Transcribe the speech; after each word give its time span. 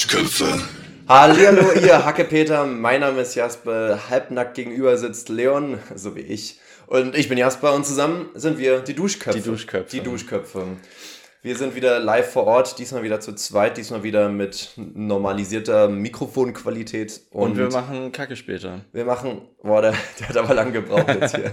Duschköpfe. 0.00 0.58
Hallihallo, 1.06 1.72
ihr 1.72 2.06
Hackepeter. 2.06 2.64
Mein 2.64 3.02
Name 3.02 3.20
ist 3.20 3.34
Jasper. 3.34 4.00
Halbnackt 4.08 4.54
gegenüber 4.54 4.96
sitzt 4.96 5.28
Leon, 5.28 5.78
so 5.94 6.16
wie 6.16 6.20
ich. 6.20 6.58
Und 6.86 7.14
ich 7.14 7.28
bin 7.28 7.36
Jasper 7.36 7.74
und 7.74 7.84
zusammen 7.84 8.30
sind 8.34 8.56
wir 8.56 8.80
die 8.80 8.94
Duschköpfe. 8.94 9.38
Die 9.38 9.44
Duschköpfe. 9.44 9.90
Die 9.90 10.00
Duschköpfe. 10.00 10.64
Wir 11.42 11.56
sind 11.56 11.74
wieder 11.74 11.98
live 12.00 12.32
vor 12.32 12.46
Ort, 12.46 12.78
diesmal 12.78 13.02
wieder 13.02 13.18
zu 13.18 13.32
zweit, 13.32 13.78
diesmal 13.78 14.02
wieder 14.02 14.28
mit 14.28 14.72
normalisierter 14.76 15.88
Mikrofonqualität. 15.88 17.22
Und, 17.30 17.56
wir 17.56 17.70
machen 17.70 18.12
Kacke 18.12 18.36
später. 18.36 18.82
wir 18.92 19.06
machen, 19.06 19.48
boah, 19.62 19.80
der, 19.80 19.94
der 20.18 20.28
hat 20.28 20.36
aber 20.36 20.52
lang 20.52 20.70
gebraucht 20.74 21.08
jetzt 21.08 21.34
hier. 21.34 21.52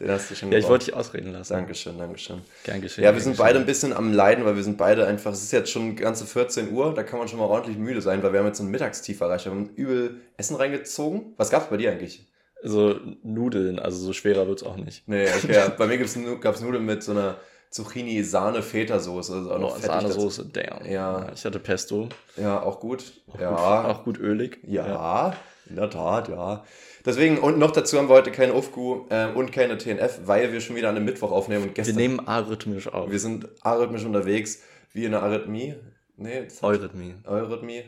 Den 0.00 0.10
hast 0.10 0.30
du 0.30 0.34
schon 0.34 0.50
Ja, 0.52 0.56
ich 0.56 0.64
gebraucht. 0.64 0.70
wollte 0.70 0.84
dich 0.86 0.94
ausreden 0.94 1.32
lassen. 1.32 1.52
Dankeschön, 1.52 1.98
Dankeschön. 1.98 2.40
Gern 2.64 2.80
geschehen. 2.80 3.04
Ja, 3.04 3.12
wir 3.12 3.20
sind 3.20 3.36
beide 3.36 3.58
ein 3.58 3.66
bisschen 3.66 3.92
am 3.92 4.14
Leiden, 4.14 4.46
weil 4.46 4.56
wir 4.56 4.62
sind 4.62 4.78
beide 4.78 5.06
einfach, 5.06 5.32
es 5.32 5.42
ist 5.42 5.52
jetzt 5.52 5.70
schon 5.70 5.96
ganze 5.96 6.24
14 6.24 6.72
Uhr, 6.72 6.94
da 6.94 7.02
kann 7.02 7.18
man 7.18 7.28
schon 7.28 7.38
mal 7.38 7.44
ordentlich 7.44 7.76
müde 7.76 8.00
sein, 8.00 8.22
weil 8.22 8.32
wir 8.32 8.40
haben 8.40 8.46
jetzt 8.46 8.60
ein 8.60 8.70
Mittagstief 8.70 9.20
erreicht. 9.20 9.44
Wir 9.44 9.52
haben 9.52 9.68
übel 9.76 10.22
Essen 10.38 10.56
reingezogen. 10.56 11.34
Was 11.36 11.50
gab's 11.50 11.68
bei 11.68 11.76
dir 11.76 11.90
eigentlich? 11.92 12.26
So 12.62 12.98
Nudeln, 13.22 13.78
also 13.78 13.98
so 13.98 14.14
schwerer 14.14 14.48
wird's 14.48 14.62
auch 14.62 14.76
nicht. 14.78 15.06
Nee, 15.06 15.26
okay, 15.26 15.52
ja, 15.52 15.68
bei 15.68 15.86
mir 15.86 15.98
gab's 15.98 16.62
Nudeln 16.62 16.86
mit 16.86 17.02
so 17.02 17.12
einer 17.12 17.36
Zucchini-Sahne-Feta-Soße. 17.70 19.32
Also 19.34 19.52
auch 19.52 19.58
noch 19.58 19.76
Oh. 19.76 19.80
Sahnesoße, 19.80 20.46
damn. 20.46 20.84
Ja. 20.86 21.26
Ich 21.34 21.44
hatte 21.44 21.58
Pesto. 21.58 22.08
Ja, 22.36 22.62
auch 22.62 22.80
gut. 22.80 23.12
Gut, 23.26 23.40
Ja, 23.40 23.84
auch 23.88 24.04
gut 24.04 24.18
ölig. 24.18 24.58
ja, 24.66 25.34
in 25.68 25.76
der 25.76 25.90
Tat, 25.90 26.28
ja. 26.28 26.64
Deswegen, 27.04 27.38
und 27.38 27.58
noch 27.58 27.70
dazu 27.70 27.98
haben 27.98 28.08
wir 28.08 28.14
heute 28.14 28.30
keine 28.32 28.54
UFGU 28.54 29.06
äh, 29.10 29.28
und 29.32 29.52
keine 29.52 29.78
TNF, 29.78 30.20
weil 30.24 30.52
wir 30.52 30.60
schon 30.60 30.76
wieder 30.76 30.88
an 30.88 30.96
einem 30.96 31.04
Mittwoch 31.04 31.30
aufnehmen 31.32 31.62
und 31.62 31.68
Wir 31.70 31.74
gestern. 31.74 31.96
nehmen 31.96 32.26
arrhythmisch 32.26 32.88
auf. 32.88 33.10
wir 33.10 33.18
sind 33.20 33.48
arrhythmisch 33.62 34.04
unterwegs, 34.04 34.62
wie 34.92 35.04
in 35.04 35.14
einer 35.14 35.22
Arrhythmie. 35.24 35.74
Nee, 36.16 36.48
Eurythmie. 36.62 37.14
Eurythmie. 37.24 37.84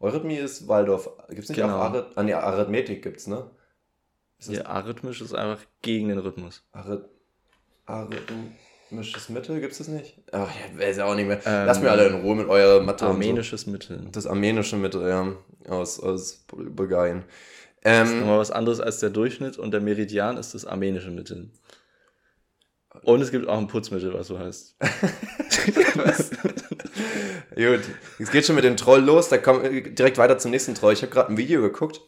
Eurythmie 0.00 0.36
ist 0.36 0.68
Waldorf. 0.68 1.08
Gibt's 1.30 1.48
nicht 1.48 1.58
Genau. 1.60 1.76
auch 1.76 1.80
Arrhyth 1.80 2.06
ah, 2.14 2.22
nee, 2.22 2.32
Arithmetik 2.34 3.02
gibt's, 3.02 3.26
ne? 3.26 3.50
Ist 4.38 4.50
Ja, 4.52 4.66
arrhythmisch 4.66 5.20
ist 5.20 5.34
einfach 5.34 5.64
gegen 5.82 6.08
den 6.08 6.18
Rhythmus. 6.18 6.62
Arrhyth 6.72 7.04
Arrhythmisches 8.90 9.28
Mittel 9.28 9.60
gibt's 9.60 9.78
das 9.78 9.88
nicht? 9.88 10.14
Ach, 10.32 10.48
ja, 10.48 10.80
weiß 10.80 10.96
ja 10.96 11.04
auch 11.04 11.14
nicht 11.14 11.26
mehr. 11.26 11.40
Ähm, 11.44 11.66
Lasst 11.66 11.82
mir 11.82 11.90
alle 11.90 12.06
in 12.06 12.14
Ruhe 12.22 12.34
mit 12.36 12.48
eurer 12.48 12.82
Mathe. 12.82 13.04
Armenisches 13.06 13.66
Mittel. 13.66 14.00
So. 14.04 14.08
Das 14.10 14.26
armenische 14.26 14.76
Mittel, 14.76 15.06
ja. 15.08 15.34
Aus, 15.68 16.00
aus 16.00 16.44
Bulgarien. 16.48 17.24
Das 17.82 18.08
ist 18.08 18.14
Ähm, 18.14 18.20
nochmal 18.20 18.38
was 18.38 18.50
anderes 18.50 18.80
als 18.80 18.98
der 19.00 19.10
Durchschnitt 19.10 19.58
und 19.58 19.72
der 19.72 19.80
Meridian 19.80 20.36
ist 20.38 20.54
das 20.54 20.64
armenische 20.64 21.10
Mittel. 21.10 21.50
Und 23.02 23.20
es 23.20 23.30
gibt 23.30 23.46
auch 23.46 23.58
ein 23.58 23.66
Putzmittel, 23.68 24.12
was 24.14 24.26
so 24.26 24.38
heißt. 24.38 24.76
Gut, 27.54 27.80
es 28.18 28.30
geht 28.30 28.46
schon 28.46 28.56
mit 28.56 28.64
dem 28.64 28.76
Troll 28.76 29.00
los. 29.00 29.28
Da 29.28 29.38
kommen 29.38 29.62
wir 29.62 29.82
direkt 29.92 30.18
weiter 30.18 30.38
zum 30.38 30.50
nächsten 30.50 30.74
Troll. 30.74 30.94
Ich 30.94 31.02
habe 31.02 31.12
gerade 31.12 31.30
ein 31.30 31.36
Video 31.36 31.60
geguckt 31.60 32.00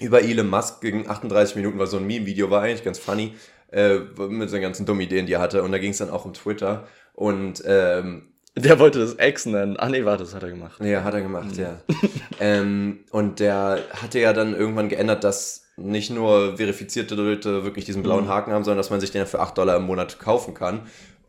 über 0.00 0.22
Elon 0.22 0.48
Musk 0.48 0.80
gegen 0.80 1.08
38 1.08 1.56
Minuten, 1.56 1.78
weil 1.78 1.86
so 1.86 1.98
ein 1.98 2.06
Meme-Video 2.06 2.50
war 2.50 2.62
eigentlich 2.62 2.84
ganz 2.84 2.98
funny, 2.98 3.34
äh, 3.72 3.98
mit 4.28 4.50
seinen 4.50 4.62
ganzen 4.62 4.86
dummen 4.86 5.02
Ideen, 5.02 5.26
die 5.26 5.34
er 5.34 5.40
hatte. 5.40 5.62
Und 5.62 5.72
da 5.72 5.78
ging 5.78 5.90
es 5.90 5.98
dann 5.98 6.10
auch 6.10 6.24
um 6.24 6.32
Twitter. 6.32 6.86
Und 7.14 7.62
ähm, 7.66 8.28
Der 8.56 8.78
wollte 8.78 8.98
das 8.98 9.14
Ex 9.14 9.46
nennen. 9.46 9.76
Ah 9.76 9.88
nee, 9.88 10.04
warte, 10.04 10.24
das 10.24 10.34
hat 10.34 10.42
er 10.42 10.50
gemacht. 10.50 10.80
ja, 10.82 11.04
hat 11.04 11.14
er 11.14 11.20
gemacht, 11.22 11.56
ja. 11.56 11.80
ähm, 12.40 13.00
und 13.10 13.40
der 13.40 13.80
hatte 13.92 14.20
ja 14.20 14.32
dann 14.32 14.54
irgendwann 14.54 14.88
geändert, 14.88 15.24
dass 15.24 15.64
nicht 15.76 16.10
nur 16.10 16.56
verifizierte 16.56 17.14
Leute 17.14 17.62
wirklich 17.64 17.84
diesen 17.84 18.02
blauen 18.02 18.28
Haken 18.28 18.52
haben, 18.52 18.64
sondern 18.64 18.78
dass 18.78 18.90
man 18.90 19.00
sich 19.00 19.12
den 19.12 19.26
für 19.26 19.40
8 19.40 19.56
Dollar 19.56 19.76
im 19.76 19.84
Monat 19.84 20.18
kaufen 20.18 20.54
kann. 20.54 20.80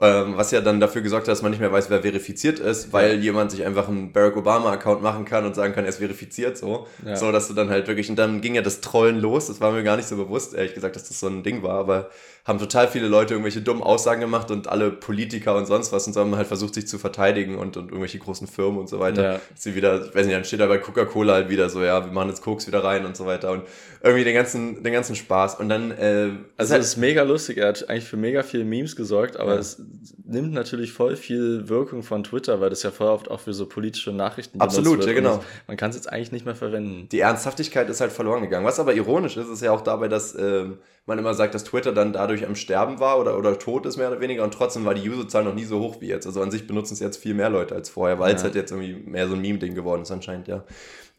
Ähm, 0.01 0.37
was 0.37 0.51
ja 0.51 0.61
dann 0.61 0.79
dafür 0.79 1.01
gesorgt 1.01 1.27
hat, 1.27 1.33
dass 1.33 1.41
man 1.41 1.51
nicht 1.51 1.59
mehr 1.59 1.73
weiß, 1.73 1.89
wer 1.89 2.01
verifiziert 2.01 2.59
ist, 2.59 2.93
weil 2.93 3.19
jemand 3.19 3.51
sich 3.51 3.65
einfach 3.65 3.89
einen 3.89 4.13
Barack 4.13 4.37
Obama-Account 4.37 5.01
machen 5.01 5.25
kann 5.25 5.45
und 5.45 5.55
sagen 5.55 5.73
kann, 5.73 5.83
er 5.83 5.89
ist 5.89 5.97
verifiziert 5.97 6.57
so. 6.57 6.87
Ja. 7.05 7.17
So, 7.17 7.33
dass 7.33 7.49
du 7.49 7.53
dann 7.53 7.69
halt 7.69 7.87
wirklich, 7.89 8.09
und 8.09 8.15
dann 8.15 8.39
ging 8.39 8.55
ja 8.55 8.61
das 8.61 8.79
Trollen 8.79 9.19
los, 9.19 9.47
das 9.47 9.59
war 9.59 9.73
mir 9.73 9.83
gar 9.83 9.97
nicht 9.97 10.07
so 10.07 10.15
bewusst, 10.15 10.53
ehrlich 10.53 10.73
gesagt, 10.73 10.95
dass 10.95 11.09
das 11.09 11.19
so 11.19 11.27
ein 11.27 11.43
Ding 11.43 11.63
war, 11.63 11.79
aber 11.79 12.09
haben 12.49 12.59
total 12.59 12.87
viele 12.87 13.07
Leute 13.07 13.35
irgendwelche 13.35 13.61
dummen 13.61 13.83
Aussagen 13.83 14.19
gemacht 14.21 14.49
und 14.51 14.67
alle 14.67 14.91
Politiker 14.91 15.55
und 15.55 15.67
sonst 15.67 15.91
was 15.93 16.07
und 16.07 16.13
so 16.13 16.19
haben 16.19 16.35
halt 16.35 16.47
versucht, 16.47 16.73
sich 16.73 16.87
zu 16.87 16.97
verteidigen 16.97 17.55
und, 17.57 17.77
und 17.77 17.89
irgendwelche 17.89 18.17
großen 18.17 18.47
Firmen 18.47 18.79
und 18.79 18.89
so 18.89 18.99
weiter. 18.99 19.33
Ja. 19.33 19.39
Sie 19.55 19.75
wieder, 19.75 20.05
ich 20.07 20.15
weiß 20.15 20.25
nicht, 20.25 20.35
dann 20.35 20.43
steht 20.43 20.59
da 20.59 20.65
bei 20.67 20.79
Coca-Cola 20.79 21.33
halt 21.33 21.49
wieder 21.49 21.69
so, 21.69 21.81
ja, 21.83 22.03
wir 22.03 22.11
machen 22.11 22.29
jetzt 22.29 22.41
Koks 22.41 22.67
wieder 22.67 22.83
rein 22.83 23.05
und 23.05 23.15
so 23.15 23.25
weiter 23.25 23.51
und 23.51 23.63
irgendwie 24.01 24.23
den 24.23 24.33
ganzen, 24.33 24.81
den 24.83 24.93
ganzen 24.93 25.15
Spaß 25.15 25.55
und 25.59 25.69
dann, 25.69 25.91
äh, 25.91 26.29
Also 26.57 26.75
es 26.75 26.87
ist 26.87 26.97
mega 26.97 27.23
lustig, 27.23 27.57
er 27.57 27.67
hat 27.69 27.87
eigentlich 27.89 28.05
für 28.05 28.17
mega 28.17 28.43
viele 28.43 28.63
Memes 28.65 28.95
gesorgt, 28.95 29.37
aber 29.37 29.53
Ja. 29.53 29.59
es 29.59 29.81
nimmt 30.25 30.51
natürlich 30.53 30.91
voll 30.91 31.15
viel 31.15 31.69
Wirkung 31.69 32.01
von 32.03 32.23
Twitter, 32.23 32.59
weil 32.61 32.69
das 32.71 32.81
ja 32.83 32.91
voll 32.91 33.07
oft 33.09 33.29
auch 33.29 33.41
für 33.41 33.53
so 33.53 33.67
politische 33.67 34.11
Nachrichten 34.11 34.59
Absolut, 34.59 35.05
ja, 35.05 35.13
genau. 35.13 35.43
Man 35.67 35.77
kann 35.77 35.91
es 35.91 35.95
jetzt 35.97 36.11
eigentlich 36.11 36.31
nicht 36.31 36.45
mehr 36.45 36.55
verwenden. 36.55 37.07
die 37.11 37.19
Ernsthaftigkeit 37.19 37.89
ist 37.89 38.01
halt 38.01 38.11
verloren 38.11 38.41
gegangen. 38.41 38.65
Was 38.65 38.79
aber 38.79 38.93
ironisch 38.95 39.37
ist, 39.37 39.49
ist 39.49 39.61
ja 39.61 39.71
auch 39.71 39.81
dabei, 39.81 40.07
dass 40.07 40.33
ähm, 40.35 40.79
man 41.05 41.19
immer 41.19 41.33
sagt, 41.33 41.55
dass 41.55 41.63
Twitter 41.63 41.91
dann 41.91 42.13
dadurch 42.13 42.38
am 42.45 42.55
Sterben 42.55 42.99
war 42.99 43.19
oder, 43.19 43.37
oder 43.37 43.57
tot 43.59 43.85
ist, 43.85 43.97
mehr 43.97 44.09
oder 44.11 44.19
weniger. 44.19 44.43
Und 44.43 44.53
trotzdem 44.53 44.85
war 44.85 44.93
die 44.93 45.07
Userzahl 45.09 45.43
noch 45.43 45.53
nie 45.53 45.65
so 45.65 45.79
hoch 45.79 45.97
wie 46.01 46.07
jetzt. 46.07 46.25
Also 46.27 46.41
an 46.41 46.51
sich 46.51 46.67
benutzen 46.67 46.93
es 46.93 46.99
jetzt 46.99 47.17
viel 47.17 47.33
mehr 47.33 47.49
Leute 47.49 47.75
als 47.75 47.89
vorher, 47.89 48.19
weil 48.19 48.33
es 48.35 48.41
Ja. 48.41 48.45
halt 48.45 48.55
jetzt 48.55 48.71
irgendwie 48.71 48.93
mehr 49.09 49.27
so 49.27 49.35
ein 49.35 49.41
Meme-Ding 49.41 49.75
geworden 49.75 50.01
ist 50.03 50.11
anscheinend, 50.11 50.47
ja. 50.47 50.63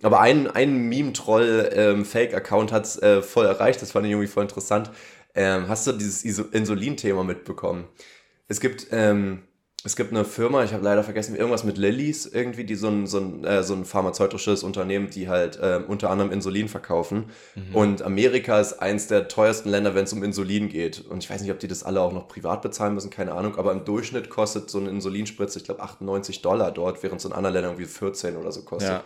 Aber 0.02 0.20
ein, 0.20 0.46
ein 0.46 0.88
Meme-Troll-Fake-Account 0.88 2.72
hat 2.72 2.84
es 2.86 3.00
äh, 3.02 3.22
voll 3.22 3.46
erreicht. 3.46 3.82
Das 3.82 3.92
fand 3.92 4.06
ich 4.06 4.12
irgendwie 4.12 4.28
voll 4.28 4.44
interessant. 4.44 4.90
Ähm, 5.34 5.68
hast 5.68 5.86
du 5.86 5.92
dieses 5.92 6.24
Insulin-Thema 6.24 7.22
mitbekommen? 7.24 7.84
Es 8.48 8.60
gibt, 8.60 8.88
ähm, 8.90 9.42
es 9.82 9.96
gibt 9.96 10.12
eine 10.12 10.26
Firma, 10.26 10.62
ich 10.62 10.74
habe 10.74 10.84
leider 10.84 11.02
vergessen, 11.02 11.34
irgendwas 11.34 11.64
mit 11.64 11.78
Lillies 11.78 12.26
irgendwie, 12.26 12.64
die 12.64 12.74
so 12.74 12.88
ein, 12.88 13.06
so 13.06 13.18
ein, 13.18 13.44
äh, 13.44 13.62
so 13.62 13.72
ein 13.74 13.86
pharmazeutisches 13.86 14.62
Unternehmen, 14.62 15.08
die 15.08 15.28
halt 15.28 15.58
ähm, 15.62 15.84
unter 15.88 16.10
anderem 16.10 16.32
Insulin 16.32 16.68
verkaufen. 16.68 17.30
Und 17.72 18.02
Amerika 18.02 18.60
ist 18.60 18.74
eins 18.74 19.06
der 19.06 19.28
teuersten 19.28 19.70
Länder, 19.70 19.94
wenn 19.94 20.04
es 20.04 20.12
um 20.12 20.22
Insulin 20.22 20.68
geht. 20.68 21.00
Und 21.00 21.24
ich 21.24 21.30
weiß 21.30 21.40
nicht, 21.40 21.50
ob 21.50 21.58
die 21.60 21.68
das 21.68 21.82
alle 21.82 22.02
auch 22.02 22.12
noch 22.12 22.28
privat 22.28 22.60
bezahlen 22.60 22.94
müssen, 22.94 23.10
keine 23.10 23.32
Ahnung. 23.32 23.56
Aber 23.56 23.72
im 23.72 23.84
Durchschnitt 23.86 24.28
kostet 24.28 24.68
so 24.68 24.78
eine 24.78 24.90
Insulinspritze, 24.90 25.58
ich 25.58 25.64
glaube, 25.64 25.80
98 25.82 26.42
Dollar 26.42 26.72
dort, 26.72 27.02
während 27.02 27.20
es 27.20 27.24
in 27.24 27.32
anderen 27.32 27.54
Ländern 27.54 27.72
irgendwie 27.72 27.90
14 27.90 28.36
oder 28.36 28.52
so 28.52 28.62
kostet. 28.62 28.90
Ja. 28.90 29.04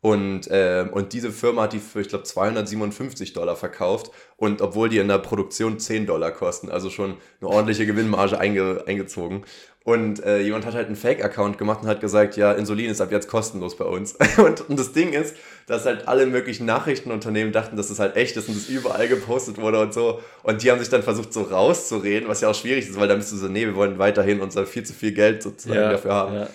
Und, 0.00 0.42
ähm, 0.52 0.90
und 0.92 1.12
diese 1.12 1.32
Firma 1.32 1.62
hat 1.62 1.72
die 1.72 1.80
für, 1.80 2.00
ich 2.00 2.08
glaube, 2.08 2.22
257 2.22 3.32
Dollar 3.32 3.56
verkauft. 3.56 4.10
Und 4.36 4.62
obwohl 4.62 4.88
die 4.88 4.98
in 4.98 5.08
der 5.08 5.18
Produktion 5.18 5.78
10 5.78 6.06
Dollar 6.06 6.30
kosten, 6.30 6.70
also 6.70 6.88
schon 6.88 7.16
eine 7.40 7.50
ordentliche 7.50 7.84
Gewinnmarge 7.84 8.38
einge, 8.38 8.84
eingezogen. 8.86 9.44
Und 9.88 10.22
äh, 10.22 10.40
jemand 10.40 10.66
hat 10.66 10.74
halt 10.74 10.88
einen 10.88 10.96
Fake-Account 10.96 11.56
gemacht 11.56 11.80
und 11.82 11.88
hat 11.88 12.02
gesagt, 12.02 12.36
ja, 12.36 12.52
Insulin 12.52 12.90
ist 12.90 13.00
ab 13.00 13.10
jetzt 13.10 13.26
kostenlos 13.26 13.74
bei 13.78 13.86
uns. 13.86 14.16
Und, 14.36 14.68
und 14.68 14.78
das 14.78 14.92
Ding 14.92 15.14
ist, 15.14 15.34
dass 15.66 15.86
halt 15.86 16.06
alle 16.06 16.26
möglichen 16.26 16.66
Nachrichtenunternehmen 16.66 17.54
dachten, 17.54 17.74
dass 17.78 17.88
es 17.88 17.98
halt 17.98 18.14
echt 18.14 18.36
ist 18.36 18.48
und 18.48 18.56
das 18.58 18.68
überall 18.68 19.08
gepostet 19.08 19.56
wurde 19.56 19.80
und 19.80 19.94
so. 19.94 20.20
Und 20.42 20.62
die 20.62 20.70
haben 20.70 20.78
sich 20.78 20.90
dann 20.90 21.02
versucht, 21.02 21.32
so 21.32 21.40
rauszureden, 21.42 22.28
was 22.28 22.42
ja 22.42 22.50
auch 22.50 22.54
schwierig 22.54 22.86
ist, 22.86 23.00
weil 23.00 23.08
dann 23.08 23.16
bist 23.16 23.32
du 23.32 23.36
so, 23.36 23.48
nee, 23.48 23.64
wir 23.64 23.76
wollen 23.76 23.98
weiterhin 23.98 24.40
unser 24.42 24.66
viel 24.66 24.82
zu 24.84 24.92
viel 24.92 25.12
Geld 25.12 25.42
sozusagen 25.42 25.80
Ja, 25.80 25.92
dafür 25.92 26.12
haben. 26.12 26.34
ja. 26.34 26.48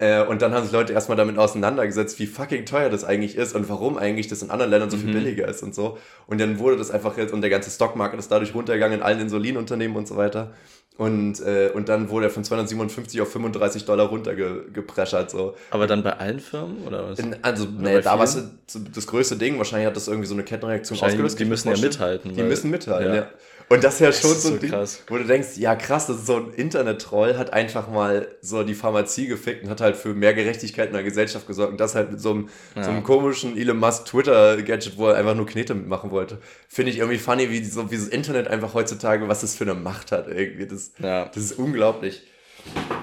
Äh, 0.00 0.26
und 0.26 0.42
dann 0.42 0.52
haben 0.52 0.64
sich 0.64 0.72
Leute 0.72 0.92
erstmal 0.92 1.16
damit 1.16 1.38
auseinandergesetzt, 1.38 2.18
wie 2.18 2.26
fucking 2.26 2.64
teuer 2.66 2.88
das 2.90 3.04
eigentlich 3.04 3.36
ist 3.36 3.54
und 3.54 3.68
warum 3.68 3.98
eigentlich 3.98 4.26
das 4.28 4.42
in 4.42 4.50
anderen 4.50 4.70
Ländern 4.70 4.90
so 4.90 4.96
Mhm. 4.96 5.02
viel 5.02 5.12
billiger 5.12 5.46
ist 5.46 5.62
und 5.62 5.74
so. 5.76 5.98
Und 6.26 6.40
dann 6.40 6.58
wurde 6.58 6.76
das 6.76 6.90
einfach 6.90 7.16
jetzt, 7.18 7.32
und 7.32 7.40
der 7.42 7.50
ganze 7.50 7.70
Stockmarket 7.70 8.18
ist 8.18 8.30
dadurch 8.32 8.52
runtergegangen 8.54 8.98
in 8.98 9.04
allen 9.04 9.20
Insulinunternehmen 9.20 9.96
und 9.96 10.08
so 10.08 10.16
weiter. 10.16 10.52
Und, 11.00 11.40
äh, 11.40 11.70
und 11.72 11.88
dann 11.88 12.10
wurde 12.10 12.26
er 12.26 12.30
von 12.30 12.44
257 12.44 13.22
auf 13.22 13.32
35 13.32 13.86
Dollar 13.86 14.08
runtergepreschert. 14.08 15.30
So. 15.30 15.54
Aber 15.70 15.86
dann 15.86 16.02
bei 16.02 16.12
allen 16.12 16.40
Firmen 16.40 16.86
oder 16.86 17.08
was? 17.08 17.18
In, 17.18 17.36
also, 17.40 17.64
bei 17.64 17.94
nee, 17.94 18.00
da 18.02 18.18
war 18.18 18.24
es 18.24 18.38
das 18.68 19.06
größte 19.06 19.36
Ding. 19.36 19.56
Wahrscheinlich 19.56 19.86
hat 19.86 19.96
das 19.96 20.08
irgendwie 20.08 20.28
so 20.28 20.34
eine 20.34 20.42
Kettenreaktion 20.42 21.00
ausgelöst. 21.00 21.40
die 21.40 21.46
müssen 21.46 21.70
ja 21.70 21.78
mithalten. 21.78 22.36
Die 22.36 22.42
müssen 22.42 22.70
mithalten, 22.70 23.14
ja. 23.14 23.14
ja. 23.14 23.30
Und 23.72 23.84
das 23.84 23.94
ist 23.94 24.00
ja 24.00 24.06
Das 24.08 24.20
schon 24.20 24.32
ist 24.32 24.42
so 24.42 24.48
ein 24.48 24.54
so 24.54 24.60
Ding, 24.60 24.70
krass. 24.70 25.02
wo 25.06 25.16
du 25.16 25.24
denkst, 25.24 25.50
ja 25.56 25.76
krass, 25.76 26.08
das 26.08 26.16
ist 26.16 26.26
so 26.26 26.36
ein 26.38 26.52
Internet-Troll, 26.54 27.38
hat 27.38 27.52
einfach 27.52 27.88
mal 27.88 28.26
so 28.42 28.64
die 28.64 28.74
Pharmazie 28.74 29.28
gefickt 29.28 29.62
und 29.62 29.70
hat 29.70 29.80
halt 29.80 29.96
für 29.96 30.12
mehr 30.12 30.34
Gerechtigkeit 30.34 30.88
in 30.88 30.94
der 30.94 31.04
Gesellschaft 31.04 31.46
gesorgt. 31.46 31.70
Und 31.70 31.78
das 31.80 31.94
halt 31.94 32.10
mit 32.10 32.20
so 32.20 32.30
einem, 32.32 32.48
Ja. 32.74 32.82
so 32.82 32.90
einem 32.90 33.04
komischen 33.04 33.56
Elon 33.56 33.78
Musk 33.78 34.06
Twitter-Gadget, 34.06 34.98
wo 34.98 35.06
er 35.06 35.14
einfach 35.16 35.36
nur 35.36 35.46
Knete 35.46 35.74
mitmachen 35.74 36.10
wollte. 36.10 36.38
Finde 36.68 36.90
ich 36.90 36.98
irgendwie 36.98 37.18
funny, 37.18 37.48
wie 37.50 37.64
so 37.64 37.88
wie 37.92 37.96
das 37.96 38.08
Internet 38.08 38.48
einfach 38.48 38.74
heutzutage, 38.74 39.28
was 39.28 39.42
das 39.42 39.54
für 39.54 39.62
eine 39.64 39.74
Macht 39.74 40.10
hat 40.10 40.26
irgendwie. 40.26 40.66
Das, 40.66 40.90
Ja. 40.98 41.26
das 41.26 41.44
ist 41.44 41.52
unglaublich. 41.52 42.22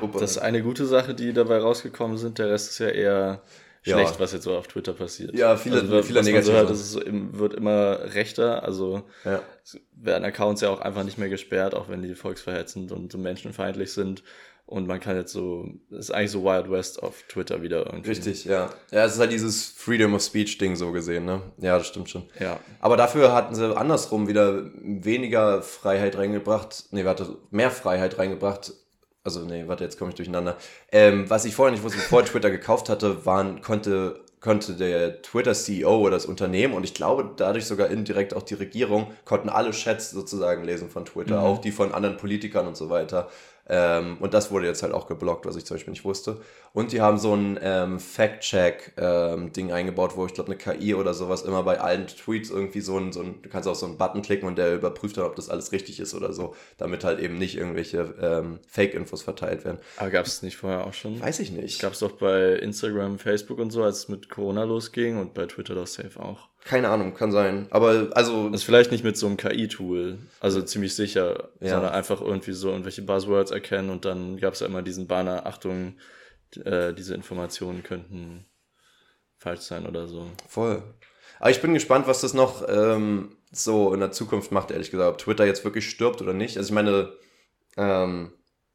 Opa. 0.02 0.20
Das 0.20 0.32
ist 0.32 0.38
eine 0.40 0.62
gute 0.62 0.86
Sache, 0.86 1.16
die 1.16 1.32
dabei 1.32 1.60
rausgekommen 1.60 2.18
sind. 2.18 2.40
Der 2.40 2.50
Rest 2.50 2.72
ist 2.72 2.80
ja 2.80 2.90
eher 2.90 3.42
Ja. 3.88 3.98
schlecht, 3.98 4.20
was 4.20 4.34
jetzt 4.34 4.44
so 4.44 4.56
auf 4.58 4.68
Twitter 4.68 4.94
passiert. 4.94 5.36
Ja, 5.36 5.56
viele- 5.58 5.82
also, 5.82 6.02
viele 6.04 6.20
man 6.20 6.24
so 6.26 6.32
negative 6.32 6.56
hört, 6.58 6.70
es 6.70 6.92
so, 6.92 7.02
wird 7.06 7.54
immer 7.54 8.00
rechter. 8.14 8.64
Also 8.64 9.04
ja. 9.26 9.42
werden 9.96 10.24
Accounts 10.26 10.62
ja 10.62 10.70
auch 10.70 10.82
einfach 10.82 11.04
nicht 11.04 11.18
mehr 11.18 11.30
gesperrt, 11.30 11.74
auch 11.76 11.90
wenn 11.90 12.02
die 12.02 12.16
volksverhetzend 12.16 12.92
und 12.92 13.12
so 13.12 13.18
menschenfeindlich 13.18 13.92
sind. 13.94 14.24
Und 14.66 14.86
man 14.86 15.00
kann 15.00 15.16
jetzt 15.16 15.32
so, 15.32 15.66
es 15.92 15.98
ist 16.10 16.12
eigentlich 16.12 16.32
so 16.32 16.44
Wild 16.44 16.70
West 16.70 17.02
auf 17.02 17.24
Twitter 17.30 17.62
wieder 17.62 17.86
irgendwie. 17.86 18.10
Richtig, 18.10 18.44
ja. 18.44 18.70
Ja, 18.92 19.06
es 19.06 19.14
ist 19.14 19.20
halt 19.20 19.32
dieses 19.32 19.68
Freedom 19.70 20.14
of 20.14 20.22
Speech 20.22 20.58
Ding 20.58 20.76
so 20.76 20.92
gesehen, 20.92 21.24
ne? 21.24 21.42
Ja, 21.60 21.78
das 21.78 21.88
stimmt 21.88 22.10
schon. 22.10 22.24
Ja. 22.38 22.60
Aber 22.82 22.98
dafür 22.98 23.32
hatten 23.34 23.56
sie 23.56 23.78
andersrum 23.78 24.28
wieder 24.28 24.70
weniger 24.82 25.62
Freiheit 25.62 26.18
reingebracht. 26.18 26.88
Nee, 26.92 27.06
warte, 27.06 27.38
mehr 27.50 27.72
Freiheit 27.72 28.18
reingebracht. 28.18 28.74
Also, 29.28 29.42
nee, 29.42 29.68
warte, 29.68 29.84
jetzt 29.84 30.00
komme 30.00 30.12
ich 30.12 30.16
durcheinander. 30.16 30.56
Ähm, 30.90 31.30
was 31.30 31.44
ich 31.44 31.54
vorher 31.54 31.74
nicht 31.74 31.84
wusste, 31.84 31.98
bevor 31.98 32.24
ich 32.24 32.30
Twitter 32.30 32.50
gekauft 32.50 32.88
hatte, 32.88 33.26
waren, 33.26 33.62
konnte 33.62 34.22
konnte 34.40 34.76
der 34.76 35.22
Twitter-CEO 35.22 36.00
oder 36.00 36.12
das 36.12 36.26
Unternehmen 36.26 36.74
und 36.74 36.86
ich 36.86 36.94
glaube 36.94 37.32
dadurch 37.36 37.66
sogar 37.66 37.90
indirekt 37.90 38.34
auch 38.34 38.44
die 38.44 38.54
Regierung, 38.54 39.12
konnten 39.26 39.50
alle 39.50 39.72
Chats 39.72 40.12
sozusagen 40.12 40.64
lesen 40.64 40.90
von 40.90 41.06
Twitter, 41.06 41.40
mhm. 41.40 41.46
auch 41.46 41.58
die 41.58 41.72
von 41.72 41.92
anderen 41.92 42.16
Politikern 42.16 42.68
und 42.68 42.78
so 42.78 42.90
weiter. 42.90 43.30
Ähm, 43.70 44.18
und 44.20 44.34
das 44.34 44.52
wurde 44.52 44.66
jetzt 44.66 44.84
halt 44.84 44.94
auch 44.94 45.08
geblockt, 45.08 45.46
was 45.46 45.56
ich 45.56 45.66
zum 45.66 45.76
Beispiel 45.76 45.92
nicht 45.92 46.06
wusste. 46.06 46.40
Und 46.74 46.92
die 46.92 47.02
haben 47.02 47.18
so 47.18 47.34
ein 47.34 47.60
ähm, 47.62 48.00
Fact-Check-Ding 48.00 49.70
ähm, 49.70 49.74
eingebaut, 49.74 50.16
wo 50.16 50.26
ich 50.26 50.34
glaube, 50.34 50.52
eine 50.52 50.58
KI 50.58 50.96
oder 50.96 51.14
sowas 51.14 51.42
immer 51.42 51.64
bei 51.64 51.80
allen 51.80 52.08
Tweets 52.08 52.50
irgendwie 52.50 52.82
so 52.82 52.98
ein, 52.98 53.12
so 53.12 53.22
ein, 53.22 53.42
du 53.42 53.50
kannst 53.50 53.68
auch 53.68 53.76
so 53.76 53.86
einen 53.86 53.98
Button 53.98 54.22
klicken 54.22 54.48
und 54.48 54.58
der 54.58 54.76
überprüft 54.76 55.18
dann, 55.18 55.26
ob 55.26 55.36
das 55.36 55.50
alles 55.50 55.72
richtig 55.72 56.00
ist 56.00 56.14
oder 56.14 56.34
so, 56.34 56.56
damit 56.78 57.04
halt 57.04 57.20
eben 57.20 57.38
nicht 57.38 57.58
irgendwelche 57.58 58.14
ähm, 58.22 58.60
Fake-Infos 58.68 59.24
verteilt 59.24 59.66
werden. 59.66 59.80
Aber 59.98 60.10
gab 60.10 60.26
es 60.26 60.42
nicht 60.42 60.58
vorher 60.58 60.86
auch 60.86 60.94
schon? 60.94 61.20
Weiß 61.20 61.40
ich 61.40 61.52
nicht. 61.52 61.82
Gab 61.82 61.94
es 61.94 62.00
doch 62.00 62.14
bei 62.14 62.54
Instagram, 62.54 63.20
Facebook 63.20 63.60
und 63.60 63.72
so, 63.72 63.84
als 63.84 64.00
es 64.00 64.08
mit 64.08 64.30
Corona 64.30 64.64
losging 64.64 65.18
und 65.18 65.34
bei 65.34 65.46
Twitter 65.46 65.76
doch 65.76 65.88
safe 65.88 66.20
auch. 66.20 66.48
Keine 66.68 66.90
Ahnung, 66.90 67.14
kann 67.14 67.32
sein. 67.32 67.68
Aber 67.70 68.10
also. 68.14 68.50
Das 68.50 68.62
ist 68.62 68.66
vielleicht 68.66 68.92
nicht 68.92 69.04
mit 69.04 69.16
so 69.16 69.26
einem 69.26 69.38
KI-Tool, 69.38 70.18
also 70.42 70.62
ziemlich 70.62 70.96
sicher, 70.96 71.50
ja. 71.62 71.70
sondern 71.70 71.94
einfach 71.94 72.20
irgendwie 72.20 72.52
so 72.52 72.70
irgendwelche 72.70 73.04
Buzzwords 73.04 73.52
erkennen 73.52 73.90
und 73.90 74.04
dann 74.04 74.38
gab 74.38 74.54
es 74.54 74.60
ja 74.60 74.68
immer 74.68 74.82
diesen 74.82 75.08
Banner, 75.08 75.46
Achtung, 75.46 75.96
äh, 76.66 76.94
diese 76.94 77.16
Informationen 77.16 77.84
könnten 77.84 78.46
falsch 79.38 79.62
sein 79.62 79.88
oder 79.88 80.08
so. 80.08 80.28
Voll. 80.48 80.84
Aber 81.40 81.52
ich 81.52 81.62
bin 81.62 81.74
gespannt, 81.74 82.06
was 82.06 82.20
das 82.20 82.34
noch 82.34 82.68
ähm, 82.68 83.38
so 83.52 83.94
in 83.94 84.02
der 84.02 84.12
Zukunft 84.12 84.52
macht, 84.52 84.72
ehrlich 84.72 84.92
gesagt. 84.92 85.10
Ob 85.10 85.18
Twitter 85.20 85.46
jetzt 85.46 85.64
wirklich 85.64 85.90
stirbt 85.90 86.22
oder 86.22 86.34
nicht. 86.34 86.58
Also 86.58 86.70
ich 86.70 86.76
meine, 86.76 87.14
ähm, 87.78 88.34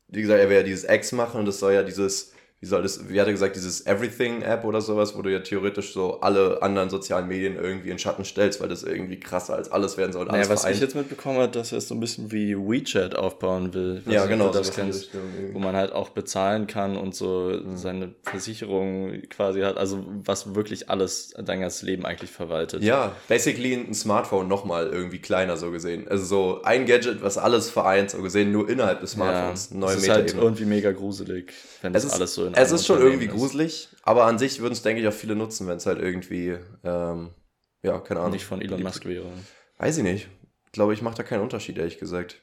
wie 0.09 0.23
gesagt, 0.23 0.41
er 0.41 0.49
will 0.49 0.57
ja 0.57 0.63
dieses 0.63 0.89
X 0.89 1.13
machen 1.13 1.41
und 1.41 1.47
das 1.47 1.59
soll 1.59 1.75
ja 1.75 1.83
dieses 1.83 2.33
wie 2.63 2.67
soll 2.69 2.83
das, 2.83 3.09
wie 3.09 3.21
hat 3.21 3.27
er 3.27 3.33
gesagt, 3.33 3.57
dieses 3.57 3.87
Everything-App 3.87 4.65
oder 4.65 4.81
sowas, 4.81 5.17
wo 5.17 5.23
du 5.23 5.33
ja 5.33 5.41
theoretisch 5.41 5.93
so 5.93 6.21
alle 6.21 6.63
anderen 6.63 6.91
sozialen 6.91 7.27
Medien 7.27 7.57
irgendwie 7.57 7.91
in 7.91 7.99
Schatten 7.99 8.25
stellst, 8.25 8.61
weil 8.61 8.69
das 8.69 8.85
irgendwie 8.85 9.19
krasser 9.19 9.55
als 9.57 9.73
alles 9.73 9.97
werden 9.97 10.13
soll. 10.13 10.27
Naja, 10.27 10.49
was 10.49 10.61
vereint. 10.61 10.77
ich 10.77 10.81
jetzt 10.81 10.95
mitbekommen 10.95 11.39
habe, 11.41 11.51
dass 11.51 11.73
er 11.73 11.79
es 11.79 11.89
so 11.89 11.97
ein 11.97 12.01
bisschen 12.01 12.31
wie 12.31 12.55
WeChat 12.57 13.17
aufbauen 13.17 13.75
will. 13.75 14.03
Ja, 14.07 14.27
genau. 14.27 14.53
das 14.53 14.73
kennst, 14.73 15.11
wo 15.53 15.59
man 15.59 15.75
halt 15.75 15.91
auch 15.91 16.11
bezahlen 16.11 16.69
kann 16.69 16.97
und 16.97 17.17
so 17.17 17.53
seine 17.75 18.15
Versicherung 18.23 19.23
quasi 19.29 19.63
hat, 19.63 19.77
also 19.77 20.05
was 20.25 20.55
wirklich 20.55 20.89
alles 20.89 21.35
dein 21.37 21.63
ganzes 21.63 21.83
Leben 21.83 22.07
eigentlich 22.07 22.31
verwaltet. 22.31 22.85
Ja, 22.85 23.17
basically 23.27 23.75
ein 23.75 23.93
Smartphone 23.93 24.47
nochmal 24.47 24.87
irgendwie 24.87 25.19
kleiner 25.19 25.57
so 25.57 25.73
gesehen. 25.73 26.07
Also 26.07 26.25
so 26.25 26.63
ein 26.63 26.87
Gadget, 26.87 27.25
was 27.25 27.39
alles 27.39 27.71
vereint, 27.71 28.13
so 28.13 28.23
gesehen, 28.23 28.53
nur 28.53 28.69
innerhalb 28.69 29.01
des 29.01 29.11
Smartphones. 29.13 29.71
Ja, 29.73 29.79
neue 29.79 29.97
es 29.97 30.03
ist 30.05 30.09
halt 30.09 30.33
irgendwie 30.33 30.65
mega 30.65 30.93
gruselig, 30.93 31.53
wenn 31.81 31.93
das 31.93 32.09
alles 32.09 32.35
so 32.35 32.52
in 32.53 32.63
es 32.63 32.73
ist 32.73 32.87
schon 32.87 33.01
irgendwie 33.01 33.27
ist. 33.27 33.33
gruselig, 33.33 33.89
aber 34.03 34.25
an 34.25 34.39
sich 34.39 34.61
würden 34.61 34.73
es, 34.73 34.83
denke 34.83 35.03
ich, 35.03 35.09
auch 35.09 35.13
viele 35.13 35.37
nutzen, 35.37 35.67
wenn 35.67 35.77
es 35.77 35.87
halt 35.87 36.01
irgendwie, 36.01 36.57
ähm, 36.85 37.31
ja, 37.83 37.99
keine 38.01 38.21
Ahnung. 38.21 38.33
Nicht 38.33 38.47
von 38.47 38.61
Elon 38.61 38.83
Musk 38.83 39.05
wäre. 39.05 39.27
Weiß 39.79 39.99
ich 39.99 40.05
nicht. 40.05 40.29
Ich 40.67 40.73
glaube, 40.73 40.95
ich 40.95 41.03
mache 41.03 41.17
da 41.17 41.23
keinen 41.23 41.43
Unterschied, 41.43 41.77
ehrlich 41.79 41.99
gesagt. 41.99 42.41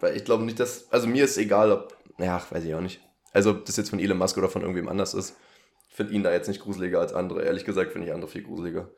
Weil 0.00 0.16
ich 0.16 0.24
glaube 0.24 0.44
nicht, 0.44 0.60
dass, 0.60 0.92
also 0.92 1.06
mir 1.06 1.24
ist 1.24 1.38
egal, 1.38 1.72
ob, 1.72 1.96
ja, 2.18 2.42
weiß 2.50 2.64
ich 2.64 2.74
auch 2.74 2.80
nicht. 2.80 3.00
Also, 3.32 3.50
ob 3.50 3.64
das 3.64 3.76
jetzt 3.76 3.90
von 3.90 3.98
Elon 3.98 4.18
Musk 4.18 4.36
oder 4.38 4.48
von 4.48 4.62
irgendwem 4.62 4.88
anders 4.88 5.14
ist. 5.14 5.36
Ich 5.88 5.94
finde 5.94 6.12
ihn 6.14 6.22
da 6.22 6.32
jetzt 6.32 6.48
nicht 6.48 6.60
gruseliger 6.60 7.00
als 7.00 7.12
andere. 7.12 7.42
Ehrlich 7.42 7.64
gesagt 7.64 7.92
finde 7.92 8.06
ich 8.08 8.14
andere 8.14 8.30
viel 8.30 8.42
gruseliger. 8.42 8.90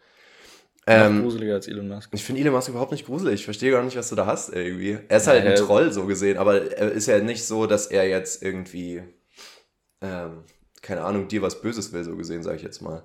Ähm, 0.86 1.22
gruseliger 1.22 1.54
als 1.54 1.68
Elon 1.68 1.88
Musk. 1.88 2.10
Ich 2.12 2.24
finde 2.24 2.40
Elon 2.40 2.54
Musk 2.54 2.68
überhaupt 2.68 2.92
nicht 2.92 3.06
gruselig. 3.06 3.40
Ich 3.40 3.44
verstehe 3.44 3.72
gar 3.72 3.82
nicht, 3.82 3.96
was 3.96 4.08
du 4.08 4.16
da 4.16 4.26
hast 4.26 4.50
irgendwie. 4.50 4.98
Er 5.08 5.16
ist 5.18 5.26
halt 5.26 5.44
ja, 5.44 5.50
ein 5.50 5.56
Troll 5.56 5.92
so 5.92 6.06
gesehen, 6.06 6.38
aber 6.38 6.72
er 6.72 6.92
ist 6.92 7.06
ja 7.06 7.18
nicht 7.18 7.44
so, 7.44 7.66
dass 7.66 7.86
er 7.88 8.08
jetzt 8.08 8.42
irgendwie 8.42 9.02
ähm, 10.00 10.44
keine 10.82 11.02
Ahnung, 11.02 11.28
dir 11.28 11.42
was 11.42 11.60
Böses 11.60 11.92
will, 11.92 12.04
so 12.04 12.16
gesehen, 12.16 12.42
sage 12.42 12.56
ich 12.56 12.62
jetzt 12.62 12.82
mal. 12.82 13.04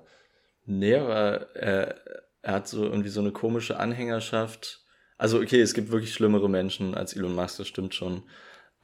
Nee, 0.66 0.96
aber 0.96 1.54
er, 1.54 1.96
er 2.42 2.52
hat 2.52 2.68
so 2.68 2.84
irgendwie 2.84 3.08
so 3.08 3.20
eine 3.20 3.32
komische 3.32 3.78
Anhängerschaft. 3.78 4.84
Also, 5.18 5.38
okay, 5.40 5.60
es 5.60 5.74
gibt 5.74 5.90
wirklich 5.90 6.12
schlimmere 6.12 6.48
Menschen 6.48 6.94
als 6.94 7.14
Elon 7.14 7.34
Musk, 7.34 7.58
das 7.58 7.68
stimmt 7.68 7.94
schon. 7.94 8.24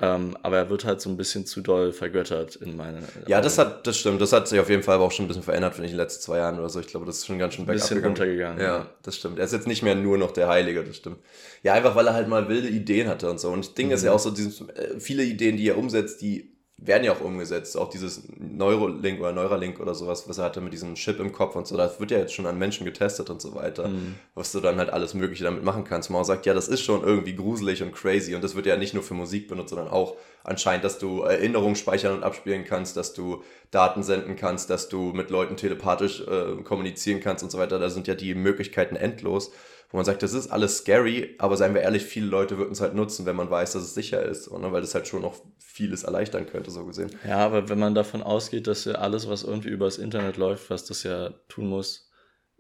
Ähm, 0.03 0.35
aber 0.43 0.57
er 0.57 0.71
wird 0.71 0.87
halt 0.87 1.03
so 1.03 1.11
ein 1.11 1.19
bisschen 1.19 1.45
zu 1.45 1.61
doll 1.61 1.93
vergöttert 1.93 2.57
in 2.57 2.75
meiner. 2.75 3.01
Ja, 3.27 3.43
das 3.43 3.59
hat, 3.59 3.87
das 3.87 3.99
stimmt. 3.99 4.19
Das 4.23 4.33
hat 4.33 4.49
sich 4.49 4.59
auf 4.59 4.71
jeden 4.71 4.83
Fall 4.83 4.95
aber 4.95 5.05
auch 5.05 5.13
schon 5.13 5.27
ein 5.27 5.29
bisschen 5.29 5.43
verändert, 5.43 5.75
finde 5.75 5.89
ich, 5.89 5.93
in 5.93 5.99
den 5.99 6.03
letzten 6.03 6.23
zwei 6.23 6.39
Jahren 6.39 6.59
oder 6.59 6.71
so. 6.71 6.81
Ich 6.81 6.87
glaube, 6.87 7.05
das 7.05 7.19
ist 7.19 7.27
schon 7.27 7.39
ganz 7.39 7.55
schön 7.55 7.67
bergab 7.67 7.83
bisschen 7.83 8.03
runtergegangen. 8.03 8.59
Ja, 8.59 8.79
ja, 8.79 8.91
das 9.03 9.17
stimmt. 9.17 9.39
Er 9.39 9.45
ist 9.45 9.53
jetzt 9.53 9.67
nicht 9.67 9.83
mehr 9.83 9.95
nur 9.95 10.17
noch 10.17 10.31
der 10.31 10.49
Heilige, 10.49 10.83
das 10.85 10.97
stimmt. 10.97 11.19
Ja, 11.63 11.75
einfach 11.75 11.95
weil 11.97 12.07
er 12.07 12.15
halt 12.15 12.29
mal 12.29 12.49
wilde 12.49 12.69
Ideen 12.69 13.09
hatte 13.09 13.29
und 13.29 13.41
so. 13.41 13.51
Und 13.51 13.67
das 13.67 13.75
Ding 13.75 13.89
mhm. 13.89 13.93
ist 13.93 14.03
ja 14.03 14.13
auch 14.13 14.19
so, 14.19 14.31
dieses, 14.31 14.63
äh, 14.63 14.99
viele 14.99 15.23
Ideen, 15.23 15.59
die 15.59 15.69
er 15.69 15.77
umsetzt, 15.77 16.23
die 16.23 16.57
werden 16.83 17.05
ja 17.05 17.13
auch 17.13 17.21
umgesetzt. 17.21 17.77
Auch 17.77 17.91
dieses 17.91 18.23
Neurolink 18.39 19.21
oder 19.21 19.33
Neuralink 19.33 19.81
oder 19.81 19.95
sowas, 19.95 20.29
was 20.29 20.39
er 20.39 20.45
hatte 20.45 20.61
mit 20.61 20.73
diesem 20.73 20.95
Chip 20.95 21.21
im 21.21 21.33
Kopf 21.33 21.55
und 21.57 21.67
so, 21.67 21.77
das 21.77 22.01
wird 22.01 22.11
ja 22.11 22.19
jetzt 22.19 22.33
schon 22.33 22.47
an 22.47 22.59
Menschen 22.59 22.85
getestet 22.85 23.29
und 23.29 23.43
so 23.43 23.55
weiter, 23.55 23.89
mhm. 23.89 24.15
was 24.35 24.53
du 24.53 24.61
dann 24.61 24.79
halt 24.79 24.91
alles 24.91 25.15
Mögliche 25.15 25.45
damit 25.45 25.63
machen 25.63 25.85
kannst. 25.85 26.11
Man 26.11 26.25
sagt, 26.25 26.47
ja, 26.47 26.55
das 26.55 26.69
ist 26.69 26.83
schon 26.83 27.03
irgendwie 27.03 27.35
gruselig 27.35 27.83
und 27.83 27.93
crazy 27.93 28.35
und 28.35 28.43
das 28.43 28.55
wird 28.55 28.67
ja 28.67 28.77
nicht 28.77 28.95
nur 28.95 29.03
für 29.03 29.15
Musik 29.15 29.49
benutzt, 29.49 29.71
sondern 29.71 29.89
auch 29.89 30.17
anscheinend, 30.43 30.85
dass 30.85 30.99
du 30.99 31.23
Erinnerungen 31.23 31.77
speichern 31.77 32.15
und 32.15 32.23
abspielen 32.23 32.65
kannst, 32.65 32.97
dass 32.97 33.13
du 33.13 33.43
Daten 33.71 34.03
senden 34.03 34.37
kannst, 34.37 34.71
dass 34.71 34.89
du 34.89 35.13
mit 35.13 35.31
Leuten 35.31 35.57
telepathisch 35.57 36.23
äh, 36.23 36.63
kommunizieren 36.63 37.21
kannst 37.21 37.45
und 37.45 37.51
so 37.51 37.59
weiter. 37.59 37.79
Da 37.79 37.91
sind 37.91 38.07
ja 38.07 38.15
die 38.15 38.35
Möglichkeiten 38.35 38.97
endlos 38.97 39.53
wo 39.91 39.97
man 39.97 40.07
sagt, 40.07 40.23
das 40.23 40.33
ist 40.33 40.51
alles 40.51 40.79
scary, 40.79 41.35
aber 41.39 41.57
seien 41.57 41.75
wir 41.75 41.83
ehrlich, 41.83 42.05
viele 42.05 42.27
Leute 42.27 42.59
würden 42.59 42.73
es 42.73 42.81
halt 42.81 42.95
nutzen, 42.95 43.27
wenn 43.27 43.37
man 43.37 43.51
weiß, 43.51 43.73
dass 43.73 43.83
es 43.83 43.95
sicher 43.95 44.23
ist, 44.23 44.49
oder? 44.49 44.73
weil 44.73 44.81
das 44.83 44.95
halt 44.95 45.09
schon 45.09 45.23
noch 45.23 45.43
vieles 45.59 46.05
erleichtern 46.05 46.47
könnte, 46.47 46.71
so 46.71 46.87
gesehen. 46.87 47.11
Ja, 47.27 47.39
aber 47.39 47.69
wenn 47.69 47.79
man 47.79 47.95
davon 47.95 48.23
ausgeht, 48.23 48.67
dass 48.67 48.85
ja 48.85 48.95
alles, 48.95 49.29
was 49.29 49.43
irgendwie 49.43 49.71
übers 49.71 49.99
Internet 49.99 50.37
läuft, 50.37 50.71
was 50.71 50.85
das 50.85 51.03
ja 51.03 51.31
tun 51.49 51.67
muss, 51.67 52.11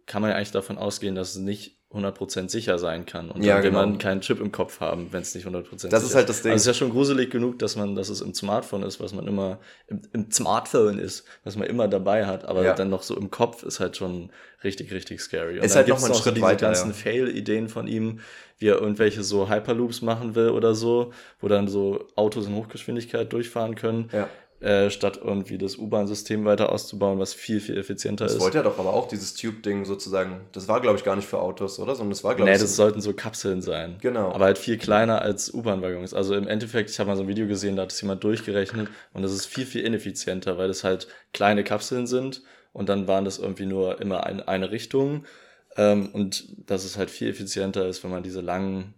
kann 0.06 0.22
man 0.22 0.32
ja 0.32 0.36
eigentlich 0.36 0.50
davon 0.50 0.76
ausgehen, 0.76 1.14
dass 1.14 1.30
es 1.30 1.36
nicht 1.36 1.79
100% 1.92 2.50
sicher 2.50 2.78
sein 2.78 3.04
kann. 3.04 3.30
Und 3.30 3.42
ja, 3.42 3.54
dann 3.54 3.64
will 3.64 3.70
genau. 3.70 3.84
man 3.84 3.98
keinen 3.98 4.20
Chip 4.20 4.40
im 4.40 4.52
Kopf 4.52 4.78
haben, 4.78 5.08
wenn 5.10 5.22
es 5.22 5.34
nicht 5.34 5.46
100% 5.46 5.52
das 5.52 5.70
sicher 5.70 5.86
ist. 5.86 5.92
Das 5.92 6.04
ist 6.04 6.14
halt 6.14 6.28
das 6.28 6.42
Ding. 6.42 6.52
Also 6.52 6.60
es 6.60 6.62
ist 6.62 6.66
ja 6.68 6.86
schon 6.86 6.90
gruselig 6.90 7.30
genug, 7.30 7.58
dass 7.58 7.74
man, 7.74 7.96
dass 7.96 8.08
es 8.10 8.20
im 8.20 8.32
Smartphone 8.32 8.84
ist, 8.84 9.00
was 9.00 9.12
man 9.12 9.26
immer, 9.26 9.58
im, 9.88 10.02
im 10.12 10.30
Smartphone 10.30 11.00
ist, 11.00 11.24
was 11.42 11.56
man 11.56 11.66
immer 11.66 11.88
dabei 11.88 12.26
hat, 12.26 12.44
aber 12.44 12.62
ja. 12.62 12.74
dann 12.74 12.90
noch 12.90 13.02
so 13.02 13.16
im 13.16 13.32
Kopf 13.32 13.64
ist 13.64 13.80
halt 13.80 13.96
schon 13.96 14.30
richtig, 14.62 14.92
richtig 14.92 15.20
scary. 15.20 15.58
Und 15.58 15.64
ist 15.64 15.74
halt 15.74 15.88
noch 15.88 16.00
mal 16.00 16.06
ein 16.06 16.14
Schritt 16.14 16.24
so 16.24 16.30
diese 16.30 16.46
weiter, 16.46 16.66
ganzen 16.66 16.90
ja. 16.90 16.94
Fail-Ideen 16.94 17.68
von 17.68 17.88
ihm, 17.88 18.20
wie 18.58 18.68
er 18.68 18.80
irgendwelche 18.80 19.24
so 19.24 19.50
Hyperloops 19.50 20.00
machen 20.00 20.36
will 20.36 20.50
oder 20.50 20.76
so, 20.76 21.12
wo 21.40 21.48
dann 21.48 21.66
so 21.66 22.06
Autos 22.14 22.46
in 22.46 22.54
Hochgeschwindigkeit 22.54 23.32
durchfahren 23.32 23.74
können. 23.74 24.10
Ja 24.12 24.28
äh, 24.60 24.90
statt 24.90 25.18
irgendwie 25.22 25.56
das 25.56 25.78
U-Bahn-System 25.78 26.44
weiter 26.44 26.70
auszubauen, 26.70 27.18
was 27.18 27.32
viel, 27.32 27.60
viel 27.60 27.78
effizienter 27.78 28.24
das 28.24 28.32
ist. 28.32 28.38
Das 28.38 28.44
wollte 28.44 28.58
er 28.58 28.64
doch 28.64 28.78
aber 28.78 28.92
auch, 28.92 29.08
dieses 29.08 29.34
Tube-Ding 29.34 29.86
sozusagen. 29.86 30.42
Das 30.52 30.68
war, 30.68 30.80
glaube 30.80 30.98
ich, 30.98 31.04
gar 31.04 31.16
nicht 31.16 31.26
für 31.26 31.40
Autos, 31.40 31.78
oder? 31.78 31.94
Sondern 31.94 32.10
das 32.10 32.24
war, 32.24 32.34
glaube 32.34 32.50
nee, 32.50 32.56
ich. 32.56 32.60
Nee, 32.60 32.64
das 32.64 32.76
so 32.76 32.82
sollten 32.82 33.00
so 33.00 33.14
Kapseln 33.14 33.62
sein. 33.62 33.96
Genau. 34.02 34.32
Aber 34.32 34.44
halt 34.44 34.58
viel 34.58 34.76
kleiner 34.76 35.22
als 35.22 35.52
U-Bahn-Waggons. 35.54 36.12
Also 36.12 36.34
im 36.34 36.46
Endeffekt, 36.46 36.90
ich 36.90 36.98
habe 36.98 37.08
mal 37.08 37.16
so 37.16 37.22
ein 37.22 37.28
Video 37.28 37.46
gesehen, 37.46 37.76
da 37.76 37.82
hat 37.82 37.92
es 37.92 38.00
jemand 38.02 38.22
durchgerechnet 38.22 38.88
und 39.14 39.22
das 39.22 39.32
ist 39.32 39.46
viel, 39.46 39.64
viel 39.64 39.82
ineffizienter, 39.82 40.58
weil 40.58 40.68
es 40.68 40.84
halt 40.84 41.08
kleine 41.32 41.64
Kapseln 41.64 42.06
sind 42.06 42.42
und 42.74 42.90
dann 42.90 43.08
waren 43.08 43.24
das 43.24 43.38
irgendwie 43.38 43.66
nur 43.66 44.00
immer 44.00 44.24
ein, 44.24 44.40
eine 44.40 44.70
Richtung. 44.70 45.24
Ähm, 45.76 46.10
und 46.12 46.68
dass 46.68 46.84
es 46.84 46.98
halt 46.98 47.10
viel 47.10 47.28
effizienter 47.28 47.86
ist, 47.86 48.04
wenn 48.04 48.10
man 48.10 48.22
diese 48.22 48.42
langen 48.42 48.94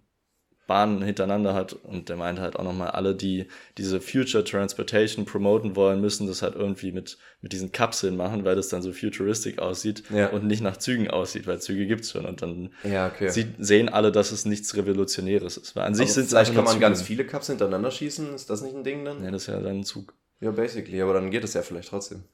Bahnen 0.67 1.03
hintereinander 1.03 1.55
hat. 1.55 1.73
Und 1.73 2.09
der 2.09 2.17
meinte 2.17 2.43
halt 2.43 2.57
auch 2.57 2.65
nochmal, 2.65 2.91
alle, 2.91 3.15
die 3.15 3.47
diese 3.79 4.01
Future 4.01 4.45
Transportation 4.45 5.25
promoten 5.25 5.77
wollen, 5.77 6.01
müssen 6.01 6.27
das 6.27 6.43
halt 6.43 6.55
irgendwie 6.55 6.93
mit, 6.93 7.19
mit 7.41 7.53
diesen 7.53 7.73
Kapseln 7.73 8.17
machen, 8.17 8.45
weil 8.45 8.57
das 8.57 8.69
dann 8.69 8.83
so 8.83 8.93
futuristic 8.93 9.59
aussieht 9.59 10.05
ja. 10.11 10.29
und 10.29 10.47
nicht 10.47 10.63
nach 10.63 10.77
Zügen 10.77 11.11
aussieht, 11.11 11.47
weil 11.47 11.61
Züge 11.61 11.87
gibt's 11.87 12.11
schon. 12.13 12.25
Und 12.25 12.43
dann 12.43 12.71
ja, 12.85 13.09
okay. 13.09 13.29
sieht, 13.29 13.55
sehen 13.59 13.89
alle, 13.89 14.13
dass 14.13 14.33
es 14.33 14.45
nichts 14.45 14.77
Revolutionäres 14.77 15.57
ist. 15.57 15.77
Weil 15.77 15.85
an 15.85 15.95
sich 15.95 16.13
sind 16.13 16.29
Vielleicht 16.29 16.55
kann 16.55 16.65
man 16.65 16.75
Züge. 16.75 16.81
ganz 16.81 17.03
viele 17.03 17.27
Kapseln 17.27 17.59
hintereinander 17.59 17.91
schießen. 17.91 18.35
Ist 18.35 18.49
das 18.49 18.63
nicht 18.63 18.75
ein 18.75 18.85
Ding 18.85 19.05
dann? 19.05 19.25
Ja, 19.25 19.31
das 19.31 19.43
ist 19.43 19.49
ja 19.49 19.61
dann 19.61 19.81
ein 19.81 19.85
Zug. 19.85 20.15
Ja, 20.41 20.51
basically, 20.51 21.01
aber 21.01 21.15
dann 21.15 21.31
geht 21.31 21.45
es 21.45 21.55
ja 21.55 21.63
vielleicht 21.63 21.89
trotzdem. 21.89 22.25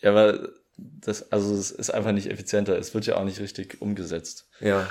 Ja, 0.00 0.10
aber 0.10 0.50
das, 0.76 1.30
also 1.32 1.54
es 1.54 1.70
ist 1.70 1.90
einfach 1.90 2.12
nicht 2.12 2.30
effizienter. 2.30 2.76
Es 2.76 2.94
wird 2.94 3.06
ja 3.06 3.16
auch 3.16 3.24
nicht 3.24 3.40
richtig 3.40 3.80
umgesetzt. 3.80 4.48
Ja. 4.60 4.88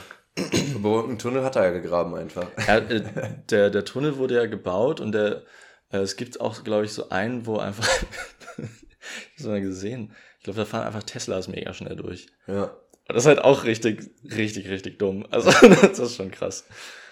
Aber 0.76 1.04
einen 1.04 1.20
Tunnel 1.20 1.44
hat 1.44 1.56
er 1.56 1.66
ja 1.66 1.72
gegraben 1.72 2.16
einfach. 2.16 2.48
Ja, 2.68 2.78
äh, 2.78 3.04
der, 3.50 3.70
der 3.70 3.86
Tunnel 3.86 4.18
wurde 4.18 4.36
ja 4.36 4.46
gebaut 4.46 5.00
und 5.00 5.12
der, 5.12 5.44
äh, 5.92 5.98
es 5.98 6.16
gibt 6.16 6.42
auch, 6.42 6.64
glaube 6.64 6.86
ich, 6.86 6.94
so 6.94 7.10
einen, 7.10 7.46
wo 7.46 7.58
einfach, 7.58 7.88
ich 9.38 9.44
habe 9.44 9.52
mal 9.52 9.62
gesehen, 9.62 10.14
ich 10.40 10.44
glaube, 10.44 10.60
da 10.60 10.66
fahren 10.66 10.88
einfach 10.88 11.04
Teslas 11.04 11.48
mega 11.48 11.74
schnell 11.74 11.96
durch. 11.96 12.28
Ja. 12.48 12.76
Das 13.08 13.24
ist 13.24 13.26
halt 13.28 13.44
auch 13.44 13.66
richtig, 13.66 14.12
richtig, 14.24 14.70
richtig 14.70 14.98
dumm. 14.98 15.26
Also, 15.30 15.52
das 15.82 16.00
ist 16.00 16.16
schon 16.16 16.32
krass. 16.32 16.66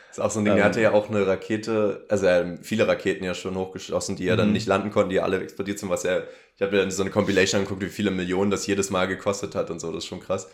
Das 0.08 0.18
ist 0.18 0.24
auch 0.24 0.32
so 0.32 0.40
ein 0.40 0.46
Ding, 0.46 0.56
der 0.56 0.64
ähm. 0.64 0.70
hatte 0.70 0.82
ja 0.82 0.92
auch 0.92 1.10
eine 1.10 1.26
Rakete, 1.26 2.06
also 2.10 2.26
er 2.26 2.46
hat 2.46 2.66
viele 2.66 2.88
Raketen 2.88 3.24
ja 3.24 3.34
schon 3.34 3.56
hochgeschossen, 3.56 4.16
die 4.16 4.26
ja 4.26 4.36
dann 4.36 4.48
mhm. 4.48 4.54
nicht 4.54 4.68
landen 4.68 4.92
konnten, 4.92 5.10
die 5.10 5.22
alle 5.22 5.40
explodiert 5.42 5.80
sind, 5.80 5.90
was 5.90 6.04
ja, 6.04 6.24
ich 6.56 6.62
habe 6.62 6.76
mir 6.76 6.92
so 6.92 7.04
eine 7.04 7.12
Compilation 7.12 7.60
angeguckt, 7.60 7.82
wie 7.82 7.90
viele 7.90 8.12
Millionen 8.12 8.52
das 8.52 8.68
jedes 8.68 8.90
Mal 8.90 9.08
gekostet 9.08 9.56
hat 9.56 9.70
und 9.70 9.80
so, 9.80 9.88
das 9.92 10.04
ist 10.04 10.10
schon 10.10 10.20
krass. 10.20 10.50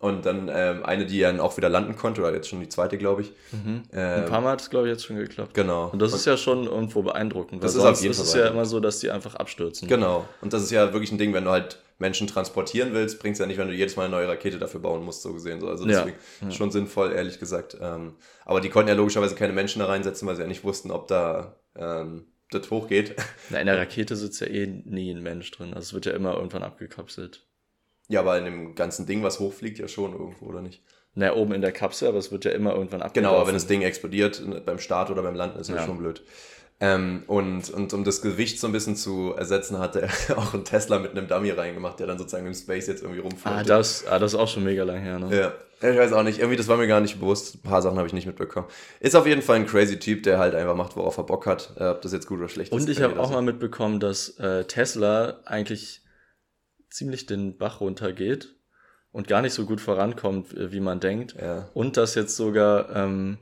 Und 0.00 0.24
dann 0.24 0.50
ähm, 0.50 0.82
eine, 0.82 1.04
die 1.04 1.20
dann 1.20 1.40
auch 1.40 1.58
wieder 1.58 1.68
landen 1.68 1.94
konnte, 1.94 2.22
oder 2.22 2.34
jetzt 2.34 2.48
schon 2.48 2.58
die 2.60 2.70
zweite, 2.70 2.96
glaube 2.96 3.20
ich. 3.20 3.32
Mhm. 3.52 3.82
Ähm, 3.92 4.22
Ein 4.22 4.24
paar 4.24 4.40
Mal 4.40 4.52
hat 4.52 4.62
es, 4.62 4.70
glaube 4.70 4.88
ich, 4.88 4.92
jetzt 4.92 5.04
schon 5.04 5.16
geklappt. 5.16 5.52
Genau. 5.52 5.90
Und 5.92 6.00
das 6.00 6.12
und 6.12 6.20
ist 6.20 6.24
ja 6.24 6.38
schon 6.38 6.64
irgendwo 6.64 7.02
beeindruckend. 7.02 7.62
Das 7.62 7.74
ist 7.74 7.84
auf 7.84 8.00
jeden 8.00 8.14
Fall. 8.14 8.22
Es 8.22 8.28
ist 8.30 8.34
ja 8.34 8.48
immer 8.48 8.64
so, 8.64 8.80
dass 8.80 9.00
die 9.00 9.10
einfach 9.10 9.34
abstürzen. 9.34 9.88
Genau. 9.88 10.26
Und 10.40 10.54
das 10.54 10.62
ist 10.62 10.70
ja 10.70 10.94
wirklich 10.94 11.12
ein 11.12 11.18
Ding, 11.18 11.34
wenn 11.34 11.44
du 11.44 11.50
halt, 11.50 11.80
Menschen 11.98 12.26
transportieren 12.26 12.94
willst, 12.94 13.20
bringt 13.20 13.34
es 13.34 13.40
ja 13.40 13.46
nicht, 13.46 13.58
wenn 13.58 13.68
du 13.68 13.74
jedes 13.74 13.94
Mal 13.96 14.04
eine 14.04 14.16
neue 14.16 14.26
Rakete 14.26 14.58
dafür 14.58 14.80
bauen 14.80 15.04
musst, 15.04 15.20
so 15.20 15.34
gesehen. 15.34 15.60
So. 15.60 15.68
Also 15.68 15.84
deswegen 15.84 16.16
ja, 16.40 16.48
ja. 16.48 16.50
schon 16.50 16.70
sinnvoll, 16.70 17.12
ehrlich 17.12 17.38
gesagt. 17.38 17.76
Ähm, 17.78 18.14
aber 18.46 18.62
die 18.62 18.70
konnten 18.70 18.88
ja 18.88 18.94
logischerweise 18.94 19.34
keine 19.34 19.52
Menschen 19.52 19.80
da 19.80 19.86
reinsetzen, 19.86 20.26
weil 20.26 20.34
sie 20.34 20.40
ja 20.42 20.48
nicht 20.48 20.64
wussten, 20.64 20.90
ob 20.90 21.08
da 21.08 21.60
ähm, 21.76 22.24
das 22.50 22.70
hochgeht. 22.70 23.16
Na, 23.50 23.60
in 23.60 23.66
der 23.66 23.76
Rakete 23.76 24.16
sitzt 24.16 24.40
ja 24.40 24.46
eh 24.46 24.66
nie 24.66 25.10
ein 25.10 25.22
Mensch 25.22 25.50
drin. 25.50 25.74
Also 25.74 25.88
es 25.88 25.92
wird 25.92 26.06
ja 26.06 26.12
immer 26.12 26.34
irgendwann 26.36 26.62
abgekapselt. 26.62 27.46
Ja, 28.10 28.20
aber 28.20 28.36
in 28.38 28.44
dem 28.44 28.74
ganzen 28.74 29.06
Ding, 29.06 29.22
was 29.22 29.38
hochfliegt, 29.38 29.78
ja 29.78 29.88
schon 29.88 30.12
irgendwo, 30.12 30.46
oder 30.46 30.62
nicht? 30.62 30.82
Na, 31.14 31.34
oben 31.34 31.52
in 31.52 31.60
der 31.60 31.72
Kapsel, 31.72 32.08
aber 32.08 32.18
es 32.18 32.30
wird 32.30 32.44
ja 32.44 32.50
immer 32.50 32.74
irgendwann 32.74 33.02
abgekapselt. 33.02 33.24
Genau, 33.24 33.36
aber 33.36 33.46
wenn 33.46 33.54
das 33.54 33.66
Ding 33.66 33.82
explodiert 33.82 34.42
beim 34.66 34.78
Start 34.78 35.10
oder 35.10 35.22
beim 35.22 35.34
Landen, 35.34 35.58
ist 35.58 35.68
ja, 35.68 35.76
ja 35.76 35.86
schon 35.86 35.98
blöd. 35.98 36.22
Ähm, 36.82 37.24
und, 37.26 37.68
und 37.70 37.92
um 37.92 38.04
das 38.04 38.22
Gewicht 38.22 38.58
so 38.58 38.66
ein 38.66 38.72
bisschen 38.72 38.96
zu 38.96 39.34
ersetzen, 39.36 39.78
hat 39.78 39.96
er 39.96 40.08
auch 40.36 40.54
einen 40.54 40.64
Tesla 40.64 40.98
mit 40.98 41.12
einem 41.12 41.28
Dummy 41.28 41.50
reingemacht, 41.50 42.00
der 42.00 42.06
dann 42.06 42.18
sozusagen 42.18 42.46
im 42.46 42.54
Space 42.54 42.86
jetzt 42.86 43.02
irgendwie 43.02 43.20
rumfliegt. 43.20 43.46
Ah, 43.46 43.62
das, 43.62 44.06
ah, 44.06 44.18
das 44.18 44.32
ist 44.32 44.38
auch 44.38 44.48
schon 44.48 44.64
mega 44.64 44.82
lang 44.84 45.00
her, 45.00 45.18
ne? 45.18 45.36
Ja. 45.36 45.52
Ich 45.82 45.96
weiß 45.96 46.12
auch 46.12 46.22
nicht, 46.22 46.38
irgendwie, 46.38 46.56
das 46.56 46.68
war 46.68 46.76
mir 46.76 46.86
gar 46.86 47.00
nicht 47.00 47.20
bewusst. 47.20 47.54
Ein 47.54 47.62
paar 47.62 47.80
Sachen 47.80 47.96
habe 47.96 48.06
ich 48.06 48.12
nicht 48.12 48.26
mitbekommen. 48.26 48.66
Ist 48.98 49.16
auf 49.16 49.26
jeden 49.26 49.40
Fall 49.40 49.56
ein 49.56 49.66
crazy 49.66 49.98
Typ, 49.98 50.24
der 50.24 50.38
halt 50.38 50.54
einfach 50.54 50.74
macht, 50.74 50.94
worauf 50.94 51.16
er 51.16 51.24
Bock 51.24 51.46
hat. 51.46 51.72
Äh, 51.78 51.88
ob 51.88 52.02
das 52.02 52.12
jetzt 52.12 52.26
gut 52.26 52.38
oder 52.38 52.50
schlecht 52.50 52.72
und 52.72 52.80
ist. 52.80 52.84
Und 52.84 52.90
ich 52.90 53.00
habe 53.00 53.18
auch 53.18 53.30
mal 53.30 53.40
mitbekommen, 53.40 53.98
dass 53.98 54.38
äh, 54.38 54.64
Tesla 54.64 55.38
eigentlich 55.46 56.02
ziemlich 56.90 57.26
den 57.26 57.56
Bach 57.56 57.80
runtergeht 57.80 58.54
und 59.12 59.28
gar 59.28 59.42
nicht 59.42 59.54
so 59.54 59.64
gut 59.64 59.80
vorankommt, 59.80 60.54
äh, 60.54 60.72
wie 60.72 60.80
man 60.80 61.00
denkt. 61.00 61.34
Ja. 61.40 61.68
Und 61.74 61.96
dass 61.96 62.14
jetzt 62.14 62.36
sogar 62.36 62.94
ähm, 62.94 63.38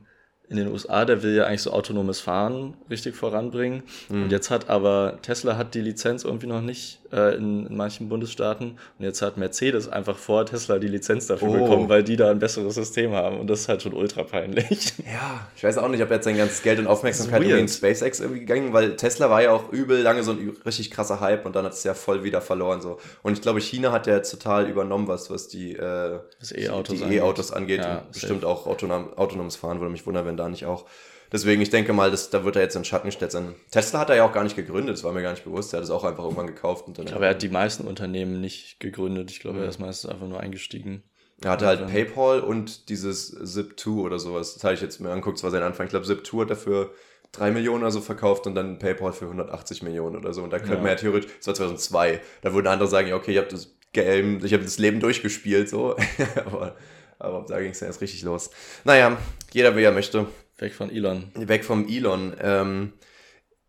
in 0.47 0.57
den 0.57 0.67
USA, 0.67 1.05
der 1.05 1.21
will 1.21 1.35
ja 1.35 1.45
eigentlich 1.45 1.61
so 1.61 1.71
autonomes 1.71 2.19
Fahren 2.19 2.75
richtig 2.89 3.15
voranbringen. 3.15 3.83
Mhm. 4.09 4.23
Und 4.23 4.31
jetzt 4.31 4.49
hat 4.49 4.69
aber 4.69 5.19
Tesla 5.21 5.57
hat 5.57 5.75
die 5.75 5.81
Lizenz 5.81 6.23
irgendwie 6.23 6.47
noch 6.47 6.61
nicht 6.61 6.98
äh, 7.11 7.35
in, 7.35 7.67
in, 7.67 7.75
manchen 7.77 8.09
Bundesstaaten. 8.09 8.77
Und 8.97 9.05
jetzt 9.05 9.21
hat 9.21 9.37
Mercedes 9.37 9.87
einfach 9.87 10.17
vor 10.17 10.45
Tesla 10.45 10.79
die 10.79 10.87
Lizenz 10.87 11.27
dafür 11.27 11.49
oh. 11.49 11.53
bekommen, 11.53 11.89
weil 11.89 12.03
die 12.03 12.15
da 12.15 12.31
ein 12.31 12.39
besseres 12.39 12.75
System 12.75 13.13
haben. 13.13 13.39
Und 13.39 13.47
das 13.47 13.61
ist 13.61 13.69
halt 13.69 13.81
schon 13.81 13.93
ultra 13.93 14.23
peinlich. 14.23 14.93
Ja, 14.99 15.47
ich 15.55 15.63
weiß 15.63 15.77
auch 15.77 15.87
nicht, 15.87 16.03
ob 16.03 16.11
jetzt 16.11 16.25
sein 16.25 16.37
ganzes 16.37 16.61
Geld 16.61 16.79
und 16.79 16.87
Aufmerksamkeit 16.87 17.41
in 17.41 17.67
SpaceX 17.67 18.19
irgendwie 18.19 18.41
gegangen, 18.41 18.73
weil 18.73 18.95
Tesla 18.95 19.29
war 19.29 19.41
ja 19.41 19.51
auch 19.51 19.71
übel 19.71 20.01
lange 20.01 20.23
so 20.23 20.31
ein 20.31 20.55
richtig 20.65 20.91
krasser 20.91 21.19
Hype 21.19 21.45
und 21.45 21.55
dann 21.55 21.65
hat 21.65 21.73
es 21.73 21.83
ja 21.83 21.93
voll 21.93 22.23
wieder 22.23 22.41
verloren. 22.41 22.81
So. 22.81 22.99
Und 23.23 23.33
ich 23.33 23.41
glaube, 23.41 23.59
China 23.59 23.91
hat 23.91 24.07
ja 24.07 24.15
jetzt 24.15 24.31
total 24.31 24.69
übernommen, 24.69 25.07
was, 25.07 25.29
was 25.29 25.47
die 25.47 25.73
äh, 25.73 26.19
E-Autos 26.55 27.01
angeht. 27.01 27.21
E 27.21 27.59
angeht. 27.59 27.79
Ja, 27.79 28.03
bestimmt 28.11 28.45
auch 28.45 28.67
autonom, 28.67 29.13
autonomes 29.15 29.55
Fahren, 29.55 29.79
würde 29.79 29.91
mich 29.91 30.05
wundern, 30.05 30.25
wenn 30.25 30.37
da 30.37 30.49
nicht 30.49 30.65
auch. 30.65 30.85
Deswegen, 31.31 31.61
ich 31.61 31.69
denke 31.69 31.93
mal, 31.93 32.09
das, 32.09 32.29
da 32.29 32.43
wird 32.43 32.55
er 32.55 32.63
jetzt 32.63 32.75
in 32.75 32.83
Schatten 32.83 33.07
gestellt 33.07 33.31
sein. 33.31 33.55
Tesla 33.71 33.99
hat 33.99 34.09
er 34.09 34.15
ja 34.15 34.25
auch 34.25 34.33
gar 34.33 34.43
nicht 34.43 34.55
gegründet, 34.55 34.95
das 34.95 35.03
war 35.03 35.11
mir 35.11 35.21
gar 35.21 35.31
nicht 35.31 35.43
bewusst. 35.43 35.73
Er 35.73 35.77
hat 35.77 35.83
es 35.83 35.91
auch 35.91 36.03
einfach 36.03 36.23
irgendwann 36.23 36.47
gekauft. 36.47 36.87
Und 36.87 36.97
dann 36.97 37.05
ich 37.05 37.11
glaube, 37.11 37.25
er 37.25 37.31
hat 37.31 37.41
die 37.41 37.49
meisten 37.49 37.87
Unternehmen 37.87 38.41
nicht 38.41 38.79
gegründet. 38.79 39.29
Ich 39.31 39.39
glaube, 39.39 39.57
mhm. 39.57 39.63
er 39.63 39.69
ist 39.69 39.79
meistens 39.79 40.09
einfach 40.09 40.27
nur 40.27 40.39
eingestiegen. 40.39 41.03
Er 41.41 41.51
hatte 41.51 41.67
halt 41.67 41.87
PayPal 41.87 42.41
und 42.41 42.89
dieses 42.89 43.33
Zip2 43.33 43.87
oder 44.01 44.19
sowas. 44.19 44.55
Das 44.55 44.63
habe 44.63 44.73
ich 44.73 44.81
jetzt 44.81 44.99
mir 44.99 45.09
angeguckt, 45.09 45.37
das 45.37 45.43
war 45.43 45.51
sein 45.51 45.63
Anfang. 45.63 45.85
Ich 45.85 45.91
glaube, 45.91 46.05
Zip2 46.05 46.41
hat 46.41 46.49
dafür 46.49 46.91
3 47.31 47.51
Millionen 47.51 47.83
oder 47.83 47.91
so 47.91 48.01
verkauft 48.01 48.47
und 48.47 48.55
dann 48.55 48.79
PayPal 48.79 49.13
für 49.13 49.25
180 49.25 49.83
Millionen 49.83 50.17
oder 50.17 50.33
so. 50.33 50.43
Und 50.43 50.51
da 50.51 50.57
könnte 50.57 50.75
ja. 50.75 50.79
man 50.79 50.89
ja 50.89 50.95
theoretisch, 50.95 51.31
das 51.37 51.47
war 51.47 51.55
2002, 51.55 52.21
da 52.41 52.53
würden 52.53 52.67
andere 52.67 52.89
sagen, 52.89 53.07
ja, 53.07 53.15
okay, 53.15 53.31
ich 53.31 53.37
habe 53.37 53.47
das 53.47 53.75
Game, 53.93 54.43
ich 54.43 54.53
habe 54.53 54.63
das 54.63 54.79
Leben 54.79 54.99
durchgespielt, 54.99 55.69
so. 55.69 55.95
aber, 56.45 56.75
aber 57.19 57.45
da 57.47 57.59
ging 57.61 57.71
es 57.71 57.79
ja 57.79 57.87
erst 57.87 58.01
richtig 58.01 58.23
los. 58.23 58.49
Naja, 58.83 59.17
jeder 59.53 59.75
wie 59.75 59.83
er 59.83 59.91
möchte. 59.91 60.27
Weg 60.59 60.73
von 60.73 60.91
Elon. 60.91 61.31
Weg 61.35 61.65
vom 61.65 61.87
Elon. 61.87 62.35
Ähm, 62.41 62.93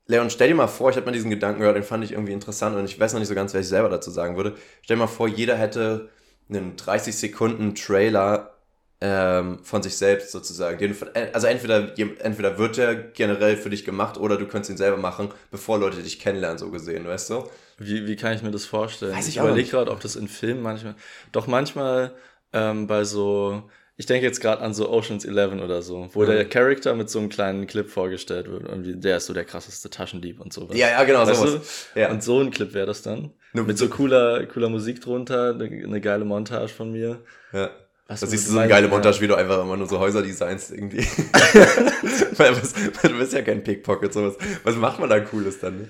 Leon, 0.07 0.29
stell 0.29 0.49
dir 0.49 0.55
mal 0.55 0.67
vor, 0.67 0.91
ich 0.91 0.97
habe 0.97 1.07
mal 1.07 1.13
diesen 1.13 1.31
Gedanken 1.31 1.61
gehört, 1.61 1.77
den 1.77 1.85
fand 1.85 2.03
ich 2.03 2.13
irgendwie 2.13 2.33
interessant 2.33 2.77
und 2.77 2.85
ich 2.85 2.99
weiß 2.99 3.13
noch 3.13 3.21
nicht 3.21 3.29
so 3.29 3.35
ganz, 3.35 3.55
was 3.55 3.63
ich 3.63 3.69
selber 3.69 3.89
dazu 3.89 4.11
sagen 4.11 4.37
würde. 4.37 4.57
Stell 4.83 4.97
dir 4.97 5.01
mal 5.01 5.07
vor, 5.07 5.29
jeder 5.29 5.57
hätte 5.57 6.09
einen 6.49 6.77
30 6.77 7.15
Sekunden 7.15 7.77
Trailer 7.77 8.57
ähm, 9.01 9.61
von 9.63 9.83
sich 9.83 9.97
selbst 9.97 10.33
sozusagen. 10.33 10.79
Den, 10.79 10.97
also 11.33 11.47
entweder, 11.47 11.97
entweder 11.97 12.59
wird 12.59 12.77
der 12.77 12.95
generell 12.97 13.57
für 13.57 13.71
dich 13.71 13.85
gemacht 13.85 14.19
oder 14.19 14.37
du 14.37 14.47
könntest 14.47 14.71
ihn 14.71 14.77
selber 14.77 14.97
machen, 14.97 15.31
bevor 15.51 15.79
Leute 15.79 16.03
dich 16.03 16.19
kennenlernen, 16.19 16.59
so 16.59 16.71
gesehen, 16.71 17.07
weißt 17.07 17.31
du? 17.31 17.49
Wie, 17.79 18.07
wie 18.07 18.17
kann 18.17 18.35
ich 18.35 18.43
mir 18.43 18.51
das 18.51 18.67
vorstellen? 18.67 19.15
Weiß 19.15 19.29
ich, 19.29 19.37
ich 19.37 19.43
überlege 19.43 19.71
gerade, 19.71 19.91
ob 19.91 20.01
das 20.01 20.17
in 20.17 20.29
Filmen 20.29 20.61
manchmal. 20.61 20.97
Doch 21.33 21.47
manchmal 21.47 22.13
ähm, 22.53 22.87
bei 22.87 23.05
so 23.05 23.63
ich 24.01 24.07
denke 24.07 24.27
jetzt 24.27 24.41
gerade 24.41 24.63
an 24.63 24.73
so 24.73 24.89
Oceans 24.89 25.27
11 25.27 25.61
oder 25.63 25.83
so, 25.83 26.09
wo 26.15 26.23
mhm. 26.23 26.29
der 26.29 26.47
Charakter 26.47 26.95
mit 26.95 27.11
so 27.11 27.19
einem 27.19 27.29
kleinen 27.29 27.67
Clip 27.67 27.87
vorgestellt 27.87 28.51
wird. 28.51 28.67
Irgendwie, 28.67 28.97
der 28.97 29.19
ist 29.19 29.27
so 29.27 29.35
der 29.35 29.45
krasseste 29.45 29.91
Taschendieb 29.91 30.41
und 30.41 30.55
sowas. 30.55 30.75
Ja, 30.75 30.89
ja, 30.89 31.05
genau, 31.05 31.27
weißt 31.27 31.39
sowas. 31.39 31.89
Ja. 31.95 32.11
Und 32.11 32.23
so 32.23 32.41
ein 32.41 32.51
Clip 32.51 32.73
wäre 32.73 32.87
das 32.87 33.03
dann. 33.03 33.35
Nur 33.53 33.67
mit 33.67 33.77
so 33.77 33.91
cooler, 33.91 34.47
cooler 34.47 34.71
Musik 34.71 35.03
drunter, 35.03 35.51
eine, 35.51 35.65
eine 35.67 36.01
geile 36.01 36.25
Montage 36.25 36.73
von 36.73 36.93
mir. 36.93 37.19
Ja. 37.53 37.69
Was 38.09 38.21
da 38.21 38.27
siehst 38.27 38.49
du 38.49 38.53
so 38.53 38.59
eine 38.59 38.71
geile 38.71 38.89
Montage, 38.89 39.21
wie 39.21 39.29
du 39.29 39.35
einfach 39.35 39.61
immer 39.61 39.77
nur 39.77 39.87
so 39.87 39.99
Häuser 39.99 40.23
designst 40.23 40.71
irgendwie. 40.71 41.01
weil, 42.39 42.55
du 42.55 43.19
bist 43.19 43.35
ja 43.35 43.43
kein 43.43 43.63
Pickpocket, 43.63 44.15
sowas. 44.15 44.37
Was 44.65 44.77
macht 44.77 44.99
man 44.99 45.11
da 45.11 45.21
Cooles 45.21 45.61
dann? 45.61 45.77
Ne? 45.77 45.89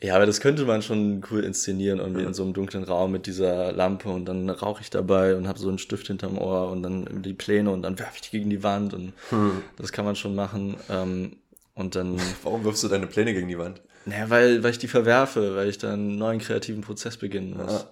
Ja, 0.00 0.14
aber 0.14 0.26
das 0.26 0.40
könnte 0.40 0.64
man 0.64 0.82
schon 0.82 1.24
cool 1.30 1.42
inszenieren, 1.42 1.98
irgendwie 1.98 2.22
ja. 2.22 2.28
in 2.28 2.34
so 2.34 2.44
einem 2.44 2.52
dunklen 2.52 2.84
Raum 2.84 3.10
mit 3.10 3.26
dieser 3.26 3.72
Lampe 3.72 4.08
und 4.08 4.26
dann 4.26 4.48
rauche 4.48 4.80
ich 4.80 4.90
dabei 4.90 5.34
und 5.34 5.48
habe 5.48 5.58
so 5.58 5.68
einen 5.68 5.78
Stift 5.78 6.06
hinterm 6.06 6.38
Ohr 6.38 6.70
und 6.70 6.84
dann 6.84 7.22
die 7.22 7.34
Pläne 7.34 7.70
und 7.70 7.82
dann 7.82 7.98
werfe 7.98 8.12
ich 8.14 8.20
die 8.22 8.38
gegen 8.38 8.50
die 8.50 8.62
Wand 8.62 8.94
und 8.94 9.12
hm. 9.30 9.62
das 9.76 9.90
kann 9.90 10.04
man 10.04 10.14
schon 10.14 10.36
machen. 10.36 10.76
Ähm, 10.88 11.36
und 11.74 11.96
dann. 11.96 12.20
Warum 12.42 12.64
wirfst 12.64 12.84
du 12.84 12.88
deine 12.88 13.06
Pläne 13.06 13.32
gegen 13.34 13.48
die 13.48 13.58
Wand? 13.58 13.80
Naja, 14.04 14.30
weil, 14.30 14.62
weil 14.62 14.70
ich 14.70 14.78
die 14.78 14.88
verwerfe, 14.88 15.56
weil 15.56 15.68
ich 15.68 15.78
dann 15.78 15.92
einen 15.92 16.18
neuen 16.18 16.38
kreativen 16.38 16.80
Prozess 16.80 17.16
beginnen 17.16 17.56
muss. 17.56 17.72
Ja. 17.72 17.90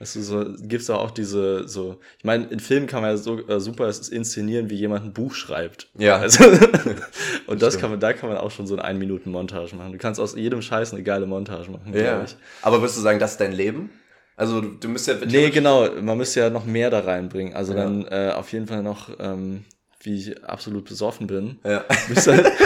Weißt 0.00 0.14
du, 0.14 0.22
so 0.22 0.44
gibt's 0.60 0.88
auch 0.90 1.10
diese, 1.10 1.66
so, 1.66 1.98
ich 2.18 2.24
meine, 2.24 2.46
in 2.46 2.60
Filmen 2.60 2.86
kann 2.86 3.02
man 3.02 3.10
ja 3.10 3.16
so 3.16 3.44
äh, 3.48 3.58
super 3.58 3.88
inszenieren, 3.88 4.70
wie 4.70 4.76
jemand 4.76 5.04
ein 5.04 5.12
Buch 5.12 5.34
schreibt. 5.34 5.88
Ja. 5.98 6.18
Also, 6.18 6.44
und 7.48 7.62
das 7.62 7.78
kann 7.78 7.90
man, 7.90 7.98
da 7.98 8.12
kann 8.12 8.28
man 8.28 8.38
auch 8.38 8.52
schon 8.52 8.68
so 8.68 8.74
eine 8.74 8.84
ein 8.84 8.98
Minuten 8.98 9.32
Montage 9.32 9.74
machen. 9.74 9.92
Du 9.92 9.98
kannst 9.98 10.20
aus 10.20 10.36
jedem 10.36 10.62
Scheiß 10.62 10.92
eine 10.92 11.02
geile 11.02 11.26
Montage 11.26 11.70
machen, 11.70 11.92
ja. 11.92 12.22
ich. 12.22 12.36
Aber 12.62 12.80
würdest 12.80 12.96
du 12.96 13.02
sagen, 13.02 13.18
das 13.18 13.32
ist 13.32 13.40
dein 13.40 13.52
Leben? 13.52 13.90
Also 14.36 14.60
du, 14.60 14.68
du 14.68 14.88
müsst 14.88 15.08
ja. 15.08 15.14
Nee, 15.26 15.50
genau, 15.50 15.90
man 16.00 16.16
müsste 16.16 16.40
ja 16.40 16.48
noch 16.48 16.64
mehr 16.64 16.90
da 16.90 17.00
reinbringen. 17.00 17.54
Also 17.54 17.74
ja. 17.74 17.82
dann 17.82 18.06
äh, 18.06 18.30
auf 18.36 18.52
jeden 18.52 18.68
Fall 18.68 18.84
noch, 18.84 19.10
ähm, 19.18 19.64
wie 20.00 20.14
ich 20.14 20.44
absolut 20.44 20.84
besoffen 20.84 21.26
bin. 21.26 21.58
Ja. 21.64 21.84
Halt 21.88 22.52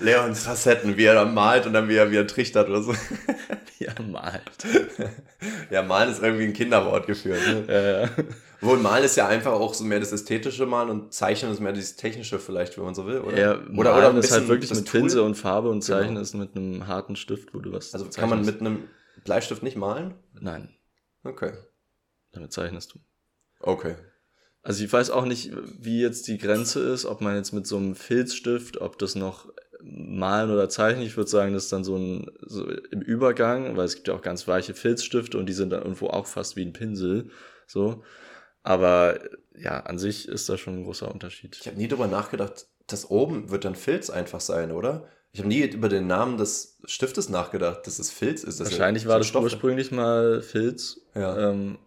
Leons 0.00 0.42
Facetten, 0.44 0.96
wie 0.96 1.04
er 1.04 1.14
dann 1.14 1.34
malt 1.34 1.66
und 1.66 1.74
dann 1.74 1.90
wie 1.90 1.96
er 1.96 2.10
wieder 2.10 2.26
trichtert 2.26 2.70
oder 2.70 2.80
so. 2.80 2.94
Wie 3.98 4.02
er 4.02 4.08
malt. 4.08 4.66
Ja, 5.70 5.82
malen 5.82 6.10
ist 6.10 6.22
irgendwie 6.22 6.44
ein 6.44 6.52
Kinderwort 6.52 7.06
geführt. 7.06 7.40
Ne? 7.46 7.64
Ja, 7.68 8.02
ja. 8.02 8.10
Wohl 8.60 8.78
malen 8.78 9.04
ist 9.04 9.16
ja 9.16 9.28
einfach 9.28 9.52
auch 9.52 9.74
so 9.74 9.84
mehr 9.84 10.00
das 10.00 10.12
ästhetische 10.12 10.66
Malen 10.66 10.90
und 10.90 11.12
Zeichnen 11.12 11.52
ist 11.52 11.60
mehr 11.60 11.72
das 11.72 11.96
technische 11.96 12.38
vielleicht, 12.38 12.76
wenn 12.76 12.84
man 12.84 12.94
so 12.94 13.06
will, 13.06 13.20
oder? 13.20 13.38
Ja, 13.38 13.52
oder, 13.76 13.96
oder 13.96 14.10
ein 14.10 14.16
ist 14.16 14.32
halt 14.32 14.48
wirklich 14.48 14.72
mit 14.74 14.90
Pinsel 14.90 15.20
und 15.20 15.34
Farbe 15.34 15.68
und 15.68 15.82
Zeichnen 15.82 16.10
genau. 16.10 16.20
ist 16.20 16.34
mit 16.34 16.56
einem 16.56 16.86
harten 16.86 17.16
Stift, 17.16 17.54
wo 17.54 17.58
du 17.58 17.72
was 17.72 17.92
Also 17.92 18.08
kann 18.08 18.30
man 18.30 18.44
mit 18.44 18.60
einem 18.60 18.88
Bleistift 19.24 19.62
nicht 19.62 19.76
malen? 19.76 20.14
Nein. 20.32 20.74
Okay. 21.22 21.52
Damit 22.32 22.52
zeichnest 22.52 22.94
du. 22.94 22.98
Okay. 23.60 23.96
Also 24.62 24.82
ich 24.82 24.92
weiß 24.92 25.10
auch 25.10 25.26
nicht, 25.26 25.52
wie 25.78 26.00
jetzt 26.00 26.26
die 26.26 26.38
Grenze 26.38 26.80
ist, 26.80 27.04
ob 27.04 27.20
man 27.20 27.36
jetzt 27.36 27.52
mit 27.52 27.66
so 27.68 27.76
einem 27.76 27.94
Filzstift, 27.94 28.80
ob 28.80 28.98
das 28.98 29.14
noch 29.14 29.48
malen 29.88 30.50
oder 30.50 30.68
zeichnen. 30.68 31.04
Ich 31.06 31.16
würde 31.16 31.30
sagen, 31.30 31.52
das 31.52 31.64
ist 31.64 31.72
dann 31.72 31.84
so 31.84 31.96
ein 31.96 32.30
so 32.40 32.68
im 32.68 33.00
Übergang, 33.00 33.76
weil 33.76 33.84
es 33.84 33.94
gibt 33.94 34.08
ja 34.08 34.14
auch 34.14 34.22
ganz 34.22 34.48
weiche 34.48 34.74
Filzstifte 34.74 35.38
und 35.38 35.46
die 35.46 35.52
sind 35.52 35.70
dann 35.70 35.82
irgendwo 35.82 36.08
auch 36.08 36.26
fast 36.26 36.56
wie 36.56 36.64
ein 36.64 36.72
Pinsel. 36.72 37.30
So. 37.66 38.02
Aber 38.62 39.20
ja, 39.56 39.80
an 39.80 39.98
sich 39.98 40.28
ist 40.28 40.48
das 40.48 40.60
schon 40.60 40.78
ein 40.78 40.84
großer 40.84 41.10
Unterschied. 41.10 41.56
Ich 41.60 41.66
habe 41.66 41.76
nie 41.76 41.88
darüber 41.88 42.08
nachgedacht, 42.08 42.66
das 42.86 43.10
oben 43.10 43.50
wird 43.50 43.64
dann 43.64 43.74
Filz 43.74 44.10
einfach 44.10 44.40
sein, 44.40 44.72
oder? 44.72 45.08
Ich 45.32 45.40
habe 45.40 45.48
nie 45.48 45.60
über 45.60 45.88
den 45.88 46.06
Namen 46.06 46.38
des 46.38 46.78
Stiftes 46.84 47.28
nachgedacht, 47.28 47.86
dass 47.86 47.98
es 47.98 48.10
Filz 48.10 48.42
ist. 48.42 48.58
Wahrscheinlich 48.58 49.04
ja 49.04 49.10
war 49.10 49.18
das 49.18 49.26
Stoffe. 49.26 49.44
ursprünglich 49.44 49.90
mal 49.92 50.40
Filz. 50.40 51.00
Ja. 51.14 51.50
Ähm, 51.50 51.78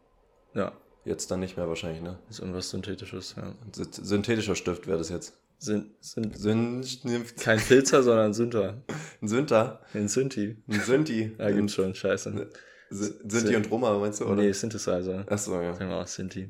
ja. 0.53 0.71
Jetzt 1.03 1.31
dann 1.31 1.39
nicht 1.39 1.57
mehr 1.57 1.67
wahrscheinlich, 1.67 2.01
ne? 2.01 2.19
ist 2.29 2.39
irgendwas 2.39 2.69
Synthetisches, 2.69 3.35
ja. 3.35 3.55
Synthetischer 3.73 4.55
Stift 4.55 4.85
wäre 4.85 4.99
das 4.99 5.09
jetzt. 5.09 5.38
Sind, 5.61 5.91
sind, 5.99 6.37
sind 6.37 7.35
kein 7.35 7.59
Filzer, 7.59 8.01
sondern 8.01 8.27
ein 8.27 8.33
Sünder. 8.33 8.81
Ein 9.21 9.27
Sünder? 9.27 9.81
Ein 9.93 10.07
Synthi. 10.07 10.55
Ein 10.69 10.79
Synthi. 10.79 11.35
ja, 11.39 11.51
gibt's 11.51 11.73
schon, 11.73 11.93
scheiße. 11.93 12.49
Synthi 12.89 13.57
und 13.57 13.69
Roma, 13.69 13.97
meinst 13.99 14.21
du, 14.21 14.25
oder? 14.25 14.35
Nee, 14.41 14.53
Synthesizer. 14.53 15.25
Achso, 15.29 15.61
ja. 15.61 15.73
Auch 15.73 16.07
Synthi. 16.07 16.47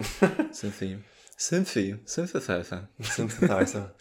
Synthi. 0.52 0.98
Synthi. 1.36 1.96
Synthesizer. 2.06 2.88
Synthesizer. 2.98 3.94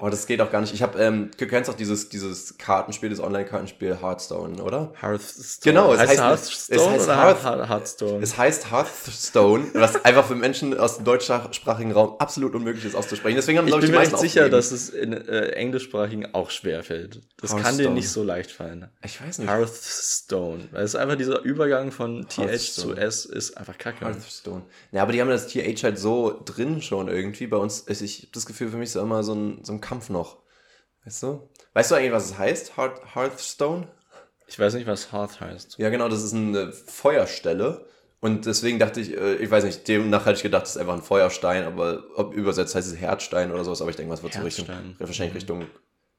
Oh, 0.00 0.08
das 0.08 0.26
geht 0.26 0.40
auch 0.40 0.52
gar 0.52 0.60
nicht. 0.60 0.72
Ich 0.72 0.80
habe, 0.82 0.96
ähm, 1.02 1.30
du 1.36 1.46
kennst 1.48 1.68
auch 1.68 1.74
dieses, 1.74 2.08
dieses 2.08 2.56
Kartenspiel, 2.56 3.10
das 3.10 3.18
Online-Kartenspiel 3.18 4.00
Hearthstone, 4.00 4.62
oder? 4.62 4.92
Hearthstone. 5.00 5.46
Genau, 5.64 5.92
es 5.92 5.98
heißt 5.98 6.12
heißt- 6.12 6.24
Hearthstone 6.28 6.80
es 6.96 7.08
heißt 7.08 7.08
Hearth- 7.08 7.42
Hearth 7.44 7.68
Hearthstone? 7.68 8.22
Es 8.22 8.38
heißt 8.38 8.70
Hearthstone, 8.70 9.66
was 9.74 10.04
einfach 10.04 10.24
für 10.26 10.36
Menschen 10.36 10.78
aus 10.78 10.96
dem 10.96 11.04
deutschsprachigen 11.04 11.90
Raum 11.90 12.14
absolut 12.20 12.54
unmöglich 12.54 12.84
ist 12.84 12.94
auszusprechen. 12.94 13.34
Deswegen 13.36 13.58
haben, 13.58 13.66
ich 13.66 13.72
glaube 13.72 13.86
ich, 13.86 13.90
bin 13.90 14.00
die 14.00 14.06
mir 14.12 14.16
sicher, 14.18 14.42
aufgegeben. 14.42 14.50
dass 14.52 14.70
es 14.70 14.88
in 14.90 15.12
äh, 15.12 15.48
englischsprachigen 15.50 16.32
auch 16.32 16.50
schwer 16.50 16.84
fällt. 16.84 17.20
Das 17.40 17.56
kann 17.56 17.76
dir 17.76 17.90
nicht 17.90 18.08
so 18.08 18.22
leicht 18.22 18.52
fallen. 18.52 18.88
Ich 19.04 19.20
weiß 19.20 19.38
nicht. 19.38 19.48
Hearthstone. 19.48 20.68
Weil 20.70 20.84
es 20.84 20.94
ist 20.94 21.00
einfach 21.00 21.16
dieser 21.16 21.42
Übergang 21.42 21.90
von 21.90 22.26
TH 22.28 22.72
zu. 22.72 22.94
S 22.94 23.24
ist 23.24 23.56
einfach 23.56 23.76
kacke. 23.78 24.04
Hearthstone. 24.04 24.62
Ja, 24.92 25.02
aber 25.02 25.12
die 25.12 25.20
haben 25.20 25.28
das 25.28 25.48
TH 25.48 25.82
halt 25.82 25.98
so 25.98 26.40
drin 26.44 26.82
schon 26.82 27.08
irgendwie. 27.08 27.46
Bei 27.48 27.56
uns 27.56 27.80
ist, 27.80 28.00
ich 28.00 28.24
hab 28.24 28.32
das 28.32 28.46
Gefühl, 28.46 28.68
für 28.70 28.76
mich 28.76 28.90
ist 28.90 28.96
immer 28.96 29.22
so 29.24 29.34
ein, 29.34 29.58
so 29.64 29.72
ein 29.72 29.80
Kampf 29.88 30.10
noch. 30.10 30.38
Weißt 31.04 31.22
du? 31.22 31.48
Weißt 31.74 31.90
du 31.90 31.94
eigentlich, 31.94 32.12
was 32.12 32.26
es 32.26 32.38
heißt? 32.38 32.76
Hearth, 32.76 33.14
Hearthstone? 33.14 33.88
Ich 34.46 34.58
weiß 34.58 34.74
nicht, 34.74 34.86
was 34.86 35.12
Hearth 35.12 35.40
heißt. 35.40 35.78
Ja, 35.78 35.88
genau, 35.90 36.08
das 36.08 36.22
ist 36.22 36.34
eine 36.34 36.72
Feuerstelle. 36.72 37.86
Und 38.20 38.46
deswegen 38.46 38.78
dachte 38.78 39.00
ich, 39.00 39.16
äh, 39.16 39.36
ich 39.36 39.50
weiß 39.50 39.62
nicht, 39.64 39.86
demnach 39.86 40.26
hätte 40.26 40.36
ich 40.38 40.42
gedacht, 40.42 40.62
das 40.62 40.70
ist 40.70 40.76
einfach 40.78 40.94
ein 40.94 41.02
Feuerstein, 41.02 41.64
aber 41.64 42.02
ob 42.16 42.34
übersetzt 42.34 42.74
heißt 42.74 42.88
es 42.88 42.96
Herzstein 42.96 43.52
oder 43.52 43.64
sowas, 43.64 43.80
aber 43.80 43.90
ich 43.90 43.96
denke, 43.96 44.12
was 44.12 44.22
wird 44.24 44.32
so 44.34 44.40
Richtung, 44.42 44.66
wahrscheinlich 44.98 45.36
Richtung, 45.36 45.66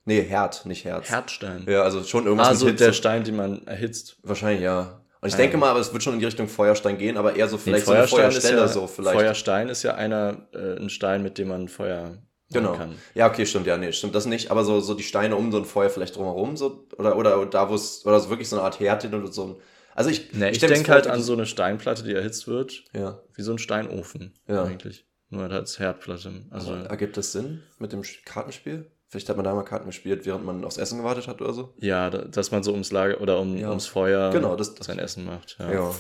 nee, 0.06 0.22
Herd, 0.22 0.66
nicht 0.66 0.86
Herz. 0.86 1.10
Herzstein. 1.10 1.66
Ja, 1.68 1.82
also 1.84 2.02
schon 2.04 2.24
irgendwas 2.24 2.48
Also 2.48 2.66
mit 2.68 2.74
Hitze. 2.76 2.86
der 2.86 2.94
Stein, 2.94 3.26
den 3.26 3.36
man 3.36 3.68
erhitzt. 3.68 4.16
Wahrscheinlich, 4.24 4.62
ja. 4.64 5.02
Und 5.20 5.28
ich 5.28 5.34
Ja. 5.34 5.40
denke 5.40 5.58
mal, 5.58 5.70
aber 5.72 5.82
es 5.82 5.92
wird 5.92 6.02
schon 6.02 6.14
in 6.14 6.20
die 6.20 6.26
Richtung 6.26 6.48
Feuerstein 6.48 6.98
gehen, 6.98 7.18
aber 7.18 7.36
eher 7.36 7.50
so 7.50 7.58
Nee, 7.58 7.64
vielleicht 7.64 7.86
so 7.86 7.92
eine 7.92 8.08
Feuerstelle, 8.08 8.58
ja, 8.62 8.68
so 8.70 8.88
vielleicht. 8.88 9.20
Feuerstein 9.20 9.68
ist 9.68 9.84
ja 9.84 9.96
einer, 9.96 10.48
äh, 10.54 10.78
ein 10.80 10.90
Stein, 10.90 11.22
mit 11.22 11.38
dem 11.38 11.50
man 11.50 11.68
Feuer 11.68 12.18
Genau. 12.52 12.74
kann. 12.74 12.96
Ja, 13.14 13.28
okay, 13.28 13.46
stimmt, 13.46 13.68
ja, 13.68 13.78
nee, 13.78 13.92
stimmt 13.92 14.16
das 14.16 14.26
nicht, 14.26 14.50
aber 14.52 14.64
so, 14.64 14.80
so 14.80 14.94
die 14.96 15.04
Steine 15.04 15.36
um 15.36 15.52
so 15.52 15.58
ein 15.60 15.66
Feuer 15.66 15.90
vielleicht 15.90 16.16
drumherum, 16.16 16.58
so, 16.58 16.86
oder, 16.98 17.16
oder 17.16 17.46
da, 17.46 17.70
wo 17.70 17.76
es, 17.76 18.06
oder 18.06 18.20
so 18.20 18.30
wirklich 18.30 18.50
so 18.50 18.56
eine 18.56 18.66
Art 18.66 18.80
Herd 18.80 19.04
hin 19.04 19.14
oder 19.14 19.32
so 19.32 19.44
ein, 19.46 19.56
also 19.96 20.10
ich, 20.10 20.34
Nee, 20.34 20.50
ich, 20.50 20.62
mir 20.62 20.68
denke 20.70 20.92
halt 20.92 21.08
an 21.08 21.22
so 21.22 21.34
eine 21.34 21.46
Steinplatte, 21.46 22.04
die 22.04 22.14
erhitzt 22.14 22.48
wird, 22.48 22.84
Ja. 22.94 23.20
wie 23.36 23.42
so 23.44 23.52
ein 23.52 23.60
Steinofen 23.60 24.34
Ja. 24.48 24.64
eigentlich. 24.64 25.06
Nur 25.30 25.44
halt 25.44 25.52
als 25.52 25.78
Herdplatte. 25.78 26.32
Also 26.50 26.74
Ergibt 26.74 27.16
das 27.18 27.32
Sinn 27.34 27.62
mit 27.78 27.92
dem 27.94 28.02
Kartenspiel? 28.26 28.90
Vielleicht 29.10 29.30
hat 29.30 29.36
man 29.38 29.44
da 29.46 29.54
mal 29.54 29.64
Karten 29.64 29.86
gespielt, 29.88 30.26
während 30.26 30.44
man 30.46 30.64
aufs 30.66 30.78
Essen 30.78 30.98
gewartet 31.00 31.28
hat 31.28 31.42
oder 31.42 31.54
so? 31.54 31.74
ja, 31.78 32.10
da- 32.10 32.24
dass 32.26 32.50
man 32.52 32.64
so 32.64 32.72
ums 32.72 32.92
Lager 32.92 33.22
oder 33.22 33.40
um, 33.40 33.56
Ja. 33.58 33.70
ums 33.70 33.86
Feuer 33.86 34.32
Genau, 34.32 34.56
das- 34.56 34.74
das- 34.74 34.88
sein 34.88 34.98
Essen 35.00 35.26
macht. 35.26 35.58
Ja. 35.60 35.72
Ja. 35.72 35.96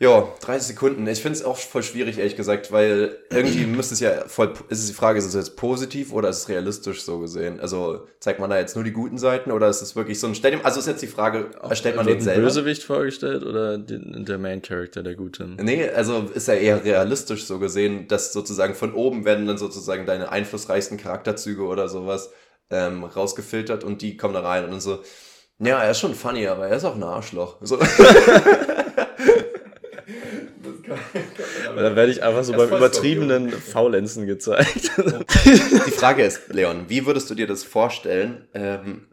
Ja, 0.00 0.26
30 0.40 0.68
Sekunden. 0.68 1.06
Ich 1.06 1.22
finde 1.22 1.38
es 1.38 1.44
auch 1.44 1.56
voll 1.56 1.84
schwierig, 1.84 2.18
ehrlich 2.18 2.34
gesagt, 2.34 2.72
weil 2.72 3.16
irgendwie 3.30 3.64
müsste 3.66 3.94
es 3.94 4.00
ja 4.00 4.26
voll, 4.26 4.52
ist 4.68 4.80
es 4.80 4.88
die 4.88 4.92
Frage, 4.92 5.18
ist 5.20 5.24
es 5.24 5.34
jetzt 5.34 5.56
positiv 5.56 6.12
oder 6.12 6.28
ist 6.30 6.38
es 6.38 6.48
realistisch 6.48 7.02
so 7.02 7.20
gesehen? 7.20 7.60
Also 7.60 8.06
zeigt 8.18 8.40
man 8.40 8.50
da 8.50 8.58
jetzt 8.58 8.74
nur 8.74 8.84
die 8.84 8.92
guten 8.92 9.18
Seiten 9.18 9.52
oder 9.52 9.68
ist 9.68 9.82
es 9.82 9.94
wirklich 9.94 10.18
so 10.18 10.26
ein, 10.26 10.32
dir, 10.32 10.64
also 10.64 10.80
ist 10.80 10.86
jetzt 10.86 11.02
die 11.02 11.06
Frage, 11.06 11.50
erstellt 11.62 11.94
man 11.94 12.06
den 12.06 12.20
selber? 12.20 12.42
Bösewicht 12.42 12.82
vorgestellt 12.82 13.44
oder 13.44 13.78
den, 13.78 14.24
der 14.24 14.38
Main 14.38 14.62
Character, 14.62 15.04
der 15.04 15.14
Gute? 15.14 15.46
Nee, 15.60 15.88
also 15.88 16.28
ist 16.34 16.48
ja 16.48 16.54
eher 16.54 16.84
realistisch 16.84 17.44
so 17.44 17.60
gesehen, 17.60 18.08
dass 18.08 18.32
sozusagen 18.32 18.74
von 18.74 18.94
oben 18.94 19.24
werden 19.24 19.46
dann 19.46 19.58
sozusagen 19.58 20.06
deine 20.06 20.32
einflussreichsten 20.32 20.98
Charakterzüge 20.98 21.62
oder 21.62 21.88
sowas 21.88 22.32
ähm, 22.70 23.04
rausgefiltert 23.04 23.84
und 23.84 24.02
die 24.02 24.16
kommen 24.16 24.34
da 24.34 24.40
rein 24.40 24.64
und 24.64 24.72
dann 24.72 24.80
so, 24.80 24.98
ja, 25.60 25.80
er 25.80 25.92
ist 25.92 26.00
schon 26.00 26.16
funny, 26.16 26.48
aber 26.48 26.66
er 26.66 26.76
ist 26.76 26.84
auch 26.84 26.96
ein 26.96 27.02
Arschloch. 27.04 27.58
So. 27.60 27.78
Dann 31.76 31.96
werde 31.96 32.12
ich 32.12 32.22
einfach 32.22 32.44
so 32.44 32.52
Das 32.52 32.68
beim 32.68 32.78
übertriebenen 32.78 33.50
Faulenzen 33.50 34.26
gezeigt. 34.26 34.90
Die 34.96 35.90
Frage 35.90 36.24
ist, 36.24 36.48
Leon, 36.48 36.84
wie 36.88 37.06
würdest 37.06 37.30
du 37.30 37.34
dir 37.34 37.46
das 37.46 37.64
vorstellen, 37.64 38.48
ähm, 38.54 39.08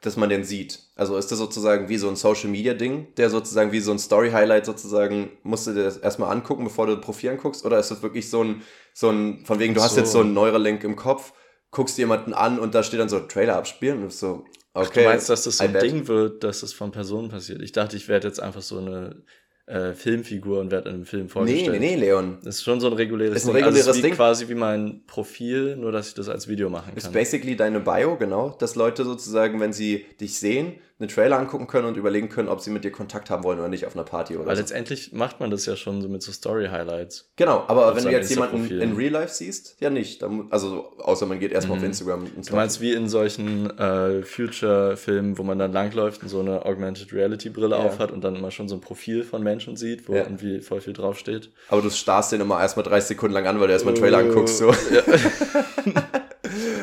dass 0.00 0.16
man 0.16 0.28
den 0.28 0.44
sieht? 0.44 0.80
Also 0.96 1.16
ist 1.16 1.30
das 1.30 1.38
sozusagen 1.38 1.88
wie 1.88 1.96
so 1.96 2.08
ein 2.08 2.16
Social 2.16 2.50
Media 2.50 2.74
Ding, 2.74 3.14
der 3.16 3.30
sozusagen 3.30 3.72
wie 3.72 3.80
so 3.80 3.92
ein 3.92 3.98
Story 3.98 4.30
Highlight 4.30 4.66
sozusagen, 4.66 5.30
musst 5.42 5.66
du 5.66 5.72
dir 5.72 5.84
das 5.84 5.96
erstmal 5.96 6.30
angucken, 6.32 6.64
bevor 6.64 6.86
du 6.86 6.96
Profil 7.00 7.30
anguckst? 7.30 7.64
Oder 7.64 7.78
ist 7.78 7.90
das 7.90 8.02
wirklich 8.02 8.28
so 8.30 8.42
ein, 8.42 8.62
so 8.92 9.10
ein, 9.10 9.44
von 9.44 9.58
wegen, 9.58 9.74
du 9.74 9.82
hast 9.82 9.94
So. 9.94 10.00
jetzt 10.00 10.12
so 10.12 10.20
einen 10.20 10.34
Neuralink 10.34 10.84
im 10.84 10.96
Kopf, 10.96 11.32
guckst 11.70 11.98
jemanden 11.98 12.34
an 12.34 12.58
und 12.58 12.74
da 12.74 12.82
steht 12.82 13.00
dann 13.00 13.08
so 13.08 13.20
Trailer 13.20 13.56
abspielen 13.56 13.96
und 13.96 14.00
du 14.02 14.06
bist 14.08 14.20
so, 14.20 14.44
okay. 14.74 15.02
du 15.02 15.08
meinst, 15.08 15.28
dass 15.28 15.44
das 15.44 15.58
so 15.58 15.64
ein. 15.64 15.74
Ding 15.74 16.08
wird, 16.08 16.42
dass 16.42 16.60
das 16.60 16.72
von 16.72 16.90
Personen 16.90 17.28
passiert? 17.28 17.62
Ich 17.62 17.72
dachte, 17.72 17.96
ich 17.96 18.08
werde 18.08 18.26
jetzt 18.26 18.40
einfach 18.40 18.62
so 18.62 18.78
eine 18.78 19.22
äh, 19.70 19.94
Filmfigur 19.94 20.60
und 20.60 20.70
werde 20.70 20.88
in 20.88 20.96
einem 20.96 21.06
Film 21.06 21.22
Nee, 21.24 21.28
vorgestellt. 21.28 21.80
nee, 21.80 21.94
nee, 21.94 21.96
Leon. 21.96 22.38
Das 22.44 22.56
ist 22.56 22.64
schon 22.64 22.80
so 22.80 22.88
ein 22.88 22.92
reguläres 22.94 23.36
Ist 23.36 23.44
ein 23.48 23.54
Ding. 23.54 23.64
reguläres 23.64 23.86
also 23.86 23.90
ist 23.90 23.96
wie 23.98 24.08
Ding. 24.08 24.14
quasi 24.16 24.48
wie 24.48 24.54
mein 24.54 25.02
Profil, 25.06 25.76
nur 25.76 25.92
dass 25.92 26.08
ich 26.08 26.14
das 26.14 26.28
als 26.28 26.48
Video 26.48 26.68
machen 26.70 26.92
Ist 26.96 27.04
kann. 27.04 27.12
basically 27.12 27.56
deine 27.56 27.80
Bio, 27.80 28.16
genau, 28.16 28.56
dass 28.58 28.74
Leute 28.74 29.04
sozusagen, 29.04 29.60
wenn 29.60 29.72
sie 29.72 30.04
dich 30.20 30.38
sehen, 30.38 30.74
einen 31.00 31.08
Trailer 31.08 31.38
angucken 31.38 31.66
können 31.66 31.86
und 31.88 31.96
überlegen 31.96 32.28
können, 32.28 32.48
ob 32.48 32.60
sie 32.60 32.70
mit 32.70 32.84
dir 32.84 32.92
Kontakt 32.92 33.30
haben 33.30 33.42
wollen 33.42 33.58
oder 33.58 33.68
nicht 33.68 33.86
auf 33.86 33.94
einer 33.96 34.04
Party 34.04 34.36
oder 34.36 34.46
Weil 34.46 34.56
so. 34.56 34.60
letztendlich 34.62 35.12
macht 35.12 35.40
man 35.40 35.50
das 35.50 35.64
ja 35.66 35.74
schon 35.76 36.02
so 36.02 36.08
mit 36.08 36.22
so 36.22 36.30
Story-Highlights. 36.30 37.30
Genau, 37.36 37.64
aber 37.68 37.96
wenn 37.96 38.04
du 38.04 38.10
jetzt 38.10 38.28
jemanden 38.30 38.70
in 38.70 38.94
Real 38.94 39.12
Life 39.12 39.32
siehst, 39.34 39.76
ja 39.80 39.88
nicht. 39.90 40.22
Also 40.50 40.92
außer 40.98 41.24
man 41.26 41.38
geht 41.40 41.52
erstmal 41.52 41.78
Mhm. 41.78 41.82
auf 41.84 41.86
Instagram 41.88 42.26
und 42.36 42.50
Du 42.50 42.54
meinst 42.54 42.80
wie 42.82 42.92
in 42.92 43.08
solchen 43.08 43.70
äh, 43.78 44.22
Future-Filmen, 44.22 45.38
wo 45.38 45.42
man 45.42 45.58
dann 45.58 45.72
langläuft 45.72 46.22
und 46.22 46.28
so 46.28 46.40
eine 46.40 46.64
Augmented 46.66 47.12
Reality-Brille 47.12 47.76
Ja. 47.76 47.82
aufhat 47.82 48.10
und 48.12 48.22
dann 48.22 48.36
immer 48.36 48.50
schon 48.50 48.68
so 48.68 48.74
ein 48.74 48.80
Profil 48.80 49.24
von 49.24 49.42
Menschen 49.42 49.76
sieht, 49.76 50.08
wo 50.08 50.14
Ja. 50.14 50.22
irgendwie 50.24 50.60
voll 50.60 50.80
viel 50.80 50.92
draufsteht. 50.92 51.50
Aber 51.68 51.80
du 51.82 51.90
starrst 51.90 52.32
den 52.32 52.40
immer 52.42 52.60
erstmal 52.60 52.84
30 52.84 53.08
Sekunden 53.08 53.34
lang 53.34 53.46
an, 53.46 53.58
weil 53.58 53.68
du 53.68 53.72
erstmal 53.72 53.94
einen 53.94 54.02
Trailer 54.02 54.18
Oh. 54.18 54.28
anguckst. 54.28 54.58
So. 54.58 54.70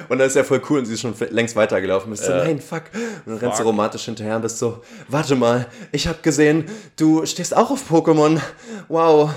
und 0.10 0.20
dann 0.20 0.28
ist 0.28 0.36
ja 0.36 0.44
voll 0.44 0.62
cool 0.70 0.80
und 0.80 0.86
sie 0.86 0.94
ist 0.94 1.02
schon 1.02 1.14
längst 1.30 1.56
weitergelaufen. 1.56 2.12
Bist 2.12 2.26
so, 2.26 2.32
nein, 2.32 2.60
fuck. 2.60 2.84
Und 3.26 3.34
dann 3.34 3.38
rennst 3.38 3.60
du 3.60 3.64
romantisch 3.64 4.06
hinterher 4.06 4.38
und 4.38 4.42
bist 4.42 4.60
so, 4.60 4.82
warte 5.08 5.36
mal, 5.36 5.68
ich 5.92 6.08
habe 6.08 6.20
gesehen, 6.22 6.66
du 6.96 7.26
stehst 7.26 7.56
auch 7.56 7.72
auf 7.72 7.90
Pokémon. 7.90 8.40
Wow. 8.88 9.32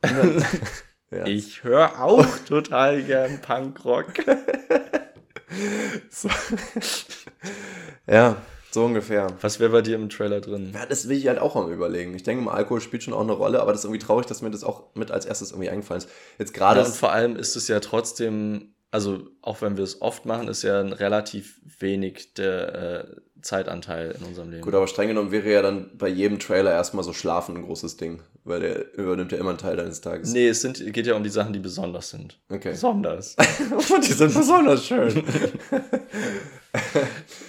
Dann, 0.00 0.44
ja. 1.10 1.26
Ich 1.26 1.64
höre 1.64 2.02
auch 2.02 2.26
total 2.48 3.02
gern 3.02 3.40
Punkrock. 3.40 4.12
So. 6.08 6.30
ja, 8.06 8.36
so 8.70 8.86
ungefähr. 8.86 9.26
Was 9.42 9.60
wäre 9.60 9.70
bei 9.70 9.82
dir 9.82 9.96
im 9.96 10.08
Trailer 10.08 10.40
drin? 10.40 10.72
Ja, 10.74 10.86
das 10.86 11.08
will 11.08 11.18
ich 11.18 11.26
halt 11.26 11.38
auch 11.38 11.56
am 11.56 11.70
überlegen. 11.70 12.14
Ich 12.14 12.22
denke 12.22 12.42
mal, 12.42 12.54
Alkohol 12.54 12.80
spielt 12.80 13.02
schon 13.02 13.12
auch 13.12 13.20
eine 13.20 13.32
Rolle, 13.32 13.60
aber 13.60 13.72
das 13.72 13.82
ist 13.82 13.84
irgendwie 13.84 14.04
traurig, 14.04 14.24
dass 14.26 14.40
mir 14.40 14.50
das 14.50 14.64
auch 14.64 14.94
mit 14.94 15.10
als 15.10 15.26
erstes 15.26 15.50
irgendwie 15.50 15.68
eingefallen 15.68 16.02
ist. 16.02 16.08
Jetzt 16.38 16.54
gerade 16.54 16.80
Ja, 16.80 16.86
und 16.86 16.94
vor 16.94 17.12
allem 17.12 17.36
ist 17.36 17.54
es 17.54 17.68
ja 17.68 17.80
trotzdem, 17.80 18.71
also 18.92 19.26
auch 19.40 19.62
wenn 19.62 19.76
wir 19.76 19.84
es 19.84 20.00
oft 20.00 20.26
machen, 20.26 20.46
ist 20.48 20.62
ja 20.62 20.78
ein 20.78 20.92
relativ 20.92 21.58
wenig 21.80 22.34
der 22.34 22.74
äh, 22.74 23.04
Zeitanteil 23.40 24.14
in 24.20 24.26
unserem 24.26 24.50
Leben. 24.50 24.62
gut, 24.62 24.74
aber 24.74 24.86
streng 24.86 25.08
genommen 25.08 25.32
wäre 25.32 25.50
ja 25.50 25.62
dann 25.62 25.90
bei 25.96 26.08
jedem 26.08 26.38
Trailer 26.38 26.70
erstmal 26.70 27.02
so 27.02 27.12
Schlafen 27.12 27.56
ein 27.56 27.62
großes 27.64 27.96
Ding, 27.96 28.20
weil 28.44 28.60
der 28.60 28.94
übernimmt 28.94 29.32
ja 29.32 29.38
immer 29.38 29.48
einen 29.48 29.58
Teil 29.58 29.76
deines 29.76 30.00
Tages. 30.02 30.32
Nee, 30.32 30.48
es 30.48 30.60
sind, 30.60 30.92
geht 30.92 31.06
ja 31.06 31.14
um 31.14 31.24
die 31.24 31.30
Sachen, 31.30 31.52
die 31.52 31.58
besonders 31.58 32.10
sind. 32.10 32.38
Okay. 32.50 32.70
Besonders. 32.70 33.34
Und 33.70 34.06
die 34.08 34.12
sind 34.12 34.34
besonders 34.34 34.86
schön. 34.86 35.24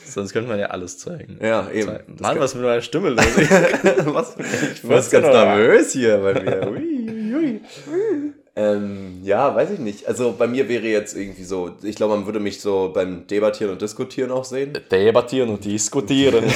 Sonst 0.06 0.34
könnte 0.34 0.50
man 0.50 0.60
ja 0.60 0.68
alles 0.68 0.98
zeigen. 0.98 1.40
ja, 1.42 1.70
eben. 1.72 1.88
Zeigen. 1.88 2.18
Mann, 2.22 2.40
was 2.40 2.56
mit 2.56 2.64
meiner 2.64 2.82
Stimme 2.82 3.10
los? 3.10 3.26
was? 3.26 4.36
Ich 4.74 4.82
bin 4.82 4.90
ganz 4.90 5.12
nervös 5.12 5.92
hier 5.92 6.18
bei 6.18 6.42
mir. 6.42 6.72
Ui, 6.72 7.36
ui. 7.36 8.33
Ähm, 8.56 9.22
ja, 9.24 9.56
weiß 9.56 9.72
ich 9.72 9.80
nicht. 9.80 10.08
Also 10.08 10.34
bei 10.38 10.46
mir 10.48 10.70
wäre 10.70 10.86
jetzt 10.86 11.16
irgendwie 11.16 11.44
so, 11.44 11.72
ich 11.82 11.96
glaube, 11.96 12.16
man 12.16 12.26
würde 12.28 12.40
mich 12.40 12.62
so 12.62 12.92
beim 12.94 13.26
Debattieren 13.26 13.72
und 13.74 13.82
Diskutieren 13.82 14.30
auch 14.32 14.46
sehen. 14.46 14.78
Debattieren 14.92 15.50
und 15.50 15.64
diskutieren. 15.66 16.44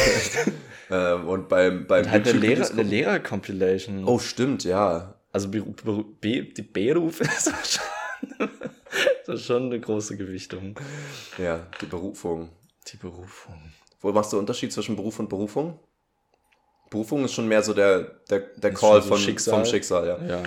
Ähm, 0.90 1.28
und 1.28 1.50
beim, 1.50 1.86
beim 1.86 2.10
halt 2.10 2.26
eine 2.30 2.40
Lehrer- 2.40 2.72
eine. 2.72 2.82
Lehrer-Compilation. 2.84 4.06
Oh, 4.06 4.20
stimmt, 4.20 4.64
ja. 4.64 5.16
Also 5.34 5.50
Beru 5.50 5.74
Beru 5.74 6.06
Be 6.22 6.44
die 6.44 6.62
Berufe 6.62 7.24
ist 7.38 7.50
auch 7.54 7.66
schon, 7.66 8.50
das 9.26 9.36
ist 9.42 9.46
schon 9.48 9.66
eine 9.66 9.82
große 9.82 10.16
Gewichtung. 10.16 10.80
Ja, 11.38 11.68
die 11.82 11.88
Berufung. 11.88 12.48
Die 12.90 12.96
Berufung. 12.96 13.56
Wo 14.00 14.14
machst 14.14 14.32
du 14.32 14.40
Unterschied 14.40 14.72
zwischen 14.72 14.96
Beruf 14.96 15.20
und 15.20 15.28
Berufung? 15.28 15.78
Berufung 16.90 17.26
ist 17.26 17.34
schon 17.34 17.50
mehr 17.50 17.62
so 17.64 17.74
der, 17.74 18.04
der, 18.30 18.40
der 18.56 18.72
Ist 18.72 18.80
Call 18.80 19.02
so 19.02 19.10
von, 19.10 19.18
Schicksal. 19.18 19.56
vom 19.56 19.66
Schicksal, 19.66 20.08
ja. 20.08 20.26
Ja, 20.38 20.44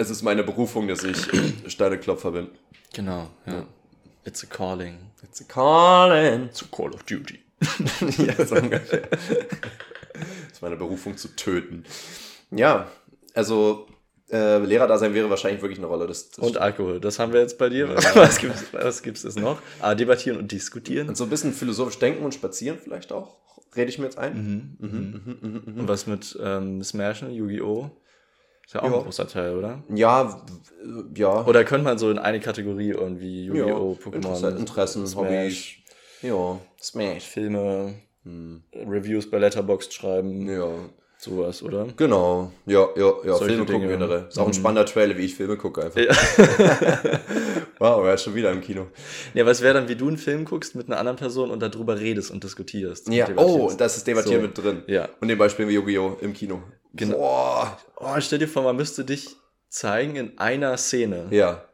Es 0.00 0.10
ist 0.10 0.22
meine 0.22 0.44
Berufung, 0.44 0.86
dass 0.88 1.02
ich 1.02 1.18
Steineklopfer 1.66 2.30
bin. 2.30 2.48
genau. 2.94 3.28
Ja. 3.46 3.66
It's 4.24 4.44
a 4.44 4.46
calling. 4.46 4.98
It's 5.22 5.40
a 5.40 5.44
calling. 5.44 6.50
To 6.52 6.66
Call 6.70 6.92
of 6.94 7.02
Duty. 7.04 7.38
ja, 8.18 8.44
so 8.44 8.56
ungefähr. 8.56 9.08
Das 9.10 9.20
ist 10.52 10.62
meine 10.62 10.76
Berufung 10.76 11.16
zu 11.16 11.28
töten. 11.34 11.84
Ja, 12.50 12.88
also 13.34 13.86
äh, 14.30 14.58
Lehrerdasein 14.58 15.14
wäre 15.14 15.30
wahrscheinlich 15.30 15.62
wirklich 15.62 15.78
eine 15.78 15.86
Rolle. 15.86 16.06
Das, 16.06 16.28
das 16.30 16.38
Und 16.38 16.58
Alkohol, 16.58 17.00
das 17.00 17.18
haben 17.18 17.32
wir 17.32 17.40
jetzt 17.40 17.56
bei 17.58 17.70
dir. 17.70 17.88
Was 17.88 18.38
gibt 18.38 18.54
es 18.54 18.72
was 18.72 19.02
gibt's 19.02 19.36
noch? 19.36 19.62
Ah, 19.80 19.94
debattieren 19.94 20.38
und 20.38 20.52
diskutieren. 20.52 21.08
und 21.08 21.16
so 21.16 21.24
ein 21.24 21.30
bisschen 21.30 21.52
philosophisch 21.54 21.98
denken 21.98 22.24
und 22.24 22.34
spazieren 22.34 22.78
vielleicht 22.82 23.12
auch. 23.12 23.38
Rede 23.74 23.88
ich 23.90 23.98
mir 23.98 24.04
jetzt 24.04 24.18
ein? 24.18 24.34
Mhm. 24.34 24.88
Mhm, 24.88 24.98
mhm, 25.24 25.38
mhm, 25.40 25.62
mhm. 25.74 25.80
Und 25.80 25.88
was 25.88 26.06
mit 26.06 26.38
ähm, 26.42 26.82
Smashen, 26.84 27.30
Yu-Gi-Oh? 27.32 27.90
Ist 28.68 28.74
ja 28.74 28.82
auch 28.82 28.90
Ja. 28.90 28.96
ein 28.98 29.02
großer 29.04 29.26
Teil, 29.26 29.56
oder? 29.56 29.82
Ja, 29.94 30.42
ja. 31.16 31.46
Oder 31.46 31.64
könnte 31.64 31.84
man 31.84 31.96
so 31.96 32.10
in 32.10 32.18
eine 32.18 32.38
Kategorie 32.38 32.90
irgendwie 32.90 33.46
ja. 33.46 33.54
Yu-Gi-Oh!, 33.54 33.96
Interesse, 34.12 34.48
Pokémon, 34.48 34.58
Interessen, 34.58 35.06
Smash, 35.06 35.16
Hobbys. 35.16 35.66
Ja, 36.20 36.58
Smash. 36.78 37.24
Filme, 37.24 37.94
Hm. 38.24 38.62
Reviews 38.86 39.30
bei 39.30 39.38
Letterboxd 39.38 39.94
schreiben, 39.94 40.46
Ja, 40.50 40.68
sowas, 41.16 41.62
oder? 41.62 41.86
genau. 41.96 42.52
Ja, 42.66 42.88
ja, 42.94 43.06
ja. 43.24 43.34
Solche 43.36 43.44
Filme 43.54 43.64
gucken 43.64 43.80
Dinge. 43.80 43.92
generell. 43.94 44.26
Ist 44.28 44.38
auch 44.38 44.42
ein 44.42 44.48
Mhm. 44.48 44.52
spannender 44.52 44.84
Trailer, 44.84 45.16
wie 45.16 45.24
ich 45.24 45.34
Filme 45.34 45.56
gucke 45.56 45.84
einfach. 45.84 45.98
Ja. 46.02 46.12
Wow, 47.80 48.04
er 48.04 48.14
ist 48.14 48.24
schon 48.24 48.34
wieder 48.34 48.50
im 48.50 48.60
Kino. 48.60 48.88
Ja, 49.34 49.46
was 49.46 49.62
wäre 49.62 49.72
dann, 49.74 49.88
wie 49.88 49.94
du 49.94 50.08
einen 50.08 50.16
Film 50.18 50.44
guckst 50.44 50.74
mit 50.74 50.88
einer 50.88 50.98
anderen 50.98 51.16
Person 51.16 51.52
und 51.52 51.62
darüber 51.62 52.00
redest 52.00 52.32
und 52.32 52.42
diskutierst. 52.42 53.08
Ja, 53.08 53.28
und 53.28 53.38
oh, 53.38 53.70
das 53.78 53.96
ist 53.96 54.06
Debattieren 54.08 54.40
So. 54.40 54.46
mit 54.48 54.58
drin. 54.58 54.82
Ja. 54.88 55.08
Und 55.20 55.28
nebenbei 55.28 55.48
spielen 55.48 55.68
wir 55.68 55.76
Yu-Gi-Oh! 55.76 56.16
im 56.20 56.32
Kino. 56.32 56.60
Genau. 56.94 57.16
Boah. 57.18 57.78
Oh, 57.96 58.20
stell 58.20 58.38
dir 58.38 58.48
vor, 58.48 58.62
man 58.62 58.76
müsste 58.76 59.04
dich 59.04 59.28
zeigen 59.68 60.16
in 60.16 60.38
einer 60.38 60.76
Szene. 60.76 61.26
Ja. 61.30 61.64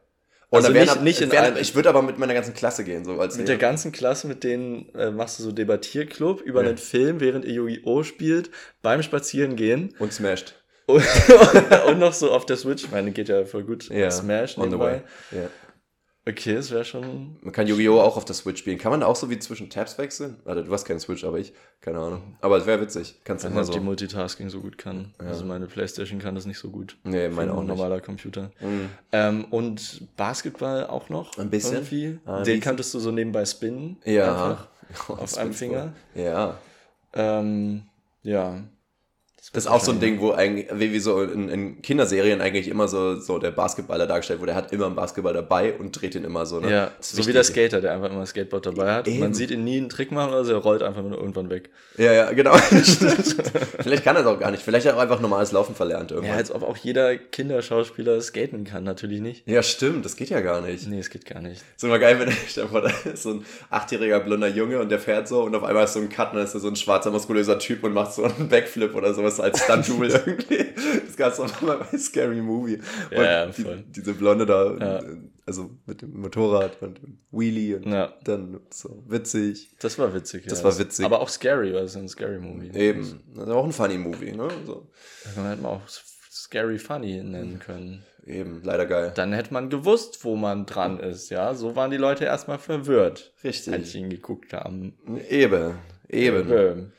Und 0.49 0.59
Also 0.63 0.71
nicht- 0.71 0.89
ab- 0.89 1.01
nicht 1.01 1.21
in 1.21 1.31
wären, 1.31 1.57
ich 1.57 1.75
würde 1.75 1.89
aber 1.89 2.01
mit 2.01 2.17
meiner 2.17 2.33
ganzen 2.33 2.53
Klasse 2.53 2.83
gehen, 2.83 3.03
so 3.03 3.19
als 3.19 3.37
Mit 3.37 3.47
der 3.47 3.57
ganzen 3.57 3.91
Klasse, 3.91 4.27
mit 4.27 4.43
denen 4.43 4.93
äh, 4.95 5.11
machst 5.11 5.39
du 5.39 5.43
so 5.43 5.51
Debattierclub 5.51 6.41
über 6.41 6.61
Ja. 6.63 6.69
einen 6.69 6.77
Film, 6.77 7.19
während 7.19 7.45
ihr 7.45 7.53
Yu-Gi-Oh! 7.55 8.03
spielt, 8.03 8.51
beim 8.81 9.01
Spazierengehen 9.01 9.93
und 9.99 10.13
smashed. 10.13 10.55
und, 10.87 11.03
und 11.87 11.99
noch 11.99 12.13
so 12.13 12.31
auf 12.31 12.45
der 12.45 12.57
Switch. 12.57 12.83
Ich 12.83 12.91
meine, 12.91 13.11
geht 13.11 13.27
ja 13.27 13.43
voll 13.45 13.63
gut. 13.63 13.89
Ja. 13.89 14.11
Smash 14.11 14.57
On 14.57 14.69
the 14.69 14.77
way. 14.77 15.01
nebenbei. 15.31 15.49
Ja. 16.25 16.31
Okay, 16.31 16.55
das 16.55 16.71
wäre 16.71 16.83
schon. 16.85 17.37
Man 17.41 17.53
kann 17.53 17.67
Yu-Gi-Oh! 17.67 17.99
auch 18.01 18.17
auf 18.17 18.25
der 18.25 18.33
Switch 18.35 18.59
spielen. 18.59 18.77
Kann 18.79 18.91
man 18.91 19.03
auch 19.03 19.15
so 19.15 19.29
wie 19.29 19.37
zwischen 19.37 19.69
Tabs 19.69 19.97
wechseln? 19.99 20.37
Warte, 20.43 20.63
du 20.63 20.71
hast 20.71 20.85
keine 20.85 20.99
Switch, 20.99 21.23
aber 21.23 21.37
ich. 21.37 21.53
Keine 21.81 21.99
Ahnung. 21.99 22.35
Aber 22.41 22.57
es 22.57 22.65
wäre 22.65 22.81
witzig. 22.81 23.19
Kannst 23.23 23.45
du 23.45 23.49
nicht, 23.49 23.59
ob 23.59 23.67
die 23.67 23.73
so. 23.73 23.81
Multitasking 23.81 24.49
so 24.49 24.59
gut 24.61 24.77
kann. 24.79 25.13
Also 25.19 25.45
meine 25.45 25.67
Playstation 25.67 26.19
kann 26.19 26.33
das 26.33 26.45
nicht 26.47 26.57
so 26.57 26.69
gut. 26.71 26.97
Nee, 27.03 27.29
meine 27.29 27.53
auch 27.53 27.59
ein 27.59 27.67
nicht. 27.67 27.77
normaler 27.77 28.01
Computer. 28.01 28.49
Mhm. 28.59 28.89
Ähm, 29.11 29.45
und 29.51 30.01
Basketball 30.17 30.87
auch 30.87 31.09
noch? 31.09 31.37
Ein 31.37 31.51
bisschen. 31.51 31.75
Irgendwie. 31.75 32.19
Ah, 32.25 32.37
Den 32.37 32.43
bisschen. 32.45 32.61
kanntest 32.61 32.93
du 32.95 32.99
so 32.99 33.11
nebenbei 33.11 33.45
spinnen. 33.45 33.97
Ja. 34.03 34.67
Einfach. 34.89 35.09
Auf 35.19 35.37
einem 35.37 35.53
Finger. 35.53 35.93
Ja. 36.15 36.57
Ähm, 37.13 37.83
ja. 38.23 38.63
Das 39.55 39.65
ist 39.65 39.71
auch 39.71 39.79
so 39.79 39.91
ein 39.91 39.99
Ding, 39.99 40.19
wo 40.19 40.31
eigentlich, 40.31 40.67
wie, 40.73 40.91
wie 40.93 40.99
so 40.99 41.21
in, 41.21 41.49
in 41.49 41.81
Kinderserien 41.81 42.41
eigentlich 42.41 42.67
immer 42.67 42.87
so, 42.87 43.19
so 43.19 43.39
der 43.39 43.51
Basketballer 43.51 44.05
dargestellt 44.07 44.39
wurde. 44.39 44.51
Der 44.51 44.55
hat 44.55 44.71
immer 44.71 44.85
einen 44.85 44.95
Basketball 44.95 45.33
dabei 45.33 45.73
und 45.73 45.91
dreht 45.99 46.15
ihn 46.15 46.23
immer 46.23 46.45
so. 46.45 46.59
Ne? 46.59 46.71
Ja, 46.71 46.91
so 46.99 47.15
wie 47.15 47.19
wichtig. 47.19 47.33
der 47.33 47.43
Skater, 47.43 47.81
der 47.81 47.93
einfach 47.93 48.09
immer 48.09 48.19
ein 48.21 48.25
Skateboard 48.25 48.65
dabei 48.65 48.93
hat. 48.93 49.07
Eben. 49.07 49.19
Man 49.19 49.33
sieht 49.33 49.51
ihn 49.51 49.63
nie 49.63 49.77
einen 49.77 49.89
Trick 49.89 50.11
machen, 50.11 50.33
also 50.33 50.51
er 50.53 50.59
rollt 50.59 50.83
einfach 50.83 51.01
nur 51.01 51.17
irgendwann 51.17 51.49
weg. 51.49 51.69
Ja, 51.97 52.11
ja, 52.11 52.31
genau. 52.33 52.55
Vielleicht 53.79 54.03
kann 54.03 54.15
er 54.15 54.21
es 54.21 54.27
auch 54.27 54.39
gar 54.39 54.51
nicht. 54.51 54.63
Vielleicht 54.63 54.85
hat 54.85 54.93
er 54.93 54.97
auch 54.97 55.01
einfach 55.01 55.19
normales 55.19 55.51
Laufen 55.51 55.75
verlernt 55.75 56.11
Ja, 56.11 56.17
irgendwann. 56.17 56.37
als 56.37 56.51
ob 56.51 56.63
auch 56.63 56.77
jeder 56.77 57.15
Kinderschauspieler 57.17 58.19
skaten 58.21 58.63
kann, 58.65 58.83
natürlich 58.83 59.21
nicht. 59.21 59.47
Ja, 59.47 59.63
stimmt. 59.63 60.05
Das 60.05 60.15
geht 60.15 60.29
ja 60.29 60.41
gar 60.41 60.61
nicht. 60.61 60.87
Nee, 60.87 60.99
es 60.99 61.09
geht 61.09 61.25
gar 61.25 61.41
nicht. 61.41 61.63
Ist 61.75 61.83
immer 61.83 61.99
geil, 61.99 62.19
wenn 62.19 62.29
ich 62.47 62.59
vor, 62.69 62.81
da 62.81 62.91
ist 63.05 63.23
so 63.23 63.31
ein 63.31 63.45
achtjähriger 63.69 64.19
blonder 64.19 64.47
Junge 64.47 64.79
und 64.79 64.89
der 64.89 64.99
fährt 64.99 65.27
so 65.27 65.43
und 65.43 65.55
auf 65.55 65.63
einmal 65.63 65.85
ist 65.85 65.93
so 65.93 65.99
ein 65.99 66.09
Cut 66.09 66.31
und 66.31 66.37
dann 66.37 66.45
ist 66.45 66.55
da 66.55 66.59
so 66.59 66.67
ein 66.67 66.75
schwarzer, 66.75 67.11
muskulöser 67.11 67.59
Typ 67.59 67.83
und 67.83 67.93
macht 67.93 68.13
so 68.13 68.23
einen 68.23 68.49
Backflip 68.49 68.95
oder 68.95 69.13
sowas 69.13 69.39
als 69.45 69.63
Stunt-Double 69.63 70.09
irgendwie. 70.25 70.65
Das 71.05 71.15
gab's 71.15 71.39
auch 71.39 71.61
mal 71.61 71.77
bei 71.89 71.97
Scary 71.97 72.41
Movie. 72.41 72.75
Und 72.75 72.83
Ja, 73.17 73.23
ja, 73.23 73.45
die, 73.47 73.61
voll. 73.61 73.83
diese 73.87 74.13
Blonde 74.13 74.45
da, 74.45 74.77
Ja. 74.77 75.03
also 75.45 75.71
mit 75.85 76.01
dem 76.01 76.19
Motorrad 76.19 76.81
und 76.81 76.97
dem 77.01 77.19
Wheelie 77.31 77.77
und 77.77 77.91
Ja. 77.91 78.13
dann 78.23 78.59
so 78.69 79.03
witzig. 79.07 79.71
Das 79.79 79.97
war 79.97 80.13
witzig. 80.13 80.45
Das 80.47 80.59
ja. 80.59 80.65
war 80.65 80.77
witzig. 80.77 81.05
Aber 81.05 81.21
auch 81.21 81.29
scary, 81.29 81.73
weil 81.73 81.85
es 81.85 81.95
ein 81.95 82.07
scary 82.09 82.39
Movie. 82.39 82.71
Eben. 82.77 83.21
Das 83.33 83.45
ist 83.47 83.51
auch 83.53 83.65
ein 83.65 83.71
Funny-Movie, 83.71 84.33
ne? 84.33 84.47
So. 84.65 84.87
Das 85.23 85.35
hätte 85.37 85.61
man 85.61 85.65
auch 85.71 85.81
scary 86.31 86.77
funny 86.77 87.23
nennen 87.23 87.59
können. 87.59 88.03
Eben, 88.27 88.61
leider 88.63 88.87
geil. 88.87 89.11
Dann 89.15 89.33
hätte 89.33 89.53
man 89.53 89.69
gewusst, 89.69 90.23
wo 90.25 90.35
man 90.35 90.65
dran 90.65 90.99
ist, 90.99 91.29
ja. 91.29 91.53
So 91.53 91.75
waren 91.75 91.91
die 91.91 91.97
Leute 91.97 92.25
erstmal 92.25 92.57
verwirrt, 92.57 93.33
als 93.37 93.43
Richtig. 93.43 93.91
sie 93.91 93.99
ihn 93.99 94.09
geguckt 94.09 94.51
haben. 94.53 94.93
Eben. 95.29 95.75
Eben. 96.09 96.91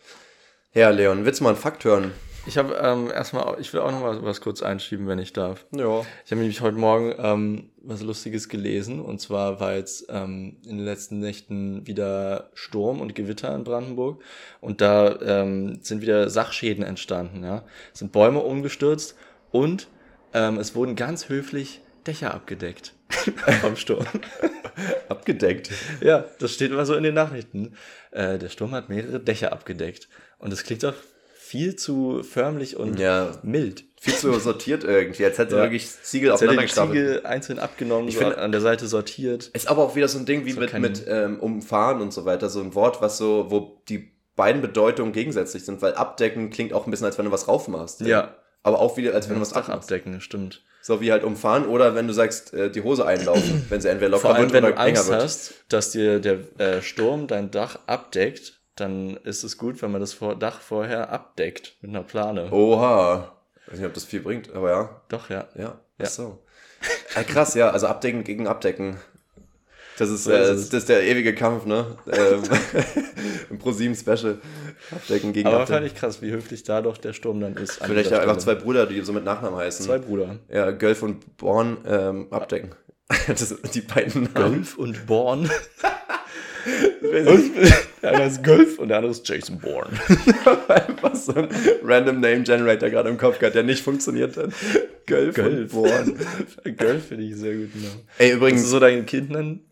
Ja, 0.73 0.91
Leon, 0.91 1.25
willst 1.25 1.41
du 1.41 1.45
mal 1.45 1.51
einen 1.51 1.59
Fakt 1.59 1.85
hören? 1.85 2.13
Ich 2.47 2.57
habe 2.59 2.75
ähm, 2.75 3.11
erstmal, 3.11 3.61
ich 3.61 3.73
will 3.73 3.81
auch 3.81 3.91
noch 3.91 4.01
mal 4.01 4.23
was 4.23 4.41
kurz 4.41 4.63
einschieben, 4.63 5.09
wenn 5.09 5.19
ich 5.19 5.33
darf. 5.33 5.67
Ja. 5.73 6.03
Ich 6.25 6.31
habe 6.31 6.41
nämlich 6.41 6.61
heute 6.61 6.77
Morgen 6.77 7.13
ähm, 7.19 7.71
was 7.83 8.03
Lustiges 8.03 8.49
gelesen. 8.49 9.01
Und 9.01 9.21
zwar 9.21 9.59
war 9.59 9.75
jetzt 9.75 10.07
ähm, 10.11 10.59
in 10.65 10.77
den 10.77 10.85
letzten 10.85 11.19
Nächten 11.19 11.87
wieder 11.89 12.51
Sturm 12.55 13.01
und 13.01 13.17
Gewitter 13.17 13.53
in 13.53 13.65
Brandenburg. 13.65 14.23
Und 14.61 14.81
da 14.81 15.21
ähm, 15.21 15.81
sind 15.83 16.03
wieder 16.03 16.31
Sachschäden 16.31 16.85
entstanden. 16.85 17.43
Ja? 17.43 17.65
Es 17.93 17.99
sind 17.99 18.13
Bäume 18.13 18.39
umgestürzt 18.39 19.17
und 19.51 19.89
ähm, 20.33 20.59
es 20.59 20.77
wurden 20.77 20.95
ganz 20.95 21.29
höflich 21.29 21.81
Dächer 22.07 22.33
abgedeckt 22.33 22.95
vom 23.61 23.75
Sturm. 23.75 24.07
Abgedeckt. 25.09 25.71
ja, 26.01 26.25
das 26.39 26.53
steht 26.53 26.71
immer 26.71 26.87
so 26.87 26.95
in 26.95 27.03
den 27.03 27.15
Nachrichten. 27.15 27.75
Äh, 28.13 28.39
der 28.39 28.51
Sturm 28.51 28.73
hat 28.73 28.89
mehrere 28.89 29.19
Dächer 29.19 29.53
abgedeckt. 29.53 30.09
Und 30.39 30.53
das 30.53 30.63
klingt 30.63 30.85
doch 30.85 30.95
viel 31.47 31.77
zu 31.77 32.23
förmlich 32.23 32.77
und 32.77 32.99
Ja. 32.99 33.31
mild. 33.43 33.85
Viel 34.01 34.15
zu 34.15 34.33
sortiert 34.39 34.85
irgendwie. 34.85 35.25
Als 35.25 35.39
hätte 35.39 35.57
Ja. 35.57 35.63
wirklich 35.63 35.89
Ziegel 36.03 36.29
hätte 36.29 36.35
aufeinander 36.35 36.63
gestapelt. 36.63 36.97
Ziegel 36.97 37.27
einzeln 37.27 37.59
abgenommen, 37.59 38.09
Ich 38.09 38.15
so 38.15 38.21
finde- 38.21 38.39
an 38.39 38.53
der 38.53 38.61
Seite 38.61 38.87
sortiert. 38.87 39.51
Ist 39.53 39.69
aber 39.69 39.83
auch 39.83 39.97
wieder 39.97 40.09
so 40.09 40.19
ein 40.19 40.27
Ding 40.27 40.45
wie 40.45 40.53
So 40.53 40.61
mit, 40.61 40.73
mit 40.79 41.05
ähm, 41.09 41.41
umfahren 41.41 42.01
und 42.01 42.13
so 42.13 42.25
weiter. 42.25 42.49
So 42.49 42.61
ein 42.61 42.75
Wort, 42.75 43.01
was 43.01 43.19
so, 43.19 43.47
wo 43.51 43.81
die 43.89 44.13
beiden 44.37 44.61
Bedeutungen 44.61 45.13
gegensätzlich 45.13 45.65
sind, 45.65 45.81
weil 45.83 45.95
abdecken 45.95 46.51
klingt 46.51 46.73
auch 46.73 46.87
ein 46.87 46.91
bisschen, 46.91 47.07
als 47.07 47.17
wenn 47.19 47.25
du 47.25 47.33
was 47.33 47.49
raufmachst. 47.49 48.01
Ja. 48.03 48.35
Aber 48.63 48.81
auch 48.81 48.97
wieder, 48.97 49.15
als 49.15 49.29
wenn 49.29 49.37
du 49.37 49.41
was 49.41 49.53
abmachst. 49.53 49.91
abdecken, 49.91 50.21
stimmt. 50.21 50.63
So 50.83 51.01
wie 51.01 51.11
halt 51.11 51.25
umfahren 51.25 51.67
oder 51.67 51.95
wenn 51.95 52.07
du 52.07 52.13
sagst, 52.13 52.53
äh, 52.55 52.71
die 52.71 52.83
Hose 52.83 53.07
einlaufen, 53.07 53.65
wenn 53.71 53.81
sie 53.81 53.89
entweder 53.89 54.11
locker 54.11 54.23
Vor 54.23 54.35
allem, 54.35 54.43
wird 54.45 54.53
wenn 54.53 54.65
oder 54.65 54.73
du 54.75 54.79
enger 54.83 54.99
Angst 54.99 55.09
wird. 55.11 55.23
hast, 55.23 55.55
dass 55.69 55.91
dir 55.91 56.21
der 56.21 56.39
äh, 56.59 56.83
Sturm 56.83 57.27
dein 57.29 57.51
Dach 57.51 57.79
abdeckt, 57.87 58.56
dann 58.77 59.17
ist 59.25 59.43
es 59.43 59.59
gut, 59.59 59.83
wenn 59.83 59.91
man 59.91 60.01
das 60.01 60.17
Dach 60.39 60.61
vorher 60.61 61.11
abdeckt 61.11 61.77
mit 61.81 61.91
einer 61.91 62.03
Plane. 62.03 62.51
Oha. 62.53 63.33
weiß 63.67 63.79
nicht, 63.79 63.87
ob 63.87 63.95
das 63.95 64.05
viel 64.05 64.21
bringt, 64.21 64.53
aber 64.55 64.71
ja. 64.71 65.01
Doch, 65.09 65.31
ja. 65.31 65.49
Ja, 65.57 65.81
ach 65.99 66.03
Ja. 66.05 66.07
so. 66.09 66.39
Ja, 67.15 67.23
krass, 67.25 67.55
ja, 67.55 67.71
also 67.71 67.87
abdecken 67.87 68.23
gegen 68.23 68.47
abdecken. 68.47 68.99
Das 69.99 70.11
ist, 70.11 70.25
So 70.25 70.31
äh, 70.31 70.43
ist 70.43 70.49
das, 70.51 70.59
es. 70.61 70.69
das 70.69 70.79
ist 70.83 70.89
der 70.91 71.03
ewige 71.05 71.35
Kampf, 71.35 71.65
ne? 71.65 71.97
Ähm, 72.13 72.43
Im 73.51 73.59
ProSieben 73.59 73.97
Special. 73.97 74.39
Abdecken 74.95 75.33
gegen 75.33 75.49
Aber 75.49 75.61
abdecken. 75.63 75.75
fand 75.83 75.87
ich 75.87 75.95
krass, 75.95 76.21
wie 76.21 76.31
höflich 76.31 76.65
da 76.65 76.83
doch 76.83 76.99
der 76.99 77.15
Sturm 77.15 77.41
dann 77.41 77.57
ist. 77.57 77.83
Vielleicht 77.83 78.11
dieser 78.11 78.21
einfach 78.21 78.37
zwei. 78.37 78.55
Brüder, 78.57 78.85
die 78.85 79.01
so 79.01 79.15
mit 79.15 79.25
Nachnamen 79.25 79.59
heißen. 79.59 79.87
Zwei 79.87 79.99
Brüder. 79.99 80.37
Ja, 80.51 80.71
Gölf 80.73 81.03
und 81.03 81.39
Born 81.39 81.79
ähm, 81.87 82.27
abdecken. 82.31 82.75
das 83.27 83.49
sind 83.49 83.75
die 83.75 83.81
beiden 83.81 84.25
Namen. 84.35 84.57
Golf 84.57 84.77
und 84.77 85.07
Born. 85.07 85.51
der 88.03 88.13
eine 88.13 88.27
ist 88.27 88.43
Golf 88.45 88.79
und 88.79 88.89
der 88.89 88.99
andere 88.99 89.13
ist 89.13 89.29
Jason 89.29 89.59
Bourne. 89.59 89.91
einfach 90.69 91.15
so 91.15 91.35
ein 91.35 91.49
Random 91.85 92.21
Name 92.21 92.43
Generator 92.43 92.91
gerade 92.91 93.09
im 93.09 93.19
Kopf 93.19 93.39
gehabt, 93.39 93.55
der 93.55 93.63
nicht 93.63 93.83
funktioniert 93.83 94.37
hat. 94.37 94.51
Gölf, 95.07 95.39
und 95.39 95.45
Golf. 95.45 95.73
Born. 95.73 96.19
Golf 96.77 97.07
finde 97.07 97.25
ich 97.25 97.37
sehr 97.37 97.55
guten 97.55 97.83
Namen. 97.83 98.01
Ey, 98.19 98.31
Kannst 98.31 98.33
du 98.33 98.37
übrigens, 98.37 98.71
so 98.71 98.81
deinen 98.81 99.07
Kind 99.07 99.31
nennen? 99.31 99.66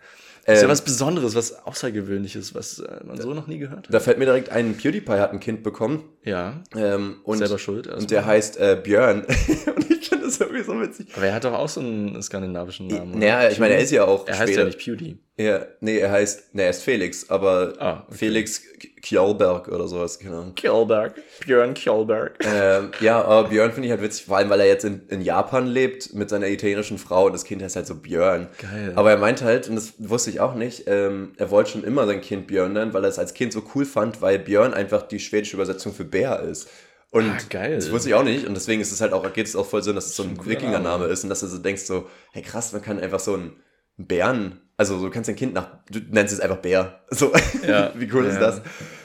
Das 0.46 0.56
ist 0.56 0.62
ja 0.62 0.66
ähm, 0.68 0.72
was 0.72 0.82
Besonderes, 0.82 1.34
was 1.34 1.64
Außergewöhnliches, 1.66 2.54
was 2.54 2.78
äh, 2.78 3.00
man 3.04 3.20
so 3.20 3.32
noch 3.34 3.46
nie 3.46 3.58
gehört 3.58 3.86
hat. 3.88 3.94
da 3.94 4.00
fällt 4.00 4.18
mir 4.18 4.26
direkt 4.26 4.50
ein, 4.50 4.76
PewDiePie 4.76 5.12
hat 5.12 5.32
ein 5.32 5.40
Kind 5.40 5.62
bekommen. 5.62 6.04
Ja, 6.22 6.62
Ähm, 6.76 7.16
und, 7.24 7.38
selber 7.38 7.58
schuld. 7.58 7.86
und 7.86 8.10
der 8.10 8.26
heißt 8.26 8.58
äh, 8.58 8.78
Björn. 8.82 9.22
und 9.76 9.90
ich 9.90 10.08
finde 10.08 10.24
das 10.26 10.40
irgendwie 10.40 10.62
so 10.62 10.80
witzig. 10.80 11.08
Aber 11.16 11.26
er 11.26 11.34
hat 11.34 11.44
doch 11.44 11.52
auch 11.54 11.68
so 11.68 11.80
einen 11.80 12.20
skandinavischen 12.22 12.86
Namen. 12.88 13.18
Naja, 13.18 13.50
ich 13.50 13.58
meine, 13.58 13.74
er 13.74 13.80
ist 13.80 13.90
ja 13.90 14.04
auch 14.04 14.26
Er 14.26 14.34
heißt 14.38 14.48
Schwede. 14.48 14.60
ja 14.60 14.66
nicht 14.66 14.78
Pewdie. 14.78 15.18
Ja, 15.36 15.66
nee, 15.80 15.98
er 15.98 16.12
heißt, 16.12 16.54
nee, 16.54 16.62
er 16.62 16.70
ist 16.70 16.82
Felix, 16.82 17.28
aber 17.30 17.74
Ah, 17.78 18.04
okay. 18.06 18.14
Felix 18.18 18.62
K- 19.04 19.08
Kjellberg 19.16 19.68
oder 19.68 19.86
sowas, 19.86 20.18
keine 20.18 20.36
Ahnung. 20.36 20.54
Kjellberg. 20.54 21.14
Björn 21.44 21.74
Kjellberg. 21.74 22.32
ähm, 22.44 22.90
ja, 23.00 23.20
aber 23.22 23.48
Björn 23.50 23.72
finde 23.72 23.86
ich 23.88 23.92
halt 23.92 24.00
witzig, 24.02 24.24
vor 24.26 24.38
allem, 24.38 24.48
weil 24.48 24.60
er 24.60 24.66
jetzt 24.66 24.84
in, 24.84 25.06
in 25.08 25.20
Japan 25.20 25.66
lebt 25.66 26.14
mit 26.14 26.30
seiner 26.30 26.48
italienischen 26.48 26.96
Frau 26.98 27.26
und 27.26 27.32
das 27.32 27.44
Kind 27.44 27.62
heißt 27.62 27.76
halt 27.76 27.86
so 27.86 27.96
Björn. 27.96 28.48
Geil. 28.60 28.92
Aber 28.96 29.10
er 29.10 29.18
meinte 29.18 29.44
halt, 29.44 29.68
und 29.68 29.76
das 29.76 29.92
wusste 29.98 30.30
ich 30.30 30.40
auch 30.40 30.54
nicht, 30.54 30.84
ähm, 30.86 31.32
er 31.36 31.50
wollte 31.50 31.70
schon 31.72 31.84
immer 31.84 32.06
sein 32.06 32.20
Kind 32.22 32.46
Björn 32.46 32.72
nennen, 32.72 32.94
weil 32.94 33.04
er 33.04 33.10
es 33.10 33.18
als 33.18 33.34
Kind 33.34 33.52
so 33.52 33.62
cool 33.74 33.84
fand, 33.84 34.22
weil 34.22 34.38
Björn 34.38 34.72
einfach 34.74 35.02
die 35.02 35.20
schwedische 35.20 35.56
Übersetzung 35.56 35.92
für 35.92 36.04
Bär 36.04 36.40
ist. 36.40 36.68
Und 37.10 37.30
Ah, 37.30 37.36
geil. 37.50 37.76
das 37.76 37.92
wusste 37.92 38.08
ich 38.08 38.14
auch 38.16 38.24
nicht. 38.24 38.44
Und 38.46 38.54
deswegen 38.54 38.80
ist 38.80 38.90
es 38.90 39.00
halt 39.00 39.12
auch, 39.12 39.30
geht 39.32 39.46
es 39.46 39.54
auch 39.54 39.66
voll 39.66 39.82
Sinn, 39.84 39.94
dass 39.94 40.06
es 40.06 40.16
so 40.16 40.24
ein 40.24 40.36
Wikingername 40.44 40.82
Name. 41.04 41.04
ist 41.12 41.22
und 41.22 41.30
dass 41.30 41.40
du 41.40 41.46
so 41.46 41.58
denkst, 41.58 41.82
so, 41.82 42.08
hey 42.32 42.42
krass, 42.42 42.72
man 42.72 42.82
kann 42.82 42.98
einfach 42.98 43.20
so 43.20 43.34
einen 43.34 43.52
Bären, 43.96 44.60
also 44.76 44.98
so 44.98 45.04
du 45.04 45.10
kannst 45.12 45.28
dein 45.28 45.36
Kind 45.36 45.54
nach, 45.54 45.68
du 45.88 46.00
nennst 46.10 46.34
es 46.34 46.40
einfach 46.40 46.56
Bär. 46.56 46.98
So, 47.10 47.32
Ja. 47.64 47.92
wie 47.94 48.10
cool 48.12 48.24
ist 48.26 48.34
Ja. 48.34 48.40
das? 48.40 48.62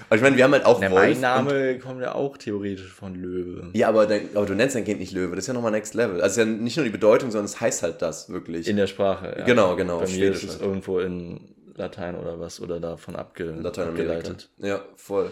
Aber 0.09 0.15
ich 0.15 0.21
meine, 0.23 0.35
wir 0.37 0.43
haben 0.43 0.53
halt 0.53 0.65
auch 0.65 0.79
Der 0.79 0.89
Wolf. 0.91 1.03
mein 1.03 1.21
Name 1.21 1.77
kommt 1.79 2.01
ja 2.01 2.15
auch 2.15 2.35
theoretisch 2.37 2.91
von 2.91 3.13
Löwe. 3.15 3.69
Ja, 3.73 3.89
aber, 3.89 4.07
dein, 4.07 4.35
aber 4.35 4.45
du 4.47 4.55
nennst 4.55 4.75
dein 4.75 4.83
Kind 4.83 4.99
nicht 4.99 5.11
Löwe, 5.13 5.35
das 5.35 5.43
ist 5.43 5.47
ja 5.47 5.53
nochmal 5.53 5.71
Next 5.71 5.93
Level. 5.93 6.21
Also 6.21 6.41
ist 6.41 6.47
ja 6.47 6.51
nicht 6.51 6.77
nur 6.77 6.83
die 6.83 6.91
Bedeutung, 6.91 7.29
sondern 7.31 7.45
es 7.45 7.61
heißt 7.61 7.83
halt 7.83 8.01
das 8.01 8.29
wirklich. 8.29 8.67
In 8.67 8.75
der 8.77 8.87
Sprache. 8.87 9.35
Ja. 9.37 9.45
Genau, 9.45 9.75
genau, 9.75 9.99
Bei 9.99 10.07
mir 10.07 10.31
ist 10.31 10.43
es 10.43 10.53
halt. 10.53 10.61
irgendwo 10.63 10.99
in 10.99 11.53
Latein 11.75 12.15
oder 12.15 12.39
was 12.39 12.59
oder 12.59 12.79
davon 12.79 13.15
abge 13.15 13.45
Lateinamerika. 13.51 14.13
abgeleitet. 14.13 14.49
Ja, 14.57 14.81
voll. 14.95 15.31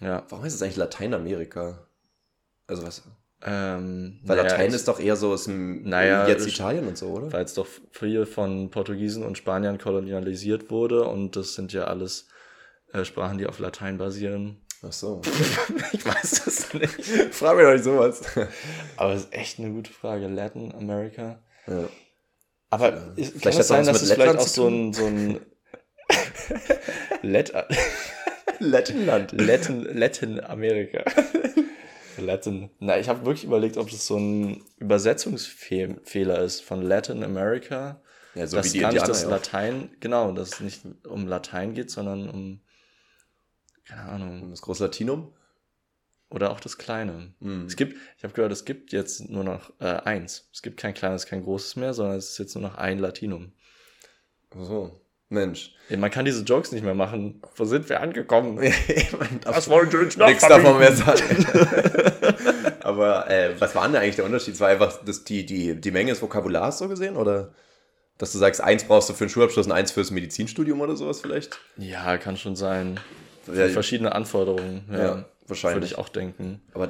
Ja. 0.00 0.24
Warum 0.28 0.44
heißt 0.44 0.56
es 0.56 0.62
eigentlich 0.62 0.76
Lateinamerika? 0.76 1.86
Also 2.66 2.84
was? 2.86 3.02
Ähm, 3.44 4.20
Weil 4.24 4.36
naja, 4.36 4.50
Latein 4.50 4.72
ist 4.72 4.86
doch 4.88 5.00
eher 5.00 5.16
so 5.16 5.36
dem 5.36 5.82
Naja, 5.82 6.28
jetzt 6.28 6.46
Italien 6.46 6.86
und 6.86 6.96
so, 6.96 7.08
oder? 7.08 7.32
weil 7.32 7.44
es 7.44 7.54
doch 7.54 7.66
viel 7.90 8.24
von 8.24 8.70
Portugiesen 8.70 9.24
und 9.24 9.36
Spaniern 9.36 9.78
kolonialisiert 9.78 10.70
wurde 10.70 11.04
und 11.04 11.34
das 11.36 11.54
sind 11.54 11.72
ja 11.72 11.84
alles 11.84 12.28
äh, 12.92 13.04
Sprachen, 13.04 13.38
die 13.38 13.46
auf 13.46 13.58
Latein 13.58 13.98
basieren. 13.98 14.60
Ach 14.82 14.92
so. 14.92 15.22
Ich 15.92 16.04
weiß 16.04 16.44
das 16.44 16.74
nicht. 16.74 17.34
Frag 17.34 17.56
mir 17.56 17.64
doch 17.64 17.72
nicht 17.72 17.84
sowas. 17.84 18.22
Aber 18.96 19.12
es 19.12 19.24
ist 19.24 19.32
echt 19.32 19.58
eine 19.58 19.70
gute 19.70 19.92
Frage. 19.92 20.26
Latin 20.28 20.74
America. 20.74 21.38
ja. 21.66 21.88
Aber 22.70 23.12
ist, 23.16 23.32
Vielleicht 23.32 23.42
kann 23.42 23.52
hat 23.52 23.60
es 23.60 23.68
sein, 23.68 23.84
das 23.84 24.00
dass 24.00 24.02
es 24.02 24.12
vielleicht 24.12 24.38
auch 24.38 24.46
so 24.46 24.66
ein, 24.66 24.94
so 24.94 25.04
ein 25.04 25.40
Let 27.20 27.52
Lettenland. 28.58 29.32
Latin, 29.32 29.82
Latin 29.82 30.40
Amerika. 30.40 31.04
Latin. 32.16 32.70
Na, 32.78 32.98
ich 32.98 33.08
habe 33.08 33.26
wirklich 33.26 33.44
überlegt, 33.44 33.76
ob 33.76 33.90
das 33.90 34.06
so 34.06 34.16
ein 34.16 34.62
Übersetzungsfehler 34.78 36.38
ist 36.40 36.62
von 36.62 36.80
Latin 36.82 37.24
America. 37.24 38.00
Ja, 38.34 38.46
so 38.46 38.56
dass 38.56 38.66
wie 38.66 38.70
die 38.70 38.78
gar 38.80 38.88
nicht 38.92 39.02
Indianer 39.02 39.08
das 39.08 39.22
ja 39.22 39.28
auch. 39.28 39.32
Latein, 39.32 39.90
genau, 40.00 40.32
dass 40.32 40.54
es 40.54 40.60
nicht 40.60 40.82
um 41.06 41.26
Latein 41.26 41.74
geht, 41.74 41.90
sondern 41.90 42.30
um, 42.30 42.60
keine 43.86 44.02
Ahnung, 44.02 44.50
Das 44.50 44.62
große 44.62 44.84
Latinum? 44.84 45.32
oder 46.30 46.50
auch 46.50 46.60
das 46.60 46.78
Kleine. 46.78 47.34
Mhm. 47.40 47.66
Es 47.66 47.76
gibt, 47.76 47.94
ich 48.16 48.24
habe 48.24 48.32
gehört, 48.32 48.52
es 48.52 48.64
gibt 48.64 48.92
jetzt 48.92 49.28
nur 49.28 49.44
noch 49.44 49.70
äh, 49.80 49.84
eins. 49.84 50.48
Es 50.52 50.62
gibt 50.62 50.80
kein 50.80 50.94
kleines, 50.94 51.26
kein 51.26 51.42
großes 51.44 51.76
mehr, 51.76 51.92
sondern 51.92 52.16
es 52.16 52.30
ist 52.30 52.38
jetzt 52.38 52.54
nur 52.54 52.62
noch 52.62 52.76
ein 52.76 52.98
Latinum. 52.98 53.52
Ach 54.50 54.64
so. 54.64 54.98
Mensch. 55.28 55.74
Ja, 55.88 55.96
Man 55.98 56.10
kann 56.10 56.24
diese 56.24 56.42
Jokes 56.42 56.72
nicht 56.72 56.84
mehr 56.84 56.94
machen. 56.94 57.42
Wo 57.56 57.64
sind 57.64 57.88
wir 57.88 58.00
angekommen? 58.00 58.58
Was 59.44 59.68
wollt 59.68 59.92
ihr 59.92 60.00
uns 60.00 60.16
noch 60.16 60.26
Nichts 60.26 60.46
davon 60.46 60.78
mehr 60.78 60.94
sagen. 60.94 61.46
Aber 62.80 63.30
äh, 63.30 63.58
was 63.60 63.74
war 63.74 63.86
denn 63.86 63.96
eigentlich 63.96 64.16
der 64.16 64.24
Unterschied? 64.24 64.54
Es 64.54 64.60
war 64.60 64.68
einfach 64.68 65.04
das, 65.04 65.24
die, 65.24 65.46
die, 65.46 65.80
die 65.80 65.90
Menge 65.92 66.10
des 66.10 66.20
Vokabulars 66.20 66.78
so 66.78 66.88
gesehen? 66.88 67.16
Oder 67.16 67.54
dass 68.18 68.32
du 68.32 68.38
sagst, 68.38 68.60
eins 68.60 68.84
brauchst 68.84 69.08
du 69.08 69.14
für 69.14 69.24
den 69.24 69.30
Schulabschluss 69.30 69.66
und 69.66 69.72
eins 69.72 69.92
fürs 69.92 70.10
Medizinstudium 70.10 70.80
oder 70.80 70.96
sowas 70.96 71.20
vielleicht? 71.20 71.58
Ja, 71.76 72.18
kann 72.18 72.36
schon 72.36 72.56
sein. 72.56 72.98
Ja, 73.52 73.68
Verschiedene 73.68 74.14
Anforderungen. 74.14 74.84
Ja, 74.90 74.98
Ja, 74.98 75.24
wahrscheinlich. 75.46 75.76
Würde 75.76 75.86
ich 75.86 75.98
auch 75.98 76.08
denken. 76.08 76.60
Aber 76.74 76.88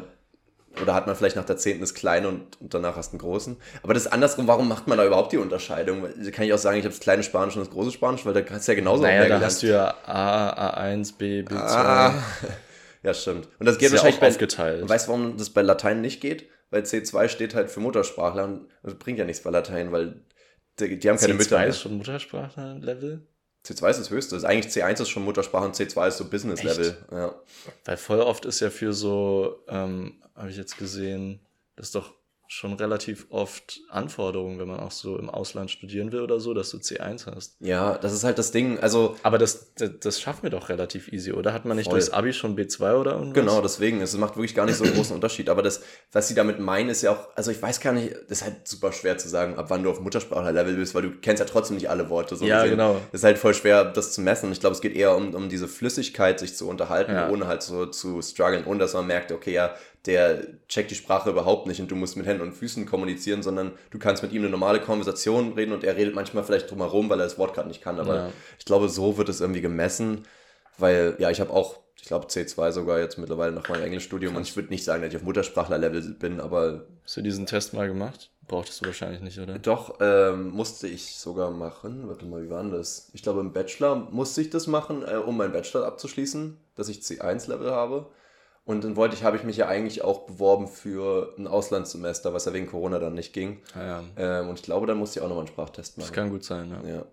oder 0.83 0.95
hat 0.95 1.07
man 1.07 1.15
vielleicht 1.15 1.37
nach 1.37 1.45
der 1.45 1.59
10. 1.59 1.81
das 1.81 1.93
Kleine 1.93 2.29
und, 2.29 2.59
und 2.61 2.73
danach 2.73 2.97
hast 2.97 3.11
du 3.11 3.17
einen 3.17 3.21
großen? 3.21 3.57
Aber 3.83 3.93
das 3.93 4.07
ist 4.07 4.12
andersrum, 4.12 4.47
warum 4.47 4.69
macht 4.69 4.88
man 4.88 4.97
da 4.97 5.05
überhaupt 5.05 5.33
die 5.33 5.37
Unterscheidung? 5.37 6.07
Da 6.25 6.31
kann 6.31 6.47
ich 6.47 6.53
auch 6.55 6.59
sagen, 6.59 6.79
ich 6.79 6.85
habe 6.85 6.95
das 6.95 7.01
kleine 7.01 7.23
Spanisch 7.23 7.57
und 7.57 7.61
das 7.67 7.71
große 7.71 7.93
Spanisch, 7.93 8.25
weil 8.25 8.33
da 8.33 8.41
hast 8.51 8.67
du 8.69 8.73
ja 8.73 8.77
genauso 8.77 9.03
Naja, 9.03 9.19
da 9.19 9.25
gelernt. 9.25 9.45
hast 9.45 9.62
du 9.62 9.67
ja 9.67 9.95
A, 10.07 10.81
A1, 10.87 11.17
B, 11.19 11.43
B2. 11.43 11.57
ah. 11.57 12.15
Ja, 13.03 13.12
stimmt. 13.15 13.49
Und 13.59 13.67
das 13.67 13.79
geht 13.79 13.88
ja 13.88 13.93
wahrscheinlich 13.95 14.17
auch 14.17 14.21
bei, 14.21 14.29
aufgeteilt. 14.29 14.83
Und 14.83 14.88
weißt 14.88 15.09
du, 15.09 15.12
warum 15.12 15.37
das 15.37 15.51
bei 15.51 15.61
Latein 15.61 16.01
nicht 16.01 16.21
geht? 16.21 16.49
Weil 16.71 16.83
C2 16.83 17.29
steht 17.29 17.55
halt 17.55 17.69
für 17.71 17.81
Muttersprachler 17.81 18.45
und 18.45 18.69
das 18.85 18.95
bringt 18.95 19.19
ja 19.19 19.25
nichts 19.25 19.43
bei 19.43 19.51
Latein, 19.51 19.91
weil 19.93 20.23
die, 20.79 20.99
die 20.99 21.11
haben 21.11 21.19
keine 21.19 21.35
Mütter 21.35 21.57
C2 21.57 21.59
mehr. 21.59 21.69
ist 21.69 21.81
schon 21.81 21.97
Muttersprachler-Level? 21.99 23.27
C2 23.64 23.90
ist 23.90 24.01
das 24.01 24.11
höchste. 24.11 24.37
Ist 24.37 24.44
eigentlich 24.44 24.72
C1 24.72 25.03
ist 25.03 25.09
schon 25.09 25.25
Muttersprache 25.25 25.64
und 25.64 25.77
C2 25.77 26.09
ist 26.09 26.18
so 26.18 26.29
Business-Level. 26.29 26.96
Ja. 27.12 27.35
Weil 27.85 27.96
voll 27.96 28.20
oft 28.20 28.44
ist 28.44 28.61
ja 28.61 28.70
für 28.70 28.92
so, 28.92 29.62
ähm, 29.68 30.20
habe 30.35 30.51
ich 30.51 30.57
jetzt 30.57 30.79
gesehen, 30.79 31.40
das 31.77 31.88
ist 31.88 31.94
doch 31.94 32.14
schon 32.53 32.75
relativ 32.75 33.27
oft 33.31 33.81
Anforderungen, 33.88 34.59
wenn 34.59 34.69
man 34.69 34.79
auch 34.81 34.91
so 34.91 35.17
im 35.19 35.31
Ausland 35.31 35.71
studieren 35.71 36.12
will 36.12 36.21
oder 36.21 36.38
so, 36.38 36.53
dass 36.53 36.69
du 36.71 36.77
C1 36.77 37.25
hast. 37.35 37.57
ja, 37.61 37.97
das 37.97 38.12
ist 38.12 38.25
halt 38.25 38.37
das 38.38 38.51
Ding. 38.51 38.79
Also, 38.79 39.17
Aber 39.23 39.38
das, 39.38 39.73
das, 39.77 39.91
das 40.01 40.21
schaffen 40.21 40.43
wir 40.43 40.51
doch 40.51 40.69
relativ 40.69 41.11
easy, 41.12 41.33
oder? 41.33 41.55
Hat 41.55 41.65
man 41.65 41.79
nicht 41.79 41.87
Voll. 41.87 41.99
durchs 41.99 42.11
Abi 42.11 42.35
schon 42.35 42.55
B2 42.55 42.95
oder 42.97 43.12
irgendwas? 43.12 43.35
Genau, 43.35 43.61
deswegen. 43.62 44.03
Es 44.03 44.15
macht 44.19 44.37
wirklich 44.37 44.55
gar 44.55 44.67
nicht 44.67 44.77
so 44.77 44.85
einen 44.85 44.93
großen 44.95 45.15
Unterschied. 45.15 45.49
Aber 45.49 45.62
das, 45.62 45.81
was 46.12 46.29
sie 46.29 46.35
damit 46.35 46.59
meinen, 46.61 46.91
ist 46.91 47.01
ja 47.01 47.12
auch, 47.12 47.29
also 47.37 47.51
ich 47.51 47.61
weiß 47.62 47.81
gar 47.81 47.95
nicht, 47.95 48.15
das 48.29 48.38
ist 48.38 48.45
halt 48.45 48.69
super 48.69 48.93
schwer 48.93 49.17
zu 49.17 49.31
sagen, 49.31 49.57
ab 49.57 49.67
wann 49.71 49.83
du 49.83 49.91
auf 49.91 50.01
Muttersprachler-Level 50.01 50.75
bist, 50.77 50.95
weil 50.95 51.03
du 51.03 51.11
kennst 51.12 51.41
ja 51.41 51.47
trotzdem 51.47 51.77
nicht 51.77 51.88
alle 51.88 52.11
Worte. 52.11 52.37
So 52.37 52.45
Ja, 52.45 52.59
gesehen. 52.65 52.73
genau. 52.77 52.97
Es 53.12 53.21
ist 53.21 53.25
halt 53.25 53.38
voll 53.38 53.55
schwer, 53.55 53.85
das 53.87 54.12
zu 54.12 54.21
messen. 54.21 54.47
Und 54.47 54.53
ich 54.53 54.61
glaube, 54.61 54.75
es 54.75 54.83
geht 54.83 54.95
eher 54.95 55.17
um, 55.17 55.35
um 55.35 55.49
diese 55.49 55.69
Flüssigkeit, 55.69 56.38
sich 56.38 56.55
zu 56.55 56.69
unterhalten, 56.69 57.12
Ja. 57.12 57.31
ohne 57.31 57.47
halt 57.47 57.62
so 57.62 57.87
zu 57.87 58.21
strugglen, 58.21 58.67
ohne 58.67 58.79
dass 58.81 58.93
man 58.93 59.07
merkt, 59.07 59.33
okay, 59.33 59.55
ja, 59.55 59.75
der 60.07 60.47
checkt 60.69 60.91
die 60.91 60.97
Sprache 60.97 61.31
überhaupt 61.31 61.67
nicht 61.67 61.81
und 61.81 61.91
du 61.91 61.95
musst 61.95 62.17
mit 62.17 62.27
Händen 62.27 62.43
und 62.43 62.53
Füßen 62.53 62.87
kommunizieren, 62.87 63.43
sondern 63.43 63.73
du 63.91 63.99
kannst 63.99 64.23
mit 64.23 64.33
ihm 64.33 64.43
eine 64.43 64.51
normale 64.51 64.81
Konversation 64.81 65.53
reden 65.53 65.73
und 65.73 65.85
er 65.85 65.97
redet 65.97 66.15
manchmal 66.15 66.43
vielleicht 66.45 66.71
drumherum, 66.71 67.09
weil 67.09 67.21
er 67.21 67.25
das 67.25 67.38
Wort 67.38 67.55
gerade 67.55 67.69
nicht 67.69 67.83
kann. 67.83 68.01
Aber 68.01 68.15
Ja. 68.17 68.33
ich 68.59 68.65
glaube, 68.65 68.88
so 68.88 69.17
wird 69.17 69.29
es 69.29 69.41
irgendwie 69.41 69.61
gemessen, 69.61 70.25
weil, 70.79 71.15
ja, 71.19 71.31
ich 71.31 71.41
habe 71.41 71.51
auch, 71.53 71.79
ich 71.97 72.09
glaube, 72.09 72.27
C2 72.27 72.73
sogar 72.73 72.99
jetzt 72.99 73.17
mittlerweile 73.19 73.53
nach 73.53 73.69
meinem 73.69 73.85
Englischstudium 73.85 74.35
und 74.35 74.43
ich 74.43 74.57
würde 74.57 74.71
nicht 74.71 74.83
sagen, 74.85 75.03
dass 75.03 75.11
ich 75.11 75.17
auf 75.17 75.23
Muttersprachler-Level 75.23 76.17
bin, 76.19 76.41
aber 76.41 76.87
Hast 77.05 77.17
du 77.17 77.23
diesen 77.23 77.47
Test 77.47 77.73
mal 77.75 77.87
gemacht? 77.87 78.31
Brauchtest 78.49 78.81
du 78.81 78.87
wahrscheinlich 78.87 79.21
nicht, 79.21 79.38
oder? 79.38 79.57
doch, 79.61 79.99
ähm, 80.01 80.51
musste 80.51 80.88
ich 80.88 81.17
sogar 81.17 81.53
machen. 81.53 82.09
Warte 82.09 82.27
mal, 82.27 82.43
wie 82.43 82.51
war 82.51 82.61
denn 82.62 82.73
das? 82.73 83.09
Ich 83.12 83.23
glaube, 83.23 83.38
im 83.41 83.53
Bachelor 83.53 83.95
musste 84.11 84.41
ich 84.41 84.51
das 84.51 84.67
machen, 84.67 85.05
äh, 85.07 85.15
um 85.15 85.37
meinen 85.37 85.53
Bachelor 85.53 85.87
abzuschließen, 85.87 86.57
dass 86.75 86.88
ich 86.88 86.99
C1-Level 87.03 87.71
habe. 87.71 88.07
Und 88.64 88.85
dann 88.85 88.94
wollte 88.94 89.16
ich, 89.16 89.25
habe 89.25 89.37
ich 89.37 89.42
mich 89.42 89.57
ja 89.57 89.66
eigentlich 89.66 90.03
auch 90.05 90.20
beworben 90.27 90.68
für 90.68 91.35
ein 91.37 91.48
Auslandssemester, 91.48 92.33
was 92.33 92.44
ja 92.44 92.53
wegen 92.53 92.68
Corona 92.68 93.01
dann 93.01 93.14
nicht 93.14 93.33
ging. 93.33 93.61
Ja, 93.75 94.03
ja. 94.16 94.40
Ähm, 94.40 94.48
und 94.48 94.59
ich 94.61 94.62
glaube, 94.64 94.87
dann 94.87 94.98
musste 94.98 95.18
ich 95.18 95.25
auch 95.25 95.29
nochmal 95.29 95.44
einen 95.44 95.53
Sprachtest 95.53 95.98
machen. 95.98 96.07
Das 96.09 96.14
kann 96.14 96.31
gut 96.31 96.44
sein, 96.44 96.70
ja. 96.70 96.81
Ja. 96.94 97.05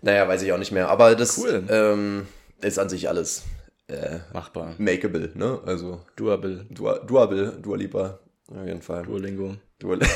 Naja, 0.00 0.26
weiß 0.28 0.42
ich 0.42 0.52
auch 0.52 0.58
nicht 0.58 0.72
mehr. 0.72 0.88
Aber 0.88 1.14
das 1.14 1.36
Cool. 1.38 1.64
ähm, 1.68 2.26
ist 2.62 2.78
an 2.78 2.88
sich 2.88 3.08
alles 3.08 3.42
äh, 3.88 4.18
Machbar. 4.32 4.74
makeable, 4.78 5.30
ne? 5.34 5.60
Also 5.66 6.00
Duable. 6.16 6.64
dua, 6.70 6.98
duable, 7.00 7.52
dua 7.60 7.76
lipa, 7.76 8.18
auf 8.50 8.66
jeden 8.66 8.80
Fall. 8.82 9.02
Duolingo. 9.02 9.56
Dual 9.78 10.00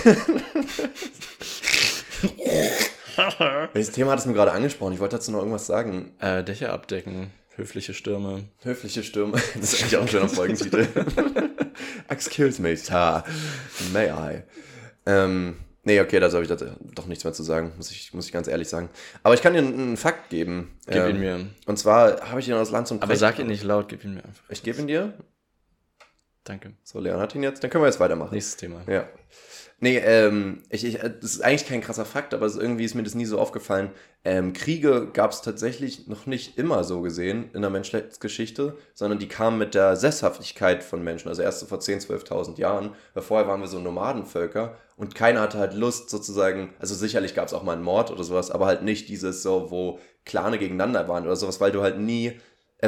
Welches 3.72 3.92
Thema 3.92 4.12
hattest 4.12 4.26
du 4.26 4.30
mir 4.30 4.37
gerade 4.37 4.52
angesprochen? 4.52 4.92
Ich 4.94 5.00
wollte 5.00 5.16
dazu 5.16 5.32
noch 5.32 5.38
irgendwas 5.40 5.66
sagen. 5.66 6.12
Äh, 6.18 6.42
Dächer 6.44 6.72
abdecken. 6.72 7.30
Höfliche 7.62 7.94
Stürme. 7.94 8.42
Höfliche 8.64 9.05
Stürme. 9.05 9.40
Das 9.55 9.72
ist 9.72 9.83
eigentlich 9.83 9.96
auch 9.96 10.03
ein 10.03 10.09
schöner 10.09 10.29
Folgentitel. 10.29 10.85
Excuse 12.09 12.61
me, 12.61 12.77
Sir. 12.77 13.22
May 13.92 14.09
I? 14.11 14.42
Ähm, 15.07 15.59
nee, 15.85 16.01
okay, 16.01 16.18
da 16.18 16.29
habe 16.33 16.42
ich 16.42 16.48
doch 16.94 17.07
nichts 17.07 17.22
mehr 17.22 17.33
zu 17.33 17.44
sagen, 17.44 17.72
muss 17.77 17.92
ich, 17.92 18.12
muss 18.14 18.27
ich 18.27 18.33
ganz 18.33 18.48
ehrlich 18.48 18.68
sagen. 18.68 18.88
Aber 19.22 19.35
ich 19.35 19.42
kann 19.42 19.53
dir 19.53 19.61
einen, 19.61 19.96
Fakt 19.96 20.29
geben. 20.31 20.77
Gib 20.87 20.96
Ähm, 20.96 21.11
ihn 21.11 21.20
mir. 21.20 21.46
Und 21.66 21.79
zwar 21.79 22.20
habe 22.31 22.40
ich 22.40 22.48
ihn 22.48 22.55
aus 22.55 22.72
Land 22.72 22.90
und 22.90 22.98
Aber 23.01 23.07
Brecht- 23.12 23.20
sag 23.20 23.38
ihn 23.38 23.46
nicht 23.46 23.62
laut, 23.62 23.88
gib 23.88 24.03
ihn 24.05 24.14
mir 24.14 24.25
einfach. 24.25 24.42
Ich 24.48 24.64
gebe 24.64 24.81
ihn 24.81 24.88
dir. 24.88 25.14
Danke. 26.42 26.72
So, 26.83 26.98
Leon 26.98 27.20
hat 27.20 27.37
ihn 27.37 27.44
jetzt. 27.44 27.62
Dann 27.62 27.70
können 27.70 27.85
wir 27.85 27.88
jetzt 27.88 28.01
weitermachen. 28.01 28.35
Nächstes 28.35 28.57
Thema. 28.57 28.83
Ja. 28.88 29.09
Nee, 29.83 29.99
ähm, 29.99 30.62
ich, 30.71 30.85
ich, 30.85 30.99
das 30.99 31.33
ist 31.33 31.40
eigentlich 31.40 31.66
kein 31.66 31.81
krasser 31.81 32.05
Fakt, 32.05 32.35
aber 32.35 32.47
irgendwie 32.47 32.85
ist 32.85 32.95
mir 32.95 33.03
das 33.03 33.16
nie 33.16 33.25
so 33.25 33.40
aufgefallen. 33.40 33.90
Ähm, 34.25 34.53
Kriege 34.53 35.09
gab 35.12 35.33
es 35.33 35.42
tatsächlich 35.42 36.07
noch 36.07 36.25
nicht 36.27 36.57
immer 36.57 36.85
so 36.85 37.01
gesehen 37.01 37.51
in 37.53 37.62
der 37.62 37.71
Menschheitsgeschichte, 37.71 38.77
sondern 38.95 39.18
die 39.18 39.27
kamen 39.27 39.59
mit 39.59 39.75
der 39.75 39.97
Sesshaftigkeit 39.97 40.85
von 40.85 41.03
Menschen, 41.03 41.29
also 41.29 41.42
erst 41.42 41.59
so 41.59 41.66
vor 41.66 41.79
10.000, 41.79 42.07
12.000 42.07 42.61
Jahren, 42.61 42.95
weil 43.14 43.25
vorher 43.25 43.49
waren 43.49 43.61
wir 43.61 43.66
so 43.66 43.81
Nomadenvölker 43.81 44.77
und 44.97 45.16
keiner 45.16 45.40
hatte 45.40 45.59
halt 45.59 45.75
Lust 45.75 46.11
sozusagen, 46.11 46.73
also 46.79 46.95
sicherlich 46.95 47.35
gab 47.35 47.49
es 47.49 47.53
auch 47.53 47.64
mal 47.64 47.73
einen 47.73 47.83
Mord 47.83 48.12
oder 48.12 48.23
sowas, 48.23 48.53
aber 48.53 48.66
halt 48.66 48.85
nicht 48.85 49.09
dieses 49.09 49.42
so, 49.42 49.73
wo 49.73 49.99
Clane 50.25 50.59
gegeneinander 50.59 51.09
waren 51.09 51.25
oder 51.25 51.35
sowas, 51.35 51.61
weil 51.61 51.73
du 51.73 51.83
halt 51.83 51.99
nie 51.99 52.29
äh, 52.29 52.40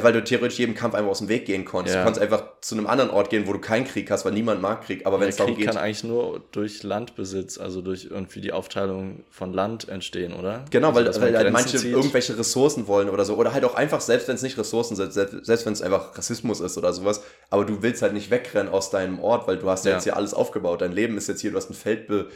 weil 0.03 0.13
du 0.13 0.25
theoretisch 0.25 0.59
jedem 0.59 0.75
Kampf 0.75 0.95
einfach 0.95 1.11
aus 1.11 1.19
dem 1.19 1.29
Weg 1.29 1.47
gehen 1.47 1.65
konntest. 1.65 1.95
Ja. 1.95 2.01
Du 2.03 2.07
konntest 2.07 2.23
einfach 2.23 2.61
zu 2.61 2.75
einem 2.75 2.89
anderen 2.89 3.11
Ort 3.11 3.31
gehen, 3.31 3.47
wo 3.47 3.53
du 3.53 3.61
keinen 3.61 3.85
Krieg 3.87 4.11
hast, 4.11 4.25
weil 4.25 4.33
niemand 4.33 4.61
mag 4.61 4.83
Krieg. 4.85 5.07
Aber 5.07 5.21
wenn 5.21 5.29
es 5.29 5.37
darum 5.37 5.55
Krieg 5.55 5.65
geht, 5.67 5.73
kann 5.73 5.83
eigentlich 5.83 6.03
nur 6.03 6.43
durch 6.51 6.83
Landbesitz, 6.83 7.59
also 7.59 7.81
durch 7.81 8.09
irgendwie 8.11 8.41
die 8.41 8.53
Aufteilung 8.53 9.23
von 9.31 9.53
Land 9.53 9.89
entstehen, 9.89 10.33
oder? 10.33 10.65
Genau, 10.71 10.89
also, 10.91 11.21
weil, 11.21 11.33
weil 11.33 11.37
halt 11.37 11.47
Grenzen 11.47 11.53
manche 11.53 11.79
zieht. 11.79 11.93
irgendwelche 11.93 12.37
Ressourcen 12.37 12.89
wollen 12.89 13.09
oder 13.09 13.25
so. 13.25 13.37
Oder 13.37 13.53
halt 13.53 13.65
auch 13.65 13.77
einfach, 13.77 14.01
selbst 14.01 14.27
wenn 14.27 14.35
es 14.35 14.43
nicht 14.43 14.59
Ressourcen 14.59 14.97
sind, 14.97 15.13
selbst, 15.13 15.47
selbst 15.47 15.65
wenn 15.65 15.73
es 15.75 15.83
einfach 15.83 16.19
Rassismus 16.19 16.61
ist 16.61 16.77
oder 16.77 16.93
sowas, 16.93 17.23
aber 17.51 17.65
du 17.65 17.83
willst 17.83 18.03
halt 18.03 18.15
nicht 18.15 18.31
wegrennen 18.33 18.73
aus 18.73 18.91
deinem 18.91 19.21
Ort, 19.21 19.47
weil 19.47 19.59
du 19.59 19.71
hast 19.71 19.85
ja, 19.85 19.93
Ja. 19.93 19.97
jetzt 19.99 20.05
hier 20.05 20.17
alles 20.17 20.35
aufgebaut. 20.35 20.81
Dein 20.81 20.91
Leben 20.93 21.17
ist 21.17 21.29
jetzt 21.29 21.41
hier, 21.41 21.53
du 21.53 21.57
hast 21.57 21.71
ein 21.71 21.75
Feld, 21.75 22.09
be, 22.09 22.29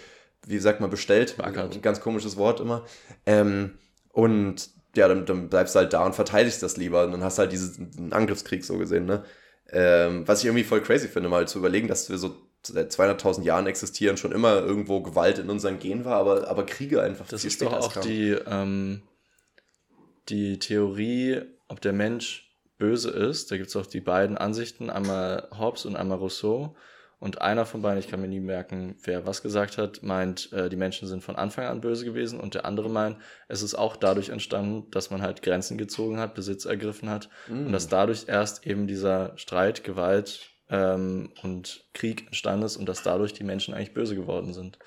wie 0.46 0.58
sagt 0.58 0.80
man, 0.80 0.90
bestellt. 0.90 1.36
Beackert. 1.36 1.74
Ein 1.74 1.82
ganz 1.82 2.00
komisches 2.00 2.36
Wort 2.36 2.60
immer. 2.60 2.84
Ähm, 3.26 3.78
und 4.12 4.70
ja, 4.98 5.08
dann, 5.08 5.26
dann 5.26 5.48
bleibst 5.48 5.74
du 5.74 5.80
halt 5.80 5.92
da 5.92 6.04
und 6.04 6.14
verteidigst 6.14 6.62
das 6.62 6.76
lieber. 6.76 7.04
Und 7.04 7.12
dann 7.12 7.24
hast 7.24 7.38
du 7.38 7.40
halt 7.40 7.52
diesen 7.52 8.12
Angriffskrieg 8.12 8.64
so 8.64 8.78
gesehen, 8.78 9.06
ne? 9.06 9.24
Ähm, 9.70 10.26
was 10.26 10.40
ich 10.40 10.46
irgendwie 10.46 10.64
voll 10.64 10.80
crazy 10.80 11.08
finde, 11.08 11.28
mal 11.28 11.46
zu 11.46 11.58
überlegen, 11.58 11.88
dass 11.88 12.08
wir 12.08 12.18
so 12.18 12.36
seit 12.62 12.92
200.000 12.92 13.42
Jahren 13.42 13.66
existieren, 13.66 14.16
schon 14.16 14.32
immer 14.32 14.60
irgendwo 14.60 15.00
Gewalt 15.00 15.38
in 15.38 15.50
unseren 15.50 15.78
Genen 15.78 16.04
war, 16.04 16.16
aber, 16.16 16.48
aber 16.48 16.66
Kriege 16.66 17.02
einfach 17.02 17.28
Das 17.28 17.44
ist 17.44 17.62
doch 17.62 17.72
auch 17.72 17.96
die, 17.98 18.30
ähm, 18.30 19.02
die 20.28 20.58
Theorie, 20.58 21.42
ob 21.68 21.80
der 21.80 21.92
Mensch 21.92 22.50
böse 22.78 23.10
ist. 23.10 23.50
Da 23.50 23.56
gibt 23.56 23.68
es 23.68 23.76
auch 23.76 23.86
die 23.86 24.00
beiden 24.00 24.38
Ansichten, 24.38 24.90
einmal 24.90 25.48
Hobbes 25.56 25.84
und 25.84 25.96
einmal 25.96 26.18
Rousseau. 26.18 26.76
Und 27.20 27.42
einer 27.42 27.66
von 27.66 27.82
beiden, 27.82 27.98
ich 27.98 28.08
kann 28.08 28.20
mir 28.20 28.28
nie 28.28 28.38
merken, 28.38 28.96
wer 29.02 29.26
was 29.26 29.42
gesagt 29.42 29.76
hat, 29.76 30.02
meint, 30.04 30.52
äh, 30.52 30.68
die 30.68 30.76
Menschen 30.76 31.08
sind 31.08 31.24
von 31.24 31.34
Anfang 31.34 31.64
an 31.66 31.80
böse 31.80 32.04
gewesen. 32.04 32.38
Und 32.38 32.54
der 32.54 32.64
andere 32.64 32.88
meint, 32.88 33.16
es 33.48 33.62
ist 33.62 33.74
auch 33.74 33.96
dadurch 33.96 34.28
entstanden, 34.28 34.88
dass 34.92 35.10
man 35.10 35.20
halt 35.20 35.42
Grenzen 35.42 35.78
gezogen 35.78 36.20
hat, 36.20 36.34
Besitz 36.34 36.64
ergriffen 36.64 37.10
hat. 37.10 37.28
Mm. 37.48 37.66
Und 37.66 37.72
dass 37.72 37.88
dadurch 37.88 38.26
erst 38.28 38.66
eben 38.66 38.86
dieser 38.86 39.36
Streit, 39.36 39.82
Gewalt 39.82 40.50
ähm, 40.70 41.32
und 41.42 41.84
Krieg 41.92 42.26
entstanden 42.26 42.64
ist 42.64 42.76
und 42.76 42.88
dass 42.88 43.02
dadurch 43.02 43.32
die 43.32 43.44
Menschen 43.44 43.74
eigentlich 43.74 43.94
böse 43.94 44.14
geworden 44.14 44.54
sind. 44.54 44.78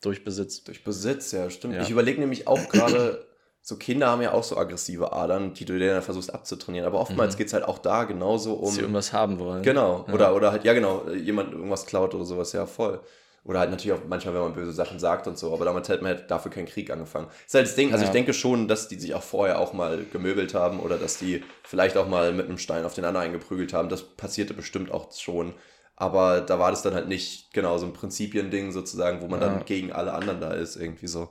Durch 0.00 0.22
Besitz. 0.22 0.62
Durch 0.62 0.84
Besitz, 0.84 1.32
ja, 1.32 1.50
stimmt. 1.50 1.74
Ja. 1.74 1.82
Ich 1.82 1.90
überlege 1.90 2.20
nämlich 2.20 2.46
auch 2.46 2.68
gerade, 2.68 3.26
so 3.62 3.76
Kinder 3.76 4.08
haben 4.08 4.22
ja 4.22 4.32
auch 4.32 4.42
so 4.42 4.56
aggressive 4.56 5.12
Adern, 5.12 5.54
die 5.54 5.64
du 5.64 5.78
dir 5.78 5.94
dann 5.94 6.02
versuchst 6.02 6.34
abzutrainieren. 6.34 6.86
Aber 6.86 7.00
oftmals 7.00 7.34
mhm. 7.34 7.38
geht 7.38 7.46
es 7.48 7.52
halt 7.52 7.64
auch 7.64 7.78
da 7.78 8.04
genauso 8.04 8.54
um. 8.54 8.64
Dass 8.64 8.74
sie 8.74 8.80
irgendwas 8.80 9.12
haben 9.12 9.38
wollen. 9.38 9.62
Genau. 9.62 10.04
Ja. 10.08 10.14
Oder, 10.14 10.34
oder 10.34 10.52
halt, 10.52 10.64
ja 10.64 10.72
genau, 10.72 11.08
jemand 11.10 11.52
irgendwas 11.52 11.86
klaut 11.86 12.14
oder 12.14 12.24
sowas, 12.24 12.52
ja 12.52 12.66
voll. 12.66 13.00
Oder 13.42 13.60
halt 13.60 13.70
natürlich 13.70 13.98
auch 13.98 14.04
manchmal, 14.06 14.34
wenn 14.34 14.42
man 14.42 14.52
böse 14.52 14.72
Sachen 14.72 14.98
sagt 14.98 15.26
und 15.26 15.38
so, 15.38 15.52
aber 15.54 15.64
damals 15.64 15.88
hätte 15.88 16.02
man 16.02 16.14
halt 16.14 16.30
dafür 16.30 16.50
keinen 16.50 16.66
Krieg 16.66 16.90
angefangen. 16.90 17.26
Das 17.28 17.46
ist 17.46 17.54
halt 17.54 17.66
das 17.68 17.74
Ding, 17.74 17.92
also 17.92 18.02
ja. 18.02 18.08
ich 18.08 18.12
denke 18.12 18.34
schon, 18.34 18.68
dass 18.68 18.88
die 18.88 19.00
sich 19.00 19.14
auch 19.14 19.22
vorher 19.22 19.58
auch 19.58 19.72
mal 19.72 20.04
gemöbelt 20.12 20.52
haben 20.52 20.78
oder 20.78 20.98
dass 20.98 21.16
die 21.16 21.42
vielleicht 21.62 21.96
auch 21.96 22.06
mal 22.06 22.32
mit 22.32 22.46
einem 22.46 22.58
Stein 22.58 22.84
auf 22.84 22.92
den 22.92 23.04
anderen 23.04 23.28
eingeprügelt 23.28 23.72
haben. 23.72 23.88
Das 23.88 24.02
passierte 24.02 24.52
bestimmt 24.52 24.90
auch 24.90 25.10
schon. 25.12 25.54
Aber 25.96 26.40
da 26.40 26.58
war 26.58 26.70
das 26.70 26.82
dann 26.82 26.94
halt 26.94 27.08
nicht 27.08 27.52
genau 27.52 27.76
so 27.78 27.86
ein 27.86 27.92
Prinzipiending 27.92 28.72
sozusagen, 28.72 29.20
wo 29.20 29.26
man 29.26 29.40
ja. 29.40 29.48
dann 29.48 29.64
gegen 29.64 29.92
alle 29.92 30.14
anderen 30.14 30.40
da 30.40 30.52
ist, 30.52 30.76
irgendwie 30.76 31.06
so. 31.06 31.28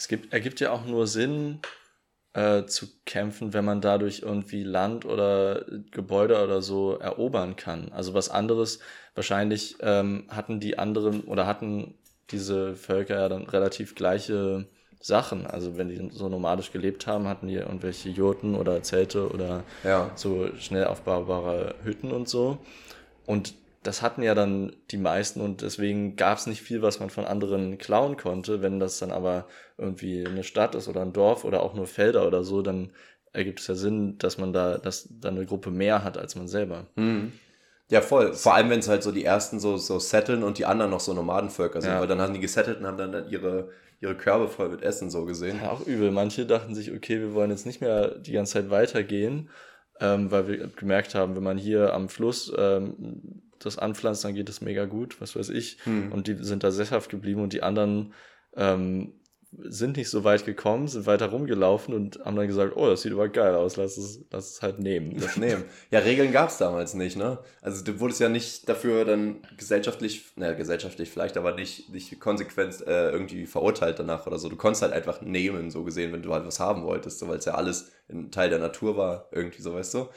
Es 0.00 0.08
gibt, 0.08 0.32
ergibt 0.32 0.60
ja 0.60 0.72
auch 0.72 0.86
nur 0.86 1.06
Sinn, 1.06 1.58
äh, 2.32 2.64
zu 2.64 2.86
kämpfen, 3.04 3.52
wenn 3.52 3.66
man 3.66 3.82
dadurch 3.82 4.20
irgendwie 4.20 4.62
Land 4.62 5.04
oder 5.04 5.66
Gebäude 5.90 6.42
oder 6.42 6.62
so 6.62 6.96
erobern 6.96 7.54
kann. 7.54 7.92
Also 7.92 8.14
was 8.14 8.30
anderes, 8.30 8.78
wahrscheinlich 9.14 9.76
ähm, 9.80 10.24
hatten 10.30 10.58
die 10.58 10.78
anderen 10.78 11.24
oder 11.24 11.46
hatten 11.46 11.98
diese 12.30 12.76
Völker 12.76 13.16
ja 13.16 13.28
dann 13.28 13.42
relativ 13.42 13.94
gleiche 13.94 14.68
Sachen. 15.00 15.46
Also 15.46 15.76
wenn 15.76 15.90
die 15.90 16.08
so 16.14 16.30
nomadisch 16.30 16.72
gelebt 16.72 17.06
haben, 17.06 17.28
hatten 17.28 17.48
die 17.48 17.56
irgendwelche 17.56 18.08
Jurten 18.08 18.54
oder 18.54 18.82
Zelte 18.82 19.28
oder 19.28 19.64
ja. 19.84 20.12
so 20.14 20.48
schnell 20.56 20.86
aufbaubare 20.86 21.74
Hütten 21.84 22.10
und 22.10 22.26
so. 22.26 22.56
Und 23.26 23.52
das 23.82 24.02
hatten 24.02 24.22
ja 24.22 24.34
dann 24.34 24.76
die 24.90 24.98
meisten 24.98 25.40
und 25.40 25.62
deswegen 25.62 26.16
gab 26.16 26.36
es 26.36 26.46
nicht 26.46 26.60
viel, 26.60 26.82
was 26.82 27.00
man 27.00 27.08
von 27.08 27.24
anderen 27.24 27.78
klauen 27.78 28.16
konnte. 28.16 28.60
Wenn 28.60 28.78
das 28.78 28.98
dann 28.98 29.10
aber 29.10 29.46
irgendwie 29.78 30.26
eine 30.26 30.44
Stadt 30.44 30.74
ist 30.74 30.88
oder 30.88 31.00
ein 31.00 31.14
Dorf 31.14 31.44
oder 31.44 31.62
auch 31.62 31.74
nur 31.74 31.86
Felder 31.86 32.26
oder 32.26 32.44
so, 32.44 32.60
dann 32.60 32.90
ergibt 33.32 33.60
es 33.60 33.66
ja 33.68 33.74
Sinn, 33.74 34.18
dass 34.18 34.36
man 34.36 34.52
da, 34.52 34.76
dass 34.76 35.08
dann 35.10 35.36
eine 35.36 35.46
Gruppe 35.46 35.70
mehr 35.70 36.04
hat 36.04 36.18
als 36.18 36.36
man 36.36 36.46
selber. 36.46 36.86
Mhm. 36.96 37.32
Ja, 37.88 38.02
voll. 38.02 38.34
Vor 38.34 38.54
allem, 38.54 38.70
wenn 38.70 38.80
es 38.80 38.88
halt 38.88 39.02
so 39.02 39.12
die 39.12 39.24
ersten 39.24 39.58
so, 39.58 39.76
so 39.76 39.98
setteln 39.98 40.42
und 40.44 40.58
die 40.58 40.66
anderen 40.66 40.90
noch 40.90 41.00
so 41.00 41.12
Nomadenvölker 41.14 41.80
sind, 41.80 41.90
ja. 41.90 42.00
weil 42.00 42.06
dann 42.06 42.20
haben 42.20 42.34
die 42.34 42.40
gesettelt 42.40 42.80
und 42.80 42.86
haben 42.86 42.98
dann 42.98 43.28
ihre, 43.30 43.70
ihre 44.00 44.14
Körbe 44.14 44.48
voll 44.48 44.68
mit 44.68 44.82
Essen 44.82 45.10
so 45.10 45.24
gesehen. 45.24 45.58
Ja, 45.62 45.70
auch 45.70 45.86
übel. 45.86 46.10
Manche 46.12 46.46
dachten 46.46 46.74
sich, 46.74 46.92
okay, 46.92 47.18
wir 47.18 47.34
wollen 47.34 47.50
jetzt 47.50 47.66
nicht 47.66 47.80
mehr 47.80 48.14
die 48.14 48.32
ganze 48.32 48.54
Zeit 48.54 48.70
weitergehen, 48.70 49.48
ähm, 50.00 50.30
weil 50.30 50.46
wir 50.46 50.68
gemerkt 50.68 51.14
haben, 51.16 51.34
wenn 51.34 51.42
man 51.42 51.58
hier 51.58 51.92
am 51.92 52.08
Fluss 52.08 52.52
ähm, 52.56 53.42
das 53.60 53.78
anpflanzt, 53.78 54.24
dann 54.24 54.34
geht 54.34 54.48
es 54.48 54.60
mega 54.60 54.86
gut, 54.86 55.20
was 55.20 55.36
weiß 55.36 55.50
ich. 55.50 55.78
Hm. 55.84 56.12
Und 56.12 56.26
die 56.26 56.36
sind 56.40 56.64
da 56.64 56.70
sesshaft 56.70 57.10
geblieben 57.10 57.42
und 57.42 57.52
die 57.52 57.62
anderen 57.62 58.12
ähm, 58.56 59.12
sind 59.52 59.96
nicht 59.96 60.08
so 60.08 60.22
weit 60.22 60.44
gekommen, 60.44 60.86
sind 60.86 61.06
weiter 61.06 61.26
rumgelaufen 61.26 61.92
und 61.92 62.20
haben 62.24 62.36
dann 62.36 62.46
gesagt, 62.46 62.76
oh, 62.76 62.86
das 62.88 63.02
sieht 63.02 63.12
aber 63.12 63.28
geil 63.28 63.54
aus, 63.56 63.76
lass 63.76 63.96
es, 63.96 64.20
lass 64.30 64.52
es 64.52 64.62
halt 64.62 64.78
nehmen. 64.78 65.18
Das 65.18 65.36
nehmen. 65.36 65.64
Ja, 65.90 65.98
Regeln 66.00 66.30
gab 66.30 66.50
es 66.50 66.58
damals 66.58 66.94
nicht, 66.94 67.16
ne? 67.16 67.38
Also 67.60 67.82
du 67.82 67.98
wurdest 67.98 68.20
ja 68.20 68.28
nicht 68.28 68.68
dafür 68.68 69.04
dann 69.04 69.40
gesellschaftlich, 69.56 70.24
naja, 70.36 70.52
gesellschaftlich 70.52 71.10
vielleicht, 71.10 71.36
aber 71.36 71.54
nicht, 71.54 71.90
nicht 71.90 72.20
konsequent 72.20 72.86
äh, 72.86 73.10
irgendwie 73.10 73.46
verurteilt 73.46 73.98
danach 73.98 74.26
oder 74.26 74.38
so. 74.38 74.48
Du 74.48 74.56
konntest 74.56 74.82
halt 74.82 74.92
einfach 74.92 75.20
nehmen, 75.20 75.72
so 75.72 75.82
gesehen, 75.82 76.12
wenn 76.12 76.22
du 76.22 76.32
halt 76.32 76.46
was 76.46 76.60
haben 76.60 76.84
wolltest, 76.84 77.18
so, 77.18 77.26
weil 77.26 77.38
es 77.38 77.44
ja 77.44 77.54
alles 77.54 77.90
ein 78.08 78.30
Teil 78.30 78.50
der 78.50 78.60
Natur 78.60 78.96
war, 78.96 79.28
irgendwie 79.32 79.62
so, 79.62 79.74
weißt 79.74 79.94
du? 79.94 80.08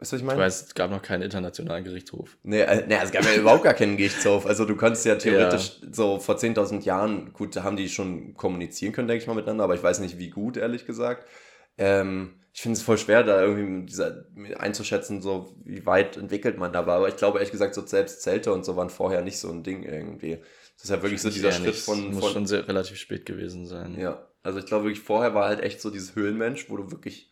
Weißt 0.00 0.12
du, 0.12 0.16
was 0.16 0.20
ich 0.22 0.26
meine? 0.26 0.40
Ich 0.40 0.46
weiß, 0.46 0.62
es 0.68 0.74
gab 0.74 0.90
noch 0.90 1.02
keinen 1.02 1.20
internationalen 1.20 1.84
Gerichtshof. 1.84 2.38
Nee, 2.42 2.62
äh, 2.62 2.86
nee 2.86 2.96
es 3.02 3.12
gab 3.12 3.22
ja 3.22 3.34
überhaupt 3.34 3.64
gar 3.64 3.74
keinen 3.74 3.98
Gerichtshof. 3.98 4.46
Also 4.46 4.64
du 4.64 4.74
kannst 4.74 5.04
ja 5.04 5.16
theoretisch 5.16 5.78
ja. 5.82 5.88
so 5.92 6.18
vor 6.18 6.36
10.000 6.36 6.82
Jahren, 6.84 7.34
gut, 7.34 7.54
da 7.54 7.64
haben 7.64 7.76
die 7.76 7.90
schon 7.90 8.34
kommunizieren 8.34 8.94
können, 8.94 9.08
denke 9.08 9.22
ich 9.22 9.28
mal, 9.28 9.34
miteinander, 9.34 9.64
aber 9.64 9.74
ich 9.74 9.82
weiß 9.82 10.00
nicht, 10.00 10.18
wie 10.18 10.30
gut, 10.30 10.56
ehrlich 10.56 10.86
gesagt. 10.86 11.28
Ähm, 11.76 12.40
ich 12.54 12.62
finde 12.62 12.78
es 12.78 12.82
voll 12.82 12.96
schwer, 12.96 13.22
da 13.22 13.42
irgendwie 13.42 13.86
dieser, 13.86 14.24
einzuschätzen, 14.56 15.20
so 15.20 15.54
wie 15.64 15.84
weit 15.84 16.16
entwickelt 16.16 16.56
man 16.56 16.72
da 16.72 16.86
war. 16.86 16.96
Aber 16.96 17.08
ich 17.08 17.16
glaube, 17.16 17.38
ehrlich 17.38 17.52
gesagt, 17.52 17.74
so 17.74 17.84
selbst 17.84 18.22
Zelte 18.22 18.54
und 18.54 18.64
so 18.64 18.76
waren 18.76 18.90
vorher 18.90 19.20
nicht 19.20 19.38
so 19.38 19.50
ein 19.50 19.62
Ding 19.62 19.82
irgendwie. 19.82 20.38
Das 20.76 20.84
ist 20.84 20.90
ja 20.90 21.02
wirklich 21.02 21.20
so 21.20 21.28
dieser 21.28 21.52
Schritt 21.52 21.66
nicht. 21.66 21.84
von, 21.84 22.14
Muss 22.14 22.32
schon 22.32 22.46
sehr, 22.46 22.66
relativ 22.66 22.96
spät 22.96 23.26
gewesen 23.26 23.66
sein. 23.66 23.98
Ja, 24.00 24.26
also 24.42 24.58
ich 24.58 24.66
glaube 24.66 24.84
wirklich, 24.84 25.04
vorher 25.04 25.34
war 25.34 25.46
halt 25.46 25.62
echt 25.62 25.80
so 25.82 25.90
dieses 25.90 26.16
Höhlenmensch, 26.16 26.70
wo 26.70 26.78
du 26.78 26.90
wirklich 26.90 27.29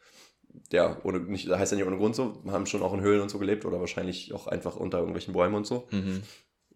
ja, 0.72 0.98
ohne, 1.04 1.20
nicht, 1.20 1.48
heißt 1.48 1.72
ja 1.72 1.78
nicht 1.78 1.86
ohne 1.86 1.96
Grund 1.96 2.14
so, 2.14 2.42
haben 2.46 2.66
schon 2.66 2.82
auch 2.82 2.94
in 2.94 3.00
Höhlen 3.00 3.20
und 3.20 3.30
so 3.30 3.38
gelebt 3.38 3.64
oder 3.64 3.80
wahrscheinlich 3.80 4.32
auch 4.34 4.46
einfach 4.46 4.76
unter 4.76 4.98
irgendwelchen 4.98 5.34
Bäumen 5.34 5.54
und 5.54 5.66
so. 5.66 5.88
Mhm. 5.90 6.22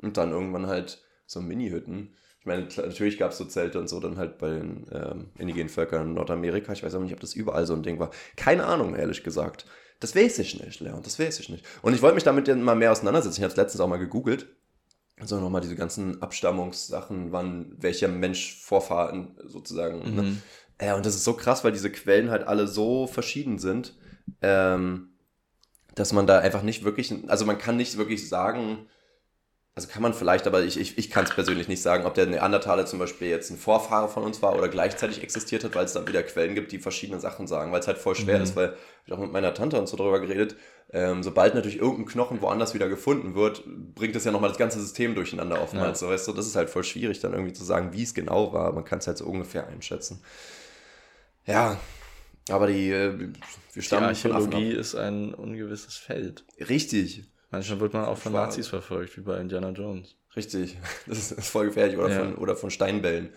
Und 0.00 0.16
dann 0.16 0.30
irgendwann 0.32 0.66
halt 0.66 1.02
so 1.26 1.40
Mini-Hütten. 1.40 2.14
Ich 2.40 2.46
meine, 2.46 2.66
natürlich 2.76 3.18
gab 3.18 3.30
es 3.30 3.38
so 3.38 3.44
Zelte 3.44 3.78
und 3.78 3.88
so 3.88 4.00
dann 4.00 4.16
halt 4.16 4.38
bei 4.38 4.50
den 4.50 4.86
ähm, 4.90 5.30
indigenen 5.38 5.68
Völkern 5.68 6.08
in 6.08 6.14
Nordamerika. 6.14 6.72
Ich 6.72 6.82
weiß 6.82 6.94
auch 6.94 7.00
nicht, 7.00 7.12
ob 7.12 7.20
das 7.20 7.34
überall 7.34 7.66
so 7.66 7.74
ein 7.74 7.84
Ding 7.84 8.00
war. 8.00 8.10
Keine 8.34 8.66
Ahnung, 8.66 8.96
ehrlich 8.96 9.22
gesagt. 9.22 9.64
Das 10.00 10.16
weiß 10.16 10.40
ich 10.40 10.60
nicht, 10.60 10.80
Leon, 10.80 11.02
das 11.04 11.20
weiß 11.20 11.38
ich 11.38 11.48
nicht. 11.48 11.64
Und 11.82 11.94
ich 11.94 12.02
wollte 12.02 12.16
mich 12.16 12.24
damit 12.24 12.48
mal 12.56 12.74
mehr 12.74 12.90
auseinandersetzen. 12.90 13.38
Ich 13.38 13.44
habe 13.44 13.52
es 13.52 13.56
letztens 13.56 13.80
auch 13.80 13.88
mal 13.88 13.98
gegoogelt. 13.98 14.48
Also 15.20 15.38
nochmal 15.38 15.60
diese 15.60 15.76
ganzen 15.76 16.20
Abstammungssachen, 16.20 17.30
wann 17.30 17.76
welcher 17.78 18.08
Mensch 18.08 18.60
Vorfahren 18.60 19.36
sozusagen. 19.44 20.00
Ne? 20.00 20.10
Mhm. 20.10 20.16
Ne? 20.16 20.36
Ja, 20.82 20.96
und 20.96 21.06
das 21.06 21.14
ist 21.14 21.24
so 21.24 21.34
krass, 21.34 21.62
weil 21.64 21.72
diese 21.72 21.90
Quellen 21.90 22.30
halt 22.30 22.46
alle 22.46 22.66
so 22.66 23.06
verschieden 23.06 23.58
sind, 23.58 23.94
ähm, 24.40 25.10
dass 25.94 26.12
man 26.12 26.26
da 26.26 26.38
einfach 26.38 26.62
nicht 26.62 26.84
wirklich, 26.84 27.14
also 27.28 27.44
man 27.44 27.58
kann 27.58 27.76
nicht 27.76 27.96
wirklich 27.98 28.28
sagen, 28.28 28.88
also 29.74 29.88
kann 29.88 30.02
man 30.02 30.12
vielleicht, 30.12 30.46
aber 30.46 30.62
ich, 30.62 30.78
ich, 30.78 30.98
ich 30.98 31.10
kann 31.10 31.24
es 31.24 31.30
persönlich 31.30 31.66
nicht 31.66 31.80
sagen, 31.80 32.04
ob 32.04 32.12
der 32.12 32.26
Neandertaler 32.26 32.84
zum 32.84 32.98
Beispiel 32.98 33.28
jetzt 33.28 33.50
ein 33.50 33.56
Vorfahre 33.56 34.08
von 34.08 34.22
uns 34.22 34.42
war 34.42 34.54
oder 34.54 34.68
gleichzeitig 34.68 35.22
existiert 35.22 35.64
hat, 35.64 35.74
weil 35.74 35.86
es 35.86 35.94
dann 35.94 36.06
wieder 36.06 36.22
Quellen 36.22 36.54
gibt, 36.54 36.72
die 36.72 36.78
verschiedene 36.78 37.20
Sachen 37.20 37.46
sagen, 37.46 37.72
weil 37.72 37.80
es 37.80 37.86
halt 37.86 37.96
voll 37.96 38.14
schwer 38.14 38.36
mhm. 38.36 38.42
ist, 38.42 38.56
weil 38.56 38.76
ich 39.06 39.12
auch 39.12 39.18
mit 39.18 39.32
meiner 39.32 39.54
Tante 39.54 39.78
und 39.78 39.88
so 39.88 39.96
drüber 39.96 40.20
geredet, 40.20 40.56
ähm, 40.92 41.22
sobald 41.22 41.54
natürlich 41.54 41.78
irgendein 41.78 42.06
Knochen 42.06 42.42
woanders 42.42 42.74
wieder 42.74 42.88
gefunden 42.90 43.34
wird, 43.34 43.62
bringt 43.94 44.14
es 44.14 44.24
ja 44.24 44.32
nochmal 44.32 44.50
das 44.50 44.58
ganze 44.58 44.78
System 44.78 45.14
durcheinander 45.14 45.62
oftmals. 45.62 46.00
Ja. 46.00 46.06
So, 46.06 46.12
weißt 46.12 46.28
du, 46.28 46.32
das 46.32 46.46
ist 46.46 46.56
halt 46.56 46.68
voll 46.68 46.84
schwierig, 46.84 47.20
dann 47.20 47.32
irgendwie 47.32 47.54
zu 47.54 47.64
sagen, 47.64 47.94
wie 47.94 48.02
es 48.02 48.12
genau 48.12 48.52
war. 48.52 48.72
Man 48.72 48.84
kann 48.84 48.98
es 48.98 49.06
halt 49.06 49.16
so 49.16 49.24
ungefähr 49.24 49.66
einschätzen. 49.68 50.22
Ja, 51.46 51.78
aber 52.48 52.66
die, 52.66 52.90
äh, 52.90 53.32
wir 53.72 53.82
stammen 53.82 54.02
die 54.02 54.08
Archäologie 54.08 54.72
ist 54.72 54.94
ein 54.94 55.34
ungewisses 55.34 55.96
Feld. 55.96 56.44
Richtig. 56.58 57.24
Manchmal 57.50 57.80
wird 57.80 57.92
man 57.92 58.04
auch 58.04 58.18
von 58.18 58.32
Schwarz. 58.32 58.50
Nazis 58.50 58.68
verfolgt, 58.68 59.16
wie 59.16 59.20
bei 59.20 59.38
Indiana 59.38 59.70
Jones. 59.70 60.16
Richtig, 60.34 60.78
das 61.06 61.32
ist 61.32 61.48
voll 61.48 61.66
gefährlich. 61.66 61.98
Oder, 61.98 62.10
ja. 62.10 62.18
von, 62.20 62.34
oder 62.36 62.56
von 62.56 62.70
Steinbällen. 62.70 63.30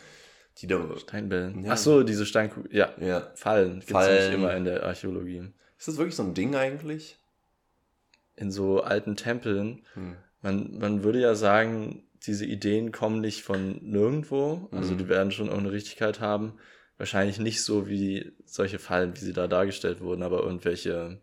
Die 0.60 0.68
da, 0.68 0.82
Steinbällen. 0.98 1.66
Ja. 1.66 1.74
Ach 1.74 1.78
so, 1.78 2.04
diese 2.04 2.26
Steinkugeln. 2.26 2.74
Ja. 2.74 2.94
ja. 3.00 3.32
Fallen. 3.36 3.82
Gibt 3.82 4.00
es 4.00 4.26
nicht 4.26 4.34
immer 4.34 4.56
in 4.56 4.64
der 4.64 4.84
Archäologie. 4.84 5.50
Ist 5.78 5.90
das 5.90 5.98
wirklich 5.98 6.16
so 6.16 6.24
ein 6.24 6.34
Ding 6.34 6.56
eigentlich? 6.56 7.20
In 8.38 8.52
so 8.52 8.82
alten 8.82 9.18
Tempeln. 9.18 9.84
Hm. 9.94 10.16
Man, 10.42 10.78
man 10.78 11.04
würde 11.04 11.20
ja 11.20 11.36
sagen, 11.36 12.04
diese 12.26 12.46
Ideen 12.46 12.94
kommen 12.94 13.20
nicht 13.20 13.44
von 13.44 13.80
nirgendwo. 13.84 14.70
Also 14.72 14.92
hm. 14.92 14.98
die 14.98 15.10
werden 15.10 15.32
schon 15.32 15.48
irgendeine 15.48 15.74
Richtigkeit 15.74 16.22
haben 16.22 16.54
wahrscheinlich 16.98 17.40
nicht 17.40 17.64
so 17.64 17.88
wie 17.88 18.34
solche 18.46 18.80
Fallen, 18.80 19.16
wie 19.16 19.20
sie 19.20 19.34
da 19.34 19.48
dargestellt 19.48 20.02
wurden, 20.02 20.24
aber 20.24 20.44
irgendwelche, 20.44 21.20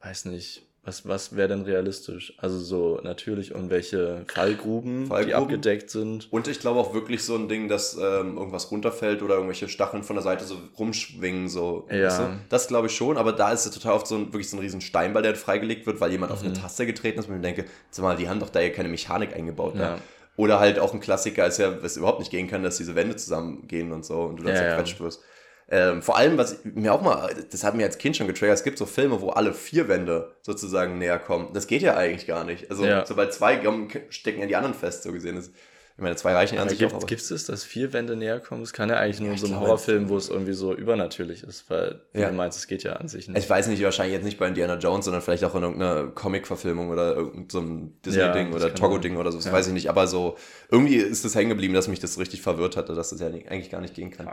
weiß 0.00 0.26
nicht, 0.26 0.66
was, 0.84 1.06
was 1.06 1.36
wäre 1.36 1.48
denn 1.48 1.62
realistisch? 1.62 2.34
Also 2.38 2.58
so 2.58 3.00
natürlich 3.04 3.52
irgendwelche 3.52 4.24
Fallgruben, 4.26 5.06
Fallgruben, 5.06 5.26
die 5.28 5.34
abgedeckt 5.34 5.90
sind. 5.90 6.32
Und 6.32 6.48
ich 6.48 6.58
glaube 6.58 6.80
auch 6.80 6.92
wirklich 6.92 7.22
so 7.22 7.36
ein 7.36 7.48
Ding, 7.48 7.68
dass 7.68 7.94
ähm, 7.94 8.36
irgendwas 8.36 8.70
runterfällt 8.72 9.22
oder 9.22 9.34
irgendwelche 9.34 9.68
Stacheln 9.68 10.02
von 10.02 10.16
der 10.16 10.24
Seite 10.24 10.44
so 10.44 10.56
rumschwingen, 10.76 11.48
so. 11.48 11.86
Ja. 11.88 12.06
Weißt 12.06 12.18
du? 12.18 12.24
Das 12.48 12.66
glaube 12.66 12.88
ich 12.88 12.96
schon, 12.96 13.16
aber 13.16 13.32
da 13.32 13.52
ist 13.52 13.64
es 13.64 13.72
total 13.72 13.92
oft 13.92 14.08
so 14.08 14.16
ein, 14.16 14.26
wirklich 14.32 14.50
so 14.50 14.56
ein 14.56 14.60
riesen 14.60 14.80
Steinball, 14.80 15.22
der 15.22 15.36
freigelegt 15.36 15.86
wird, 15.86 16.00
weil 16.00 16.10
jemand 16.10 16.32
mhm. 16.32 16.34
auf 16.36 16.42
eine 16.42 16.50
mhm. 16.50 16.60
Taste 16.60 16.84
getreten 16.84 17.20
ist 17.20 17.28
und 17.28 17.36
ich 17.36 17.42
denke, 17.42 17.66
sag 17.90 18.02
mal, 18.02 18.16
die 18.16 18.28
haben 18.28 18.40
doch 18.40 18.50
da 18.50 18.60
ja 18.60 18.70
keine 18.70 18.88
Mechanik 18.88 19.36
eingebaut. 19.36 19.76
Ja. 19.76 19.98
Oder 20.36 20.60
halt 20.60 20.78
auch 20.78 20.94
ein 20.94 21.00
Klassiker 21.00 21.46
ist 21.46 21.58
ja, 21.58 21.82
was 21.82 21.96
überhaupt 21.96 22.18
nicht 22.18 22.30
gehen 22.30 22.48
kann, 22.48 22.62
dass 22.62 22.78
diese 22.78 22.94
Wände 22.94 23.16
zusammengehen 23.16 23.92
und 23.92 24.04
so 24.04 24.22
und 24.22 24.36
du 24.36 24.44
dann 24.44 24.54
ja, 24.54 24.60
zerquetscht 24.60 24.98
ja. 24.98 25.04
wirst. 25.04 25.22
Ähm, 25.68 26.02
vor 26.02 26.16
allem, 26.16 26.36
was 26.36 26.64
mir 26.64 26.92
auch 26.92 27.02
mal, 27.02 27.34
das 27.50 27.64
hat 27.64 27.74
mir 27.74 27.84
als 27.84 27.98
Kind 27.98 28.16
schon 28.16 28.26
getriggert, 28.26 28.58
es 28.58 28.64
gibt 28.64 28.76
so 28.78 28.84
Filme, 28.84 29.20
wo 29.20 29.30
alle 29.30 29.54
vier 29.54 29.88
Wände 29.88 30.34
sozusagen 30.42 30.98
näher 30.98 31.18
kommen. 31.18 31.52
Das 31.54 31.66
geht 31.66 31.82
ja 31.82 31.96
eigentlich 31.96 32.26
gar 32.26 32.44
nicht. 32.44 32.70
Also, 32.70 32.84
ja. 32.84 33.06
sobald 33.06 33.32
zwei 33.32 33.56
kommen, 33.56 33.88
stecken 34.10 34.40
ja 34.40 34.46
die 34.46 34.56
anderen 34.56 34.74
fest, 34.74 35.02
so 35.02 35.12
gesehen. 35.12 35.36
Das 35.36 35.50
ich 35.96 36.02
meine, 36.02 36.16
zwei 36.16 36.32
reichen 36.32 36.56
ja 36.56 36.62
an 36.62 36.68
sich 36.68 36.78
gibt, 36.78 36.94
auch. 36.94 37.06
Gibt 37.06 37.20
es, 37.20 37.44
dass 37.44 37.64
vier 37.64 37.92
Wände 37.92 38.16
näher 38.16 38.40
kommen? 38.40 38.62
Es 38.62 38.72
kann 38.72 38.88
ja 38.88 38.96
eigentlich 38.96 39.20
nur 39.20 39.32
ja, 39.32 39.36
so 39.36 39.46
ein 39.46 39.60
Horrorfilm, 39.60 40.08
wo 40.08 40.16
es 40.16 40.30
irgendwie 40.30 40.54
so 40.54 40.74
übernatürlich 40.74 41.42
ist, 41.42 41.68
weil 41.68 42.00
ja. 42.14 42.28
du 42.28 42.34
meinst, 42.34 42.58
es 42.58 42.66
geht 42.66 42.82
ja 42.82 42.94
an 42.94 43.08
sich 43.08 43.28
nicht. 43.28 43.38
Ich 43.38 43.48
weiß 43.48 43.66
nicht, 43.68 43.82
wahrscheinlich 43.82 44.14
jetzt 44.14 44.24
nicht 44.24 44.38
bei 44.38 44.48
Indiana 44.48 44.78
Jones, 44.78 45.04
sondern 45.04 45.20
vielleicht 45.20 45.44
auch 45.44 45.54
in 45.54 45.62
irgendeiner 45.62 46.06
Comic-Verfilmung 46.08 46.88
oder 46.88 47.14
irgendeinem 47.14 47.92
Disney-Ding 48.04 48.50
ja, 48.50 48.56
oder 48.56 48.74
Togo-Ding 48.74 49.16
oder 49.16 49.30
so, 49.32 49.38
das 49.38 49.52
weiß 49.52 49.66
ich 49.66 49.74
nicht. 49.74 49.90
Aber 49.90 50.06
so, 50.06 50.36
irgendwie 50.70 50.96
ist 50.96 51.24
das 51.24 51.34
hängen 51.34 51.50
geblieben, 51.50 51.74
dass 51.74 51.88
mich 51.88 52.00
das 52.00 52.18
richtig 52.18 52.40
verwirrt 52.40 52.76
hatte, 52.76 52.94
dass 52.94 53.10
das 53.10 53.20
ja 53.20 53.26
eigentlich 53.26 53.70
gar 53.70 53.80
nicht 53.80 53.94
gehen 53.94 54.10
kann. 54.10 54.28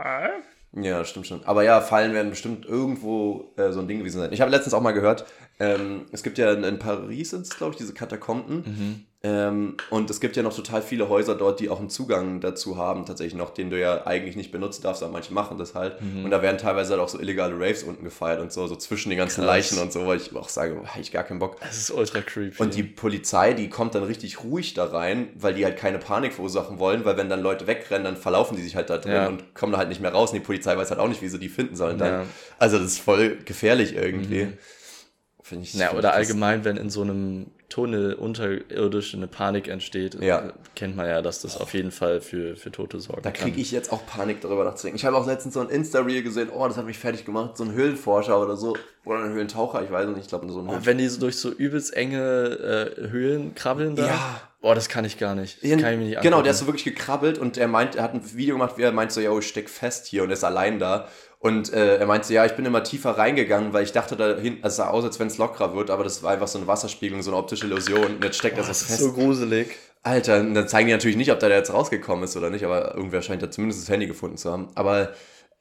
Ja, 0.72 1.04
stimmt 1.04 1.26
schon. 1.26 1.44
Aber 1.44 1.64
ja, 1.64 1.80
Fallen 1.80 2.14
werden 2.14 2.30
bestimmt 2.30 2.64
irgendwo 2.64 3.52
äh, 3.56 3.72
so 3.72 3.80
ein 3.80 3.88
Ding 3.88 3.98
gewesen 3.98 4.20
sein. 4.20 4.32
Ich 4.32 4.40
habe 4.40 4.52
letztens 4.52 4.72
auch 4.72 4.80
mal 4.80 4.92
gehört, 4.92 5.26
ähm, 5.58 6.06
es 6.12 6.22
gibt 6.22 6.38
ja 6.38 6.52
in, 6.52 6.62
in 6.62 6.78
Paris, 6.78 7.30
sind 7.30 7.50
glaube 7.50 7.72
ich, 7.72 7.78
diese 7.78 7.92
Katakomben. 7.92 8.56
Mhm. 8.58 9.04
Ähm, 9.22 9.76
und 9.90 10.08
es 10.08 10.18
gibt 10.18 10.34
ja 10.36 10.42
noch 10.42 10.56
total 10.56 10.80
viele 10.80 11.10
Häuser 11.10 11.34
dort, 11.34 11.60
die 11.60 11.68
auch 11.68 11.78
einen 11.78 11.90
Zugang 11.90 12.40
dazu 12.40 12.78
haben, 12.78 13.04
tatsächlich 13.04 13.34
noch, 13.34 13.50
den 13.50 13.68
du 13.68 13.78
ja 13.78 14.06
eigentlich 14.06 14.34
nicht 14.34 14.50
benutzen 14.50 14.80
darfst, 14.82 15.02
aber 15.02 15.12
manche 15.12 15.34
machen 15.34 15.58
das 15.58 15.74
halt. 15.74 16.00
Mhm. 16.00 16.24
Und 16.24 16.30
da 16.30 16.40
werden 16.40 16.56
teilweise 16.56 16.92
halt 16.92 17.02
auch 17.02 17.08
so 17.10 17.20
illegale 17.20 17.54
Raves 17.54 17.82
unten 17.82 18.02
gefeiert 18.02 18.40
und 18.40 18.50
so, 18.50 18.66
so 18.66 18.76
zwischen 18.76 19.10
den 19.10 19.18
ganzen 19.18 19.42
Krass. 19.44 19.46
Leichen 19.72 19.78
und 19.78 19.92
so, 19.92 20.06
weil 20.06 20.16
ich 20.16 20.34
auch 20.34 20.48
sage, 20.48 20.74
boah, 20.76 20.86
hab 20.86 20.98
ich 21.00 21.12
gar 21.12 21.24
keinen 21.24 21.38
Bock. 21.38 21.60
Das 21.60 21.76
ist 21.76 21.90
ultra 21.90 22.22
creepy. 22.22 22.62
Und 22.62 22.74
die 22.74 22.82
Polizei, 22.82 23.52
die 23.52 23.68
kommt 23.68 23.94
dann 23.94 24.04
richtig 24.04 24.42
ruhig 24.42 24.72
da 24.72 24.86
rein, 24.86 25.28
weil 25.34 25.52
die 25.52 25.66
halt 25.66 25.76
keine 25.76 25.98
Panik 25.98 26.32
verursachen 26.32 26.78
wollen, 26.78 27.04
weil 27.04 27.18
wenn 27.18 27.28
dann 27.28 27.42
Leute 27.42 27.66
wegrennen, 27.66 28.04
dann 28.04 28.16
verlaufen 28.16 28.56
die 28.56 28.62
sich 28.62 28.74
halt 28.74 28.88
da 28.88 28.96
drin 28.96 29.12
Ja. 29.12 29.26
und 29.28 29.54
kommen 29.54 29.72
da 29.72 29.78
halt 29.78 29.90
nicht 29.90 30.00
mehr 30.00 30.12
raus. 30.12 30.30
Und 30.30 30.36
die 30.36 30.44
Polizei 30.46 30.74
weiß 30.78 30.88
halt 30.88 30.98
auch 30.98 31.08
nicht, 31.08 31.20
wie 31.20 31.28
sie 31.28 31.38
die 31.38 31.50
finden 31.50 31.76
sollen 31.76 31.98
dann. 31.98 32.12
Ja. 32.22 32.26
Also 32.58 32.78
das 32.78 32.86
ist 32.92 33.00
voll 33.00 33.36
gefährlich 33.44 33.94
irgendwie. 33.94 34.44
Mhm. 34.46 34.52
Finde 35.42 35.64
ich. 35.64 35.74
Ja, 35.74 35.88
find 35.88 35.98
oder 35.98 36.08
krass. 36.08 36.18
allgemein, 36.20 36.64
wenn 36.64 36.78
in 36.78 36.88
so 36.88 37.02
einem 37.02 37.48
Tunnel 37.70 38.12
unterirdisch 38.14 39.14
eine 39.14 39.26
Panik 39.26 39.68
entsteht, 39.68 40.16
Ja. 40.20 40.52
kennt 40.76 40.96
man 40.96 41.06
ja, 41.06 41.22
dass 41.22 41.40
das 41.40 41.56
auf 41.58 41.72
jeden 41.72 41.90
Fall 41.90 42.20
für, 42.20 42.56
für 42.56 42.70
Tote 42.70 43.00
sorgen 43.00 43.22
Da 43.22 43.30
kriege 43.30 43.58
ich 43.60 43.70
jetzt 43.70 43.90
auch 43.92 44.04
Panik 44.06 44.42
darüber 44.42 44.64
nachzudenken. 44.64 44.96
Ich 44.96 45.06
habe 45.06 45.16
auch 45.16 45.26
letztens 45.26 45.54
so 45.54 45.60
ein 45.60 45.70
Insta-Reel 45.70 46.22
gesehen, 46.22 46.50
oh, 46.54 46.68
das 46.68 46.76
hat 46.76 46.84
mich 46.84 46.98
fertig 46.98 47.24
gemacht. 47.24 47.56
So 47.56 47.64
ein 47.64 47.72
Höhlenforscher 47.72 48.38
oder 48.42 48.56
so. 48.56 48.76
Oder 49.06 49.20
ein 49.24 49.32
Höhlentaucher, 49.32 49.82
ich 49.82 49.90
weiß 49.90 50.08
nicht, 50.08 50.18
ich 50.20 50.28
glaube 50.28 50.46
so 50.52 50.60
ein 50.60 50.68
Oh, 50.68 50.72
Höhlen 50.72 50.84
wenn 50.86 50.98
die 50.98 51.08
so 51.08 51.20
durch 51.20 51.36
so 51.38 51.50
übelst 51.50 51.96
enge 51.96 52.18
äh, 52.98 53.08
Höhlen 53.08 53.54
krabbeln 53.54 53.96
da. 53.96 54.06
Ja. 54.06 54.40
Boah, 54.60 54.74
das 54.74 54.90
kann 54.90 55.06
ich 55.06 55.16
gar 55.16 55.34
nicht. 55.34 55.56
Das 55.64 55.70
kann 55.70 55.78
ich 55.94 55.98
mir 55.98 56.04
nicht 56.04 56.20
genau, 56.20 56.36
angucken. 56.36 56.44
der 56.44 56.50
ist 56.52 56.58
so 56.58 56.66
wirklich 56.66 56.84
gekrabbelt 56.84 57.38
und 57.38 57.56
er 57.56 57.66
meint, 57.66 57.94
er 57.96 58.02
hat 58.02 58.12
ein 58.12 58.20
Video 58.36 58.56
gemacht, 58.56 58.74
wie 58.76 58.82
er 58.82 58.92
meint 58.92 59.10
so, 59.10 59.20
ja, 59.22 59.36
ich 59.38 59.46
steck 59.48 59.70
fest 59.70 60.04
hier 60.06 60.22
und 60.22 60.28
er 60.28 60.34
ist 60.34 60.44
allein 60.44 60.78
da. 60.78 61.08
Und 61.40 61.72
äh, 61.72 61.96
er 61.96 62.06
meinte, 62.06 62.32
ja, 62.34 62.44
ich 62.44 62.52
bin 62.52 62.66
immer 62.66 62.84
tiefer 62.84 63.12
reingegangen, 63.16 63.72
weil 63.72 63.82
ich 63.82 63.92
dachte 63.92 64.14
da 64.14 64.36
hinten, 64.36 64.64
es 64.66 64.76
sah 64.76 64.88
aus, 64.88 65.04
als 65.04 65.18
wenn 65.18 65.26
es 65.28 65.38
lockerer 65.38 65.74
wird, 65.74 65.88
aber 65.90 66.04
das 66.04 66.22
war 66.22 66.32
einfach 66.32 66.46
so 66.48 66.58
eine 66.58 66.66
Wasserspiegelung, 66.66 67.22
so 67.22 67.30
eine 67.30 67.38
optische 67.38 67.64
Illusion. 67.66 68.16
Und 68.16 68.24
jetzt 68.24 68.36
steckt 68.36 68.56
Boah, 68.56 68.62
er 68.62 68.68
das 68.68 68.80
so 68.80 68.84
ist 68.84 68.90
fest. 68.90 69.00
so 69.00 69.12
gruselig. 69.14 69.68
Alter, 70.02 70.40
und 70.40 70.54
dann 70.54 70.68
zeigen 70.68 70.86
die 70.88 70.92
natürlich 70.92 71.16
nicht, 71.16 71.32
ob 71.32 71.40
der 71.40 71.48
da 71.48 71.56
jetzt 71.56 71.72
rausgekommen 71.72 72.24
ist 72.24 72.36
oder 72.36 72.50
nicht, 72.50 72.64
aber 72.64 72.94
irgendwer 72.94 73.22
scheint 73.22 73.42
da 73.42 73.50
zumindest 73.50 73.82
das 73.82 73.88
Handy 73.88 74.06
gefunden 74.06 74.36
zu 74.36 74.50
haben. 74.52 74.68
Aber 74.74 75.12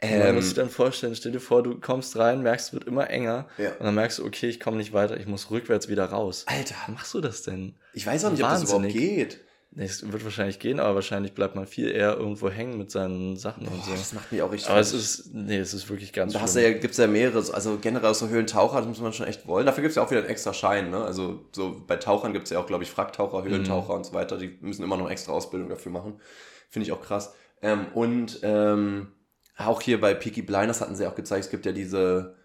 Man 0.02 0.12
ähm, 0.12 0.36
muss 0.36 0.46
sich 0.46 0.54
dann 0.54 0.70
vorstellen, 0.70 1.16
stell 1.16 1.32
dir 1.32 1.40
vor, 1.42 1.64
du 1.64 1.80
kommst 1.80 2.18
rein, 2.18 2.42
merkst, 2.44 2.68
es 2.68 2.74
wird 2.74 2.84
immer 2.86 3.10
enger 3.10 3.48
Ja. 3.58 3.72
und 3.80 3.86
dann 3.86 3.96
merkst 3.96 4.20
du, 4.20 4.26
okay, 4.26 4.48
ich 4.48 4.60
komme 4.60 4.76
nicht 4.78 4.92
weiter, 4.94 5.18
ich 5.18 5.28
muss 5.28 5.50
rückwärts 5.52 5.88
wieder 5.88 6.06
raus. 6.06 6.44
Alter, 6.48 6.76
Wie 6.88 6.92
machst 6.94 7.14
du 7.14 7.22
das 7.22 7.44
denn? 7.44 7.76
ich 7.94 8.06
weiß 8.06 8.26
auch 8.26 8.32
nicht, 8.32 8.44
ob 8.44 8.50
das 8.50 8.64
überhaupt 8.64 8.84
Wahnsinnig. 8.84 8.98
geht. 9.16 9.40
Es 9.76 10.12
wird 10.12 10.24
wahrscheinlich 10.24 10.58
gehen, 10.58 10.80
aber 10.80 10.96
wahrscheinlich 10.96 11.34
bleibt 11.34 11.56
man 11.56 11.68
viel 11.68 11.92
eher 11.92 12.18
irgendwo 12.18 12.50
hängen 12.50 12.78
mit 12.80 12.90
seinen 12.90 13.38
Sachen 13.38 13.68
und 13.68 13.78
Boah, 13.78 13.86
so. 13.86 13.92
das 13.92 14.14
macht 14.14 14.32
mich 14.32 14.42
auch 14.42 14.52
richtig 14.52 14.70
Aber 14.70 14.80
es 14.80 14.94
ist, 14.94 15.32
nee, 15.34 15.58
es 15.58 15.76
ist 15.76 15.88
wirklich 15.90 16.12
ganz 16.12 16.34
Da 16.34 16.42
hast 16.42 16.54
schlimm. 16.54 16.82
du 16.82 16.88
ja, 16.88 17.04
ja 17.06 17.08
mehrere, 17.08 17.42
so- 17.44 17.54
also 17.54 17.78
generell 17.80 18.14
so 18.16 18.28
Höhlentaucher, 18.30 18.78
das 18.80 18.88
muss 18.88 19.00
man 19.00 19.14
schon 19.14 19.28
echt 19.28 19.46
wollen. 19.48 19.68
Dafür 19.68 19.84
gibt's 19.84 19.96
ja 19.96 20.04
auch 20.04 20.10
wieder 20.10 20.22
einen 20.22 20.30
extra 20.30 20.54
Schein, 20.54 20.90
ne? 20.90 21.04
Also 21.04 21.46
so 21.52 21.84
bei 21.86 21.98
Tauchern 21.98 22.34
gibt's 22.34 22.50
ja 22.50 22.60
auch, 22.60 22.66
glaube 22.66 22.84
ich, 22.84 22.90
Fracktaucher, 22.90 23.44
Höhlentaucher 23.44 23.94
und 23.94 24.06
so 24.08 24.14
weiter. 24.14 24.38
Die 24.38 24.58
müssen 24.62 24.84
immer 24.84 24.98
noch 24.98 25.10
extra 25.10 25.34
Ausbildung 25.34 25.70
dafür 25.70 25.92
machen. 25.92 26.20
Finde 26.70 26.88
ich 26.88 26.92
auch 26.92 27.02
krass. 27.02 27.34
Ähm, 27.62 27.86
und 27.94 28.40
ähm, 28.42 29.12
auch 29.56 29.82
hier 29.82 30.02
bei 30.02 30.14
Peaky 30.16 30.42
Blinders 30.42 30.82
hatten 30.82 30.96
sie 30.96 31.06
auch 31.06 31.16
gezeigt, 31.16 31.46
es 31.46 31.52
gibt 31.52 31.66
ja 31.68 31.74
diese 31.74 32.36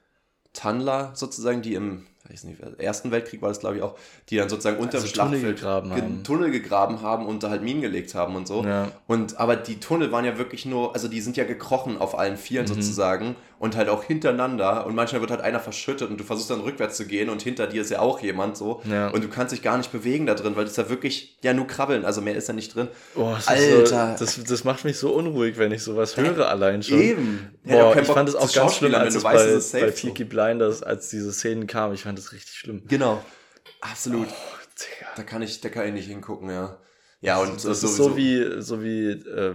Tunnler 0.53 1.12
sozusagen, 1.14 1.62
die 1.62 1.75
im 1.75 2.07
weiß 2.29 2.45
nicht, 2.45 2.59
Ersten 2.79 3.11
Weltkrieg 3.11 3.43
war 3.43 3.51
das, 3.51 3.61
glaube 3.61 3.77
ich, 3.77 3.83
auch, 3.83 3.97
die 4.31 4.37
dann 4.37 4.49
sozusagen 4.49 4.79
unter 4.79 4.97
Also 4.99 5.09
dem 5.09 5.12
Tunnel 5.14 5.29
Schlachtfeld 5.31 5.57
gegraben 5.57 5.91
ge- 5.95 6.03
haben. 6.03 6.25
Tunnel 6.25 6.51
gegraben 6.51 7.03
haben 7.03 7.27
und 7.27 7.43
da 7.43 7.51
halt 7.51 7.62
Minen 7.62 7.83
gelegt 7.83 8.14
haben 8.14 8.35
und 8.37 8.47
so. 8.49 8.64
Ja. 8.64 8.91
Und 9.07 9.39
aber 9.39 9.57
die 9.57 9.79
Tunnel 9.81 10.11
waren 10.12 10.25
ja 10.25 10.39
wirklich 10.39 10.64
nur, 10.64 10.95
also 10.95 11.09
die 11.09 11.20
sind 11.20 11.37
ja 11.37 11.45
gekrochen 11.45 11.99
auf 11.99 12.18
allen 12.18 12.37
Vieren 12.37 12.64
Mhm. 12.66 12.75
sozusagen 12.75 13.37
und 13.65 13.77
halt 13.77 13.89
auch 13.89 14.05
hintereinander 14.05 14.85
und 14.85 14.95
manchmal 14.95 15.23
wird 15.23 15.31
halt 15.31 15.41
einer 15.41 15.59
verschüttet 15.59 16.11
und 16.11 16.21
du 16.21 16.25
versuchst 16.25 16.51
dann 16.51 16.61
rückwärts 16.61 16.99
zu 16.99 17.07
gehen 17.07 17.31
und 17.31 17.41
hinter 17.41 17.67
dir 17.67 17.81
ist 17.81 17.91
ja 17.91 18.01
auch 18.01 18.21
jemand 18.21 18.59
so 18.59 18.83
Ja. 18.85 19.09
und 19.09 19.25
du 19.25 19.29
kannst 19.29 19.55
dich 19.55 19.62
gar 19.62 19.79
nicht 19.79 19.91
bewegen 19.91 20.27
da 20.27 20.35
drin, 20.35 20.55
weil 20.55 20.67
das 20.67 20.77
ja 20.77 20.91
wirklich 20.91 21.39
ja 21.43 21.55
nur 21.55 21.67
krabbeln, 21.67 22.05
also 22.05 22.21
mehr 22.21 22.37
ist 22.37 22.47
da 22.47 22.53
nicht 22.53 22.75
drin. 22.75 22.89
Das 23.15 23.49
Alter. 23.49 24.19
So, 24.19 24.25
das, 24.27 24.45
das 24.45 24.65
macht 24.65 24.85
mich 24.85 24.99
so 24.99 25.15
unruhig, 25.15 25.57
wenn 25.57 25.73
ich 25.73 25.83
sowas 25.83 26.19
höre 26.19 26.47
allein 26.47 26.83
schon. 26.83 27.01
Eben. 27.01 27.55
Boah, 27.65 27.97
ich 27.97 28.07
fand 28.07 28.29
es 28.29 28.35
auch 28.35 28.53
ganz 28.53 28.75
schlimm, 28.77 28.95
als 28.95 29.15
es 29.15 29.25
weißt, 29.25 29.47
bei, 29.47 29.51
es 29.53 29.73
bei 29.73 29.91
so. 29.93 30.09
Peaky 30.09 30.25
Blinders, 30.25 30.83
als 30.83 31.09
diese 31.09 31.33
Szenen 31.33 31.67
kamen. 31.67 31.95
Ich 31.95 32.03
fand 32.03 32.19
das 32.19 32.33
richtig 32.33 32.55
schlimm. 32.57 32.83
Genau. 32.87 33.25
Absolut. 33.81 34.29
Digga. 34.29 35.09
Da 35.17 35.23
kann 35.23 35.41
ich, 35.41 35.62
da 35.62 35.71
kann 35.71 35.87
ich 35.87 35.95
nicht 35.95 36.09
hingucken, 36.09 36.51
ja. 36.51 36.77
Ja, 37.23 37.39
und 37.39 37.55
das 37.55 37.65
äh, 37.65 37.87
ist 37.87 37.97
so 37.97 38.15
wie, 38.15 38.61
so 38.61 38.83
wie 38.83 39.09
äh, 39.12 39.55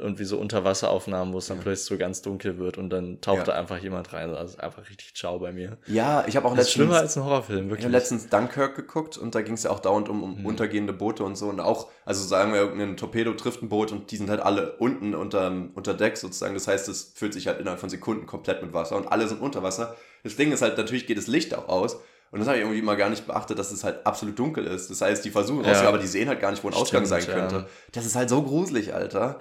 irgendwie 0.00 0.24
so 0.24 0.38
Unterwasseraufnahmen, 0.38 1.32
wo 1.34 1.38
es 1.38 1.46
dann 1.46 1.60
plötzlich 1.60 1.86
so 1.86 1.96
ganz 1.98 2.22
dunkel 2.22 2.58
wird 2.58 2.78
und 2.78 2.90
dann 2.90 3.20
taucht 3.20 3.38
Ja. 3.38 3.44
da 3.44 3.52
einfach 3.52 3.78
jemand 3.78 4.12
rein. 4.12 4.34
Also 4.34 4.58
einfach 4.58 4.88
richtig 4.88 5.14
ciao 5.14 5.38
bei 5.38 5.52
mir. 5.52 5.78
Ja, 5.86 6.24
ich 6.26 6.36
habe 6.36 6.46
auch 6.48 6.56
Das 6.56 6.66
ist 6.66 6.72
schlimmer 6.72 6.92
letztens 7.00 7.10
als 7.10 7.16
ein 7.18 7.24
Horrorfilm, 7.24 7.64
Ich 7.64 7.70
wirklich. 7.70 7.84
habe 7.84 7.92
letztens 7.92 8.28
Dunkirk 8.28 8.74
geguckt 8.76 9.16
und 9.18 9.34
da 9.34 9.42
ging 9.42 9.54
es 9.54 9.62
ja 9.64 9.70
auch 9.70 9.80
dauernd 9.80 10.08
um, 10.08 10.22
um 10.22 10.46
untergehende 10.46 10.92
Boote 10.92 11.22
und 11.24 11.36
so 11.36 11.48
und 11.48 11.60
auch, 11.60 11.88
also 12.04 12.26
sagen 12.26 12.52
wir, 12.52 12.60
irgendein 12.60 12.96
Torpedo 12.96 13.32
trifft 13.34 13.62
ein 13.62 13.68
Boot 13.68 13.92
und 13.92 14.10
die 14.10 14.16
sind 14.16 14.30
halt 14.30 14.40
alle 14.40 14.72
unten 14.78 15.14
unter, 15.14 15.52
unter 15.74 15.94
Deck 15.94 16.16
sozusagen. 16.16 16.54
Das 16.54 16.66
heißt, 16.66 16.88
es 16.88 17.12
füllt 17.14 17.34
sich 17.34 17.46
halt 17.46 17.60
innerhalb 17.60 17.80
von 17.80 17.90
Sekunden 17.90 18.26
komplett 18.26 18.62
mit 18.62 18.72
Wasser 18.72 18.96
und 18.96 19.06
alle 19.12 19.28
sind 19.28 19.40
unter 19.40 19.62
Wasser. 19.62 19.96
Das 20.24 20.36
Ding 20.36 20.52
ist 20.52 20.62
halt, 20.62 20.76
natürlich 20.76 21.06
geht 21.06 21.18
das 21.18 21.26
Licht 21.26 21.54
auch 21.54 21.68
aus 21.68 21.96
und 22.32 22.38
das 22.38 22.46
habe 22.46 22.58
ich 22.58 22.62
irgendwie 22.62 22.78
immer 22.78 22.94
gar 22.94 23.08
nicht 23.10 23.26
beachtet, 23.26 23.58
dass 23.58 23.72
es 23.72 23.82
halt 23.82 24.06
absolut 24.06 24.38
dunkel 24.38 24.64
ist. 24.66 24.88
Das 24.88 25.00
heißt, 25.00 25.24
die 25.24 25.30
versuchen 25.30 25.64
Ja. 25.64 25.82
aber 25.88 25.98
die 25.98 26.06
sehen 26.06 26.28
halt 26.28 26.40
gar 26.40 26.52
nicht, 26.52 26.62
wo 26.62 26.68
ein 26.68 26.74
Ausgang 26.74 27.04
sein 27.04 27.22
Stimmt, 27.22 27.36
ja. 27.38 27.48
könnte. 27.48 27.66
Das 27.92 28.06
ist 28.06 28.14
halt 28.14 28.28
so 28.28 28.42
gruselig, 28.42 28.94
Alter. 28.94 29.40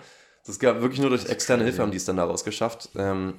Das 0.50 0.58
gab 0.60 0.82
wirklich 0.82 1.00
nur 1.00 1.10
durch 1.12 1.26
externe 1.30 1.64
Hilfe 1.64 1.82
haben 1.84 1.92
die 1.92 1.98
es 1.98 2.06
dann 2.06 2.18
daraus 2.18 2.44
geschafft. 2.44 2.90
Ähm, 2.96 3.36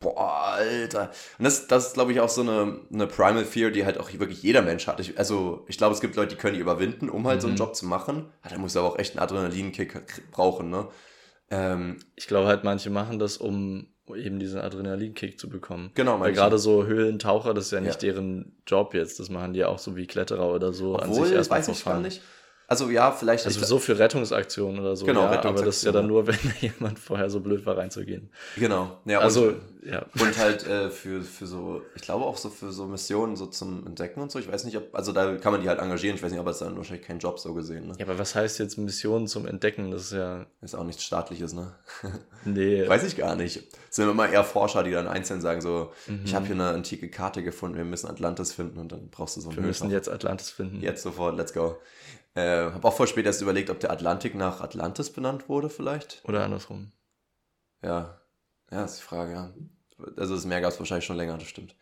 Boah, 0.00 0.56
Alter. 0.56 1.10
Und 1.38 1.44
das, 1.44 1.66
das 1.66 1.86
ist, 1.88 1.94
glaube 1.94 2.12
ich, 2.12 2.20
auch 2.20 2.28
so 2.28 2.42
eine, 2.42 2.80
eine 2.92 3.06
Primal 3.06 3.46
Fear, 3.46 3.70
die 3.70 3.86
halt 3.86 3.96
auch 3.96 4.12
wirklich 4.12 4.42
jeder 4.42 4.60
Mensch 4.60 4.86
hat. 4.86 5.00
Ich, 5.00 5.18
also, 5.18 5.64
ich 5.66 5.78
glaube, 5.78 5.94
es 5.94 6.02
gibt 6.02 6.16
Leute, 6.16 6.34
die 6.34 6.40
können 6.40 6.54
die 6.54 6.60
überwinden, 6.60 7.08
um 7.08 7.26
halt 7.26 7.40
so 7.40 7.46
einen 7.46 7.54
Mhm. 7.54 7.60
Job 7.60 7.74
zu 7.74 7.86
machen. 7.86 8.26
Ah, 8.42 8.50
da 8.50 8.58
muss 8.58 8.74
er 8.74 8.82
aber 8.82 8.90
auch 8.92 8.98
echt 8.98 9.12
einen 9.14 9.20
Adrenalinkick 9.22 10.30
brauchen, 10.30 10.68
ne? 10.68 10.88
Ähm, 11.50 11.98
Ich 12.16 12.26
glaube 12.26 12.48
halt, 12.48 12.64
manche 12.64 12.90
machen 12.90 13.18
das, 13.18 13.38
um 13.38 13.86
eben 14.14 14.38
diesen 14.38 14.60
Adrenalinkick 14.60 15.40
zu 15.40 15.48
bekommen. 15.48 15.90
genau, 15.94 16.12
Weil 16.12 16.18
manche. 16.18 16.34
gerade 16.34 16.58
so 16.58 16.84
Höhlentaucher, 16.84 17.54
das 17.54 17.66
ist 17.66 17.70
ja 17.70 17.80
nicht 17.80 18.02
Ja. 18.02 18.12
deren 18.12 18.56
Job 18.66 18.92
jetzt. 18.92 19.18
Das 19.20 19.30
machen 19.30 19.54
die 19.54 19.60
ja 19.60 19.68
auch 19.68 19.78
so 19.78 19.96
wie 19.96 20.06
Kletterer 20.06 20.52
oder 20.52 20.74
so 20.74 20.96
Obwohl, 20.96 21.22
das 21.22 21.30
erstmal 21.30 21.60
weiß 21.60 21.68
ich 21.68 21.84
gar 21.84 22.00
nicht. 22.00 22.20
Also, 22.66 22.88
ja, 22.90 23.12
vielleicht. 23.12 23.44
Also 23.44 23.64
so 23.64 23.78
für 23.78 23.98
Rettungsaktionen 23.98 24.80
oder 24.80 24.96
so. 24.96 25.04
Genau, 25.04 25.22
ja, 25.22 25.42
aber 25.44 25.62
das 25.62 25.76
ist 25.76 25.84
ja 25.84 25.92
dann 25.92 26.06
nur, 26.06 26.26
wenn 26.26 26.38
jemand 26.60 26.98
vorher 26.98 27.28
so 27.28 27.40
blöd 27.40 27.66
war, 27.66 27.76
reinzugehen. 27.76 28.30
genau. 28.56 28.98
Ja, 29.04 29.18
also, 29.20 29.48
und, 29.48 29.60
ja. 29.84 30.06
und 30.18 30.38
halt 30.38 30.66
äh, 30.66 30.88
für, 30.88 31.20
für 31.22 31.46
so, 31.46 31.82
ich 31.94 32.02
glaube 32.02 32.24
auch 32.24 32.38
so 32.38 32.48
für 32.48 32.72
so 32.72 32.86
Missionen 32.86 33.36
so 33.36 33.46
zum 33.46 33.86
Entdecken 33.86 34.20
und 34.22 34.32
so. 34.32 34.38
Ich 34.38 34.50
weiß 34.50 34.64
nicht, 34.64 34.76
ob, 34.78 34.94
also 34.94 35.12
da 35.12 35.36
kann 35.36 35.52
man 35.52 35.60
die 35.60 35.68
halt 35.68 35.78
engagieren. 35.78 36.16
Ich 36.16 36.22
weiß 36.22 36.30
nicht, 36.30 36.40
aber 36.40 36.50
es 36.52 36.56
ist 36.60 36.66
dann 36.66 36.76
wahrscheinlich 36.76 37.06
kein 37.06 37.18
Job 37.18 37.38
so 37.38 37.52
gesehen, 37.52 37.88
ne? 37.88 37.94
Ja, 37.98 38.06
aber 38.06 38.18
was 38.18 38.34
heißt 38.34 38.58
jetzt 38.58 38.78
Missionen 38.78 39.26
zum 39.26 39.46
Entdecken? 39.46 39.90
Das 39.90 40.04
ist 40.04 40.12
ja. 40.12 40.46
Ist 40.62 40.74
auch 40.74 40.84
nichts 40.84 41.04
Staatliches, 41.04 41.52
ne? 41.52 41.74
Nee. 42.46 42.88
Weiß 42.88 43.04
ich 43.04 43.16
gar 43.16 43.36
nicht. 43.36 43.56
Es 43.90 43.96
sind 43.96 44.08
immer 44.08 44.28
eher 44.28 44.44
Forscher, 44.44 44.82
die 44.82 44.90
dann 44.90 45.06
einzeln 45.06 45.40
sagen, 45.40 45.60
so, 45.60 45.92
Mhm. 46.06 46.20
ich 46.24 46.34
habe 46.34 46.46
hier 46.46 46.54
eine 46.54 46.68
antike 46.68 47.08
Karte 47.10 47.42
gefunden, 47.42 47.76
wir 47.76 47.84
müssen 47.84 48.08
Atlantis 48.08 48.52
finden 48.52 48.78
und 48.78 48.92
dann 48.92 49.08
brauchst 49.10 49.36
du 49.36 49.40
so 49.40 49.48
einen 49.48 49.56
wir 49.58 49.64
müssen 49.64 49.84
Höhltaucher. 49.88 49.96
jetzt 49.96 50.08
Atlantis 50.08 50.50
finden. 50.50 50.80
Jetzt 50.80 51.02
sofort, 51.02 51.36
let's 51.36 51.52
go. 51.52 51.76
Äh, 52.34 52.70
habe 52.72 52.88
auch 52.88 52.94
voll 52.96 53.06
spät 53.06 53.26
erst 53.26 53.42
überlegt, 53.42 53.70
ob 53.70 53.78
der 53.80 53.90
Atlantik 53.92 54.34
nach 54.34 54.60
Atlantis 54.60 55.10
benannt 55.10 55.48
wurde, 55.48 55.70
vielleicht. 55.70 56.22
Oder 56.24 56.44
andersrum. 56.44 56.90
Ja, 57.82 58.18
ja, 58.70 58.84
ist 58.84 58.98
die 58.98 59.02
Frage, 59.02 59.32
ja. 59.32 59.50
Also 60.16 60.34
das 60.34 60.44
Meer 60.44 60.60
gab 60.60 60.72
es 60.72 60.78
wahrscheinlich 60.78 61.04
schon 61.04 61.16
länger, 61.16 61.38
das 61.38 61.46
stimmt. 61.46 61.76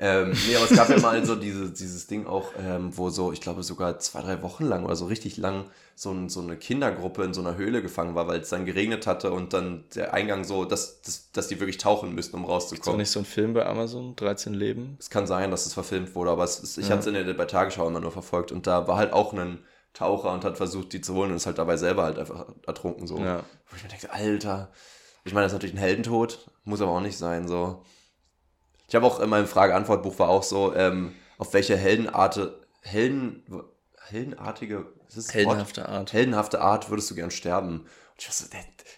Ähm, 0.00 0.30
nee, 0.46 0.54
aber 0.54 0.66
es 0.70 0.76
gab 0.76 0.88
ja 0.90 0.98
mal 1.00 1.24
so 1.26 1.34
diese, 1.34 1.72
dieses 1.72 2.06
Ding 2.06 2.28
auch, 2.28 2.52
ähm, 2.56 2.96
wo 2.96 3.10
so, 3.10 3.32
ich 3.32 3.40
glaube 3.40 3.64
sogar 3.64 3.98
zwei, 3.98 4.22
drei 4.22 4.42
Wochen 4.42 4.64
lang 4.64 4.84
oder 4.84 4.94
so 4.94 5.06
richtig 5.06 5.36
lang 5.38 5.64
so, 5.96 6.12
ein, 6.12 6.28
so 6.28 6.40
eine 6.40 6.56
Kindergruppe 6.56 7.24
in 7.24 7.34
so 7.34 7.40
einer 7.40 7.56
Höhle 7.56 7.82
gefangen 7.82 8.14
war, 8.14 8.28
weil 8.28 8.38
es 8.40 8.48
dann 8.50 8.64
geregnet 8.64 9.08
hatte 9.08 9.32
und 9.32 9.52
dann 9.54 9.84
der 9.96 10.14
Eingang 10.14 10.44
so, 10.44 10.64
dass, 10.64 11.02
dass, 11.02 11.32
dass 11.32 11.48
die 11.48 11.58
wirklich 11.58 11.78
tauchen 11.78 12.14
müssten, 12.14 12.36
um 12.36 12.42
Ist 12.42 12.46
doch 12.48 12.54
rauszukommen. 12.54 12.98
nicht 12.98 13.10
so 13.10 13.18
ein 13.18 13.24
Film 13.24 13.54
bei 13.54 13.66
Amazon, 13.66 14.14
13 14.14 14.54
Leben? 14.54 14.96
Es 15.00 15.10
kann 15.10 15.26
sein, 15.26 15.50
dass 15.50 15.66
es 15.66 15.74
verfilmt 15.74 16.14
wurde, 16.14 16.30
aber 16.30 16.44
es 16.44 16.60
ist, 16.60 16.78
ich 16.78 16.84
Ja. 16.84 16.90
hatte 16.90 17.00
es 17.00 17.06
in 17.18 17.26
der, 17.26 17.34
bei 17.34 17.46
Tagesschau 17.46 17.88
immer 17.88 18.00
nur 18.00 18.12
verfolgt 18.12 18.52
und 18.52 18.68
da 18.68 18.86
war 18.86 18.98
halt 18.98 19.12
auch 19.12 19.32
ein 19.32 19.58
Taucher 19.98 20.32
und 20.32 20.44
hat 20.44 20.56
versucht, 20.56 20.92
die 20.92 21.00
zu 21.00 21.14
holen 21.14 21.30
und 21.30 21.36
ist 21.36 21.46
halt 21.46 21.58
dabei 21.58 21.76
selber 21.76 22.04
halt 22.04 22.18
einfach 22.18 22.46
ertrunken 22.66 23.06
so. 23.06 23.18
Ja. 23.18 23.42
Wo 23.68 23.76
ich 23.76 23.82
mir 23.82 23.88
denke, 23.88 24.12
Alter, 24.12 24.70
ich 25.24 25.32
meine, 25.34 25.44
das 25.44 25.52
ist 25.52 25.56
natürlich 25.56 25.74
ein 25.74 25.80
Heldentod, 25.80 26.46
muss 26.64 26.80
aber 26.80 26.92
auch 26.92 27.00
nicht 27.00 27.18
sein, 27.18 27.48
so. 27.48 27.84
Ich 28.86 28.94
habe 28.94 29.04
auch 29.06 29.20
in 29.20 29.28
meinem 29.28 29.46
Frage-Antwort-Buch 29.46 30.18
war 30.18 30.28
auch 30.28 30.42
so, 30.44 30.74
ähm, 30.74 31.14
auf 31.36 31.52
welche 31.52 31.76
Heldenarte, 31.76 32.60
Helden, 32.82 33.42
heldenartige, 34.06 34.86
das 35.14 35.26
Wort? 35.26 35.34
Heldenhafte 35.34 35.88
Art. 35.88 36.12
heldenhafte 36.12 36.60
Art 36.60 36.90
würdest 36.90 37.10
du 37.10 37.14
gern 37.14 37.30
sterben? 37.30 37.80
Und 37.80 37.86
ich 38.18 38.28
so, 38.30 38.44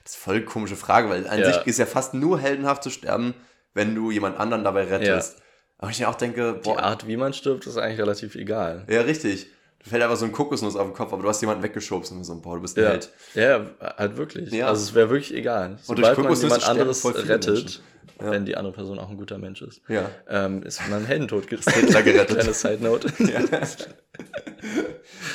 das 0.04 0.12
ist 0.14 0.16
voll 0.16 0.36
eine 0.36 0.44
komische 0.44 0.76
Frage, 0.76 1.08
weil 1.08 1.26
an 1.26 1.40
Ja. 1.40 1.52
sich 1.52 1.66
ist 1.66 1.78
ja 1.78 1.86
fast 1.86 2.14
nur 2.14 2.38
heldenhaft 2.38 2.82
zu 2.82 2.90
sterben, 2.90 3.34
wenn 3.74 3.94
du 3.94 4.10
jemand 4.10 4.38
anderen 4.38 4.64
dabei 4.64 4.84
rettest. 4.84 5.38
Aber 5.78 5.90
ich 5.90 5.98
mir 5.98 6.08
auch 6.08 6.14
denke, 6.14 6.54
Die 6.54 6.60
boah, 6.68 6.78
Art, 6.80 7.06
wie 7.06 7.16
man 7.16 7.32
stirbt, 7.32 7.66
ist 7.66 7.76
eigentlich 7.78 7.98
relativ 8.00 8.34
egal. 8.34 8.84
ja, 8.88 9.00
richtig. 9.00 9.46
Du 9.82 9.88
fällt 9.88 10.02
einfach 10.02 10.16
so 10.16 10.26
ein 10.26 10.32
Kokosnuss 10.32 10.76
auf 10.76 10.86
den 10.88 10.94
Kopf, 10.94 11.12
aber 11.12 11.22
du 11.22 11.28
hast 11.28 11.40
jemanden 11.40 11.62
weggeschubst 11.62 12.12
und 12.12 12.22
so, 12.22 12.38
boah, 12.40 12.56
du 12.56 12.62
bist 12.62 12.76
ein 12.76 12.84
Ja, 12.84 12.90
Held. 12.90 13.10
ja 13.34 13.64
halt 13.96 14.16
wirklich. 14.18 14.50
Ja. 14.52 14.66
Also 14.68 14.82
es 14.82 14.94
wäre 14.94 15.08
wirklich 15.08 15.34
egal. 15.34 15.78
Und 15.86 15.98
durch 15.98 16.06
Sobald 16.08 16.28
man 16.28 16.40
jemand 16.40 16.68
anderes 16.68 17.04
rettet. 17.28 17.82
Ja. 18.20 18.30
wenn 18.32 18.44
die 18.44 18.54
andere 18.56 18.74
Person 18.74 18.98
auch 18.98 19.08
ein 19.08 19.16
guter 19.16 19.38
Mensch 19.38 19.62
ist, 19.62 19.80
Ja. 19.88 20.10
ähm, 20.28 20.62
ist 20.62 20.86
man 20.90 21.06
Heldentod 21.06 21.46
Hitler 21.48 22.02
gerettet. 22.02 22.36
Kleine 22.36 22.52
Side 22.52 22.78
Note. 22.84 23.08
ja. 23.20 23.40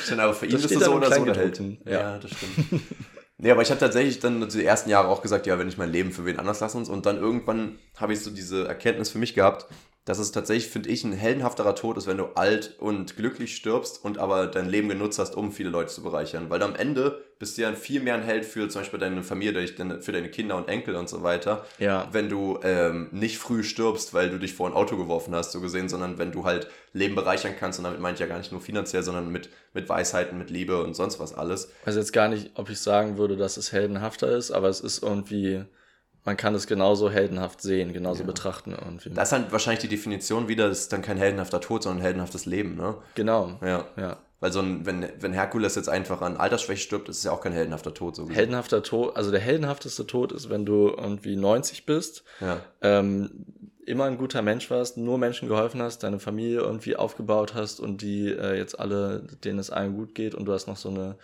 Stimmt, 0.04 0.20
aber 0.20 0.34
für 0.34 0.46
ihn 0.46 0.52
Das 0.52 0.64
ist 0.64 0.74
das 0.76 0.84
so 0.84 0.94
oder 0.94 1.12
so 1.12 1.24
der 1.24 1.34
Held. 1.34 1.60
Ja. 1.84 1.90
ja. 1.92 2.18
das 2.18 2.30
stimmt. 2.30 2.82
Nee, 3.38 3.50
aber 3.50 3.62
ich 3.62 3.70
habe 3.70 3.80
tatsächlich 3.80 4.20
dann 4.20 4.48
die 4.48 4.64
ersten 4.64 4.88
Jahre 4.88 5.08
auch 5.08 5.20
gesagt, 5.20 5.46
ja, 5.46 5.58
wenn 5.58 5.68
ich 5.68 5.76
mein 5.76 5.90
Leben 5.90 6.12
für 6.12 6.24
wen 6.24 6.38
anders 6.38 6.60
lassen 6.60 6.84
und 6.86 7.04
dann 7.04 7.18
irgendwann 7.18 7.78
habe 7.96 8.12
ich 8.12 8.20
so 8.20 8.30
diese 8.30 8.66
Erkenntnis 8.66 9.10
für 9.10 9.18
mich 9.18 9.34
gehabt, 9.34 9.66
dass 10.06 10.20
es 10.20 10.30
tatsächlich, 10.30 10.70
finde 10.70 10.88
ich, 10.88 11.02
ein 11.02 11.12
heldenhafterer 11.12 11.74
Tod 11.74 11.98
ist, 11.98 12.06
wenn 12.06 12.16
du 12.16 12.26
alt 12.36 12.76
und 12.78 13.16
glücklich 13.16 13.56
stirbst 13.56 14.02
und 14.04 14.18
aber 14.18 14.46
dein 14.46 14.68
Leben 14.68 14.88
genutzt 14.88 15.18
hast, 15.18 15.36
um 15.36 15.50
viele 15.50 15.68
Leute 15.68 15.92
zu 15.92 16.02
bereichern. 16.02 16.48
Weil 16.48 16.62
am 16.62 16.76
Ende 16.76 17.24
bist 17.40 17.58
du 17.58 17.62
ja 17.62 17.72
viel 17.72 18.00
mehr 18.00 18.14
ein 18.14 18.22
Held 18.22 18.44
für 18.44 18.68
zum 18.68 18.82
Beispiel 18.82 19.00
deine 19.00 19.24
Familie, 19.24 19.66
für 19.66 20.12
deine 20.12 20.30
Kinder 20.30 20.56
und 20.56 20.68
Enkel 20.68 20.94
und 20.94 21.08
so 21.08 21.24
weiter. 21.24 21.66
Ja. 21.80 22.08
Wenn 22.12 22.28
du 22.28 22.60
ähm, 22.62 23.08
nicht 23.10 23.38
früh 23.38 23.64
stirbst, 23.64 24.14
weil 24.14 24.30
du 24.30 24.38
dich 24.38 24.54
vor 24.54 24.68
ein 24.68 24.74
Auto 24.74 24.96
geworfen 24.96 25.34
hast, 25.34 25.50
so 25.50 25.60
gesehen, 25.60 25.88
sondern 25.88 26.18
wenn 26.18 26.30
du 26.30 26.44
halt 26.44 26.68
Leben 26.92 27.16
bereichern 27.16 27.54
kannst. 27.58 27.80
Und 27.80 27.84
damit 27.84 27.98
meine 27.98 28.14
ich 28.14 28.20
ja 28.20 28.26
gar 28.26 28.38
nicht 28.38 28.52
nur 28.52 28.60
finanziell, 28.60 29.02
sondern 29.02 29.32
mit, 29.32 29.50
mit 29.74 29.88
Weisheiten, 29.88 30.38
mit 30.38 30.50
Liebe 30.50 30.84
und 30.84 30.94
sonst 30.94 31.18
was 31.18 31.34
alles. 31.34 31.72
weiß 31.84 31.96
jetzt 31.96 32.12
gar 32.12 32.28
nicht, 32.28 32.52
ob 32.54 32.70
ich 32.70 32.78
sagen 32.78 33.18
würde, 33.18 33.36
dass 33.36 33.56
es 33.56 33.72
heldenhafter 33.72 34.28
ist, 34.28 34.52
aber 34.52 34.68
es 34.68 34.80
ist 34.80 35.02
irgendwie, 35.02 35.64
man 36.26 36.36
kann 36.36 36.54
es 36.54 36.66
genauso 36.66 37.08
heldenhaft 37.10 37.62
sehen, 37.62 37.92
genauso 37.94 38.20
Ja. 38.20 38.26
betrachten 38.26 38.72
irgendwie. 38.78 39.10
Das 39.10 39.28
ist 39.28 39.32
halt 39.32 39.52
wahrscheinlich 39.52 39.80
die 39.80 39.88
Definition 39.88 40.48
wieder, 40.48 40.68
das 40.68 40.80
ist 40.80 40.92
dann 40.92 41.00
kein 41.00 41.16
heldenhafter 41.16 41.60
Tod, 41.62 41.82
sondern 41.84 42.00
ein 42.00 42.04
heldenhaftes 42.04 42.44
Leben, 42.44 42.76
ne? 42.76 42.96
genau. 43.14 43.58
Ja. 43.62 43.86
Ja. 43.96 44.18
Weil 44.40 44.52
so 44.52 44.60
ein, 44.60 44.84
wenn, 44.84 45.06
wenn 45.20 45.32
Herkules 45.32 45.76
jetzt 45.76 45.88
einfach 45.88 46.20
an 46.20 46.36
Altersschwäche 46.36 46.82
stirbt, 46.82 47.08
ist 47.08 47.18
es 47.18 47.24
ja 47.24 47.32
auch 47.32 47.40
kein 47.40 47.52
heldenhafter 47.54 47.94
Tod, 47.94 48.14
so. 48.16 48.28
Heldenhafter 48.28 48.82
Tod, 48.82 49.16
also 49.16 49.30
der 49.30 49.40
heldenhafteste 49.40 50.06
Tod 50.06 50.30
ist, 50.32 50.50
wenn 50.50 50.66
du 50.66 50.88
irgendwie 50.88 51.36
90 51.36 51.86
bist, 51.86 52.22
Ja. 52.40 52.60
ähm, 52.82 53.46
immer 53.86 54.04
ein 54.04 54.18
guter 54.18 54.42
Mensch 54.42 54.68
warst, 54.68 54.96
nur 54.98 55.16
Menschen 55.16 55.48
geholfen 55.48 55.80
hast, 55.80 56.02
deine 56.02 56.18
Familie 56.18 56.58
irgendwie 56.58 56.96
aufgebaut 56.96 57.54
hast 57.54 57.78
und 57.80 58.02
die 58.02 58.26
äh, 58.32 58.58
jetzt 58.58 58.78
alle, 58.80 59.22
denen 59.44 59.58
es 59.60 59.70
allen 59.70 59.94
gut 59.96 60.14
geht 60.16 60.34
und 60.34 60.44
du 60.44 60.52
hast 60.52 60.66
noch 60.66 60.76
so 60.76 60.88
eine 60.90 61.16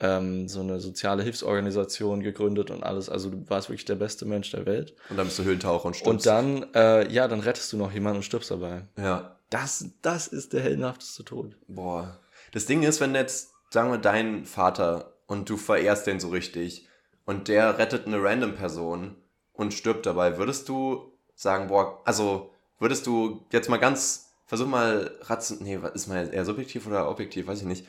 ähm, 0.00 0.48
so 0.48 0.60
eine 0.60 0.80
soziale 0.80 1.22
Hilfsorganisation 1.22 2.22
gegründet 2.22 2.70
und 2.70 2.82
alles. 2.82 3.08
Also 3.08 3.30
du 3.30 3.48
warst 3.48 3.68
wirklich 3.68 3.84
der 3.84 3.96
beste 3.96 4.24
Mensch 4.24 4.50
der 4.50 4.66
Welt. 4.66 4.94
Und 5.10 5.18
dann 5.18 5.26
bist 5.26 5.38
du 5.38 5.44
Höhlentaucher 5.44 5.86
und 5.86 5.94
stirbst. 5.94 6.10
Und 6.10 6.26
dann, 6.26 6.66
äh, 6.74 7.12
ja, 7.12 7.28
dann 7.28 7.40
rettest 7.40 7.72
du 7.72 7.76
noch 7.76 7.92
jemanden 7.92 8.18
und 8.18 8.22
stirbst 8.22 8.50
dabei. 8.50 8.82
Ja. 8.96 9.36
Das, 9.50 9.84
das 10.02 10.28
ist 10.28 10.52
der 10.52 10.62
heldenhafteste 10.62 11.24
Tod. 11.24 11.56
Boah. 11.66 12.18
Das 12.52 12.66
Ding 12.66 12.82
ist, 12.82 13.00
wenn 13.00 13.14
jetzt, 13.14 13.50
sagen 13.70 13.90
wir, 13.90 13.98
dein 13.98 14.46
Vater 14.46 15.12
und 15.26 15.48
du 15.50 15.56
verehrst 15.56 16.06
den 16.06 16.20
so 16.20 16.28
richtig 16.28 16.86
und 17.24 17.48
der 17.48 17.78
rettet 17.78 18.06
eine 18.06 18.22
random 18.22 18.54
Person 18.54 19.16
und 19.52 19.74
stirbt 19.74 20.06
dabei, 20.06 20.38
würdest 20.38 20.68
du 20.68 21.12
sagen, 21.34 21.68
boah, 21.68 22.00
also 22.04 22.52
würdest 22.78 23.06
du 23.06 23.44
jetzt 23.52 23.68
mal 23.68 23.78
ganz, 23.78 24.30
versuch 24.46 24.66
mal 24.66 25.10
ration, 25.22 25.58
nee, 25.62 25.78
ist 25.94 26.06
mal 26.06 26.32
eher 26.32 26.44
subjektiv 26.44 26.86
oder 26.86 27.08
objektiv, 27.08 27.46
weiß 27.46 27.60
ich 27.60 27.66
nicht. 27.66 27.86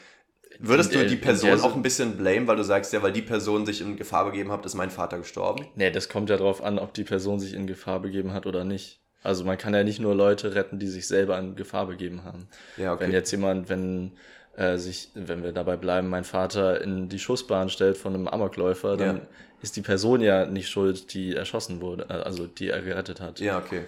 Würdest 0.59 0.93
du 0.93 1.05
die 1.05 1.15
Person 1.15 1.59
auch 1.61 1.75
ein 1.75 1.81
bisschen 1.81 2.17
blame, 2.17 2.47
weil 2.47 2.55
du 2.57 2.63
sagst, 2.63 2.93
ja, 2.93 3.01
weil 3.01 3.11
die 3.13 3.21
Person 3.21 3.65
sich 3.65 3.81
in 3.81 3.95
Gefahr 3.97 4.25
begeben 4.25 4.51
hat, 4.51 4.65
ist 4.65 4.75
mein 4.75 4.89
Vater 4.91 5.17
gestorben? 5.17 5.65
Nee, 5.75 5.91
das 5.91 6.09
kommt 6.09 6.29
ja 6.29 6.37
drauf 6.37 6.63
an, 6.63 6.77
ob 6.79 6.93
die 6.93 7.03
Person 7.03 7.39
sich 7.39 7.53
in 7.53 7.67
Gefahr 7.67 7.99
begeben 7.99 8.33
hat 8.33 8.45
oder 8.45 8.63
nicht. 8.63 8.99
Also 9.23 9.43
man 9.43 9.57
kann 9.57 9.73
ja 9.73 9.83
nicht 9.83 9.99
nur 9.99 10.15
Leute 10.15 10.55
retten, 10.55 10.79
die 10.79 10.87
sich 10.87 11.07
selber 11.07 11.37
in 11.37 11.55
Gefahr 11.55 11.87
begeben 11.87 12.23
haben. 12.23 12.47
Ja, 12.77 12.93
okay. 12.93 13.03
Wenn 13.05 13.11
jetzt 13.11 13.31
jemand, 13.31 13.69
wenn 13.69 14.13
äh, 14.57 14.77
sich, 14.77 15.09
wenn 15.15 15.43
wir 15.43 15.51
dabei 15.51 15.77
bleiben, 15.77 16.09
mein 16.09 16.23
Vater 16.23 16.81
in 16.81 17.07
die 17.07 17.19
Schussbahn 17.19 17.69
stellt 17.69 17.97
von 17.97 18.13
einem 18.15 18.27
Amokläufer, 18.27 18.97
dann 18.97 19.15
Ja. 19.17 19.21
ist 19.61 19.75
die 19.77 19.81
Person 19.81 20.21
ja 20.21 20.45
nicht 20.45 20.69
schuld, 20.69 21.13
die 21.13 21.35
erschossen 21.35 21.81
wurde, 21.81 22.07
äh, 22.09 22.13
also 22.13 22.47
die 22.47 22.69
er 22.69 22.81
gerettet 22.81 23.21
hat. 23.21 23.39
ja, 23.39 23.57
okay. 23.59 23.83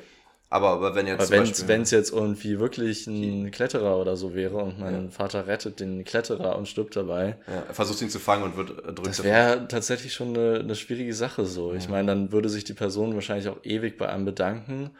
Aber, 0.53 0.69
aber 0.69 0.93
wenn 0.93 1.07
jetzt 1.07 1.33
Aber 1.33 1.47
wenn 1.67 1.81
es 1.81 1.89
jetzt 1.89 2.13
irgendwie 2.13 2.59
wirklich 2.59 3.07
ein 3.07 3.49
Kletterer 3.49 3.97
oder 3.97 4.15
so 4.15 4.35
wäre 4.35 4.57
und 4.57 4.79
mein 4.79 5.05
Ja. 5.05 5.09
Vater 5.09 5.47
rettet 5.47 5.79
den 5.79 6.03
Kletterer 6.03 6.55
und 6.59 6.67
stirbt 6.67 6.95
dabei, 6.95 7.37
ja, 7.47 7.63
er 7.69 7.73
versucht 7.73 8.03
ihn 8.03 8.09
zu 8.11 8.19
fangen 8.19 8.43
und 8.43 8.55
wird 8.55 8.69
äh, 8.69 8.93
drückt 8.93 9.07
das 9.07 9.23
wäre 9.23 9.67
tatsächlich 9.67 10.13
schon 10.13 10.37
eine, 10.37 10.59
eine 10.59 10.75
schwierige 10.75 11.15
Sache 11.15 11.47
so. 11.47 11.73
Ich 11.73 11.89
meine, 11.89 12.05
dann 12.09 12.31
würde 12.31 12.49
sich 12.49 12.63
die 12.63 12.75
Person 12.75 13.15
wahrscheinlich 13.15 13.47
auch 13.47 13.57
ewig 13.63 13.97
bei 13.97 14.07
einem 14.09 14.25
bedanken. 14.25 14.91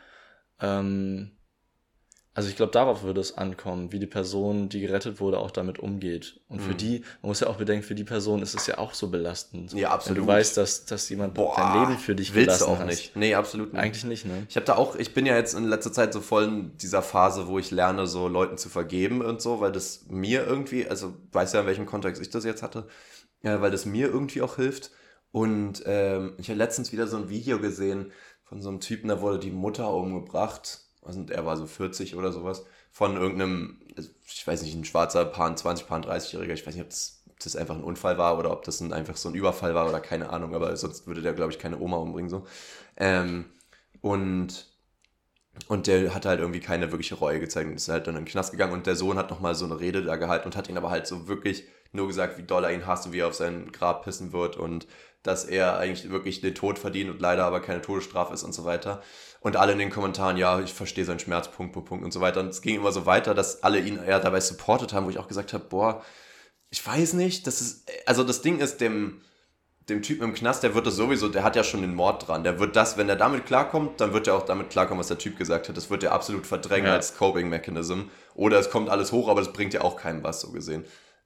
Ähm, 0.60 1.33
also 2.36 2.50
ich 2.50 2.56
glaube, 2.56 2.72
darauf 2.72 3.04
würde 3.04 3.22
es 3.22 3.38
ankommen, 3.38 3.92
wie 3.92 4.00
die 4.00 4.08
Person, 4.08 4.68
die 4.70 4.82
gerettet 4.82 5.20
wurde, 5.20 5.38
auch 5.40 5.52
damit 5.52 5.78
umgeht. 5.80 6.40
Und 6.48 6.62
für 6.62 6.72
Mhm. 6.72 6.78
die, 6.78 7.00
man 7.22 7.30
muss 7.30 7.40
ja 7.42 7.48
auch 7.48 7.58
bedenken, 7.58 7.84
für 7.86 7.94
die 7.96 8.04
Person 8.04 8.42
ist 8.42 8.56
es 8.56 8.66
ja 8.66 8.80
auch 8.80 8.94
so 8.96 9.10
belastend. 9.10 9.72
Ja, 9.74 9.92
absolut. 9.92 10.18
Wenn 10.18 10.26
du 10.26 10.32
weißt, 10.32 10.58
dass, 10.58 10.86
dass 10.86 11.10
jemand 11.10 11.36
Boah, 11.36 11.56
dein 11.56 11.82
Leben 11.82 12.00
für 12.00 12.16
dich 12.16 12.34
willst 12.34 12.62
du 12.62 12.66
gelassen 12.66 12.76
auch 12.76 12.80
hat. 12.80 12.88
nicht. 12.88 13.16
Nee, 13.16 13.36
absolut 13.36 13.74
nicht. 13.74 13.82
Eigentlich 13.82 14.04
nicht, 14.06 14.26
ne? 14.26 14.46
Ich 14.50 14.56
habe 14.56 14.66
da 14.66 14.76
auch, 14.76 14.96
ich 14.96 15.14
bin 15.14 15.26
ja 15.28 15.36
jetzt 15.36 15.54
in 15.54 15.66
letzter 15.66 15.94
Zeit 15.94 16.12
so 16.12 16.22
voll 16.22 16.46
in 16.46 16.78
dieser 16.78 17.04
Phase, 17.04 17.48
wo 17.48 17.60
ich 17.60 17.70
lerne, 17.70 18.08
so 18.08 18.28
Leuten 18.28 18.58
zu 18.58 18.70
vergeben 18.70 19.22
und 19.22 19.42
so, 19.42 19.62
weil 19.62 19.72
das 19.72 20.06
mir 20.08 20.46
irgendwie, 20.46 20.88
also 20.88 21.14
weiß 21.32 21.54
ja, 21.54 21.62
in 21.62 21.68
welchem 21.68 21.86
Kontext 21.86 22.22
ich 22.22 22.30
das 22.32 22.46
jetzt 22.46 22.64
hatte, 22.64 22.88
ja, 23.44 23.62
weil 23.62 23.72
das 23.72 23.86
mir 23.86 24.08
irgendwie 24.08 24.42
auch 24.42 24.56
hilft. 24.56 24.90
Und 25.32 25.84
ähm, 25.86 26.34
ich 26.38 26.48
habe 26.50 26.58
letztens 26.58 26.92
wieder 26.92 27.08
so 27.08 27.18
ein 27.18 27.30
Video 27.30 27.60
gesehen 27.60 28.12
von 28.44 28.62
so 28.62 28.70
einem 28.70 28.80
Typen, 28.80 29.08
da 29.08 29.22
wurde 29.22 29.40
die 29.40 29.52
Mutter 29.52 29.92
umgebracht. 29.94 30.80
Und 31.04 31.32
er 31.32 31.45
war 31.45 31.58
so 31.58 31.66
40 31.66 32.16
oder 32.16 32.32
sowas. 32.32 32.66
Von 32.91 33.18
irgendeinem, 33.18 33.82
ich 34.26 34.45
weiß 34.45 34.62
nicht, 34.62 34.76
ein 34.76 34.86
schwarzer 34.86 35.26
Paar 35.26 35.56
20, 35.56 35.88
Paar 35.88 36.01
30-Jähriger. 36.01 36.54
Ich 36.54 36.66
weiß 36.66 36.76
nicht, 36.76 36.84
ob 36.84 36.89
das, 36.89 37.24
ob 37.30 37.39
das 37.39 37.56
einfach 37.56 37.76
ein 37.76 37.84
Unfall 37.84 38.18
war 38.18 38.38
oder 38.38 38.51
ob 38.51 38.64
das 38.64 38.80
ein, 38.80 38.93
einfach 38.93 39.18
so 39.18 39.30
ein 39.30 39.36
Überfall 39.36 39.76
war 39.76 39.88
oder 39.88 39.99
keine 39.99 40.30
Ahnung. 40.30 40.56
Aber 40.56 40.76
sonst 40.78 41.08
würde 41.08 41.22
der, 41.22 41.34
glaube 41.34 41.51
ich, 41.51 41.60
keine 41.60 41.80
Oma 41.80 41.97
umbringen. 41.97 42.30
so. 42.30 42.45
Ähm, 42.97 43.45
und 44.01 44.74
und 45.68 45.88
der 45.88 46.14
hat 46.16 46.26
halt 46.26 46.39
irgendwie 46.39 46.60
keine 46.60 46.91
wirkliche 46.91 47.16
Reue 47.16 47.39
gezeigt 47.39 47.70
und 47.70 47.76
ist 47.76 47.88
halt 47.88 48.08
dann 48.08 48.16
in 48.16 48.26
den 48.26 48.32
Knast 48.32 48.51
gegangen. 48.51 48.74
Und 48.74 48.88
der 48.88 48.95
Sohn 48.95 49.18
hat 49.18 49.30
nochmal 49.30 49.56
so 49.56 49.66
eine 49.66 49.80
Rede 49.80 50.04
da 50.04 50.16
gehalten 50.16 50.47
und 50.47 50.56
hat 50.56 50.68
ihn 50.68 50.78
aber 50.78 50.89
halt 50.89 51.06
so 51.08 51.28
wirklich 51.28 51.66
nur 51.91 52.08
gesagt, 52.08 52.38
wie 52.38 52.43
doll 52.43 52.64
er 52.64 52.74
ihn 52.74 52.88
hasst 52.88 53.06
und 53.06 53.14
wie 53.14 53.20
er 53.20 53.28
auf 53.28 53.36
sein 53.36 53.72
Grab 53.72 54.04
pissen 54.04 54.34
wird 54.34 54.58
und 54.58 54.88
dass 55.22 55.45
er 55.45 55.78
eigentlich 55.78 56.10
wirklich 56.12 56.41
den 56.41 56.56
Tod 56.56 56.80
verdient 56.80 57.10
und 57.10 57.22
leider 57.22 57.45
aber 57.45 57.62
keine 57.62 57.82
Todesstrafe 57.82 58.34
ist 58.34 58.43
und 58.43 58.54
so 58.54 58.66
weiter. 58.66 59.01
Und 59.44 59.58
alle 59.58 59.74
in 59.74 59.80
den 59.80 59.89
Kommentaren, 59.89 60.38
ja, 60.38 60.62
ich 60.62 60.74
verstehe 60.74 61.04
seinen 61.04 61.20
Schmerz, 61.20 61.50
Punkt, 61.50 61.74
Punkt, 61.74 61.89
Punkt 61.89 62.06
und 62.06 62.12
so 62.14 62.22
weiter. 62.22 62.39
Und 62.39 62.48
es 62.48 62.62
ging 62.62 62.78
immer 62.78 62.94
so 62.94 63.06
weiter, 63.06 63.34
dass 63.36 63.62
alle 63.62 63.80
ihn 63.80 64.02
eher 64.02 64.22
dabei 64.22 64.39
supportet 64.39 64.94
haben, 64.94 65.06
wo 65.06 65.10
ich 65.10 65.20
auch 65.20 65.28
gesagt 65.28 65.52
habe, 65.52 65.66
boah, 65.66 66.02
ich 66.70 66.86
weiß 66.86 67.14
nicht, 67.14 67.46
das 67.46 67.60
ist, 67.60 67.91
also 68.06 68.24
das 68.24 68.41
Ding 68.41 68.60
ist, 68.60 68.80
dem, 68.80 69.22
dem 69.89 70.02
Typen 70.02 70.24
im 70.24 70.34
Knast, 70.34 70.64
der 70.64 70.76
wird 70.76 70.88
das 70.88 70.96
sowieso, 70.96 71.28
der 71.28 71.44
hat 71.44 71.58
ja 71.58 71.64
schon 71.66 71.82
den 71.82 71.94
Mord 71.94 72.26
dran. 72.26 72.46
Der 72.46 72.58
wird 72.58 72.78
das, 72.78 72.96
wenn 72.98 73.10
er 73.10 73.18
damit 73.18 73.46
klarkommt, 73.46 74.00
dann 74.00 74.14
wird 74.14 74.28
er 74.28 74.36
auch 74.36 74.46
damit 74.46 74.70
klarkommen, 74.70 75.02
was 75.02 75.10
der 75.10 75.18
Typ 75.18 75.38
gesagt 75.38 75.68
hat. 75.68 75.76
Das 75.76 75.89
wird 75.89 76.04
er 76.04 76.14
absolut 76.14 76.48
verdrängen 76.48 76.88
Ja. 76.88 76.94
als 76.94 77.18
Coping-Mechanism. 77.18 78.04
Oder 78.36 78.60
es 78.60 78.70
kommt 78.70 78.89
alles 78.89 79.12
hoch, 79.12 79.28
aber 79.28 79.41
das 79.41 79.52
bringt 79.52 79.74
ja 79.74 79.82
auch 79.82 79.98
keinem 79.98 80.24
was, 80.24 80.39
so 80.39 80.52
gesehen. 80.52 80.86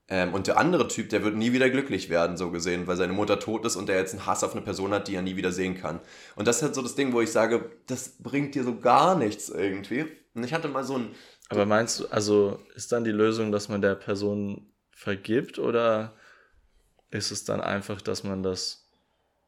Ähm, 0.10 0.34
und 0.34 0.48
der 0.48 0.58
andere 0.58 0.88
Typ, 0.88 1.10
der 1.10 1.24
wird 1.24 1.36
nie 1.36 1.52
wieder 1.52 1.70
glücklich 1.70 2.10
werden, 2.10 2.38
so 2.38 2.50
gesehen, 2.50 2.88
weil 2.88 2.96
seine 2.96 3.14
Mutter 3.14 3.40
tot 3.40 3.66
ist 3.66 3.76
und 3.76 3.90
der 3.90 3.98
jetzt 3.98 4.14
einen 4.14 4.26
Hass 4.26 4.44
auf 4.44 4.54
eine 4.54 4.62
Person 4.62 4.92
hat, 4.94 5.08
die 5.08 5.16
er 5.16 5.22
nie 5.22 5.36
wieder 5.36 5.52
sehen 5.52 5.76
kann. 5.76 6.00
Und 6.36 6.48
das 6.48 6.58
ist 6.58 6.64
halt 6.64 6.76
so 6.76 6.82
das 6.82 6.96
Ding, 6.96 7.12
wo 7.12 7.22
ich 7.22 7.32
sage, 7.32 7.70
das 7.88 8.10
bringt 8.20 8.56
dir 8.56 8.64
so 8.64 8.80
gar 8.80 9.18
nichts 9.18 9.50
irgendwie. 9.50 10.06
Und 10.34 10.44
ich 10.44 10.54
hatte 10.54 10.70
mal 10.70 10.86
so 10.86 10.98
ein, 10.98 11.10
Aber 11.50 11.66
meinst 11.66 12.00
du, 12.00 12.08
also 12.08 12.60
ist 12.76 12.92
dann 12.92 13.04
die 13.04 13.12
Lösung, 13.12 13.52
dass 13.52 13.68
man 13.68 13.82
der 13.82 13.96
Person 13.96 14.72
vergibt 14.92 15.60
oder 15.60 16.14
ist 17.12 17.32
es 17.32 17.44
dann 17.44 17.62
einfach, 17.62 18.02
dass 18.02 18.24
man 18.24 18.44
das, 18.44 18.86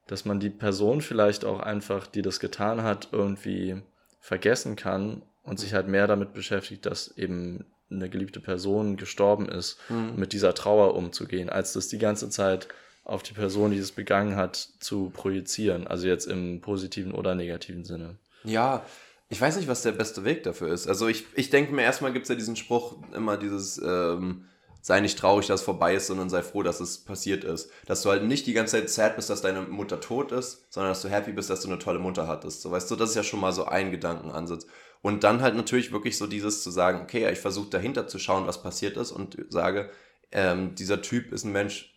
dass 0.07 0.25
man 0.25 0.39
die 0.39 0.49
Person 0.49 1.01
vielleicht 1.01 1.45
auch 1.45 1.59
einfach, 1.59 2.05
die 2.07 2.21
das 2.21 2.39
getan 2.39 2.83
hat, 2.83 3.09
irgendwie 3.11 3.81
vergessen 4.19 4.75
kann 4.75 5.21
und 5.43 5.59
sich 5.59 5.73
halt 5.73 5.87
mehr 5.87 6.07
damit 6.07 6.33
beschäftigt, 6.33 6.85
dass 6.85 7.17
eben 7.17 7.65
eine 7.91 8.09
geliebte 8.09 8.39
Person 8.39 8.97
gestorben 8.97 9.49
ist, 9.49 9.77
mit 10.15 10.33
dieser 10.33 10.53
Trauer 10.53 10.95
umzugehen, 10.95 11.49
als 11.49 11.73
das 11.73 11.87
die 11.87 11.97
ganze 11.97 12.29
Zeit 12.29 12.67
auf 13.03 13.23
die 13.23 13.33
Person, 13.33 13.71
die 13.71 13.77
es 13.77 13.91
begangen 13.91 14.35
hat, 14.35 14.55
zu 14.79 15.09
projizieren. 15.09 15.87
Also 15.87 16.07
jetzt 16.07 16.25
im 16.25 16.61
positiven 16.61 17.11
oder 17.11 17.33
negativen 17.33 17.83
Sinne. 17.83 18.17
Ja, 18.43 18.85
ich 19.29 19.39
weiß 19.41 19.57
nicht, 19.57 19.67
was 19.67 19.83
der 19.83 19.91
beste 19.91 20.25
Weg 20.25 20.43
dafür 20.43 20.71
ist. 20.71 20.87
Also 20.87 21.07
ich, 21.07 21.25
ich 21.35 21.49
denke 21.49 21.73
mir, 21.73 21.83
erstmal 21.83 22.13
gibt 22.13 22.23
es 22.23 22.29
ja 22.29 22.35
diesen 22.35 22.55
Spruch, 22.55 22.97
immer 23.13 23.37
dieses, 23.37 23.79
ähm, 23.83 24.45
sei 24.81 25.01
nicht 25.01 25.19
traurig, 25.19 25.47
dass 25.47 25.61
es 25.61 25.65
vorbei 25.65 25.95
ist, 25.95 26.07
sondern 26.07 26.29
sei 26.29 26.41
froh, 26.41 26.63
dass 26.63 26.79
es 26.79 26.99
passiert 26.99 27.43
ist. 27.43 27.69
Dass 27.85 28.01
du 28.01 28.09
halt 28.09 28.23
nicht 28.23 28.47
die 28.47 28.53
ganze 28.53 28.77
Zeit 28.77 28.89
sad 28.89 29.15
bist, 29.15 29.29
dass 29.29 29.41
deine 29.41 29.61
Mutter 29.61 29.99
tot 29.99 30.31
ist, 30.31 30.65
sondern 30.73 30.91
dass 30.91 31.01
du 31.01 31.09
happy 31.09 31.31
bist, 31.31 31.49
dass 31.49 31.61
du 31.61 31.67
eine 31.67 31.79
tolle 31.79 31.99
Mutter 31.99 32.27
hattest. 32.27 32.61
So, 32.61 32.71
weißt 32.71 32.89
du, 32.89 32.95
das 32.95 33.11
ist 33.11 33.15
ja 33.15 33.23
schon 33.23 33.39
mal 33.39 33.51
so 33.51 33.65
ein 33.65 33.91
Gedankenansatz. 33.91 34.65
Und 35.01 35.23
dann 35.23 35.41
halt 35.41 35.55
natürlich 35.55 35.91
wirklich 35.91 36.17
so 36.17 36.27
dieses 36.27 36.63
zu 36.63 36.71
sagen, 36.71 37.01
okay, 37.01 37.31
ich 37.31 37.39
versuche 37.39 37.69
dahinter 37.69 38.07
zu 38.07 38.19
schauen, 38.19 38.47
was 38.47 38.61
passiert 38.61 38.97
ist 38.97 39.11
und 39.11 39.37
sage, 39.49 39.89
ähm, 40.31 40.75
dieser 40.75 41.01
Typ 41.01 41.31
ist 41.31 41.45
ein 41.45 41.51
Mensch, 41.51 41.95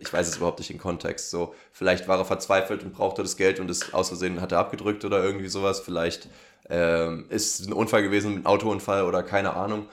ich 0.00 0.12
weiß 0.12 0.28
es 0.28 0.36
überhaupt 0.36 0.60
nicht 0.60 0.70
im 0.70 0.78
Kontext, 0.78 1.30
so, 1.30 1.54
vielleicht 1.72 2.08
war 2.08 2.18
er 2.18 2.24
verzweifelt 2.24 2.82
und 2.82 2.92
brauchte 2.92 3.22
das 3.22 3.36
Geld 3.36 3.60
und 3.60 3.70
ist 3.70 3.92
aus 3.92 4.08
Versehen 4.08 4.40
hat 4.40 4.52
er 4.52 4.58
abgedrückt 4.58 5.04
oder 5.04 5.22
irgendwie 5.22 5.48
sowas, 5.48 5.80
vielleicht 5.80 6.28
ähm, 6.70 7.26
ist 7.28 7.66
ein 7.66 7.72
Unfall 7.72 8.02
gewesen, 8.02 8.36
ein 8.36 8.46
Autounfall 8.46 9.04
oder 9.04 9.22
keine 9.22 9.54
Ahnung. 9.54 9.88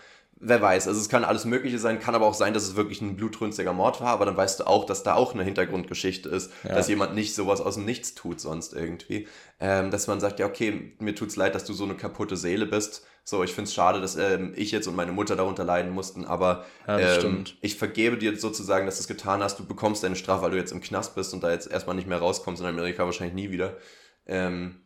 Wer 0.46 0.62
weiß, 0.62 0.88
also 0.88 1.00
es 1.00 1.10
kann 1.10 1.24
alles 1.24 1.46
Mögliche 1.46 1.80
sein, 1.80 2.00
kann 2.00 2.16
aber 2.16 2.26
auch 2.26 2.34
sein, 2.34 2.54
dass 2.54 2.64
es 2.64 2.76
wirklich 2.76 3.02
ein 3.02 3.16
blutrünstiger 3.16 3.74
Mord 3.74 4.02
war, 4.02 4.10
aber 4.10 4.26
dann 4.26 4.36
weißt 4.36 4.60
du 4.60 4.68
auch, 4.68 4.86
dass 4.86 5.04
da 5.04 5.16
auch 5.16 5.34
eine 5.34 5.44
Hintergrundgeschichte 5.44 6.30
ist, 6.30 6.52
ja. 6.64 6.76
dass 6.76 6.88
jemand 6.88 7.16
nicht 7.16 7.34
sowas 7.34 7.62
aus 7.62 7.76
dem 7.76 7.86
Nichts 7.86 8.14
tut 8.14 8.40
sonst 8.40 8.74
irgendwie. 8.74 9.28
Ähm, 9.60 9.90
dass 9.90 10.08
man 10.08 10.20
sagt, 10.20 10.40
ja, 10.40 10.46
okay, 10.46 10.94
mir 11.00 11.16
tut's 11.16 11.38
leid, 11.38 11.56
dass 11.56 11.64
du 11.64 11.74
so 11.74 11.86
eine 11.86 11.96
kaputte 11.96 12.36
Seele 12.36 12.66
bist. 12.66 13.06
So, 13.24 13.44
ich 13.44 13.54
find's 13.54 13.74
schade, 13.74 14.02
dass 14.02 14.18
ähm, 14.18 14.54
ich 14.56 14.72
jetzt 14.72 14.88
und 14.88 14.98
meine 14.98 15.14
Mutter 15.14 15.38
darunter 15.38 15.64
leiden 15.64 15.94
mussten, 15.94 16.26
aber 16.26 16.66
ja, 16.88 17.00
ähm, 17.00 17.46
ich 17.62 17.78
vergebe 17.78 18.18
dir 18.18 18.38
sozusagen, 18.38 18.86
dass 18.86 18.98
du 18.98 19.02
es 19.02 19.08
getan 19.08 19.42
hast. 19.42 19.60
Du 19.60 19.66
bekommst 19.66 20.04
deine 20.04 20.18
Strafe, 20.18 20.44
weil 20.44 20.52
du 20.52 20.58
jetzt 20.58 20.74
im 20.74 20.82
Knast 20.82 21.16
bist 21.16 21.34
und 21.34 21.42
da 21.42 21.52
jetzt 21.52 21.72
erstmal 21.72 21.96
nicht 21.96 22.08
mehr 22.08 22.18
rauskommst 22.18 22.62
in 22.62 22.68
Amerika 22.68 23.06
wahrscheinlich 23.06 23.36
nie 23.36 23.52
wieder. 23.52 23.78
Ähm, 24.26 24.83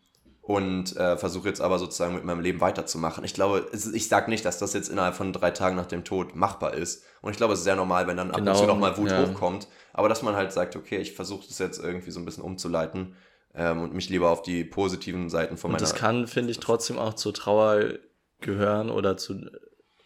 und 0.47 0.95
äh, 0.95 1.17
versuche 1.17 1.49
jetzt 1.49 1.59
aber 1.59 1.77
sozusagen 1.77 2.15
mit 2.15 2.23
meinem 2.23 2.39
Leben 2.39 2.61
weiterzumachen. 2.61 3.25
Ich 3.25 3.33
glaube, 3.33 3.69
ich 3.73 4.07
sage 4.07 4.29
nicht, 4.29 4.45
dass 4.45 4.57
das 4.57 4.71
jetzt 4.71 4.87
innerhalb 4.87 5.13
von 5.13 5.33
drei 5.33 5.51
Tagen 5.51 5.75
nach 5.75 5.87
dem 5.87 6.05
Tod 6.05 6.37
machbar 6.37 6.73
ist. 6.73 7.03
Und 7.21 7.31
ich 7.31 7.37
glaube, 7.37 7.51
es 7.51 7.59
ist 7.59 7.65
sehr 7.65 7.75
normal, 7.75 8.07
wenn 8.07 8.15
dann 8.15 8.31
ab 8.31 8.39
und 8.39 8.45
zu 8.55 8.61
genau, 8.61 8.73
noch 8.73 8.79
mal 8.79 8.95
Wut 8.95 9.11
ja. 9.11 9.27
hochkommt. 9.27 9.67
Aber 9.91 10.07
dass 10.07 10.21
man 10.21 10.37
halt 10.37 10.53
sagt, 10.53 10.77
okay, 10.77 10.99
ich 10.99 11.11
versuche 11.11 11.45
das 11.45 11.59
jetzt 11.59 11.83
irgendwie 11.83 12.11
so 12.11 12.21
ein 12.21 12.25
bisschen 12.25 12.45
umzuleiten 12.45 13.17
ähm, 13.55 13.81
und 13.81 13.93
mich 13.93 14.07
lieber 14.07 14.29
auf 14.29 14.41
die 14.41 14.63
positiven 14.63 15.29
Seiten 15.29 15.57
von 15.57 15.69
meiner... 15.69 15.81
Und 15.81 15.91
das 15.91 15.99
kann, 15.99 16.27
finde 16.27 16.51
ich, 16.51 16.61
trotzdem 16.61 16.97
auch 16.97 17.15
zur 17.15 17.33
Trauer 17.33 17.95
gehören 18.39 18.89
oder 18.89 19.17
zu... 19.17 19.51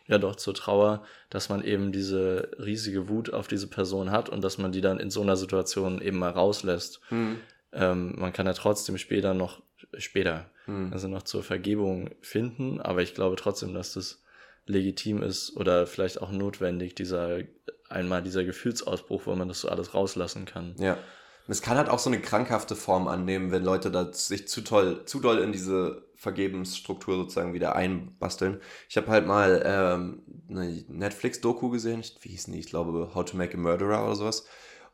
Ja, 0.08 0.18
doch, 0.18 0.36
zur 0.36 0.56
Trauer, 0.56 1.04
dass 1.30 1.50
man 1.50 1.64
eben 1.64 1.92
diese 1.92 2.50
riesige 2.58 3.10
Wut 3.10 3.32
auf 3.32 3.48
diese 3.48 3.68
Person 3.68 4.10
hat 4.10 4.28
und 4.28 4.44
dass 4.44 4.58
man 4.58 4.72
die 4.72 4.82
dann 4.82 5.00
in 5.00 5.12
so 5.12 5.22
einer 5.22 5.38
Situation 5.38 6.02
eben 6.02 6.18
mal 6.18 6.32
rauslässt. 6.32 7.00
Hm. 7.10 7.38
Ähm, 7.74 8.16
man 8.18 8.34
kann 8.34 8.48
ja 8.48 8.54
trotzdem 8.54 8.98
später 8.98 9.36
noch 9.36 9.62
später. 9.98 10.50
Mhm. 10.68 10.92
Also 10.92 11.08
noch 11.08 11.24
zur 11.24 11.44
Vergebung 11.44 12.10
finden, 12.22 12.82
aber 12.82 13.02
ich 13.02 13.14
glaube 13.14 13.36
trotzdem, 13.36 13.74
dass 13.74 13.94
das 13.94 14.24
legitim 14.66 15.24
ist 15.24 15.56
oder 15.58 15.88
vielleicht 15.88 16.22
auch 16.22 16.32
notwendig, 16.32 16.96
dieser 16.96 17.40
einmal 17.90 18.24
dieser 18.24 18.44
Gefühlsausbruch, 18.44 19.24
wo 19.26 19.36
man 19.36 19.48
das 19.48 19.62
so 19.62 19.70
alles 19.70 19.94
rauslassen 19.94 20.46
kann. 20.46 20.76
Ja. 20.80 20.98
Es 21.48 21.62
kann 21.62 21.78
halt 21.78 21.90
auch 21.90 22.00
so 22.00 22.10
eine 22.10 22.22
krankhafte 22.22 22.76
Form 22.76 23.08
annehmen, 23.08 23.52
wenn 23.52 23.64
Leute 23.64 23.92
da 23.92 24.14
sich 24.14 24.48
zu 24.48 24.62
toll, 24.62 25.04
zu 25.06 25.20
doll 25.20 25.40
in 25.40 25.52
diese 25.52 26.04
Vergebensstruktur 26.16 27.16
sozusagen 27.18 27.54
wieder 27.54 27.76
einbasteln. 27.76 28.62
Ich 28.88 28.96
habe 28.96 29.08
halt 29.08 29.26
mal 29.26 29.62
ähm, 29.66 30.22
eine 30.50 30.84
Netflix-Doku 30.88 31.70
gesehen, 31.70 32.04
wie 32.22 32.30
hieß 32.30 32.46
die? 32.46 32.60
Ich 32.60 32.68
glaube, 32.68 33.12
How 33.16 33.26
to 33.26 33.36
Make 33.36 33.58
a 33.58 33.60
Murderer 33.60 34.06
oder 34.06 34.16
sowas. 34.16 34.46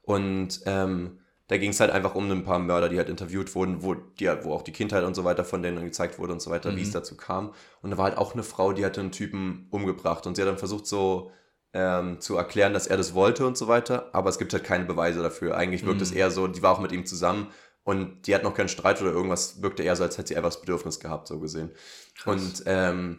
Und 0.01 0.61
ähm, 0.65 1.19
da 1.47 1.57
ging 1.57 1.71
es 1.71 1.79
halt 1.79 1.91
einfach 1.91 2.13
um 2.15 2.29
ein 2.29 2.43
paar 2.43 2.59
Mörder, 2.59 2.89
die 2.89 2.97
halt 2.97 3.09
interviewt 3.09 3.55
wurden, 3.55 3.81
wo, 3.81 3.93
die, 3.93 4.27
wo 4.43 4.53
auch 4.53 4.63
die 4.63 4.73
Kindheit 4.73 5.03
und 5.03 5.15
so 5.15 5.23
weiter 5.23 5.45
von 5.45 5.63
denen 5.63 5.83
gezeigt 5.83 6.19
wurde 6.19 6.33
und 6.33 6.41
so 6.41 6.51
weiter, 6.51 6.71
mhm. 6.71 6.77
wie 6.77 6.81
es 6.81 6.89
mhm. 6.89 6.93
dazu 6.93 7.15
kam. 7.15 7.53
Und 7.81 7.91
da 7.91 7.97
war 7.97 8.05
halt 8.05 8.17
auch 8.17 8.33
eine 8.33 8.43
Frau, 8.43 8.73
die 8.73 8.85
hatte 8.85 8.99
einen 8.99 9.11
Typen 9.11 9.67
umgebracht 9.71 10.27
und 10.27 10.35
sie 10.35 10.41
hat 10.41 10.49
dann 10.49 10.57
versucht 10.57 10.87
so 10.87 11.31
ähm, 11.73 12.19
zu 12.19 12.35
erklären, 12.35 12.73
dass 12.73 12.87
er 12.87 12.97
das 12.97 13.13
wollte 13.13 13.47
und 13.47 13.57
so 13.57 13.67
weiter, 13.67 14.09
aber 14.13 14.29
es 14.29 14.39
gibt 14.39 14.51
halt 14.53 14.63
keine 14.63 14.85
Beweise 14.85 15.21
dafür. 15.21 15.55
Eigentlich 15.55 15.85
wirkt 15.85 15.97
mhm. 15.97 16.03
es 16.03 16.11
eher 16.11 16.31
so, 16.31 16.47
die 16.47 16.61
war 16.61 16.73
auch 16.73 16.81
mit 16.81 16.91
ihm 16.91 17.05
zusammen 17.05 17.47
und 17.83 18.27
die 18.27 18.35
hat 18.35 18.43
noch 18.43 18.53
keinen 18.53 18.67
Streit 18.67 19.01
oder 19.01 19.11
irgendwas, 19.11 19.61
wirkte 19.61 19.83
eher 19.83 19.95
so, 19.95 20.03
als 20.03 20.17
hätte 20.17 20.29
sie 20.29 20.35
einfach 20.35 20.49
das 20.49 20.59
Bedürfnis 20.59 20.99
gehabt, 20.99 21.27
so 21.29 21.39
gesehen. 21.39 21.71
Krass. 22.15 22.35
Und 22.35 22.63
ähm, 22.65 23.17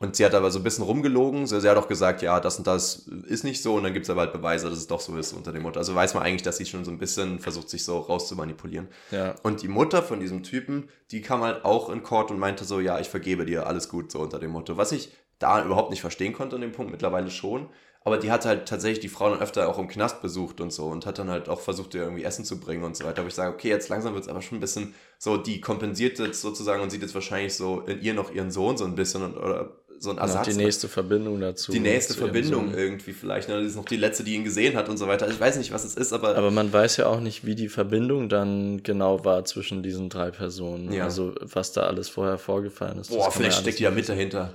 und 0.00 0.16
sie 0.16 0.24
hat 0.24 0.34
aber 0.34 0.50
so 0.50 0.58
ein 0.60 0.62
bisschen 0.62 0.82
rumgelogen. 0.82 1.46
Sie, 1.46 1.68
hat 1.68 1.76
auch 1.76 1.86
gesagt, 1.86 2.22
ja, 2.22 2.40
das 2.40 2.56
und 2.56 2.66
das 2.66 3.06
ist 3.26 3.44
nicht 3.44 3.62
so. 3.62 3.74
Und 3.74 3.82
dann 3.82 3.92
gibt 3.92 4.06
es 4.06 4.10
aber 4.10 4.22
halt 4.22 4.32
Beweise, 4.32 4.70
dass 4.70 4.78
es 4.78 4.86
doch 4.86 4.98
so 4.98 5.14
ist 5.18 5.34
unter 5.34 5.52
dem 5.52 5.62
Motto. 5.62 5.78
Also 5.78 5.94
weiß 5.94 6.14
man 6.14 6.22
eigentlich, 6.22 6.42
dass 6.42 6.56
sie 6.56 6.64
schon 6.64 6.86
so 6.86 6.90
ein 6.90 6.96
bisschen 6.96 7.38
versucht, 7.38 7.68
sich 7.68 7.84
so 7.84 7.98
rauszumanipulieren. 7.98 8.88
Ja. 9.10 9.34
Und 9.42 9.60
die 9.60 9.68
Mutter 9.68 10.02
von 10.02 10.18
diesem 10.18 10.42
Typen, 10.42 10.88
die 11.10 11.20
kam 11.20 11.42
halt 11.42 11.66
auch 11.66 11.90
in 11.90 12.02
Court 12.02 12.30
und 12.30 12.38
meinte 12.38 12.64
so, 12.64 12.80
ja, 12.80 12.98
ich 12.98 13.10
vergebe 13.10 13.44
dir, 13.44 13.66
alles 13.66 13.90
gut, 13.90 14.10
so 14.10 14.20
unter 14.20 14.38
dem 14.38 14.52
Motto. 14.52 14.78
Was 14.78 14.90
ich 14.92 15.12
da 15.38 15.62
überhaupt 15.62 15.90
nicht 15.90 16.00
verstehen 16.00 16.32
konnte 16.32 16.56
an 16.56 16.62
dem 16.62 16.72
Punkt, 16.72 16.90
mittlerweile 16.90 17.30
schon. 17.30 17.68
Aber 18.02 18.16
die 18.16 18.30
hat 18.30 18.46
halt 18.46 18.66
tatsächlich 18.66 19.00
die 19.00 19.08
Frau 19.10 19.28
dann 19.28 19.40
öfter 19.40 19.68
auch 19.68 19.78
im 19.78 19.86
Knast 19.86 20.22
besucht 20.22 20.62
und 20.62 20.72
so 20.72 20.86
und 20.86 21.04
hat 21.04 21.18
dann 21.18 21.28
halt 21.28 21.50
auch 21.50 21.60
versucht, 21.60 21.94
ihr 21.94 22.02
irgendwie 22.02 22.24
Essen 22.24 22.46
zu 22.46 22.58
bringen 22.58 22.82
und 22.82 22.96
so 22.96 23.04
weiter. 23.04 23.18
Aber 23.18 23.28
ich 23.28 23.34
sage, 23.34 23.52
okay, 23.52 23.68
jetzt 23.68 23.90
langsam 23.90 24.14
wird 24.14 24.24
es 24.24 24.30
aber 24.30 24.40
schon 24.40 24.56
ein 24.56 24.62
bisschen 24.62 24.94
so, 25.18 25.36
die 25.36 25.60
kompensiert 25.60 26.18
jetzt 26.18 26.40
sozusagen 26.40 26.82
und 26.82 26.88
sieht 26.88 27.02
jetzt 27.02 27.14
wahrscheinlich 27.14 27.54
so 27.54 27.80
in 27.80 28.00
ihr 28.00 28.14
noch 28.14 28.32
ihren 28.32 28.50
Sohn 28.50 28.78
so 28.78 28.86
ein 28.86 28.94
bisschen 28.94 29.22
und, 29.22 29.36
oder 29.36 29.79
so 30.02 30.10
ein 30.10 30.18
Ersatz. 30.18 30.48
die 30.48 30.54
nächste 30.54 30.88
Verbindung 30.88 31.40
dazu. 31.40 31.72
Die 31.72 31.78
nächste 31.78 32.14
Verbindung 32.14 32.72
irgendwie 32.74 33.12
vielleicht. 33.12 33.50
Ne? 33.50 33.56
Das 33.56 33.66
ist 33.66 33.76
noch 33.76 33.84
die 33.84 33.98
letzte, 33.98 34.24
die 34.24 34.34
ihn 34.34 34.44
gesehen 34.44 34.74
hat 34.74 34.88
und 34.88 34.96
so 34.96 35.06
weiter. 35.06 35.28
Ich 35.28 35.38
weiß 35.38 35.58
nicht, 35.58 35.72
was 35.72 35.84
es 35.84 35.94
ist, 35.94 36.14
aber. 36.14 36.36
Aber 36.36 36.50
man 36.50 36.72
weiß 36.72 36.96
ja 36.96 37.06
auch 37.06 37.20
nicht, 37.20 37.44
wie 37.44 37.54
die 37.54 37.68
Verbindung 37.68 38.30
dann 38.30 38.82
genau 38.82 39.26
war 39.26 39.44
zwischen 39.44 39.82
diesen 39.82 40.08
drei 40.08 40.30
Personen. 40.30 40.90
Ja. 40.90 41.04
Also 41.04 41.34
was 41.40 41.72
da 41.72 41.82
alles 41.82 42.08
vorher 42.08 42.38
vorgefallen 42.38 42.98
ist. 42.98 43.10
Boah, 43.10 43.30
vielleicht 43.30 43.58
steckt 43.58 43.78
die 43.78 43.82
ja 43.82 43.90
mit 43.90 44.08
dahinter. 44.08 44.54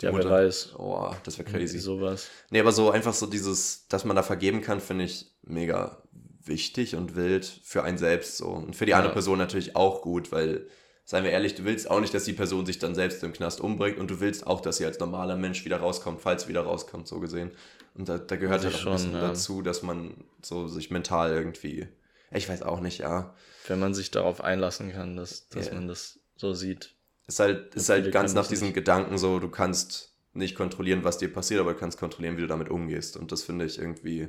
Die 0.00 0.06
ja, 0.06 0.12
Mutter. 0.12 0.30
wer 0.30 0.46
weiß. 0.46 0.74
Oh, 0.78 1.10
das 1.24 1.38
wäre 1.38 1.50
crazy. 1.50 1.78
sowas. 1.78 2.28
Nee, 2.50 2.60
aber 2.60 2.70
so 2.70 2.90
einfach 2.90 3.14
so 3.14 3.26
dieses, 3.26 3.88
dass 3.88 4.04
man 4.04 4.14
da 4.14 4.22
vergeben 4.22 4.60
kann, 4.60 4.80
finde 4.80 5.04
ich 5.04 5.26
mega 5.42 6.00
wichtig 6.44 6.94
und 6.94 7.16
wild 7.16 7.60
für 7.64 7.82
einen 7.82 7.98
selbst 7.98 8.36
so. 8.36 8.46
Und 8.46 8.76
für 8.76 8.84
die 8.84 8.90
ja. 8.90 8.98
andere 8.98 9.12
Person 9.12 9.38
natürlich 9.38 9.74
auch 9.74 10.02
gut, 10.02 10.30
weil 10.30 10.68
seien 11.06 11.22
wir 11.22 11.30
ehrlich, 11.30 11.54
du 11.54 11.64
willst 11.64 11.88
auch 11.88 12.00
nicht, 12.00 12.12
dass 12.12 12.24
die 12.24 12.32
Person 12.32 12.66
sich 12.66 12.78
dann 12.78 12.94
selbst 12.94 13.22
im 13.22 13.32
Knast 13.32 13.60
umbringt 13.60 13.98
und 13.98 14.10
du 14.10 14.20
willst 14.20 14.46
auch, 14.46 14.60
dass 14.60 14.76
sie 14.76 14.84
als 14.84 14.98
normaler 14.98 15.36
Mensch 15.36 15.64
wieder 15.64 15.78
rauskommt, 15.78 16.20
falls 16.20 16.42
sie 16.42 16.48
wieder 16.48 16.62
rauskommt, 16.62 17.06
so 17.06 17.20
gesehen. 17.20 17.52
Und 17.94 18.08
da, 18.08 18.18
da 18.18 18.36
gehört 18.36 18.64
ja 18.64 18.70
halt 18.70 18.82
auch 18.82 18.86
ein 18.86 18.92
bisschen 18.92 19.12
ja. 19.12 19.20
dazu, 19.20 19.62
dass 19.62 19.82
man 19.82 20.24
so 20.42 20.66
sich 20.66 20.90
mental 20.90 21.32
irgendwie, 21.32 21.86
ich 22.32 22.48
weiß 22.48 22.62
auch 22.62 22.80
nicht, 22.80 22.98
ja. 22.98 23.34
Wenn 23.68 23.78
man 23.78 23.94
sich 23.94 24.10
darauf 24.10 24.42
einlassen 24.42 24.92
kann, 24.92 25.16
dass, 25.16 25.48
dass 25.48 25.66
yeah. 25.66 25.76
man 25.76 25.88
das 25.88 26.18
so 26.36 26.52
sieht. 26.52 26.94
Ist 27.28 27.38
halt, 27.38 27.74
ist 27.76 27.88
halt 27.88 28.10
ganz 28.12 28.34
nach 28.34 28.48
diesem 28.48 28.72
Gedanken 28.72 29.16
so, 29.16 29.38
du 29.38 29.48
kannst 29.48 30.12
nicht 30.32 30.56
kontrollieren, 30.56 31.04
was 31.04 31.18
dir 31.18 31.32
passiert, 31.32 31.60
aber 31.60 31.72
du 31.72 31.78
kannst 31.78 31.98
kontrollieren, 31.98 32.36
wie 32.36 32.42
du 32.42 32.46
damit 32.48 32.68
umgehst. 32.68 33.16
Und 33.16 33.32
das 33.32 33.44
finde 33.44 33.64
ich 33.64 33.78
irgendwie 33.78 34.28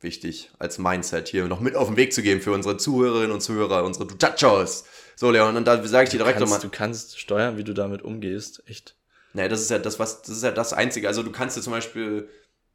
wichtig 0.00 0.50
als 0.58 0.78
Mindset 0.78 1.28
hier 1.28 1.46
noch 1.46 1.60
mit 1.60 1.76
auf 1.76 1.88
den 1.88 1.96
Weg 1.96 2.12
zu 2.12 2.22
geben 2.22 2.40
für 2.40 2.52
unsere 2.52 2.76
Zuhörerinnen 2.76 3.32
und 3.32 3.40
Zuhörer, 3.40 3.84
unsere 3.84 4.06
Dutachos. 4.06 4.84
So, 5.16 5.30
Leon, 5.30 5.56
und 5.56 5.66
da 5.66 5.82
sage 5.84 6.04
ich 6.04 6.10
dir 6.10 6.18
direkt 6.18 6.40
nochmal. 6.40 6.60
Du 6.60 6.68
kannst 6.68 7.18
steuern, 7.18 7.56
wie 7.56 7.64
du 7.64 7.72
damit 7.72 8.02
umgehst, 8.02 8.62
echt. 8.66 8.96
Naja, 9.34 9.48
das 9.48 9.60
ist 9.60 9.70
ja 9.70 9.78
das, 9.78 9.98
was, 9.98 10.22
das 10.22 10.36
ist 10.36 10.42
ja 10.42 10.50
das 10.50 10.72
Einzige. 10.72 11.08
Also 11.08 11.22
du 11.22 11.32
kannst 11.32 11.56
dir 11.56 11.62
zum 11.62 11.72
Beispiel, 11.72 12.28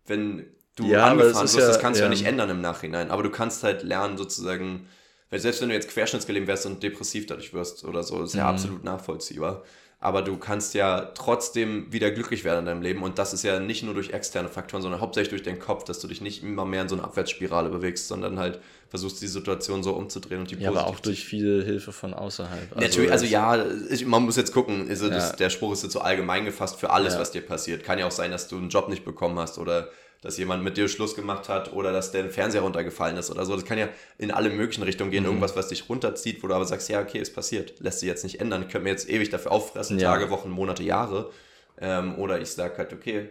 wenn 0.06 0.48
du 0.76 0.88
ja, 0.88 1.06
angefahren 1.06 1.44
wirst, 1.44 1.58
ja, 1.58 1.68
das 1.68 1.80
kannst 1.80 2.00
du 2.00 2.04
ja. 2.04 2.08
ja 2.08 2.10
nicht 2.10 2.26
ändern 2.26 2.50
im 2.50 2.62
Nachhinein, 2.62 3.12
aber 3.12 3.24
du 3.24 3.30
kannst 3.30 3.64
halt 3.64 3.84
lernen, 3.84 4.18
sozusagen, 4.18 4.88
weil 5.30 5.40
selbst 5.40 5.62
wenn 5.62 5.70
du 5.70 5.76
jetzt 5.76 5.90
querschnittsgelähmt 5.90 6.48
wärst 6.48 6.66
und 6.66 6.82
depressiv 6.82 7.28
dadurch 7.28 7.54
wirst 7.54 7.84
oder 7.84 8.04
so, 8.04 8.24
ist 8.24 8.34
ja 8.34 8.44
mhm. 8.44 8.50
absolut 8.50 8.84
nachvollziehbar 8.84 9.64
aber 10.00 10.22
du 10.22 10.38
kannst 10.38 10.74
ja 10.74 11.12
trotzdem 11.16 11.92
wieder 11.92 12.12
glücklich 12.12 12.44
werden 12.44 12.60
in 12.60 12.66
deinem 12.66 12.82
Leben 12.82 13.02
und 13.02 13.18
das 13.18 13.34
ist 13.34 13.44
ja 13.44 13.60
nicht 13.60 13.84
nur 13.84 13.96
durch 13.96 14.12
externe 14.12 14.50
Faktoren, 14.50 14.84
sondern 14.84 15.02
hauptsächlich 15.02 15.30
durch 15.30 15.44
den 15.44 15.60
Kopf, 15.60 15.84
dass 15.86 16.00
du 16.00 16.08
dich 16.08 16.22
nicht 16.22 16.44
immer 16.44 16.66
mehr 16.66 16.84
in 16.84 16.90
so 16.90 16.96
eine 16.96 17.04
Abwärtsspirale 17.04 17.70
bewegst, 17.70 18.08
sondern 18.08 18.38
halt 18.38 18.60
versuchst 18.90 19.22
die 19.22 19.28
Situation 19.28 19.84
so 19.84 19.94
umzudrehen 19.94 20.42
und 20.42 20.52
die 20.52 20.56
Ja, 20.56 20.70
aber 20.70 20.88
auch 20.88 21.00
durch 21.00 21.26
viel 21.26 21.64
Hilfe 21.64 21.92
von 21.92 22.14
außerhalb. 22.14 22.72
Also 22.72 22.80
Natürlich, 22.80 23.12
also 23.12 23.26
ja, 23.26 23.66
ich, 23.90 24.06
man 24.06 24.24
muss 24.24 24.36
jetzt 24.38 24.54
gucken, 24.54 24.88
also 24.90 25.08
ja. 25.08 25.16
das, 25.16 25.36
der 25.36 25.50
Spruch 25.50 25.74
ist 25.74 25.84
jetzt 25.84 25.94
so 25.94 26.00
allgemein 26.00 26.46
gefasst 26.46 26.80
für 26.80 26.90
alles, 26.90 27.14
ja. 27.14 27.20
was 27.20 27.32
dir 27.32 27.42
passiert. 27.42 27.84
Kann 27.84 28.00
ja 28.00 28.08
auch 28.08 28.12
sein, 28.12 28.32
dass 28.32 28.48
du 28.48 28.58
einen 28.58 28.70
Job 28.70 28.90
nicht 28.90 29.04
bekommen 29.04 29.38
hast 29.40 29.58
oder 29.58 29.90
dass 30.22 30.38
jemand 30.38 30.64
mit 30.64 30.78
dir 30.78 30.88
Schluss 30.88 31.16
gemacht 31.16 31.48
hat 31.48 31.74
oder 31.74 31.92
dass 31.92 32.12
der 32.12 32.30
Fernseher 32.30 32.62
runtergefallen 32.62 33.18
ist 33.18 33.30
oder 33.30 33.46
so. 33.46 33.56
Das 33.56 33.66
kann 33.66 33.78
ja 33.78 33.90
in 34.18 34.32
alle 34.32 34.50
möglichen 34.50 34.84
Richtungen 34.84 35.12
gehen. 35.12 35.24
Mhm. 35.24 35.30
Irgendwas, 35.30 35.56
was 35.56 35.68
dich 35.68 35.90
runterzieht, 35.90 36.42
wo 36.42 36.48
du 36.48 36.56
aber 36.56 36.66
sagst, 36.66 36.90
ja, 36.90 37.02
okay, 37.02 37.20
ist 37.20 37.36
passiert. 37.36 37.80
Lässt 37.80 38.00
sich 38.00 38.08
jetzt 38.08 38.24
nicht 38.24 38.40
ändern. 38.40 38.64
Ich 38.64 38.70
könnte 38.70 38.86
mir 38.86 38.90
jetzt 38.90 39.10
ewig 39.10 39.30
dafür 39.30 39.52
auffressen, 39.52 40.00
ja. 40.00 40.12
Tage, 40.12 40.30
Wochen, 40.30 40.50
Monate, 40.50 40.84
Jahre. 40.84 41.32
Ähm, 41.80 42.18
oder 42.18 42.42
ich 42.42 42.50
sage 42.50 42.78
halt, 42.78 42.94
okay, 42.94 43.30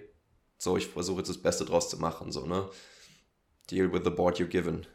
so, 0.58 0.76
ich 0.76 0.86
versuche 0.86 1.18
jetzt 1.18 1.28
das 1.28 1.38
Beste 1.38 1.64
draus 1.64 1.90
zu 1.90 1.98
machen, 1.98 2.30
so, 2.32 2.46
ne? 2.46 2.68
Deal 3.70 3.92
with 3.92 4.02
the 4.04 4.10
board 4.10 4.38
you're 4.38 4.46
given. 4.46 4.86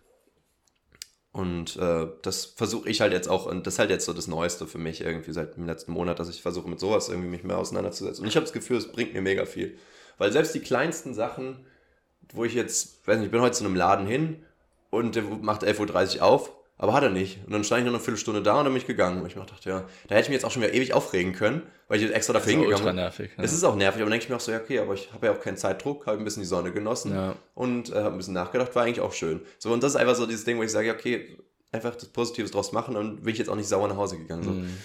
Und 1.33 1.77
äh, 1.77 2.07
das 2.23 2.45
versuche 2.45 2.89
ich 2.89 2.99
halt 2.99 3.13
jetzt 3.13 3.29
auch, 3.29 3.45
und 3.45 3.65
das 3.65 3.75
ist 3.75 3.79
halt 3.79 3.89
jetzt 3.89 4.05
so 4.05 4.11
das 4.11 4.27
Neueste 4.27 4.67
für 4.67 4.77
mich 4.77 5.01
irgendwie 5.01 5.31
seit 5.31 5.55
dem 5.55 5.65
letzten 5.65 5.93
Monat, 5.93 6.19
dass 6.19 6.29
ich 6.29 6.41
versuche 6.41 6.69
mit 6.69 6.79
sowas 6.79 7.07
irgendwie 7.07 7.29
mich 7.29 7.43
mehr 7.43 7.57
auseinanderzusetzen. 7.57 8.23
Und 8.23 8.27
ich 8.27 8.35
habe 8.35 8.45
das 8.45 8.53
Gefühl, 8.53 8.77
es 8.77 8.91
bringt 8.91 9.13
mir 9.13 9.21
mega 9.21 9.45
viel. 9.45 9.77
Weil 10.17 10.31
selbst 10.33 10.53
die 10.53 10.59
kleinsten 10.59 11.13
Sachen, 11.13 11.65
wo 12.33 12.43
ich 12.43 12.53
jetzt, 12.53 13.07
weiß 13.07 13.17
nicht, 13.17 13.27
ich 13.27 13.31
bin 13.31 13.41
heute 13.41 13.55
zu 13.55 13.63
einem 13.63 13.75
Laden 13.75 14.07
hin 14.07 14.43
und 14.89 15.15
der 15.15 15.23
macht 15.23 15.63
11.30 15.63 16.17
Uhr 16.17 16.23
auf, 16.23 16.51
aber 16.81 16.93
hat 16.93 17.03
er 17.03 17.11
nicht. 17.11 17.37
Und 17.45 17.53
dann 17.53 17.63
stand 17.63 17.81
ich 17.81 17.85
noch 17.85 17.93
eine 17.93 18.03
Viertelstunde 18.03 18.41
da 18.41 18.57
und 18.57 18.65
dann 18.65 18.73
bin 18.73 18.81
ich 18.81 18.87
gegangen. 18.87 19.21
Und 19.21 19.27
ich 19.27 19.35
dachte, 19.35 19.69
ja, 19.69 19.85
da 20.07 20.15
hätte 20.15 20.23
ich 20.23 20.29
mich 20.29 20.33
jetzt 20.37 20.45
auch 20.45 20.49
schon 20.49 20.63
wieder 20.63 20.73
ewig 20.73 20.95
aufregen 20.95 21.31
können, 21.31 21.61
weil 21.87 21.97
ich 21.97 22.03
jetzt 22.03 22.15
extra 22.15 22.33
dafür 22.33 22.53
hingegangen 22.53 22.83
bin. 22.83 22.95
nervig. 22.95 23.29
Ja. 23.37 23.43
Es 23.43 23.53
ist 23.53 23.63
auch 23.63 23.75
nervig, 23.75 24.01
aber 24.01 24.09
dann 24.09 24.13
denke 24.13 24.23
ich 24.23 24.29
mir 24.29 24.35
auch 24.37 24.41
so, 24.41 24.51
ja, 24.51 24.57
okay, 24.57 24.79
aber 24.79 24.95
ich 24.95 25.13
habe 25.13 25.27
ja 25.27 25.31
auch 25.31 25.39
keinen 25.39 25.57
Zeitdruck, 25.57 26.07
habe 26.07 26.17
ein 26.17 26.23
bisschen 26.23 26.41
die 26.41 26.47
Sonne 26.47 26.71
genossen 26.71 27.13
ja. 27.13 27.35
und 27.53 27.91
äh, 27.91 27.97
habe 27.97 28.07
ein 28.07 28.17
bisschen 28.17 28.33
nachgedacht, 28.33 28.73
war 28.73 28.81
eigentlich 28.81 28.99
auch 28.99 29.13
schön. 29.13 29.41
So, 29.59 29.71
und 29.71 29.83
das 29.83 29.91
ist 29.91 29.95
einfach 29.97 30.15
so 30.15 30.25
dieses 30.25 30.43
Ding, 30.43 30.57
wo 30.57 30.63
ich 30.63 30.71
sage, 30.71 30.91
okay, 30.91 31.37
einfach 31.71 31.93
das 31.93 32.05
Positives 32.05 32.49
draus 32.49 32.71
machen 32.71 32.95
und 32.95 33.21
bin 33.21 33.31
ich 33.31 33.37
jetzt 33.37 33.49
auch 33.49 33.55
nicht 33.55 33.69
sauer 33.69 33.87
nach 33.87 33.97
Hause 33.97 34.17
gegangen. 34.17 34.43
So. 34.43 34.49
Mhm. 34.49 34.77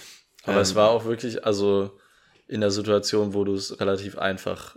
Aber 0.45 0.57
ähm, 0.57 0.63
es 0.63 0.75
war 0.75 0.91
auch 0.91 1.07
wirklich, 1.07 1.47
also 1.47 1.93
in 2.47 2.61
der 2.61 2.73
Situation, 2.73 3.33
wo 3.33 3.45
du 3.45 3.55
es 3.55 3.81
relativ 3.81 4.19
einfach 4.19 4.77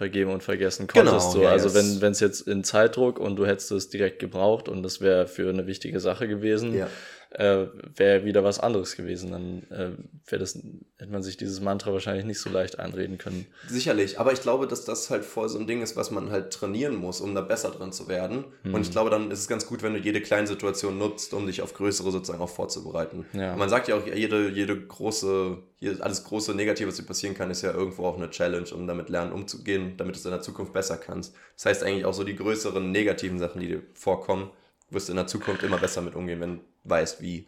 vergeben 0.00 0.30
und 0.30 0.42
vergessen 0.42 0.86
konntest. 0.86 1.12
Genau, 1.12 1.30
so. 1.30 1.42
Ja, 1.42 1.50
also 1.50 1.74
wenn 1.74 2.00
wenn 2.00 2.12
es 2.12 2.20
jetzt 2.20 2.48
in 2.48 2.64
Zeitdruck 2.64 3.18
und 3.18 3.36
du 3.36 3.44
hättest 3.44 3.70
es 3.70 3.90
direkt 3.90 4.18
gebraucht 4.18 4.66
und 4.66 4.82
das 4.82 5.02
wäre 5.02 5.26
für 5.26 5.50
eine 5.50 5.66
wichtige 5.66 6.00
Sache 6.00 6.26
gewesen, 6.26 6.74
ja. 6.74 6.88
Äh, 7.30 7.66
wäre 7.94 8.24
wieder 8.24 8.42
was 8.42 8.58
anderes 8.58 8.96
gewesen. 8.96 9.30
Dann 9.30 9.62
äh, 9.70 9.90
wäre 10.26 10.40
das, 10.40 10.58
hätte 10.98 11.12
man 11.12 11.22
sich 11.22 11.36
dieses 11.36 11.60
Mantra 11.60 11.92
wahrscheinlich 11.92 12.24
nicht 12.24 12.40
so 12.40 12.50
leicht 12.50 12.78
einreden 12.78 13.18
können. 13.18 13.46
Sicherlich, 13.68 14.18
aber 14.18 14.32
ich 14.32 14.40
glaube, 14.40 14.66
dass 14.66 14.84
das 14.84 15.10
halt 15.10 15.24
voll 15.24 15.48
so 15.48 15.58
ein 15.58 15.66
Ding 15.66 15.80
ist, 15.80 15.96
was 15.96 16.10
man 16.10 16.30
halt 16.30 16.52
trainieren 16.52 16.96
muss, 16.96 17.20
um 17.20 17.34
da 17.34 17.40
besser 17.40 17.70
drin 17.70 17.92
zu 17.92 18.08
werden. 18.08 18.44
Mhm. 18.64 18.74
Und 18.74 18.82
ich 18.82 18.90
glaube, 18.90 19.10
dann 19.10 19.30
ist 19.30 19.40
es 19.40 19.48
ganz 19.48 19.66
gut, 19.66 19.82
wenn 19.82 19.94
du 19.94 20.00
jede 20.00 20.20
kleine 20.20 20.48
Situation 20.48 20.98
nutzt, 20.98 21.32
um 21.32 21.46
dich 21.46 21.62
auf 21.62 21.72
größere 21.74 22.10
sozusagen 22.10 22.42
auch 22.42 22.50
vorzubereiten. 22.50 23.24
Ja. 23.32 23.54
Man 23.54 23.68
sagt 23.68 23.86
ja 23.86 23.96
auch, 23.96 24.06
jede, 24.06 24.48
jede 24.48 24.80
große, 24.80 25.58
alles 26.00 26.24
große 26.24 26.54
Negative, 26.54 26.88
was 26.88 26.96
dir 26.96 27.04
passieren 27.04 27.34
kann, 27.36 27.50
ist 27.50 27.62
ja 27.62 27.72
irgendwo 27.72 28.06
auch 28.06 28.16
eine 28.16 28.30
Challenge, 28.30 28.68
um 28.74 28.88
damit 28.88 29.08
lernen 29.08 29.32
umzugehen, 29.32 29.96
damit 29.96 30.16
du 30.16 30.18
es 30.18 30.24
in 30.24 30.32
der 30.32 30.42
Zukunft 30.42 30.72
besser 30.72 30.96
kannst. 30.96 31.34
Das 31.54 31.66
heißt 31.66 31.84
eigentlich 31.84 32.04
auch 32.04 32.14
so 32.14 32.24
die 32.24 32.34
größeren 32.34 32.90
negativen 32.90 33.38
Sachen, 33.38 33.60
die 33.60 33.68
dir 33.68 33.82
vorkommen, 33.94 34.50
wirst 34.90 35.08
du 35.08 35.12
in 35.12 35.16
der 35.16 35.26
Zukunft 35.26 35.62
immer 35.62 35.78
besser 35.78 36.02
mit 36.02 36.14
umgehen, 36.14 36.40
wenn 36.40 36.56
du 36.58 36.62
weißt, 36.84 37.20
wie. 37.20 37.46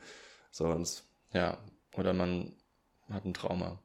Sonst. 0.51 1.05
Ja, 1.33 1.59
oder 1.95 2.13
man 2.13 2.53
hat 3.11 3.25
ein 3.25 3.35
Trauma. 3.35 3.79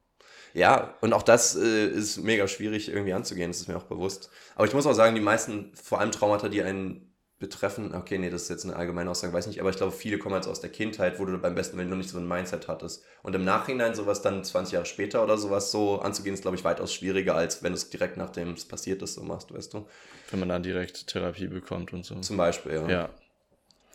Ja, 0.53 0.95
und 1.01 1.13
auch 1.13 1.23
das 1.23 1.55
äh, 1.55 1.87
ist 1.87 2.17
mega 2.17 2.47
schwierig 2.47 2.89
irgendwie 2.89 3.13
anzugehen, 3.13 3.51
das 3.51 3.61
ist 3.61 3.67
mir 3.67 3.77
auch 3.77 3.83
bewusst. 3.83 4.29
Aber 4.55 4.65
ich 4.65 4.73
muss 4.73 4.85
auch 4.85 4.93
sagen, 4.93 5.15
die 5.15 5.21
meisten, 5.21 5.71
vor 5.75 5.99
allem 5.99 6.11
Traumata, 6.11 6.49
die 6.49 6.63
einen 6.63 7.13
betreffen, 7.39 7.93
okay, 7.93 8.17
nee, 8.17 8.31
das 8.31 8.43
ist 8.43 8.49
jetzt 8.49 8.65
eine 8.65 8.75
allgemeine 8.75 9.11
Aussage, 9.11 9.31
weiß 9.31 9.45
nicht, 9.45 9.59
aber 9.59 9.69
ich 9.69 9.77
glaube, 9.77 9.91
viele 9.91 10.17
kommen 10.17 10.35
jetzt 10.35 10.47
aus 10.47 10.59
der 10.59 10.71
Kindheit, 10.71 11.19
wo 11.19 11.25
du 11.25 11.37
beim 11.37 11.53
besten 11.53 11.77
Willen 11.77 11.89
noch 11.89 11.97
nicht 11.97 12.09
so 12.09 12.17
ein 12.17 12.27
Mindset 12.27 12.67
hattest. 12.67 13.03
Und 13.21 13.35
im 13.35 13.45
Nachhinein 13.45 13.93
sowas 13.93 14.23
dann 14.23 14.43
20 14.43 14.73
Jahre 14.73 14.85
später 14.87 15.23
oder 15.23 15.37
sowas 15.37 15.69
so 15.69 15.99
anzugehen, 15.99 16.33
ist, 16.33 16.41
glaube 16.41 16.57
ich, 16.57 16.63
weitaus 16.63 16.91
schwieriger, 16.91 17.35
als 17.35 17.61
wenn 17.61 17.73
du 17.73 17.77
es 17.77 17.91
direkt 17.91 18.17
nachdem 18.17 18.53
es 18.53 18.65
passiert 18.65 19.03
ist, 19.03 19.13
so 19.13 19.21
machst, 19.21 19.53
weißt 19.53 19.75
du. 19.75 19.87
Wenn 20.31 20.39
man 20.39 20.49
dann 20.49 20.63
direkt 20.63 21.05
Therapie 21.05 21.47
bekommt 21.47 21.93
und 21.93 22.03
so. 22.03 22.19
Zum 22.21 22.37
Beispiel, 22.37 22.71
ja. 22.71 22.89
Ja, 22.89 23.09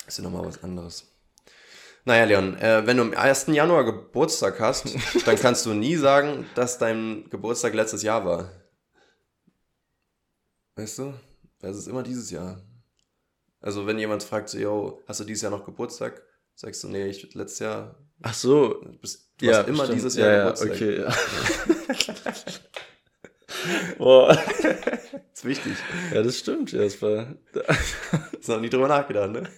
ist 0.07 0.19
ja 0.19 0.25
nochmal 0.25 0.45
was 0.45 0.63
anderes. 0.63 1.13
Naja, 2.05 2.25
Leon, 2.25 2.59
äh, 2.59 2.85
wenn 2.85 2.97
du 2.97 3.05
am 3.05 3.15
1. 3.15 3.47
Januar 3.49 3.85
Geburtstag 3.85 4.59
hast, 4.59 4.87
dann 5.27 5.37
kannst 5.37 5.67
du 5.67 5.75
nie 5.75 5.97
sagen, 5.97 6.47
dass 6.55 6.79
dein 6.79 7.29
Geburtstag 7.31 7.75
letztes 7.75 8.03
Jahr 8.03 8.25
war. 8.25 8.51
Weißt 10.75 10.99
du? 10.99 11.15
Das 11.61 11.77
ist 11.77 11.87
immer 11.87 12.03
dieses 12.03 12.31
Jahr. 12.31 12.61
Also, 13.61 13.87
wenn 13.87 13.99
jemand 13.99 14.25
fragt, 14.25 14.49
so, 14.49 14.59
yo, 14.59 15.01
hast 15.07 15.21
du 15.21 15.25
dieses 15.25 15.43
Jahr 15.43 15.53
noch 15.53 15.65
Geburtstag? 15.65 16.21
Sagst 16.57 16.83
du, 16.83 16.89
nee, 16.89 17.07
ich 17.07 17.35
letztes 17.35 17.61
Jahr. 17.61 17.95
Ach 18.23 18.35
so. 18.35 18.75
Du, 18.83 18.99
bist, 18.99 19.31
du 19.39 19.47
ja, 19.47 19.59
hast 19.59 19.69
immer 19.69 19.85
stimmt. 19.85 19.99
dieses 19.99 20.17
Jahr 20.17 20.31
ja, 20.31 20.51
Geburtstag. 20.51 20.69
Ja, 20.69 20.75
okay. 20.75 21.03
Ja. 21.03 21.15
Boah. 23.99 24.35
das 24.35 24.65
ist 25.35 25.45
wichtig. 25.45 25.75
Ja, 26.13 26.23
das 26.23 26.37
stimmt, 26.37 26.73
Jasper. 26.73 27.37
Hast 28.11 28.49
noch 28.49 28.61
nie 28.61 28.71
drüber 28.71 28.89
nachgedacht, 28.89 29.31
ne? 29.31 29.49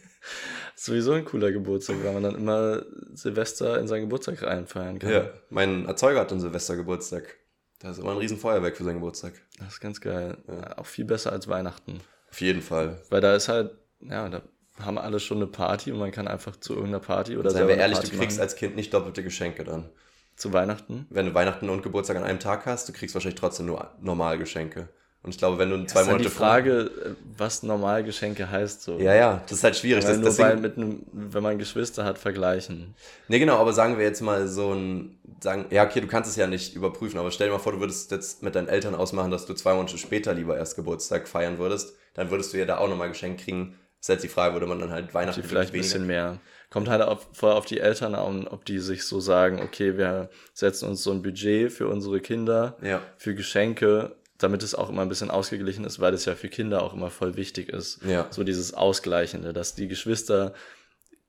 Sowieso 0.74 1.12
ein 1.12 1.24
cooler 1.24 1.52
Geburtstag, 1.52 1.96
weil 2.02 2.12
man 2.12 2.22
dann 2.22 2.34
immer 2.34 2.82
Silvester 3.14 3.78
in 3.78 3.86
seinen 3.86 4.02
Geburtstag 4.02 4.42
reinfeiern 4.42 4.98
kann. 4.98 5.10
Ja, 5.10 5.30
mein 5.50 5.86
Erzeuger 5.86 6.20
hat 6.20 6.30
einen 6.30 6.40
Silvestergeburtstag. 6.40 7.36
Da 7.80 7.90
ist 7.90 7.98
immer 7.98 8.12
ein 8.12 8.18
Riesenfeuerwerk 8.18 8.76
für 8.76 8.84
seinen 8.84 8.94
Geburtstag. 8.94 9.34
Das 9.58 9.74
ist 9.74 9.80
ganz 9.80 10.00
geil. 10.00 10.38
Ja. 10.48 10.78
Auch 10.78 10.86
viel 10.86 11.04
besser 11.04 11.32
als 11.32 11.48
Weihnachten. 11.48 12.00
Auf 12.30 12.40
jeden 12.40 12.62
Fall. 12.62 13.02
Weil 13.10 13.20
da 13.20 13.34
ist 13.34 13.48
halt, 13.48 13.72
ja, 14.00 14.28
da 14.28 14.42
haben 14.80 14.98
alle 14.98 15.20
schon 15.20 15.38
eine 15.38 15.46
Party 15.46 15.92
und 15.92 15.98
man 15.98 16.10
kann 16.10 16.26
einfach 16.26 16.56
zu 16.56 16.72
irgendeiner 16.72 17.00
Party 17.00 17.36
oder 17.36 17.50
so. 17.50 17.58
Seien 17.58 17.68
wir 17.68 17.76
ehrlich, 17.76 17.98
Party 17.98 18.10
du 18.12 18.18
kriegst 18.18 18.38
machen. 18.38 18.42
als 18.42 18.56
Kind 18.56 18.76
nicht 18.76 18.92
doppelte 18.92 19.22
Geschenke 19.22 19.64
dann. 19.64 19.90
Zu 20.36 20.52
Weihnachten? 20.52 21.06
Wenn 21.10 21.26
du 21.26 21.34
Weihnachten 21.34 21.68
und 21.68 21.82
Geburtstag 21.82 22.16
an 22.16 22.24
einem 22.24 22.40
Tag 22.40 22.66
hast, 22.66 22.88
du 22.88 22.92
kriegst 22.92 23.14
wahrscheinlich 23.14 23.38
trotzdem 23.38 23.66
nur 23.66 23.92
normal 24.00 24.36
Geschenke. 24.38 24.88
Und 25.24 25.30
ich 25.30 25.38
glaube, 25.38 25.58
wenn 25.58 25.70
du 25.70 25.86
zwei 25.86 26.00
ja, 26.00 26.06
Monate. 26.06 26.24
Ist 26.24 26.34
die 26.34 26.36
Frage, 26.36 26.90
was 27.38 27.62
Normalgeschenke 27.62 28.50
heißt 28.50 28.82
so. 28.82 28.98
Ja, 28.98 29.14
ja, 29.14 29.42
das 29.44 29.52
ist 29.52 29.64
halt 29.64 29.74
schwierig. 29.74 30.04
Das, 30.04 30.18
nur 30.18 30.26
deswegen, 30.26 30.60
mit 30.60 30.76
einem, 30.76 31.06
wenn 31.12 31.42
man 31.42 31.58
Geschwister 31.58 32.04
hat, 32.04 32.18
vergleichen. 32.18 32.94
Nee, 33.28 33.38
genau, 33.38 33.56
aber 33.56 33.72
sagen 33.72 33.96
wir 33.96 34.04
jetzt 34.04 34.20
mal 34.20 34.46
so 34.48 34.74
ein, 34.74 35.18
sagen, 35.40 35.64
ja, 35.70 35.86
okay, 35.86 36.02
du 36.02 36.08
kannst 36.08 36.28
es 36.28 36.36
ja 36.36 36.46
nicht 36.46 36.76
überprüfen, 36.76 37.18
aber 37.18 37.30
stell 37.30 37.46
dir 37.46 37.54
mal 37.54 37.58
vor, 37.58 37.72
du 37.72 37.80
würdest 37.80 38.10
jetzt 38.10 38.42
mit 38.42 38.54
deinen 38.54 38.68
Eltern 38.68 38.94
ausmachen, 38.94 39.30
dass 39.30 39.46
du 39.46 39.54
zwei 39.54 39.72
Monate 39.72 39.96
später 39.96 40.34
lieber 40.34 40.58
erst 40.58 40.76
Geburtstag 40.76 41.26
feiern 41.26 41.56
würdest, 41.56 41.96
dann 42.12 42.30
würdest 42.30 42.52
du 42.52 42.58
ja 42.58 42.66
da 42.66 42.76
auch 42.76 42.88
nochmal 42.90 43.08
Geschenk 43.08 43.40
kriegen. 43.40 43.78
Das 44.00 44.10
ist 44.10 44.14
jetzt 44.16 44.24
die 44.24 44.28
Frage, 44.28 44.52
würde 44.52 44.66
man 44.66 44.78
dann 44.78 44.90
halt 44.90 45.14
Weihnachten 45.14 45.42
vielleicht 45.42 45.72
ein 45.72 45.80
bisschen 45.80 46.06
mehr. 46.06 46.38
Kommt 46.68 46.90
halt 46.90 47.00
auf, 47.00 47.26
voll 47.32 47.52
auf 47.52 47.64
die 47.64 47.80
Eltern 47.80 48.14
an, 48.14 48.46
ob 48.46 48.66
die 48.66 48.78
sich 48.78 49.04
so 49.04 49.20
sagen, 49.20 49.62
okay, 49.62 49.96
wir 49.96 50.28
setzen 50.52 50.86
uns 50.86 51.02
so 51.02 51.12
ein 51.12 51.22
Budget 51.22 51.72
für 51.72 51.88
unsere 51.88 52.20
Kinder, 52.20 52.76
ja. 52.82 53.00
für 53.16 53.34
Geschenke 53.34 54.16
damit 54.38 54.62
es 54.62 54.74
auch 54.74 54.90
immer 54.90 55.02
ein 55.02 55.08
bisschen 55.08 55.30
ausgeglichen 55.30 55.84
ist, 55.84 56.00
weil 56.00 56.14
es 56.14 56.24
ja 56.24 56.34
für 56.34 56.48
Kinder 56.48 56.82
auch 56.82 56.94
immer 56.94 57.10
voll 57.10 57.36
wichtig 57.36 57.68
ist. 57.68 58.00
Ja. 58.04 58.26
So 58.30 58.44
dieses 58.44 58.74
Ausgleichende, 58.74 59.52
dass 59.52 59.74
die 59.74 59.88
Geschwister 59.88 60.54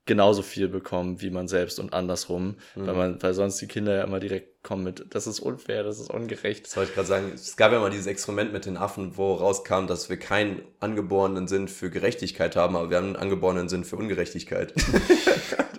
genauso 0.06 0.44
viel 0.44 0.68
bekommen 0.68 1.22
wie 1.22 1.32
man 1.32 1.48
selbst 1.48 1.80
und 1.80 1.94
andersrum, 1.94 2.58
mhm. 2.76 2.88
weil 2.88 2.94
man, 2.94 3.24
weil 3.24 3.34
sonst 3.34 3.60
die 3.60 3.68
Kinder 3.68 3.96
ja 3.96 4.04
immer 4.04 4.20
direkt 4.20 4.64
kommen 4.64 4.84
mit, 4.84 5.06
das 5.10 5.26
ist 5.28 5.40
unfair, 5.40 5.84
das 5.84 6.00
ist 6.00 6.12
ungerecht. 6.12 6.66
Das 6.66 6.78
wollte 6.78 6.90
ich 6.90 6.96
gerade 6.96 7.08
sagen. 7.08 7.32
Es 7.34 7.58
gab 7.58 7.72
ja 7.72 7.80
mal 7.80 7.90
dieses 7.90 8.06
Experiment 8.06 8.54
mit 8.54 8.66
den 8.66 8.78
Affen, 8.78 9.18
wo 9.18 9.34
rauskam, 9.34 9.88
dass 9.88 10.10
wir 10.10 10.18
keinen 10.18 10.62
angeborenen 10.80 11.48
Sinn 11.48 11.68
für 11.68 11.90
Gerechtigkeit 11.90 12.56
haben, 12.56 12.76
aber 12.76 12.90
wir 12.90 12.98
haben 12.98 13.08
einen 13.08 13.16
angeborenen 13.16 13.68
Sinn 13.68 13.84
für 13.84 13.96
Ungerechtigkeit. 13.96 14.74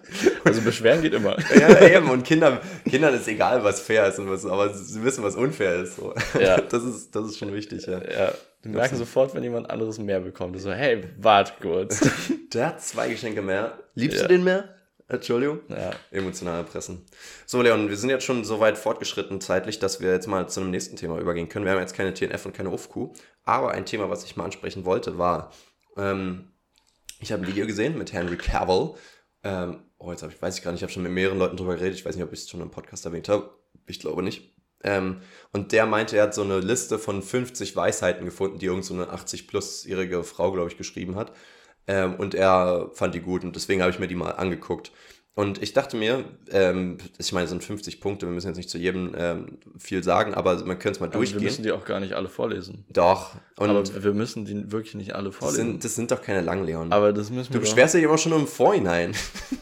Also 0.47 0.63
beschweren 0.63 1.03
geht 1.03 1.15
immer. 1.15 1.37
ja, 1.59 1.81
eben. 1.87 2.09
Und 2.11 2.25
Kinder, 2.25 2.61
Kindern 2.89 3.15
ist 3.15 3.29
egal, 3.29 3.63
was 3.65 3.81
fair 3.81 4.07
ist, 4.07 4.19
und 4.19 4.31
was, 4.31 4.47
aber 4.47 4.73
sie 4.73 5.03
wissen, 5.03 5.25
was 5.25 5.37
unfair 5.37 5.83
ist. 5.83 5.97
So. 5.97 6.15
Ja. 6.39 6.61
Das 6.69 6.83
ist, 6.83 7.15
das 7.15 7.27
ist 7.27 7.39
schon 7.39 7.53
wichtig, 7.53 7.87
ja. 7.87 7.99
ja. 7.99 8.33
Die 8.65 8.69
merken 8.69 8.97
sofort, 8.97 9.35
wenn 9.35 9.43
jemand 9.43 9.71
anderes 9.71 9.99
mehr 9.99 10.21
bekommt. 10.21 10.61
So, 10.61 10.73
hey, 10.73 11.05
warte 11.19 11.53
kurz. 11.61 12.01
Der 12.53 12.69
hat 12.69 12.83
zwei 12.83 13.09
Geschenke 13.09 13.41
mehr. 13.43 13.79
Liebst 13.95 14.19
ja. 14.19 14.23
du 14.23 14.29
den 14.29 14.45
mehr? 14.45 14.75
Entschuldigung? 15.09 15.61
Ja. 15.69 15.93
Emotional 16.11 16.59
erpressen. 16.59 17.05
So, 17.47 17.63
Leon, 17.63 17.89
wir 17.89 17.97
sind 17.97 18.11
jetzt 18.11 18.25
schon 18.25 18.45
so 18.45 18.59
weit 18.59 18.77
fortgeschritten 18.77 19.41
zeitlich, 19.41 19.79
dass 19.79 20.01
wir 20.01 20.11
jetzt 20.13 20.27
mal 20.27 20.49
zu 20.49 20.61
einem 20.61 20.71
nächsten 20.71 20.97
Thema 20.97 21.19
übergehen 21.19 21.49
können. 21.49 21.65
Wir 21.65 21.73
haben 21.73 21.81
jetzt 21.81 21.95
keine 21.95 22.13
TNF 22.13 22.45
und 22.45 22.55
keine 22.55 22.71
UFQ, 22.71 23.11
aber 23.45 23.71
ein 23.71 23.87
Thema, 23.87 24.11
was 24.11 24.25
ich 24.25 24.37
mal 24.37 24.45
ansprechen 24.45 24.85
wollte, 24.85 25.17
war, 25.17 25.53
ähm, 25.97 26.49
ich 27.21 27.33
habe 27.33 27.43
ein 27.43 27.49
Video 27.49 27.67
gesehen 27.67 27.97
mit 27.97 28.13
Henry 28.13 28.37
Cavill. 28.37 28.95
Ähm, 29.45 29.86
oh, 29.99 30.11
jetzt 30.11 30.23
ich, 30.23 30.41
weiß 30.41 30.59
ich 30.59 30.65
gar 30.65 30.73
nicht, 30.73 30.81
ich 30.81 30.83
habe 30.83 30.93
schon 30.93 31.03
mit 31.03 31.13
mehreren 31.13 31.39
Leuten 31.39 31.57
drüber 31.57 31.75
geredet. 31.75 31.99
Ich 31.99 32.05
weiß 32.05 32.17
nicht, 32.17 32.25
ob 32.25 32.33
ich 32.33 32.41
es 32.41 32.51
schon 32.51 32.61
im 32.61 32.71
Podcast 32.71 33.05
erwähnt 33.05 33.29
habe. 33.29 33.51
Ich 33.87 34.01
glaube 34.01 34.23
nicht. 34.23 34.53
Ähm, 34.83 35.21
und 35.53 35.73
der 35.73 35.87
meinte, 35.87 36.17
er 36.17 36.25
hat 36.25 36.35
so 36.35 36.43
eine 36.43 36.61
Liste 36.61 36.99
von 36.99 37.23
50 37.23 37.75
Weisheiten 37.77 38.25
gefunden, 38.25 38.59
die 38.59 38.67
irgend 38.67 38.85
so 38.85 38.95
eine 38.95 39.07
80-plus-jährige 39.07 40.23
Frau, 40.23 40.53
glaube 40.53 40.71
ich, 40.71 40.77
geschrieben 40.77 41.17
hat. 41.17 41.33
Ähm, 41.87 42.17
und 42.17 42.35
er 42.35 42.91
fand 42.95 43.15
die 43.15 43.21
gut 43.21 43.45
und 43.45 43.55
deswegen 43.57 43.81
habe 43.81 43.91
ich 43.91 43.99
mir 43.99 44.09
die 44.09 44.15
mal 44.15 44.33
angeguckt. 44.33 44.93
Und 45.39 45.63
ich 45.63 45.75
dachte 45.75 45.99
mir, 45.99 46.25
ähm, 46.51 46.97
ich 47.19 47.31
meine, 47.35 47.45
es 47.45 47.51
sind 47.51 47.63
50 47.63 48.01
Punkte, 48.01 48.25
wir 48.25 48.33
müssen 48.33 48.47
jetzt 48.47 48.57
nicht 48.57 48.71
zu 48.71 48.79
jedem 48.79 49.15
ähm, 49.19 49.59
viel 49.79 50.03
sagen, 50.03 50.33
aber 50.33 50.57
man 50.65 50.79
könnte 50.79 50.93
es 50.97 51.01
mal 51.01 51.09
aber 51.09 51.19
durchgehen. 51.19 51.43
Wir 51.43 51.49
müssen 51.51 51.63
die 51.63 51.73
auch 51.73 51.85
gar 51.85 52.01
nicht 52.01 52.15
alle 52.15 52.31
vorlesen. 52.31 52.87
Doch. 52.89 53.35
Und 53.59 53.69
aber 53.69 54.03
wir 54.03 54.15
müssen 54.15 54.47
die 54.47 54.73
wirklich 54.73 54.95
nicht 54.95 55.15
alle 55.15 55.33
vorlesen. 55.33 55.59
Das 55.59 55.67
sind, 55.67 55.85
das 55.85 55.95
sind 55.95 56.11
doch 56.11 56.23
keine 56.23 56.41
Langleon. 56.41 56.91
Aber 56.91 57.13
das 57.13 57.29
müssen 57.29 57.53
wir 57.53 57.61
Du 57.61 57.67
beschwerst 57.67 57.95
dich 57.95 58.05
immer 58.05 58.17
schon 58.17 58.33
im 58.33 58.47
Vorhinein. 58.47 59.15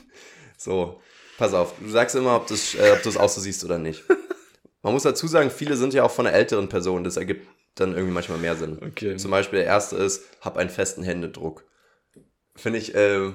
so, 0.57 1.01
pass 1.39 1.53
auf, 1.53 1.75
du 1.81 1.89
sagst 1.89 2.15
immer, 2.15 2.37
ob, 2.37 2.47
das, 2.47 2.77
äh, 2.77 2.93
ob 2.93 3.03
du 3.03 3.09
es 3.09 3.17
auch 3.17 3.29
so 3.29 3.41
siehst 3.41 3.65
oder 3.65 3.79
nicht. 3.79 4.05
Man 4.83 4.93
muss 4.93 5.03
dazu 5.03 5.27
sagen, 5.27 5.51
viele 5.51 5.77
sind 5.77 5.93
ja 5.93 6.05
auch 6.05 6.13
von 6.13 6.25
einer 6.25 6.37
älteren 6.37 6.69
Person, 6.69 7.03
das 7.03 7.17
ergibt 7.17 7.49
dann 7.75 7.95
irgendwie 7.95 8.15
manchmal 8.15 8.39
mehr 8.39 8.55
Sinn. 8.55 8.79
Okay. 8.81 9.17
Zum 9.17 9.33
Beispiel 9.33 9.59
der 9.59 9.67
erste 9.67 9.97
ist, 9.97 10.23
hab 10.41 10.57
einen 10.57 10.71
festen 10.71 11.03
Händedruck. 11.03 11.65
Finde 12.55 12.79
ich, 12.79 12.95
äh, 12.95 13.33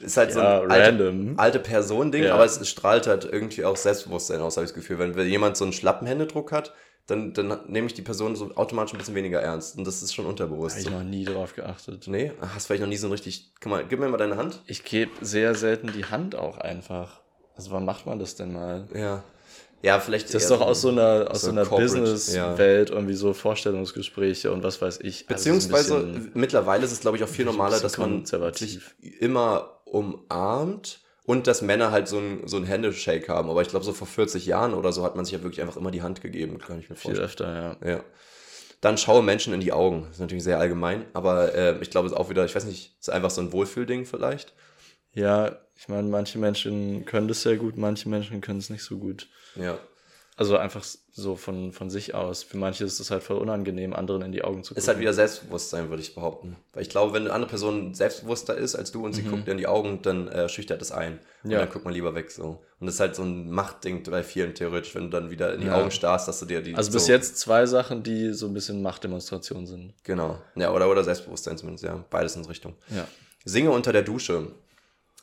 ist 0.00 0.16
halt 0.16 0.30
ja, 0.30 0.34
so 0.34 0.40
ein 0.40 0.70
alte, 0.70 1.34
alte 1.36 1.58
Person-Ding, 1.58 2.24
ja. 2.24 2.34
aber 2.34 2.44
es 2.44 2.66
strahlt 2.68 3.06
halt 3.06 3.24
irgendwie 3.24 3.64
auch 3.64 3.76
Selbstbewusstsein 3.76 4.40
aus, 4.40 4.56
habe 4.56 4.64
ich 4.64 4.70
das 4.70 4.74
Gefühl. 4.74 4.98
Wenn, 4.98 5.16
wenn 5.16 5.28
jemand 5.28 5.56
so 5.56 5.64
einen 5.64 5.72
schlappen 5.72 6.06
Händedruck 6.06 6.52
hat, 6.52 6.72
dann, 7.06 7.32
dann 7.34 7.60
nehme 7.68 7.86
ich 7.86 7.94
die 7.94 8.02
Person 8.02 8.34
so 8.34 8.54
automatisch 8.56 8.94
ein 8.94 8.98
bisschen 8.98 9.14
weniger 9.14 9.40
ernst. 9.40 9.78
Und 9.78 9.86
das 9.86 10.02
ist 10.02 10.12
schon 10.12 10.26
unterbewusst. 10.26 10.76
Habe 10.76 10.88
ich 10.88 10.90
noch 10.90 11.04
nie 11.04 11.24
drauf 11.24 11.54
geachtet. 11.54 12.08
Nee? 12.08 12.32
Hast 12.40 12.66
vielleicht 12.66 12.82
noch 12.82 12.88
nie 12.88 12.96
so 12.96 13.06
ein 13.06 13.12
richtig. 13.12 13.52
Guck 13.60 13.70
mal, 13.70 13.84
gib 13.86 14.00
mir 14.00 14.08
mal 14.08 14.16
deine 14.16 14.36
Hand. 14.36 14.60
Ich 14.66 14.84
gebe 14.84 15.12
sehr 15.20 15.54
selten 15.54 15.92
die 15.92 16.04
Hand 16.04 16.34
auch 16.34 16.58
einfach. 16.58 17.20
Also 17.56 17.70
wann 17.70 17.84
macht 17.84 18.06
man 18.06 18.18
das 18.18 18.34
denn 18.34 18.52
mal? 18.52 18.88
Ja. 18.92 19.22
Ja, 19.86 20.00
vielleicht. 20.00 20.34
Das 20.34 20.42
ist 20.42 20.50
doch 20.50 20.60
aus 20.60 20.80
so 20.80 20.88
einer, 20.88 21.28
aus 21.30 21.42
so 21.42 21.50
einer 21.50 21.64
Business-Welt 21.64 22.90
ja. 22.90 22.94
irgendwie 22.96 23.14
so 23.14 23.32
Vorstellungsgespräche 23.32 24.50
und 24.50 24.64
was 24.64 24.82
weiß 24.82 24.98
ich. 25.00 25.26
Beziehungsweise 25.28 25.94
also 25.94 26.08
mittlerweile 26.34 26.84
ist 26.84 26.90
es, 26.90 26.98
glaube 26.98 27.18
ich, 27.18 27.22
auch 27.22 27.28
viel 27.28 27.44
normaler, 27.44 27.78
dass 27.78 27.96
man 27.96 28.24
sich 28.26 28.80
immer 29.20 29.80
umarmt 29.84 30.98
und 31.24 31.46
dass 31.46 31.62
Männer 31.62 31.92
halt 31.92 32.08
so 32.08 32.18
ein, 32.18 32.48
so 32.48 32.56
ein 32.56 32.64
Händeshake 32.64 33.28
haben. 33.28 33.48
Aber 33.48 33.62
ich 33.62 33.68
glaube, 33.68 33.84
so 33.84 33.92
vor 33.92 34.08
40 34.08 34.44
Jahren 34.44 34.74
oder 34.74 34.90
so 34.90 35.04
hat 35.04 35.14
man 35.14 35.24
sich 35.24 35.34
ja 35.34 35.42
wirklich 35.44 35.60
einfach 35.60 35.76
immer 35.76 35.92
die 35.92 36.02
Hand 36.02 36.20
gegeben, 36.20 36.58
kann 36.58 36.80
ich 36.80 36.90
mir 36.90 36.96
vorstellen. 36.96 37.16
Viel 37.16 37.24
öfter, 37.24 37.78
ja. 37.84 37.88
Ja. 37.88 38.04
Dann 38.80 38.98
schaue 38.98 39.22
Menschen 39.22 39.54
in 39.54 39.60
die 39.60 39.72
Augen. 39.72 40.02
Das 40.02 40.14
ist 40.14 40.20
natürlich 40.20 40.42
sehr 40.42 40.58
allgemein, 40.58 41.06
aber 41.12 41.54
äh, 41.54 41.78
ich 41.80 41.90
glaube, 41.90 42.06
es 42.06 42.12
ist 42.12 42.18
auch 42.18 42.28
wieder, 42.28 42.44
ich 42.44 42.56
weiß 42.56 42.64
nicht, 42.64 42.96
ist 42.98 43.08
einfach 43.08 43.30
so 43.30 43.40
ein 43.40 43.52
Wohlfühlding 43.52 44.04
vielleicht. 44.04 44.52
Ja, 45.12 45.60
ich 45.76 45.86
meine, 45.86 46.08
manche 46.08 46.40
Menschen 46.40 47.04
können 47.04 47.28
das 47.28 47.42
sehr 47.42 47.56
gut, 47.56 47.76
manche 47.76 48.08
Menschen 48.08 48.40
können 48.40 48.58
es 48.58 48.68
nicht 48.68 48.82
so 48.82 48.98
gut. 48.98 49.28
Ja. 49.56 49.78
Also 50.38 50.58
einfach 50.58 50.84
so 51.12 51.34
von, 51.34 51.72
von 51.72 51.88
sich 51.88 52.14
aus. 52.14 52.42
Für 52.42 52.58
manche 52.58 52.84
ist 52.84 53.00
es 53.00 53.10
halt 53.10 53.22
voll 53.22 53.38
unangenehm, 53.38 53.94
anderen 53.94 54.20
in 54.20 54.32
die 54.32 54.44
Augen 54.44 54.62
zu 54.62 54.68
gucken. 54.74 54.82
Ist 54.82 54.86
halt 54.88 54.98
wieder 54.98 55.14
Selbstbewusstsein, 55.14 55.88
würde 55.88 56.02
ich 56.02 56.14
behaupten. 56.14 56.56
Weil 56.74 56.82
ich 56.82 56.90
glaube, 56.90 57.14
wenn 57.14 57.22
eine 57.22 57.32
andere 57.32 57.48
Person 57.48 57.94
selbstbewusster 57.94 58.54
ist 58.54 58.74
als 58.74 58.92
du 58.92 59.02
und 59.02 59.14
sie 59.14 59.22
Mhm. 59.22 59.30
guckt 59.30 59.46
dir 59.46 59.52
in 59.52 59.56
die 59.56 59.66
Augen, 59.66 60.02
dann 60.02 60.28
äh, 60.28 60.50
schüchtert 60.50 60.82
es 60.82 60.92
ein. 60.92 61.20
Und 61.42 61.52
Ja. 61.52 61.60
dann 61.60 61.70
guckt 61.70 61.86
man 61.86 61.94
lieber 61.94 62.14
weg 62.14 62.30
so. 62.30 62.62
Und 62.80 62.86
das 62.86 62.96
ist 62.96 63.00
halt 63.00 63.16
so 63.16 63.22
ein 63.22 63.50
Machtding 63.50 64.02
bei 64.02 64.22
vielen 64.22 64.54
theoretisch, 64.54 64.94
wenn 64.94 65.04
du 65.04 65.08
dann 65.08 65.30
wieder 65.30 65.54
in 65.54 65.62
die 65.62 65.68
Ja. 65.68 65.80
Augen 65.80 65.90
starrst, 65.90 66.28
dass 66.28 66.38
du 66.40 66.44
dir 66.44 66.60
die. 66.60 66.74
Also 66.74 66.90
so, 66.90 66.98
bis 66.98 67.08
jetzt 67.08 67.38
zwei 67.38 67.64
Sachen, 67.64 68.02
die 68.02 68.34
so 68.34 68.44
ein 68.46 68.52
bisschen 68.52 68.82
Machtdemonstration 68.82 69.66
sind. 69.66 69.94
Genau. 70.04 70.38
Ja, 70.54 70.70
oder, 70.74 70.90
oder 70.90 71.02
Selbstbewusstsein 71.02 71.56
zumindest, 71.56 71.84
ja. 71.84 72.04
Beides 72.10 72.36
in 72.36 72.44
Richtung. 72.44 72.74
Ja. 72.94 73.08
Singe 73.46 73.70
unter 73.70 73.90
der 73.94 74.02
Dusche. 74.02 74.48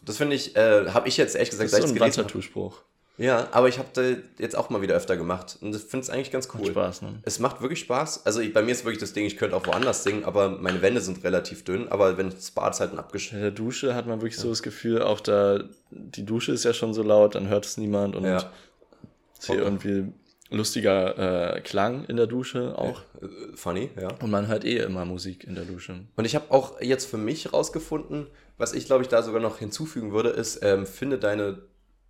Das 0.03 0.17
finde 0.17 0.35
ich, 0.35 0.55
äh, 0.55 0.89
habe 0.89 1.07
ich 1.07 1.17
jetzt 1.17 1.35
ehrlich 1.35 1.51
gesagt, 1.51 1.71
Das 1.71 1.79
ist 1.81 1.89
so 1.89 1.93
ein 1.93 1.99
Wandtattoo-Spruch. 1.99 2.81
Ja, 3.17 3.47
aber 3.51 3.67
ich 3.67 3.77
habe 3.77 3.89
da 3.93 4.01
jetzt 4.39 4.55
auch 4.55 4.69
mal 4.71 4.81
wieder 4.81 4.95
öfter 4.95 5.15
gemacht. 5.17 5.57
Und 5.61 5.75
ich 5.75 5.83
finde 5.83 6.03
es 6.03 6.09
eigentlich 6.09 6.31
ganz 6.31 6.47
Macht 6.47 6.59
cool. 6.61 6.71
Spaß, 6.71 7.03
ne? 7.03 7.19
Es 7.23 7.37
macht 7.39 7.61
wirklich 7.61 7.79
Spaß. 7.79 8.25
Also 8.25 8.39
ich, 8.39 8.53
bei 8.53 8.63
mir 8.63 8.71
ist 8.71 8.85
wirklich 8.85 8.99
das 8.99 9.13
Ding, 9.13 9.25
ich 9.25 9.37
könnte 9.37 9.55
auch 9.55 9.67
woanders 9.67 10.03
singen, 10.03 10.23
aber 10.25 10.49
meine 10.49 10.81
Wände 10.81 10.99
sind 10.99 11.23
relativ 11.23 11.63
dünn. 11.63 11.87
Aber 11.89 12.17
wenn 12.17 12.31
das 12.31 12.49
Bad 12.51 12.73
ist 12.73 12.79
halt 12.79 12.93
ein 12.93 12.99
abgesch... 12.99 13.31
In 13.31 13.41
der 13.41 13.51
Dusche 13.51 13.93
hat 13.93 14.07
man 14.07 14.19
wirklich 14.21 14.37
so 14.37 14.49
das 14.49 14.63
Gefühl, 14.63 15.03
auch 15.03 15.19
da, 15.19 15.63
die 15.91 16.25
Dusche 16.25 16.53
ist 16.53 16.63
ja 16.65 16.73
schon 16.73 16.93
so 16.95 17.03
laut, 17.03 17.35
dann 17.35 17.49
hört 17.49 17.65
es 17.65 17.77
niemand 17.77 18.15
und 18.15 18.23
Ja. 18.25 18.37
ist 18.37 19.45
hier 19.45 19.59
irgendwie 19.59 20.11
lustiger 20.49 21.55
äh, 21.55 21.61
Klang 21.61 22.05
in 22.05 22.17
der 22.17 22.27
Dusche 22.27 22.77
auch. 22.77 23.01
Äh, 23.21 23.55
funny, 23.55 23.89
ja. 23.99 24.09
Und 24.21 24.31
man 24.31 24.47
hört 24.47 24.65
eh 24.65 24.77
immer 24.77 25.05
Musik 25.05 25.43
in 25.43 25.55
der 25.55 25.65
Dusche. 25.65 25.99
Und 26.15 26.25
ich 26.25 26.35
habe 26.35 26.45
auch 26.49 26.79
jetzt 26.81 27.05
für 27.05 27.17
mich 27.17 27.53
rausgefunden, 27.53 28.27
was 28.57 28.73
ich 28.73 28.85
glaube 28.85 29.03
ich 29.03 29.07
da 29.09 29.21
sogar 29.23 29.41
noch 29.41 29.59
hinzufügen 29.59 30.13
würde, 30.13 30.29
ist, 30.29 30.63
ähm, 30.63 30.85
finde 30.85 31.17
deine, 31.17 31.59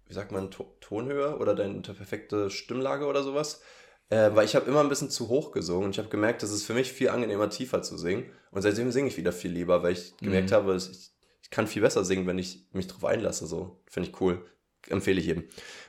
wie 0.07 0.13
sagt 0.13 0.31
man, 0.31 0.51
to 0.51 0.75
Tonhöhe 0.81 1.37
oder 1.37 1.55
deine 1.55 1.81
perfekte 1.81 2.49
Stimmlage 2.49 3.05
oder 3.05 3.23
sowas. 3.23 3.61
Äh, 4.09 4.31
weil 4.35 4.45
ich 4.45 4.55
habe 4.55 4.69
immer 4.69 4.81
ein 4.81 4.89
bisschen 4.89 5.09
zu 5.09 5.29
hoch 5.29 5.51
gesungen 5.51 5.85
und 5.85 5.91
ich 5.91 5.97
habe 5.97 6.09
gemerkt, 6.09 6.43
das 6.43 6.51
ist 6.51 6.65
für 6.65 6.73
mich 6.73 6.91
viel 6.91 7.09
angenehmer, 7.09 7.49
tiefer 7.49 7.81
zu 7.81 7.97
singen. 7.97 8.25
Und 8.51 8.61
seitdem 8.61 8.91
singe 8.91 9.07
ich 9.07 9.17
wieder 9.17 9.31
viel 9.31 9.51
lieber, 9.51 9.81
weil 9.81 9.93
ich 9.93 10.15
gemerkt 10.17 10.51
Mhm. 10.51 10.55
habe, 10.55 10.73
dass 10.73 10.89
ich, 10.89 11.11
ich 11.41 11.49
kann 11.49 11.67
viel 11.67 11.81
besser 11.81 12.03
singen, 12.03 12.27
wenn 12.27 12.37
ich 12.37 12.67
mich 12.73 12.87
drauf 12.87 13.05
einlasse. 13.05 13.47
So, 13.47 13.81
finde 13.89 14.09
ich 14.09 14.21
cool. 14.21 14.45
Empfehle 14.89 15.19
ich 15.21 15.27
jedem. 15.27 15.45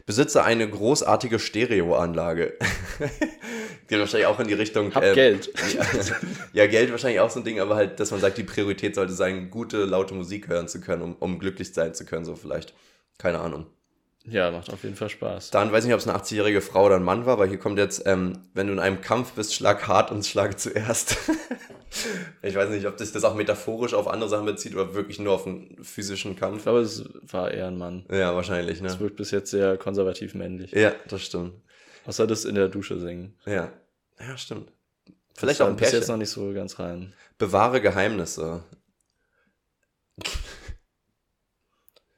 Besitze 0.06 0.44
eine 0.44 0.70
großartige 0.70 1.40
Stereoanlage. 1.40 2.56
Geht 3.88 3.98
wahrscheinlich 3.98 4.26
auch 4.26 4.38
in 4.38 4.46
die 4.46 4.54
Richtung. 4.54 4.94
Hab 4.94 5.02
ähm, 5.02 5.14
Geld. 5.14 5.52
ja, 5.74 5.84
ja, 6.52 6.66
Geld 6.68 6.90
wahrscheinlich 6.92 7.20
auch 7.20 7.28
so 7.30 7.40
ein 7.40 7.44
Ding, 7.44 7.58
aber 7.60 7.74
halt, 7.74 7.98
dass 8.00 8.12
man 8.12 8.20
sagt, 8.20 8.38
die 8.38 8.44
Priorität 8.44 8.94
sollte 8.94 9.12
sein, 9.12 9.50
gute, 9.50 9.84
laute 9.84 10.14
Musik 10.14 10.48
hören 10.48 10.68
zu 10.68 10.80
können, 10.80 11.02
um, 11.02 11.16
um 11.16 11.38
glücklich 11.40 11.74
sein 11.74 11.92
zu 11.92 12.04
können, 12.04 12.24
so 12.24 12.36
vielleicht. 12.36 12.72
Keine 13.18 13.40
Ahnung. 13.40 13.66
Ja, 14.26 14.50
macht 14.50 14.70
auf 14.72 14.82
jeden 14.84 14.96
Fall 14.96 15.10
Spaß. 15.10 15.50
Dann 15.50 15.70
weiß 15.70 15.84
ich 15.84 15.88
nicht, 15.88 15.94
ob 15.94 16.00
es 16.00 16.08
eine 16.08 16.18
80-jährige 16.18 16.62
Frau 16.62 16.86
oder 16.86 16.96
ein 16.96 17.02
Mann 17.02 17.26
war, 17.26 17.38
weil 17.38 17.48
hier 17.48 17.58
kommt 17.58 17.78
jetzt, 17.78 18.04
ähm, 18.06 18.38
wenn 18.54 18.68
du 18.68 18.72
in 18.72 18.78
einem 18.78 19.02
Kampf 19.02 19.32
bist, 19.32 19.54
schlag 19.54 19.86
hart 19.86 20.10
und 20.10 20.24
schlage 20.24 20.56
zuerst. 20.56 21.16
ich 22.42 22.54
weiß 22.54 22.70
nicht, 22.70 22.86
ob 22.86 22.96
das 22.96 23.12
das 23.12 23.22
auch 23.24 23.34
metaphorisch 23.34 23.92
auf 23.92 24.08
andere 24.08 24.30
Sachen 24.30 24.46
bezieht 24.46 24.74
oder 24.74 24.94
wirklich 24.94 25.18
nur 25.18 25.34
auf 25.34 25.46
einen 25.46 25.76
physischen 25.84 26.32
Ich 26.32 26.38
Kampf. 26.38 26.62
glaube, 26.62 26.80
es 26.80 27.04
war 27.30 27.50
eher 27.50 27.66
ein 27.66 27.76
Mann. 27.76 28.06
Ja, 28.10 28.34
wahrscheinlich, 28.34 28.80
Es 28.80 28.94
ne? 28.94 29.00
wirkt 29.00 29.16
bis 29.16 29.30
jetzt 29.30 29.50
sehr 29.50 29.76
konservativ 29.76 30.34
männlich. 30.34 30.72
Ja, 30.72 30.92
das 31.08 31.20
stimmt. 31.22 31.52
Außer 32.06 32.26
das 32.26 32.46
in 32.46 32.54
der 32.54 32.68
Dusche 32.68 32.98
singen. 32.98 33.34
Ja. 33.44 33.70
Ja, 34.18 34.38
stimmt. 34.38 34.72
Vielleicht 35.34 35.60
Das 35.60 35.66
auch 35.66 35.70
ein 35.70 35.76
bis 35.76 35.88
jetzt 35.92 36.00
Pärchen. 36.06 36.12
noch 36.12 36.18
nicht 36.18 36.30
so 36.30 36.50
ganz 36.54 36.78
rein. 36.78 37.12
Bewahre 37.36 37.82
Geheimnisse. 37.82 38.62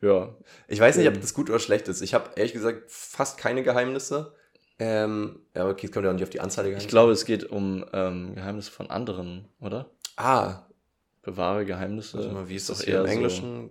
Ja, 0.02 0.34
Ich 0.68 0.80
weiß 0.80 0.96
nicht, 0.96 1.08
ob 1.08 1.14
Ähm. 1.14 1.20
das 1.20 1.34
gut 1.34 1.48
oder 1.50 1.58
schlecht 1.58 1.88
ist. 1.88 2.00
Ich 2.02 2.14
habe 2.14 2.30
ehrlich 2.36 2.52
gesagt 2.52 2.84
fast 2.90 3.38
keine 3.38 3.62
Geheimnisse. 3.62 4.32
Ähm, 4.78 5.40
ja, 5.54 5.68
okay, 5.68 5.86
es 5.86 5.92
kommt 5.92 6.04
ja 6.04 6.10
auch 6.10 6.14
nicht 6.14 6.22
auf 6.24 6.30
die 6.30 6.40
Anzahl 6.40 6.64
der 6.64 6.72
Geheimnisse. 6.72 6.86
ich 6.86 6.90
glaube, 6.90 7.12
es 7.12 7.24
geht 7.24 7.44
um 7.44 7.84
ähm, 7.92 8.34
Geheimnisse 8.34 8.70
von 8.70 8.90
anderen, 8.90 9.48
oder? 9.60 9.90
Ah, 10.16 10.66
Bewahre 11.22 11.64
Geheimnisse. 11.64 12.18
warte 12.18 12.32
mal, 12.32 12.48
wie 12.48 12.56
ist 12.56 12.68
doch 12.68 12.76
das 12.76 12.84
hier 12.84 12.96
im 12.96 13.00
eher 13.02 13.06
so- 13.06 13.12
Englischen? 13.14 13.70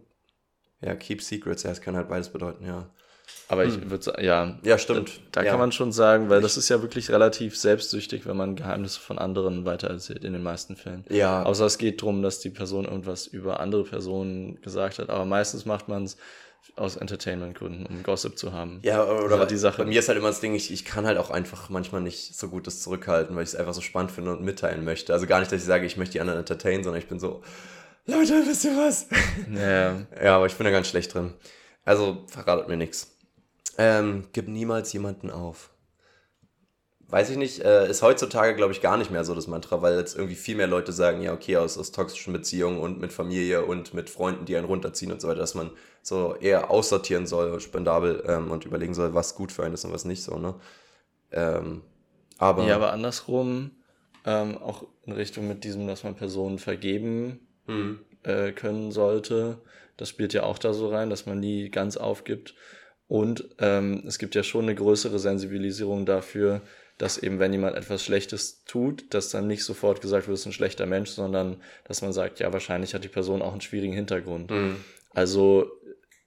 Ja, 0.82 0.96
keep 0.96 1.22
secrets, 1.22 1.64
ja, 1.64 1.72
es 1.72 1.82
kann 1.82 1.96
halt 1.96 2.10
beides 2.10 2.30
bedeuten, 2.30 2.66
ja. 2.66 2.90
Aber 3.48 3.66
ich 3.66 3.76
Hm. 3.76 3.90
würde 3.90 4.04
sagen, 4.04 4.24
ja, 4.24 4.60
Ja, 4.64 4.78
stimmt. 4.78 5.22
da 5.32 5.42
ja. 5.44 5.52
kann 5.52 5.60
man 5.60 5.72
schon 5.72 5.92
sagen, 5.92 6.30
weil 6.30 6.42
das 6.42 6.58
ist 6.58 6.70
ja 6.70 6.82
wirklich 6.82 7.10
relativ 7.12 7.58
selbstsüchtig, 7.58 8.26
wenn 8.26 8.38
man 8.38 8.56
Geheimnisse 8.56 9.00
von 9.00 9.18
anderen 9.18 9.66
weitererzählt, 9.66 10.24
in 10.24 10.34
den 10.34 10.44
meisten 10.44 10.76
Fällen. 10.76 11.06
Ja, 11.10 11.44
Außer 11.44 11.66
es 11.66 11.78
geht 11.78 12.02
darum, 12.02 12.22
dass 12.24 12.40
die 12.40 12.50
Person 12.50 12.86
irgendwas 12.86 13.26
über 13.28 13.60
andere 13.60 13.84
Personen 13.84 14.60
gesagt 14.62 15.00
hat. 15.00 15.10
Aber 15.10 15.26
meistens 15.26 15.66
macht 15.66 15.88
man 15.88 16.04
es 16.04 16.18
aus 16.76 16.96
Entertainment-Gründen, 16.98 17.86
um 17.86 18.04
Gossip 18.04 18.38
zu 18.38 18.52
haben. 18.54 18.80
ja, 18.84 19.04
oder 19.04 19.40
halt 19.40 19.52
die 19.52 19.58
Sache. 19.58 19.84
Bei 19.84 19.86
mir 19.90 20.00
ist 20.00 20.08
halt 20.08 20.18
immer 20.18 20.28
das 20.28 20.42
Ding, 20.42 20.56
ich, 20.56 20.72
ich 20.72 20.84
kann 20.86 21.06
halt 21.06 21.18
auch 21.18 21.32
einfach 21.32 21.70
manchmal 21.70 22.02
nicht 22.02 22.36
so 22.36 22.50
gut 22.50 22.68
das 22.68 22.82
zurückhalten, 22.82 23.36
weil 23.36 23.44
ich 23.44 23.50
es 23.50 23.56
einfach 23.56 23.74
so 23.74 23.82
spannend 23.82 24.12
finde 24.12 24.32
und 24.32 24.42
mitteilen 24.44 24.84
möchte. 24.84 25.14
Also 25.14 25.26
gar 25.28 25.40
nicht, 25.40 25.52
dass 25.52 25.62
ich 25.62 25.66
sage, 25.66 25.86
ich 25.86 25.98
möchte 25.98 26.14
die 26.14 26.22
anderen 26.22 26.40
entertainen, 26.40 26.84
sondern 26.84 27.02
ich 27.02 27.08
bin 27.08 27.20
so, 27.20 27.42
Leute, 28.08 28.44
wisst 28.46 28.66
ihr 28.66 28.76
was? 28.78 29.08
Ja, 29.54 29.96
Ja, 30.24 30.36
aber 30.36 30.46
ich 30.48 30.56
bin 30.56 30.66
da 30.66 30.72
ganz 30.72 30.88
schlecht 30.88 31.14
drin. 31.14 31.34
Also 31.86 32.24
verratet 32.28 32.68
mir 32.68 32.78
nichts. 32.78 33.12
Ähm, 33.78 34.26
gib 34.34 34.48
niemals 34.48 34.92
jemanden 34.94 35.30
auf. 35.32 35.70
Weiß 37.08 37.30
ich 37.30 37.38
nicht, 37.38 37.62
äh, 37.62 37.88
ist 37.88 38.02
heutzutage, 38.02 38.56
glaube 38.56 38.74
ich, 38.74 38.82
gar 38.82 38.98
nicht 38.98 39.12
mehr 39.12 39.24
so 39.24 39.36
das 39.36 39.46
Mantra, 39.46 39.82
weil 39.84 39.96
jetzt 39.98 40.16
irgendwie 40.16 40.36
viel 40.36 40.56
mehr 40.56 40.66
Leute 40.66 40.92
sagen, 40.92 41.22
ja, 41.22 41.34
okay, 41.34 41.58
aus, 41.58 41.78
aus 41.78 41.92
toxischen 41.92 42.34
Beziehungen 42.34 42.80
und 42.80 43.00
mit 43.00 43.14
Familie 43.14 43.64
und 43.64 43.94
mit 43.94 44.10
Freunden, 44.10 44.46
die 44.46 44.58
einen 44.58 44.66
runterziehen 44.66 45.12
und 45.12 45.22
so 45.22 45.28
weiter, 45.28 45.40
dass 45.40 45.54
man 45.54 45.70
so 46.02 46.36
eher 46.36 46.72
aussortieren 46.72 47.28
soll, 47.28 47.60
spendabel 47.60 48.24
ähm, 48.28 48.50
und 48.50 48.66
überlegen 48.66 48.96
soll, 48.96 49.14
was 49.14 49.36
gut 49.36 49.52
für 49.52 49.64
einen 49.64 49.76
ist 49.76 49.86
und 49.86 49.94
was 49.94 50.06
nicht 50.06 50.24
so, 50.24 50.40
ne? 50.40 50.56
Ähm, 51.32 51.82
aber, 52.38 52.66
ja 52.66 52.76
aber 52.76 52.92
andersrum, 52.92 53.72
ähm, 54.26 54.58
auch 54.58 54.88
in 55.06 55.14
Richtung 55.14 55.48
mit 55.48 55.64
diesem, 55.64 55.88
dass 55.88 56.04
man 56.04 56.16
Personen 56.16 56.58
vergeben 56.58 57.48
hm, 57.68 58.00
äh, 58.24 58.52
können 58.52 58.92
sollte. 58.92 59.60
Das 59.98 60.10
spielt 60.10 60.34
ja 60.34 60.44
auch 60.44 60.58
da 60.58 60.74
so 60.74 60.90
rein, 60.90 61.10
dass 61.10 61.26
man 61.26 61.40
nie 61.40 61.70
ganz 61.70 61.98
aufgibt. 61.98 62.56
Und 63.08 63.48
ähm, 63.60 64.04
es 64.08 64.18
gibt 64.18 64.34
ja 64.34 64.44
schon 64.44 64.64
eine 64.64 64.76
größere 64.76 65.20
Sensibilisierung 65.20 66.06
dafür, 66.06 66.62
dass 66.98 67.18
eben, 67.18 67.40
wenn 67.40 67.52
jemand 67.52 67.76
etwas 67.76 68.04
Schlechtes 68.04 68.64
tut, 68.66 69.14
dass 69.14 69.30
dann 69.30 69.48
nicht 69.48 69.64
sofort 69.64 70.02
gesagt 70.02 70.28
wird, 70.28 70.36
es 70.36 70.42
ist 70.42 70.46
ein 70.48 70.54
schlechter 70.54 70.86
Mensch, 70.86 71.10
sondern 71.10 71.62
dass 71.84 72.02
man 72.02 72.14
sagt, 72.14 72.40
ja, 72.40 72.54
wahrscheinlich 72.54 72.94
hat 72.94 73.04
die 73.04 73.10
Person 73.10 73.42
auch 73.42 73.52
einen 73.52 73.62
schwierigen 73.62 73.94
Hintergrund. 73.94 74.50
hm, 74.50 74.78
Also 75.14 75.70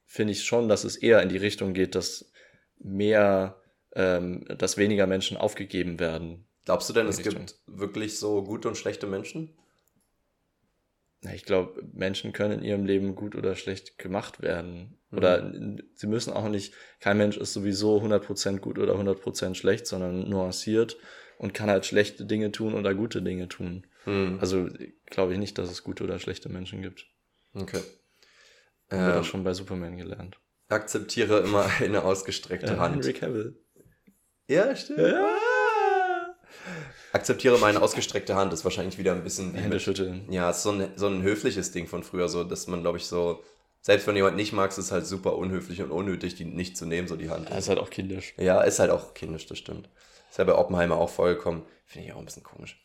finde 0.06 0.32
ich 0.32 0.44
schon, 0.44 0.68
dass 0.68 0.84
es 0.84 0.96
eher 0.96 1.22
in 1.22 1.28
die 1.28 1.36
Richtung 1.38 1.72
geht, 1.74 1.94
dass 1.94 2.30
mehr, 2.78 3.60
ähm, 3.94 4.44
dass 4.58 4.76
weniger 4.76 5.06
Menschen 5.06 5.36
aufgegeben 5.36 5.98
werden. 6.00 6.46
glaubst 6.64 6.88
du 6.88 6.92
denn, 6.92 7.06
es 7.08 7.18
Richtung. 7.18 7.46
gibt 7.46 7.56
wirklich 7.66 8.18
so 8.18 8.42
gute 8.44 8.68
und 8.68 8.76
schlechte 8.76 9.06
Menschen? 9.06 9.56
Ja, 11.24 11.32
Ich 11.32 11.44
glaube, 11.44 11.82
Menschen 11.92 12.32
können 12.32 12.60
in 12.60 12.64
ihrem 12.64 12.84
Leben 12.86 13.14
gut 13.14 13.34
oder 13.34 13.54
schlecht 13.56 13.98
gemacht 13.98 14.40
werden. 14.40 14.94
Oder 15.10 15.50
sie 15.94 16.06
müssen 16.06 16.32
auch 16.34 16.48
nicht, 16.48 16.74
kein 17.00 17.16
Mensch 17.16 17.38
ist 17.38 17.54
sowieso 17.54 18.00
100% 18.02 18.58
gut 18.60 18.78
oder 18.78 18.94
100% 18.94 19.54
schlecht, 19.54 19.86
sondern 19.86 20.28
nuanciert 20.28 20.98
und 21.38 21.54
kann 21.54 21.70
halt 21.70 21.86
schlechte 21.86 22.26
Dinge 22.26 22.52
tun 22.52 22.74
oder 22.74 22.94
gute 22.94 23.22
Dinge 23.22 23.48
tun. 23.48 23.86
Hm, 24.04 24.38
Also 24.40 24.68
glaube 25.06 25.32
ich 25.32 25.38
nicht, 25.38 25.56
dass 25.56 25.70
es 25.70 25.82
gute 25.82 26.04
oder 26.04 26.18
schlechte 26.18 26.50
Menschen 26.50 26.82
gibt. 26.82 27.06
okay. 27.54 27.80
Haben 28.90 29.00
wir 29.02 29.08
Ähm, 29.08 29.14
das 29.16 29.26
schon 29.26 29.44
bei 29.44 29.54
Superman 29.54 29.96
gelernt. 29.96 30.38
akzeptiere 30.68 31.40
immer 31.40 31.66
eine 31.80 32.04
ausgestreckte 32.04 32.72
Ja, 32.74 32.78
Hand. 32.78 32.96
Henry 33.04 33.12
Cavill. 33.14 33.56
Ja, 34.46 34.76
stimmt. 34.76 34.98
Akzeptiere 37.18 37.58
meine 37.58 37.82
ausgestreckte 37.82 38.34
Hand 38.34 38.52
ist 38.52 38.64
wahrscheinlich 38.64 38.98
wieder 38.98 39.12
ein 39.12 39.22
bisschen 39.24 39.52
wie 39.54 39.58
Hände 39.58 39.76
mit, 39.76 39.82
schütteln. 39.82 40.26
Ja, 40.30 40.50
ist 40.50 40.62
so 40.62 40.70
ein, 40.70 40.88
so 40.96 41.06
ein 41.06 41.22
höfliches 41.22 41.72
Ding 41.72 41.86
von 41.86 42.02
früher, 42.02 42.28
so 42.28 42.44
dass 42.44 42.66
man, 42.66 42.80
glaube 42.82 42.98
ich, 42.98 43.06
so, 43.06 43.42
selbst 43.80 44.06
wenn 44.06 44.16
jemand 44.16 44.36
nicht 44.36 44.52
mag, 44.52 44.70
ist 44.70 44.78
es 44.78 44.92
halt 44.92 45.06
super 45.06 45.36
unhöflich 45.36 45.82
und 45.82 45.90
unnötig, 45.90 46.34
die 46.34 46.44
nicht 46.44 46.76
zu 46.76 46.86
nehmen, 46.86 47.08
so 47.08 47.16
die 47.16 47.30
Hand. 47.30 47.48
Ja, 47.50 47.56
ist 47.58 47.68
halt 47.68 47.78
auch 47.78 47.90
kindisch. 47.90 48.34
Ja, 48.36 48.60
ist 48.62 48.78
halt 48.78 48.90
auch 48.90 49.14
kindisch, 49.14 49.46
das 49.46 49.58
stimmt. 49.58 49.88
Ist 50.30 50.38
ja 50.38 50.44
bei 50.44 50.54
Oppenheimer 50.54 50.96
auch 50.96 51.10
vorgekommen. 51.10 51.62
Finde 51.86 52.06
ich 52.08 52.12
auch 52.12 52.18
ein 52.18 52.24
bisschen 52.24 52.42
komisch. 52.42 52.80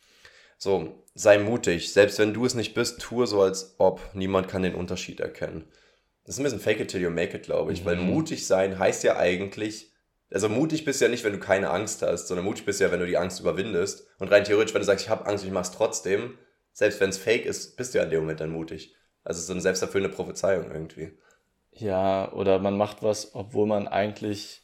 So, 0.56 1.04
sei 1.14 1.38
mutig. 1.38 1.92
Selbst 1.92 2.18
wenn 2.18 2.32
du 2.32 2.46
es 2.46 2.54
nicht 2.54 2.74
bist, 2.74 3.00
tue 3.00 3.26
so, 3.26 3.42
als 3.42 3.74
ob. 3.78 4.00
Niemand 4.14 4.48
kann 4.48 4.62
den 4.62 4.74
Unterschied 4.74 5.20
erkennen. 5.20 5.64
Das 6.24 6.36
ist 6.36 6.40
ein 6.40 6.44
bisschen 6.44 6.60
fake 6.60 6.80
it 6.80 6.88
till 6.90 7.02
you 7.02 7.10
make 7.10 7.36
it, 7.36 7.42
glaube 7.42 7.72
ich. 7.72 7.84
Weil 7.84 7.96
Mhm. 7.96 8.06
mutig 8.10 8.46
sein 8.46 8.78
heißt 8.78 9.04
ja 9.04 9.16
eigentlich, 9.16 9.92
also 10.30 10.48
mutig 10.48 10.84
bist 10.84 11.00
du 11.00 11.04
ja 11.04 11.10
nicht, 11.10 11.24
wenn 11.24 11.32
du 11.32 11.38
keine 11.38 11.70
Angst 11.70 12.02
hast, 12.02 12.28
sondern 12.28 12.44
mutig 12.44 12.64
bist 12.64 12.80
du 12.80 12.84
ja, 12.84 12.92
wenn 12.92 13.00
du 13.00 13.06
die 13.06 13.16
Angst 13.18 13.40
überwindest. 13.40 14.06
Und 14.18 14.30
rein 14.30 14.44
theoretisch, 14.44 14.74
wenn 14.74 14.80
du 14.82 14.86
sagst, 14.86 15.04
ich 15.04 15.10
habe 15.10 15.26
Angst, 15.26 15.44
ich 15.44 15.50
mach's 15.50 15.70
trotzdem, 15.72 16.38
selbst 16.72 17.00
wenn 17.00 17.10
es 17.10 17.18
fake 17.18 17.46
ist, 17.46 17.76
bist 17.76 17.94
du 17.94 17.98
ja 17.98 18.04
in 18.04 18.10
dem 18.10 18.20
Moment 18.20 18.40
dann 18.40 18.50
mutig. 18.50 18.94
Also 19.22 19.38
es 19.38 19.42
ist 19.42 19.46
so 19.46 19.52
eine 19.52 19.62
selbsterfüllende 19.62 20.14
Prophezeiung 20.14 20.70
irgendwie. 20.70 21.12
Ja, 21.70 22.32
oder 22.32 22.58
man 22.58 22.76
macht 22.76 23.02
was, 23.02 23.34
obwohl 23.34 23.66
man 23.66 23.88
eigentlich 23.88 24.62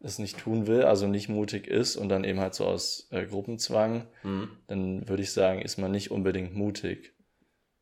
es 0.00 0.18
nicht 0.20 0.38
tun 0.38 0.66
will, 0.68 0.82
also 0.82 1.08
nicht 1.08 1.28
mutig 1.28 1.66
ist 1.66 1.96
und 1.96 2.08
dann 2.08 2.22
eben 2.22 2.38
halt 2.40 2.54
so 2.54 2.64
aus 2.66 3.08
äh, 3.10 3.26
Gruppenzwang, 3.26 4.06
Mhm. 4.22 4.50
dann 4.68 5.08
würde 5.08 5.22
ich 5.24 5.32
sagen, 5.32 5.60
ist 5.60 5.78
man 5.78 5.90
nicht 5.90 6.10
unbedingt 6.12 6.54
mutig, 6.54 7.14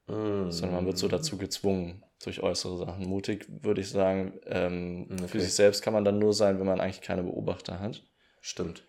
Mhm. 0.09 0.51
sondern 0.51 0.77
man 0.77 0.87
wird 0.87 0.97
so 0.99 1.09
dazu 1.09 1.37
gezwungen 1.37 2.03
durch 2.25 2.43
äußere 2.43 2.79
Sachen. 2.79 3.07
Mutig 3.07 3.47
würde 3.63 3.81
ich 3.81 3.91
sagen, 3.91 4.39
ähm, 4.47 5.07
Okay. 5.13 5.29
für 5.29 5.41
sich 5.41 5.55
selbst 5.55 5.83
kann 5.83 5.93
man 5.93 6.05
dann 6.05 6.19
nur 6.19 6.33
sein, 6.35 6.59
wenn 6.59 6.67
man 6.67 6.81
eigentlich 6.81 7.03
keine 7.03 7.23
Beobachter 7.23 7.79
hat. 7.81 8.03
Stimmt. 8.41 8.85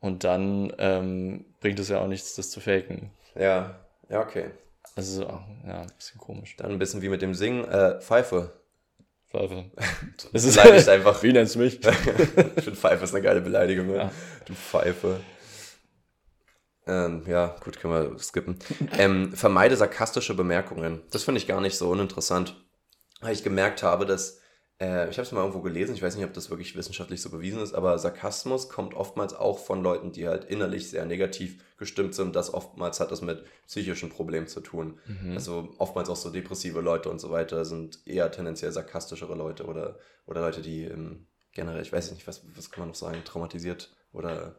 Und 0.00 0.22
dann 0.24 0.72
ähm, 0.78 1.44
bringt 1.60 1.78
es 1.80 1.88
ja 1.88 2.00
auch 2.00 2.06
nichts, 2.06 2.36
das 2.36 2.50
zu 2.50 2.60
faken. 2.60 3.10
Ja, 3.34 3.80
ja, 4.08 4.20
okay. 4.20 4.50
Also, 4.94 5.22
ja, 5.24 5.82
ein 5.82 5.92
bisschen 5.96 6.20
komisch. 6.20 6.56
Dann 6.56 6.70
ein 6.72 6.78
bisschen 6.78 7.02
wie 7.02 7.08
mit 7.08 7.20
dem 7.22 7.34
Singen. 7.34 7.64
Äh, 7.64 8.00
Pfeife. 8.00 8.52
Pfeife. 9.30 9.70
Das 10.32 10.44
ist 10.44 10.56
beleidigt 10.56 10.88
einfach. 10.88 11.22
Wie 11.22 11.32
nennst 11.32 11.56
du 11.56 11.58
mich? 11.58 11.74
ich 11.84 11.84
finde 12.64 12.74
Pfeife 12.76 13.04
ist 13.04 13.14
eine 13.14 13.22
geile 13.22 13.40
Beleidigung. 13.40 13.92
Ja. 13.94 14.10
Du 14.46 14.54
Pfeife. 14.54 15.20
Ähm, 16.86 17.22
ja, 17.26 17.54
gut, 17.62 17.78
können 17.78 17.92
wir 18.12 18.18
skippen. 18.18 18.58
Ähm, 18.96 19.32
vermeide 19.34 19.76
sarkastische 19.76 20.34
Bemerkungen. 20.34 21.02
Das 21.10 21.24
finde 21.24 21.38
ich 21.40 21.46
gar 21.46 21.60
nicht 21.60 21.76
so 21.76 21.90
uninteressant. 21.90 22.56
Weil 23.20 23.32
ich 23.32 23.42
gemerkt 23.42 23.82
habe, 23.82 24.06
dass 24.06 24.40
äh, 24.80 25.10
ich 25.10 25.18
habe 25.18 25.26
es 25.26 25.32
mal 25.32 25.40
irgendwo 25.40 25.60
gelesen, 25.60 25.94
ich 25.94 26.02
weiß 26.02 26.16
nicht, 26.16 26.24
ob 26.24 26.32
das 26.32 26.50
wirklich 26.50 26.76
wissenschaftlich 26.76 27.20
so 27.20 27.30
bewiesen 27.30 27.60
ist, 27.60 27.74
aber 27.74 27.98
Sarkasmus 27.98 28.68
kommt 28.68 28.94
oftmals 28.94 29.34
auch 29.34 29.58
von 29.58 29.82
Leuten, 29.82 30.12
die 30.12 30.28
halt 30.28 30.44
innerlich 30.44 30.88
sehr 30.88 31.04
negativ 31.04 31.64
gestimmt 31.76 32.14
sind. 32.14 32.36
Das 32.36 32.54
oftmals 32.54 33.00
hat 33.00 33.10
das 33.10 33.20
mit 33.20 33.44
psychischen 33.66 34.08
Problemen 34.08 34.46
zu 34.46 34.60
tun. 34.60 34.98
Mhm. 35.06 35.32
Also 35.32 35.74
oftmals 35.78 36.08
auch 36.08 36.16
so 36.16 36.30
depressive 36.30 36.80
Leute 36.80 37.10
und 37.10 37.18
so 37.18 37.30
weiter 37.30 37.64
sind 37.64 38.06
eher 38.06 38.30
tendenziell 38.30 38.70
sarkastischere 38.70 39.34
Leute 39.34 39.66
oder, 39.66 39.98
oder 40.26 40.42
Leute, 40.42 40.62
die 40.62 40.84
ähm, 40.84 41.26
generell, 41.52 41.82
ich 41.82 41.92
weiß 41.92 42.12
nicht, 42.12 42.26
was, 42.28 42.42
was 42.54 42.70
kann 42.70 42.82
man 42.82 42.88
noch 42.88 42.94
sagen, 42.94 43.22
traumatisiert 43.24 43.90
oder 44.12 44.56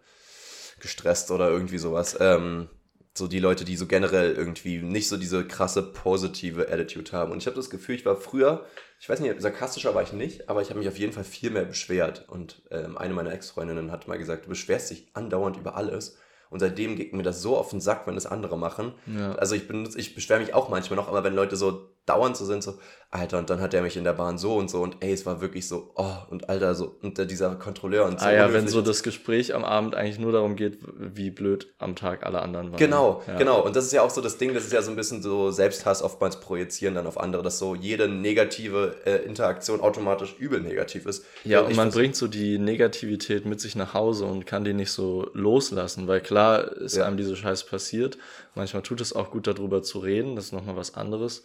gestresst 0.81 1.31
oder 1.31 1.49
irgendwie 1.49 1.77
sowas. 1.77 2.17
Ähm, 2.19 2.69
so 3.13 3.27
die 3.27 3.39
Leute, 3.39 3.65
die 3.65 3.75
so 3.75 3.85
generell 3.85 4.33
irgendwie 4.33 4.79
nicht 4.79 5.09
so 5.09 5.17
diese 5.17 5.45
krasse 5.45 5.83
positive 5.83 6.71
Attitude 6.71 7.11
haben. 7.11 7.31
Und 7.31 7.39
ich 7.39 7.47
habe 7.47 7.55
das 7.55 7.69
Gefühl, 7.69 7.95
ich 7.95 8.05
war 8.05 8.15
früher, 8.15 8.65
ich 8.99 9.09
weiß 9.09 9.19
nicht, 9.19 9.41
sarkastischer 9.41 9.95
war 9.95 10.03
ich 10.03 10.13
nicht, 10.13 10.49
aber 10.49 10.61
ich 10.61 10.69
habe 10.69 10.79
mich 10.79 10.87
auf 10.87 10.97
jeden 10.97 11.13
Fall 11.13 11.23
viel 11.23 11.49
mehr 11.49 11.65
beschwert. 11.65 12.25
Und 12.29 12.61
ähm, 12.71 12.97
eine 12.97 13.13
meiner 13.13 13.33
Ex-Freundinnen 13.33 13.91
hat 13.91 14.07
mal 14.07 14.17
gesagt, 14.17 14.45
du 14.45 14.49
beschwerst 14.49 14.91
dich 14.91 15.09
andauernd 15.13 15.57
über 15.57 15.75
alles. 15.75 16.17
Und 16.49 16.59
seitdem 16.59 16.95
geht 16.95 17.13
mir 17.13 17.23
das 17.23 17.41
so 17.41 17.57
auf 17.57 17.69
den 17.69 17.81
Sack, 17.81 18.07
wenn 18.07 18.15
das 18.15 18.25
andere 18.25 18.57
machen. 18.57 18.93
Ja. 19.05 19.33
Also 19.33 19.55
ich 19.55 19.67
benutze, 19.67 19.99
ich 19.99 20.15
beschwere 20.15 20.39
mich 20.39 20.53
auch 20.53 20.69
manchmal 20.69 20.97
noch, 20.97 21.07
aber 21.07 21.23
wenn 21.23 21.35
Leute 21.35 21.55
so 21.55 21.91
dauernd 22.09 22.35
so 22.35 22.45
sind, 22.45 22.63
so, 22.63 22.79
Alter, 23.11 23.39
und 23.39 23.49
dann 23.49 23.59
hat 23.59 23.73
er 23.73 23.81
mich 23.81 23.97
in 23.97 24.03
der 24.03 24.13
Bahn 24.13 24.37
so 24.37 24.55
und 24.55 24.69
so 24.69 24.83
und 24.83 24.97
ey, 24.99 25.11
es 25.11 25.25
war 25.25 25.41
wirklich 25.41 25.67
so, 25.67 25.91
oh, 25.95 26.13
und 26.29 26.47
Alter, 26.47 26.75
so, 26.75 26.95
und 27.01 27.17
dieser 27.31 27.55
Kontrolleur 27.55 28.05
und 28.05 28.19
so. 28.19 28.25
Ah 28.27 28.31
ja, 28.31 28.53
wenn 28.53 28.67
so 28.67 28.83
das 28.83 29.01
Gespräch 29.01 29.55
am 29.55 29.65
Abend 29.65 29.95
eigentlich 29.95 30.19
nur 30.19 30.31
darum 30.31 30.55
geht, 30.55 30.77
wie 30.95 31.31
blöd 31.31 31.73
am 31.79 31.95
Tag 31.95 32.23
alle 32.23 32.39
anderen 32.39 32.71
waren. 32.71 32.77
Genau, 32.77 33.23
ja. 33.25 33.35
genau. 33.39 33.65
Und 33.65 33.75
das 33.75 33.85
ist 33.85 33.93
ja 33.93 34.03
auch 34.03 34.11
so 34.11 34.21
das 34.21 34.37
Ding, 34.37 34.53
das 34.53 34.65
ist 34.65 34.73
ja 34.73 34.83
so 34.83 34.91
ein 34.91 34.95
bisschen 34.95 35.23
so 35.23 35.49
Selbsthass 35.49 36.03
oftmals 36.03 36.39
projizieren 36.39 36.93
dann 36.93 37.07
auf 37.07 37.19
andere, 37.19 37.41
dass 37.41 37.57
so 37.57 37.73
jede 37.73 38.07
negative 38.07 38.97
äh, 39.05 39.25
Interaktion 39.25 39.81
automatisch 39.81 40.35
übel 40.37 40.61
negativ 40.61 41.07
ist. 41.07 41.25
Ja, 41.45 41.61
und, 41.61 41.69
und 41.69 41.77
man 41.77 41.89
bringt 41.89 42.15
so 42.15 42.27
die 42.27 42.59
Negativität 42.59 43.43
mit 43.43 43.59
sich 43.59 43.75
nach 43.75 43.95
Hause 43.95 44.25
und 44.25 44.45
kann 44.45 44.63
die 44.63 44.73
nicht 44.73 44.91
so 44.91 45.31
loslassen, 45.33 46.07
weil 46.07 46.21
klar 46.21 46.73
ist 46.73 46.95
ja. 46.95 47.05
einem 47.05 47.17
diese 47.17 47.35
Scheiße 47.35 47.65
passiert. 47.65 48.19
Manchmal 48.53 48.83
tut 48.83 49.01
es 49.01 49.13
auch 49.13 49.31
gut, 49.31 49.47
darüber 49.47 49.81
zu 49.81 49.97
reden, 49.97 50.35
das 50.35 50.45
ist 50.45 50.53
nochmal 50.53 50.75
was 50.75 50.93
anderes. 50.93 51.43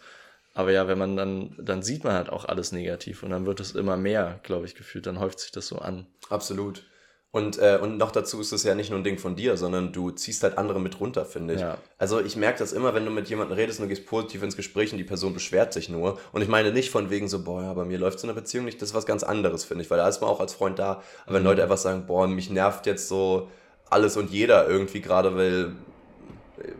Aber 0.55 0.71
ja, 0.71 0.87
wenn 0.87 0.99
man 0.99 1.17
dann, 1.17 1.57
dann 1.59 1.83
sieht 1.83 2.05
man 2.05 2.15
halt 2.15 2.31
auch 2.31 2.45
alles 2.45 2.73
negativ 2.73 3.23
und 3.23 3.31
dann 3.31 3.45
wird 3.45 3.61
es 3.61 3.73
immer 3.73 3.97
mehr, 3.97 4.41
glaube 4.45 4.67
ich, 4.67 4.75
gefühlt. 4.77 5.07
Dann 5.07 5.19
häuft 5.19 5.41
sich 5.41 5.51
das 5.51 5.67
so 5.67 5.79
an. 5.79 6.07
Absolut. 6.31 6.85
Und, 7.33 7.59
äh, 7.59 7.81
und 7.83 7.99
noch 7.99 8.13
dazu 8.13 8.41
ist 8.41 8.53
es 8.53 8.63
ja 8.63 8.77
nicht 8.77 8.91
nur 8.91 9.01
ein 9.01 9.03
Ding 9.03 9.19
von 9.19 9.35
dir, 9.35 9.57
sondern 9.57 9.93
du 9.93 10.13
ziehst 10.13 10.45
halt 10.45 10.57
andere 10.57 10.81
mit 10.81 11.01
runter, 11.01 11.25
finde 11.25 11.55
ich. 11.55 11.61
Ja. 11.61 11.79
Also 11.99 12.21
ich 12.21 12.37
merke 12.37 12.61
das 12.61 12.73
immer, 12.73 12.95
wenn 12.95 13.05
du 13.05 13.11
mit 13.11 13.29
jemandem 13.29 13.57
redest 13.57 13.81
und 13.81 13.87
du 13.87 13.89
gehst 13.89 14.07
positiv 14.07 14.45
ins 14.45 14.55
Gespräch 14.57 14.93
und 14.93 14.99
die 14.99 15.05
Person 15.05 15.35
beschwert 15.35 15.73
sich 15.73 15.89
nur. 15.89 16.21
Und 16.31 16.43
ich 16.43 16.49
meine 16.49 16.71
nicht 16.71 16.91
von 16.91 17.11
wegen 17.11 17.27
so, 17.27 17.43
boah, 17.43 17.61
ja, 17.61 17.73
bei 17.75 17.85
mir 17.85 17.99
läuft 17.99 18.21
so 18.21 18.29
eine 18.29 18.35
Beziehung 18.35 18.67
nicht, 18.67 18.81
das 18.81 18.91
ist 18.91 18.95
was 18.95 19.05
ganz 19.05 19.25
anderes, 19.25 19.65
finde 19.65 19.83
ich, 19.83 19.91
weil 19.91 19.99
da 19.99 20.07
ist 20.07 20.21
man 20.21 20.31
auch 20.31 20.39
als 20.39 20.55
Freund 20.55 20.79
da. 20.79 21.03
Aber 21.25 21.35
wenn 21.35 21.43
mhm. 21.43 21.49
Leute 21.49 21.65
einfach 21.65 21.77
sagen, 21.77 22.07
boah, 22.07 22.29
mich 22.29 22.51
nervt 22.51 22.87
jetzt 22.87 23.09
so 23.09 23.51
alles 23.91 24.17
und 24.17 24.31
jeder 24.31 24.69
irgendwie 24.69 25.01
gerade, 25.01 25.35
weil 25.35 25.73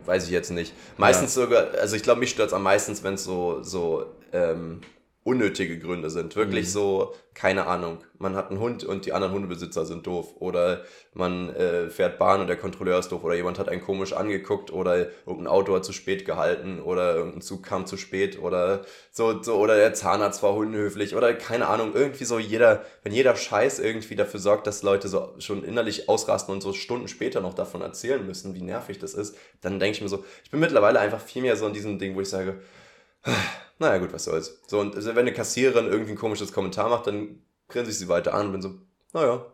weiß 0.05 0.25
ich 0.25 0.31
jetzt 0.31 0.51
nicht. 0.51 0.73
Meistens 0.97 1.35
ja. 1.35 1.43
sogar, 1.43 1.67
also 1.79 1.95
ich 1.95 2.03
glaube, 2.03 2.19
mich 2.19 2.29
stört 2.29 2.47
es 2.47 2.53
am 2.53 2.63
meisten, 2.63 2.97
wenn 3.03 3.15
es 3.15 3.23
so, 3.23 3.61
so 3.61 4.05
ähm, 4.31 4.81
unnötige 5.25 5.79
Gründe 5.79 6.11
sind. 6.11 6.35
Wirklich 6.35 6.67
mhm. 6.67 6.69
so, 6.69 7.15
keine 7.33 7.65
Ahnung, 7.65 7.97
man 8.19 8.35
hat 8.35 8.51
einen 8.51 8.59
Hund 8.59 8.83
und 8.83 9.07
die 9.07 9.11
anderen 9.11 9.33
Hundebesitzer 9.33 9.83
sind 9.83 10.05
doof. 10.05 10.35
Oder 10.39 10.83
man 11.15 11.49
äh, 11.49 11.89
fährt 11.89 12.19
Bahn 12.19 12.41
und 12.41 12.47
der 12.47 12.57
Kontrolleur 12.57 12.99
ist 12.99 13.11
doof. 13.11 13.23
Oder 13.23 13.33
jemand 13.33 13.57
hat 13.57 13.67
einen 13.67 13.81
komisch 13.81 14.13
angeguckt 14.13 14.71
oder 14.71 15.07
irgendein 15.25 15.47
Auto 15.47 15.73
hat 15.73 15.83
zu 15.83 15.93
spät 15.93 16.25
gehalten 16.25 16.79
oder 16.79 17.15
irgendein 17.15 17.41
Zug 17.41 17.63
kam 17.63 17.87
zu 17.87 17.97
spät 17.97 18.39
oder 18.39 18.85
so, 19.11 19.41
so 19.41 19.55
oder 19.55 19.75
der 19.75 19.95
Zahnarzt 19.95 20.43
war 20.43 20.53
unhöflich 20.53 21.15
oder 21.15 21.33
keine 21.33 21.67
Ahnung, 21.69 21.93
irgendwie 21.95 22.25
so 22.25 22.37
jeder, 22.37 22.85
wenn 23.01 23.11
jeder 23.11 23.35
Scheiß 23.35 23.79
irgendwie 23.79 24.15
dafür 24.15 24.39
sorgt, 24.39 24.67
dass 24.67 24.83
Leute 24.83 25.07
so 25.07 25.33
schon 25.39 25.63
innerlich 25.63 26.07
ausrasten 26.07 26.53
und 26.53 26.61
so 26.61 26.71
Stunden 26.71 27.07
später 27.07 27.41
noch 27.41 27.55
davon 27.55 27.81
erzählen 27.81 28.23
müssen, 28.23 28.53
wie 28.53 28.61
nervig 28.61 28.99
das 28.99 29.15
ist, 29.15 29.35
dann 29.61 29.79
denke 29.79 29.95
ich 29.95 30.01
mir 30.03 30.09
so, 30.09 30.23
ich 30.43 30.51
bin 30.51 30.59
mittlerweile 30.59 30.99
einfach 30.99 31.19
viel 31.19 31.41
mehr 31.41 31.55
so 31.57 31.65
in 31.65 31.73
diesem 31.73 31.97
Ding, 31.97 32.13
wo 32.15 32.21
ich 32.21 32.29
sage, 32.29 32.59
naja, 33.79 33.97
gut, 33.97 34.13
was 34.13 34.25
soll's. 34.25 34.61
So, 34.67 34.79
und 34.79 34.95
also 34.95 35.09
wenn 35.09 35.19
eine 35.19 35.33
Kassiererin 35.33 35.87
irgendwie 35.87 36.11
ein 36.11 36.17
komisches 36.17 36.51
Kommentar 36.51 36.89
macht, 36.89 37.07
dann 37.07 37.41
grinse 37.67 37.91
ich 37.91 37.97
sie 37.97 38.07
weiter 38.07 38.33
an 38.33 38.47
und 38.47 38.51
bin 38.53 38.61
so, 38.61 38.75
naja, 39.13 39.45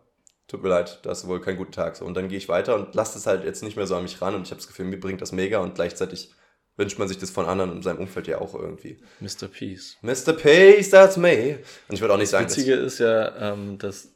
tut 0.48 0.62
mir 0.62 0.68
leid, 0.68 1.00
da 1.02 1.10
hast 1.10 1.24
du 1.24 1.28
wohl 1.28 1.40
keinen 1.40 1.56
guten 1.56 1.72
Tag. 1.72 1.96
So, 1.96 2.04
und 2.04 2.14
dann 2.14 2.28
gehe 2.28 2.38
ich 2.38 2.48
weiter 2.48 2.74
und 2.74 2.94
lasse 2.94 3.14
das 3.14 3.26
halt 3.26 3.44
jetzt 3.44 3.62
nicht 3.62 3.76
mehr 3.76 3.86
so 3.86 3.96
an 3.96 4.02
mich 4.02 4.20
ran 4.20 4.34
und 4.34 4.42
ich 4.42 4.50
habe 4.50 4.60
das 4.60 4.68
Gefühl, 4.68 4.86
mir 4.86 5.00
bringt 5.00 5.20
das 5.20 5.32
mega 5.32 5.58
und 5.58 5.74
gleichzeitig 5.74 6.32
wünscht 6.76 6.98
man 6.98 7.08
sich 7.08 7.18
das 7.18 7.30
von 7.30 7.46
anderen 7.46 7.72
in 7.72 7.82
seinem 7.82 7.98
Umfeld 7.98 8.26
ja 8.26 8.40
auch 8.40 8.54
irgendwie. 8.54 8.98
Mr. 9.20 9.48
Peace. 9.48 9.96
Mr. 10.02 10.32
Peace, 10.32 10.90
that's 10.90 11.16
me. 11.16 11.58
Und 11.88 11.94
ich 11.94 12.00
würde 12.00 12.14
auch 12.14 12.18
nicht 12.18 12.30
sagen, 12.30 12.46
das 12.46 12.56
Witzige 12.56 12.74
ist 12.74 12.98
ja, 12.98 13.52
ähm, 13.52 13.78
dass 13.78 14.11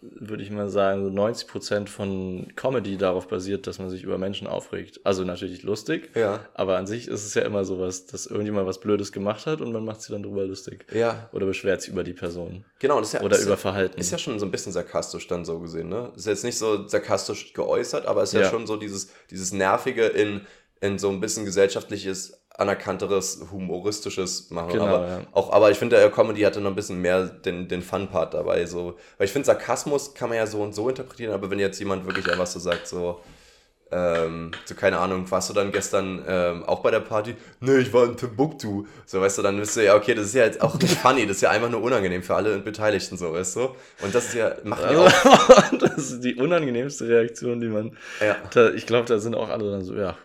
würde 0.00 0.42
ich 0.42 0.50
mal 0.50 0.68
sagen, 0.68 1.04
so 1.04 1.10
90 1.10 1.48
Prozent 1.48 1.90
von 1.90 2.52
Comedy 2.56 2.96
darauf 2.96 3.28
basiert, 3.28 3.66
dass 3.66 3.78
man 3.78 3.90
sich 3.90 4.02
über 4.02 4.18
Menschen 4.18 4.46
aufregt. 4.46 5.00
Also 5.04 5.24
natürlich 5.24 5.62
lustig, 5.62 6.10
ja. 6.14 6.40
aber 6.54 6.76
an 6.76 6.86
sich 6.86 7.08
ist 7.08 7.24
es 7.24 7.34
ja 7.34 7.42
immer 7.42 7.64
sowas, 7.64 8.06
dass 8.06 8.26
irgendjemand 8.26 8.66
was 8.66 8.80
Blödes 8.80 9.12
gemacht 9.12 9.46
hat 9.46 9.60
und 9.60 9.72
man 9.72 9.84
macht 9.84 10.02
sich 10.02 10.10
dann 10.10 10.22
drüber 10.22 10.44
lustig. 10.44 10.86
Ja. 10.92 11.28
Oder 11.32 11.46
beschwert 11.46 11.82
sich 11.82 11.92
über 11.92 12.04
die 12.04 12.12
Person. 12.12 12.64
Genau, 12.78 12.98
das 12.98 13.08
ist 13.08 13.14
ja, 13.14 13.22
Oder 13.22 13.38
über 13.40 13.56
Verhalten. 13.56 14.00
Ist 14.00 14.10
ja 14.10 14.18
schon 14.18 14.38
so 14.38 14.46
ein 14.46 14.50
bisschen 14.50 14.72
sarkastisch 14.72 15.26
dann 15.28 15.44
so 15.44 15.60
gesehen, 15.60 15.88
ne? 15.88 16.12
Ist 16.16 16.26
jetzt 16.26 16.44
nicht 16.44 16.58
so 16.58 16.88
sarkastisch 16.88 17.52
geäußert, 17.52 18.06
aber 18.06 18.22
ist 18.22 18.32
ja, 18.32 18.42
ja 18.42 18.50
schon 18.50 18.66
so 18.66 18.76
dieses, 18.76 19.10
dieses 19.30 19.52
Nervige 19.52 20.06
in, 20.06 20.42
in 20.80 20.98
so 20.98 21.10
ein 21.10 21.20
bisschen 21.20 21.44
gesellschaftliches 21.44 22.41
anerkannteres, 22.56 23.46
humoristisches 23.50 24.50
machen. 24.50 24.72
Genau, 24.72 24.86
aber, 24.86 25.08
ja. 25.08 25.20
auch, 25.32 25.52
aber 25.52 25.70
ich 25.70 25.78
finde, 25.78 25.96
der 25.96 26.10
Comedy 26.10 26.42
hatte 26.42 26.60
noch 26.60 26.70
ein 26.70 26.76
bisschen 26.76 27.00
mehr 27.00 27.26
den, 27.26 27.68
den 27.68 27.82
Fun-Part 27.82 28.34
dabei. 28.34 28.66
So. 28.66 28.98
Weil 29.18 29.26
ich 29.26 29.32
finde, 29.32 29.46
Sarkasmus 29.46 30.14
kann 30.14 30.28
man 30.28 30.38
ja 30.38 30.46
so 30.46 30.62
und 30.62 30.74
so 30.74 30.88
interpretieren, 30.88 31.32
aber 31.32 31.50
wenn 31.50 31.58
jetzt 31.58 31.78
jemand 31.78 32.06
wirklich 32.06 32.30
einfach 32.30 32.46
so 32.46 32.58
sagt, 32.58 32.86
so, 32.86 33.20
ähm, 33.90 34.50
so 34.64 34.74
keine 34.74 34.98
Ahnung, 34.98 35.30
warst 35.30 35.50
du 35.50 35.54
dann 35.54 35.70
gestern 35.70 36.24
ähm, 36.26 36.64
auch 36.64 36.80
bei 36.80 36.90
der 36.90 37.00
Party? 37.00 37.36
Nee, 37.60 37.78
ich 37.78 37.92
war 37.92 38.04
in 38.04 38.16
Timbuktu. 38.16 38.86
So, 39.06 39.20
weißt 39.20 39.38
du, 39.38 39.42
dann 39.42 39.58
wirst 39.58 39.76
du 39.76 39.84
ja, 39.84 39.94
okay, 39.94 40.14
das 40.14 40.26
ist 40.26 40.34
ja 40.34 40.44
jetzt 40.44 40.60
auch 40.60 40.78
nicht 40.78 40.94
funny, 40.98 41.26
das 41.26 41.36
ist 41.36 41.42
ja 41.42 41.50
einfach 41.50 41.70
nur 41.70 41.82
unangenehm 41.82 42.22
für 42.22 42.34
alle 42.34 42.58
Beteiligten, 42.58 43.16
so, 43.16 43.32
weißt 43.32 43.56
du? 43.56 43.60
Und 44.02 44.14
das 44.14 44.26
ist 44.26 44.34
ja, 44.34 44.56
macht 44.64 44.82
ja 44.82 44.98
auch. 44.98 45.78
das 45.78 46.10
ist 46.10 46.20
die 46.24 46.34
unangenehmste 46.34 47.08
Reaktion, 47.08 47.60
die 47.60 47.68
man. 47.68 47.96
Ja. 48.20 48.36
Da, 48.52 48.70
ich 48.70 48.86
glaube, 48.86 49.06
da 49.08 49.18
sind 49.18 49.34
auch 49.34 49.48
alle 49.48 49.70
dann 49.70 49.82
so, 49.82 49.94
ja, 49.94 50.16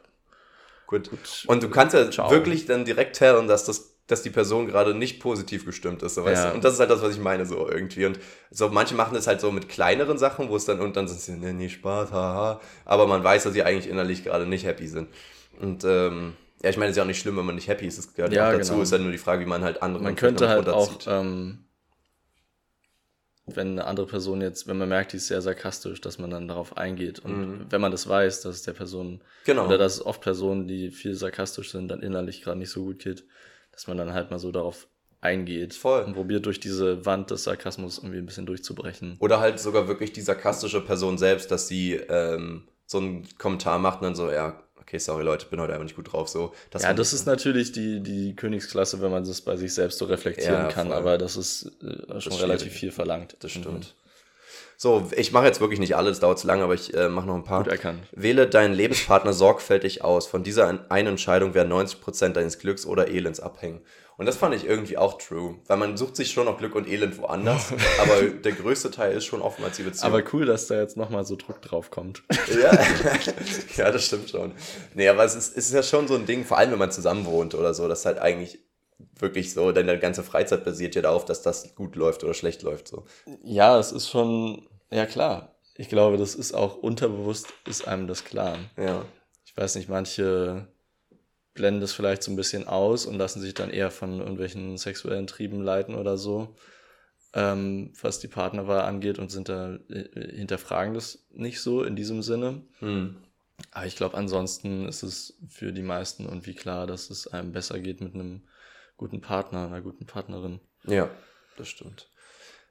Gut. 0.88 1.10
Gut. 1.10 1.44
Und 1.48 1.62
du 1.62 1.70
kannst 1.70 1.94
ja 1.94 2.10
Ciao. 2.10 2.32
wirklich 2.32 2.66
dann 2.66 2.86
direkt 2.86 3.18
tellen, 3.18 3.48
dass 3.48 3.66
das 3.66 3.98
dass 4.08 4.22
die 4.22 4.30
Person 4.30 4.68
gerade 4.68 4.94
nicht 4.94 5.20
positiv 5.20 5.66
gestimmt 5.66 6.02
ist, 6.02 6.16
so, 6.16 6.24
weißt 6.24 6.44
ja. 6.46 6.50
du? 6.50 6.56
Und 6.56 6.64
das 6.64 6.76
ist 6.76 6.80
halt 6.80 6.90
das, 6.90 7.02
was 7.02 7.14
ich 7.14 7.20
meine, 7.20 7.46
so 7.46 7.70
irgendwie. 7.70 8.06
Und 8.06 8.20
so, 8.50 8.70
manche 8.70 8.96
machen 8.96 9.14
das 9.14 9.28
halt 9.28 9.42
so 9.42 9.52
mit 9.52 9.68
kleineren 9.68 10.18
Sachen, 10.18 10.50
wo 10.50 10.56
es 10.56 10.64
dann, 10.64 10.80
und 10.80 10.96
dann 10.96 11.10
sind 11.10 11.20
sie, 11.20 11.34
nee, 11.34 11.52
nee, 11.52 11.68
Spaß, 11.68 12.14
haha. 12.14 12.62
Aber 12.86 13.06
man 13.06 13.22
weiß, 13.22 13.44
dass 13.44 13.54
sie 13.54 13.64
eigentlich 13.64 13.90
innerlich 13.90 14.24
gerade 14.24 14.46
nicht 14.46 14.66
happy 14.66 14.88
sind. 14.88 15.10
Und, 15.60 15.84
ähm, 15.84 16.36
ja, 16.64 16.70
ich 16.70 16.78
meine, 16.78 16.90
es 16.90 16.94
ist 16.94 16.98
ja 16.98 17.04
auch 17.04 17.08
nicht 17.08 17.20
schlimm, 17.20 17.38
wenn 17.38 17.46
man 17.46 17.56
nicht 17.56 17.68
happy 17.68 17.86
ist. 17.86 17.98
Es 17.98 18.14
gehört 18.14 18.32
ja 18.32 18.48
auch 18.48 18.54
dazu. 18.54 18.72
Genau. 18.72 18.84
Ist 18.84 18.94
halt 18.94 19.02
nur 19.02 19.12
die 19.12 19.18
Frage, 19.18 19.42
wie 19.46 19.50
man 19.50 19.64
halt 19.64 19.84
andere 19.84 20.04
Man 20.04 20.16
könnte 20.16 20.48
halt 20.48 20.70
auch, 20.70 20.92
ähm, 21.06 21.66
wenn 23.48 23.72
eine 23.72 23.86
andere 23.86 24.08
Person 24.08 24.42
jetzt, 24.42 24.68
wenn 24.68 24.78
man 24.78 24.90
merkt, 24.90 25.14
die 25.14 25.18
ist 25.18 25.28
sehr 25.28 25.42
sarkastisch, 25.42 26.02
dass 26.02 26.20
man 26.20 26.30
dann 26.30 26.48
darauf 26.48 26.78
eingeht. 26.78 27.20
Und 27.20 27.40
mhm. 27.40 27.66
wenn 27.70 27.82
man 27.82 27.92
das 27.92 28.08
weiß, 28.08 28.42
dass 28.42 28.58
es 28.58 28.64
der 28.64 28.74
Person 28.74 29.22
genau. 29.46 29.66
oder 29.66 29.78
dass 29.78 29.96
es 29.96 30.06
oft 30.06 30.22
Personen, 30.22 30.68
die 30.68 30.92
viel 30.92 31.16
sarkastisch 31.16 31.72
sind, 31.72 31.88
dann 31.88 32.02
innerlich 32.02 32.42
gerade 32.42 32.60
nicht 32.60 32.72
so 32.72 32.84
gut 32.84 33.00
geht, 33.00 33.24
dass 33.72 33.88
man 33.88 33.98
dann 33.98 34.14
halt 34.14 34.32
mal 34.32 34.40
so 34.40 34.52
darauf 34.52 34.88
eingeht 35.22 35.74
Voll. 35.74 36.04
und 36.04 36.14
probiert 36.14 36.46
durch 36.46 36.60
diese 36.60 37.06
Wand 37.06 37.32
des 37.32 37.46
Sarkasmus 37.46 37.98
irgendwie 37.98 38.18
ein 38.20 38.26
bisschen 38.26 38.46
durchzubrechen. 38.46 39.16
Oder 39.20 39.40
halt 39.40 39.60
sogar 39.60 39.88
wirklich 39.88 40.12
die 40.12 40.22
sarkastische 40.22 40.82
Person 40.82 41.18
selbst, 41.18 41.50
dass 41.50 41.68
sie 41.68 41.94
ähm, 41.94 42.68
so 42.86 43.00
einen 43.00 43.28
Kommentar 43.38 43.80
macht 43.80 44.00
und 44.00 44.04
dann 44.04 44.16
so, 44.16 44.30
ja, 44.30 44.62
okay, 44.88 45.00
sorry 45.00 45.24
Leute, 45.24 45.46
bin 45.48 45.60
heute 45.60 45.74
einfach 45.74 45.84
nicht 45.84 45.98
gut 45.98 46.12
drauf. 46.14 46.30
So, 46.30 46.54
ja, 46.80 46.94
das 46.94 47.12
ist 47.12 47.26
natürlich 47.26 47.74
die, 47.74 48.00
die 48.00 48.36
Königsklasse, 48.36 49.02
wenn 49.02 49.12
man 49.12 49.26
das 49.26 49.42
bei 49.42 49.58
sich 49.58 49.74
selbst 49.74 49.98
so 49.98 50.06
reflektieren 50.06 50.54
ja, 50.54 50.68
kann, 50.70 50.94
aber 50.94 51.18
das 51.18 51.36
ist 51.36 51.72
äh, 51.84 52.22
schon 52.22 52.34
relativ 52.34 52.72
viel 52.72 52.92
verlangt. 52.92 53.36
Das 53.42 53.52
stimmt. 53.52 53.68
Mhm. 53.68 53.82
So, 54.80 55.10
ich 55.16 55.32
mache 55.32 55.46
jetzt 55.46 55.60
wirklich 55.60 55.80
nicht 55.80 55.96
alles, 55.96 56.20
dauert 56.20 56.38
zu 56.38 56.46
lange, 56.46 56.64
aber 56.64 56.76
ich 56.76 56.94
äh, 56.94 57.10
mache 57.10 57.26
noch 57.26 57.36
ein 57.36 57.44
paar. 57.44 57.64
Gut 57.64 57.72
erkannt. 57.72 58.00
Wähle 58.12 58.48
deinen 58.48 58.74
Lebenspartner 58.76 59.34
sorgfältig 59.34 60.04
aus. 60.04 60.28
Von 60.28 60.44
dieser 60.44 60.86
einen 60.90 61.08
Entscheidung 61.08 61.54
werden 61.56 61.74
90% 61.74 62.30
deines 62.30 62.60
Glücks 62.60 62.86
oder 62.86 63.08
Elends 63.08 63.40
abhängen. 63.40 63.82
Und 64.18 64.26
das 64.26 64.36
fand 64.36 64.56
ich 64.56 64.66
irgendwie 64.66 64.98
auch 64.98 65.20
true, 65.20 65.60
weil 65.68 65.78
man 65.78 65.96
sucht 65.96 66.16
sich 66.16 66.32
schon 66.32 66.46
noch 66.46 66.58
Glück 66.58 66.74
und 66.74 66.88
Elend 66.88 67.20
woanders, 67.20 67.72
aber 68.02 68.24
der 68.24 68.52
größte 68.52 68.90
Teil 68.90 69.16
ist 69.16 69.26
schon 69.26 69.42
oftmals 69.42 69.78
die 69.78 69.84
Beziehung. 69.84 70.12
Aber 70.12 70.24
cool, 70.34 70.48
dass 70.48 70.66
da 70.66 70.80
jetzt 70.80 70.98
nochmal 70.98 71.24
so 71.24 71.36
Druck 71.36 71.62
drauf 71.62 71.92
kommt. 71.92 72.24
Ja, 72.62 72.72
ja 73.76 73.92
das 73.92 74.06
stimmt 74.06 74.30
schon. 74.30 74.54
Nee, 74.96 75.08
aber 75.10 75.24
es 75.26 75.36
ist, 75.36 75.56
es 75.56 75.68
ist 75.68 75.74
ja 75.74 75.84
schon 75.84 76.08
so 76.08 76.16
ein 76.16 76.26
Ding, 76.26 76.46
vor 76.46 76.58
allem 76.58 76.72
wenn 76.72 76.80
man 76.80 76.92
zusammen 76.92 77.26
wohnt 77.26 77.54
oder 77.54 77.74
so, 77.74 77.88
das 77.88 78.06
halt 78.06 78.18
eigentlich 78.20 78.60
wirklich 79.20 79.54
so, 79.54 79.72
deine 79.72 80.00
ganze 80.00 80.24
Freizeit 80.24 80.64
basiert 80.64 80.96
ja 80.96 81.02
darauf, 81.02 81.26
dass 81.26 81.42
das 81.42 81.76
gut 81.76 81.96
läuft 81.96 82.24
oder 82.24 82.34
schlecht 82.34 82.64
läuft. 82.64 82.88
So. 82.88 83.04
Ja, 83.44 83.78
es 83.78 83.92
ist 83.92 84.10
schon, 84.10 84.68
ja 84.90 85.06
klar. 85.06 85.56
Ich 85.76 85.90
glaube, 85.90 86.18
das 86.18 86.34
ist 86.34 86.54
auch 86.54 86.78
unterbewusst, 86.78 87.48
ist 87.68 87.88
einem 87.88 88.08
das 88.08 88.24
klar. 88.24 88.58
Ja. 88.78 89.06
Ich 89.46 89.56
weiß 89.56 89.76
nicht, 89.76 89.90
manche 89.90 90.68
blenden 91.58 91.82
das 91.82 91.92
vielleicht 91.92 92.24
so 92.24 92.32
ein 92.32 92.38
bisschen 92.38 92.68
aus 92.68 93.06
und 93.06 93.16
lassen 93.16 93.42
sich 93.42 93.54
dann 93.54 93.70
eher 93.70 93.92
von 93.92 94.20
irgendwelchen 94.20 94.78
sexuellen 94.78 95.28
Trieben 95.28 95.62
leiten 95.62 95.96
oder 95.96 96.18
so, 96.18 96.56
ähm, 97.34 97.92
was 98.02 98.20
die 98.20 98.30
Partnerwahl 98.30 98.82
angeht 98.82 99.20
und 99.20 99.30
sind 99.30 99.50
da 99.50 99.76
äh, 99.90 100.36
hinterfragen 100.36 100.94
das 100.94 101.26
nicht 101.32 101.60
so 101.60 101.84
in 101.84 101.98
diesem 101.98 102.22
Sinne. 102.22 102.62
Hm. 102.80 103.18
Aber 103.72 103.86
ich 103.86 103.96
glaube, 103.96 104.16
ansonsten 104.16 104.88
ist 104.88 105.04
es 105.04 105.38
für 105.50 105.74
die 105.74 105.82
meisten 105.82 106.26
irgendwie 106.26 106.54
klar, 106.54 106.88
dass 106.88 107.10
es 107.10 107.28
einem 107.28 107.52
besser 107.52 107.80
geht 107.80 108.00
mit 108.00 108.14
einem 108.14 108.44
guten 108.96 109.20
Partner, 109.20 109.66
einer 109.66 109.82
guten 109.82 110.06
Partnerin. 110.06 110.60
Ja, 110.86 111.10
das 111.58 111.68
stimmt. 111.68 112.10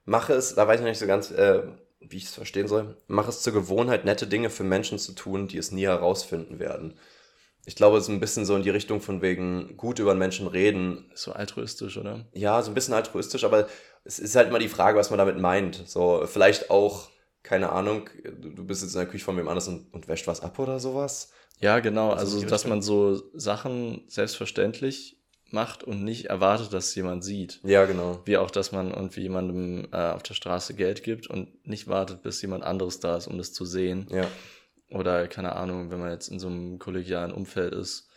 Mache 0.05 0.32
es, 0.32 0.55
da 0.55 0.66
weiß 0.66 0.76
ich 0.76 0.84
noch 0.84 0.91
nicht 0.91 1.01
so 1.01 1.07
ganz, 1.07 1.32
äh, 1.32 1.64
wie 2.01 2.18
ich 2.18 2.24
es 2.24 2.34
verstehen 2.34 2.68
soll, 2.68 2.97
mache 3.09 3.30
es 3.30 3.43
zur 3.43 3.53
Gewohnheit, 3.53 4.05
nette 4.05 4.28
Dinge 4.28 4.49
für 4.49 4.62
Menschen 4.64 4.99
zu 4.99 5.12
tun, 5.12 5.49
die 5.49 5.59
es 5.59 5.72
nie 5.72 5.87
herausfinden 5.87 6.61
werden. 6.61 6.95
Ich 7.67 7.77
glaube, 7.77 7.99
es 7.99 8.05
ist 8.05 8.11
ein 8.11 8.21
bisschen 8.21 8.45
so 8.47 8.57
in 8.57 8.62
die 8.62 8.71
Richtung 8.71 9.01
von 9.01 9.21
wegen 9.23 9.77
gut 9.77 9.99
über 9.99 10.12
einen 10.12 10.21
Menschen 10.21 10.47
reden. 10.47 11.11
So 11.14 11.33
altruistisch, 11.33 11.99
oder? 11.99 12.25
Ja, 12.33 12.62
so 12.62 12.71
ein 12.71 12.75
bisschen 12.75 12.95
altruistisch, 12.95 13.45
aber 13.45 13.67
es 14.05 14.19
ist 14.21 14.37
halt 14.37 14.49
immer 14.49 14.61
die 14.61 14.69
Frage, 14.69 14.97
was 14.97 15.11
man 15.11 15.19
damit 15.19 15.39
meint. 15.39 15.83
So, 15.87 16.23
vielleicht 16.27 16.71
auch, 16.71 17.11
keine 17.43 17.71
Ahnung, 17.73 18.09
du 18.41 18.64
bist 18.64 18.83
jetzt 18.83 18.95
in 18.95 19.01
der 19.01 19.09
Küche 19.09 19.25
von 19.25 19.37
wem 19.37 19.49
anders 19.49 19.67
und, 19.67 19.93
und 19.93 20.07
wäscht 20.07 20.29
was 20.29 20.41
ab 20.41 20.59
oder 20.61 20.79
sowas. 20.79 21.33
Ja, 21.59 21.81
genau. 21.81 22.11
Also 22.11 22.37
Also, 22.37 22.47
dass 22.47 22.67
man 22.67 22.83
so 22.83 23.21
Sachen 23.35 24.05
selbstverständlich 24.07 25.19
macht 25.51 25.85
und 25.85 26.05
nicht 26.05 26.27
erwartet, 26.27 26.73
dass 26.73 26.95
jemand 26.95 27.25
sieht. 27.25 27.61
Ja, 27.64 27.85
genau. 27.87 28.21
Wie 28.25 28.37
auch, 28.37 28.51
dass 28.51 28.73
man 28.73 28.93
irgendwie 28.93 29.23
jemandem 29.23 29.89
äh, 29.93 30.11
auf 30.11 30.23
der 30.23 30.35
Straße 30.35 30.75
Geld 30.75 31.03
gibt 31.03 31.29
und 31.29 31.67
nicht 31.67 31.89
wartet, 31.89 32.23
bis 32.23 32.43
jemand 32.43 32.64
anderes 32.64 33.01
da 33.01 33.17
ist, 33.17 33.27
um 33.27 33.39
das 33.39 33.53
zu 33.53 33.64
sehen. 33.64 34.07
Ja. 34.11 34.27
Oder 34.91 35.26
keine 35.28 35.55
Ahnung, 35.57 35.91
wenn 35.91 35.99
man 36.01 36.11
jetzt 36.11 36.28
in 36.28 36.39
so 36.39 36.47
einem 36.49 36.78
kollegialen 36.78 37.32
Umfeld 37.32 37.74
ist 37.74 38.09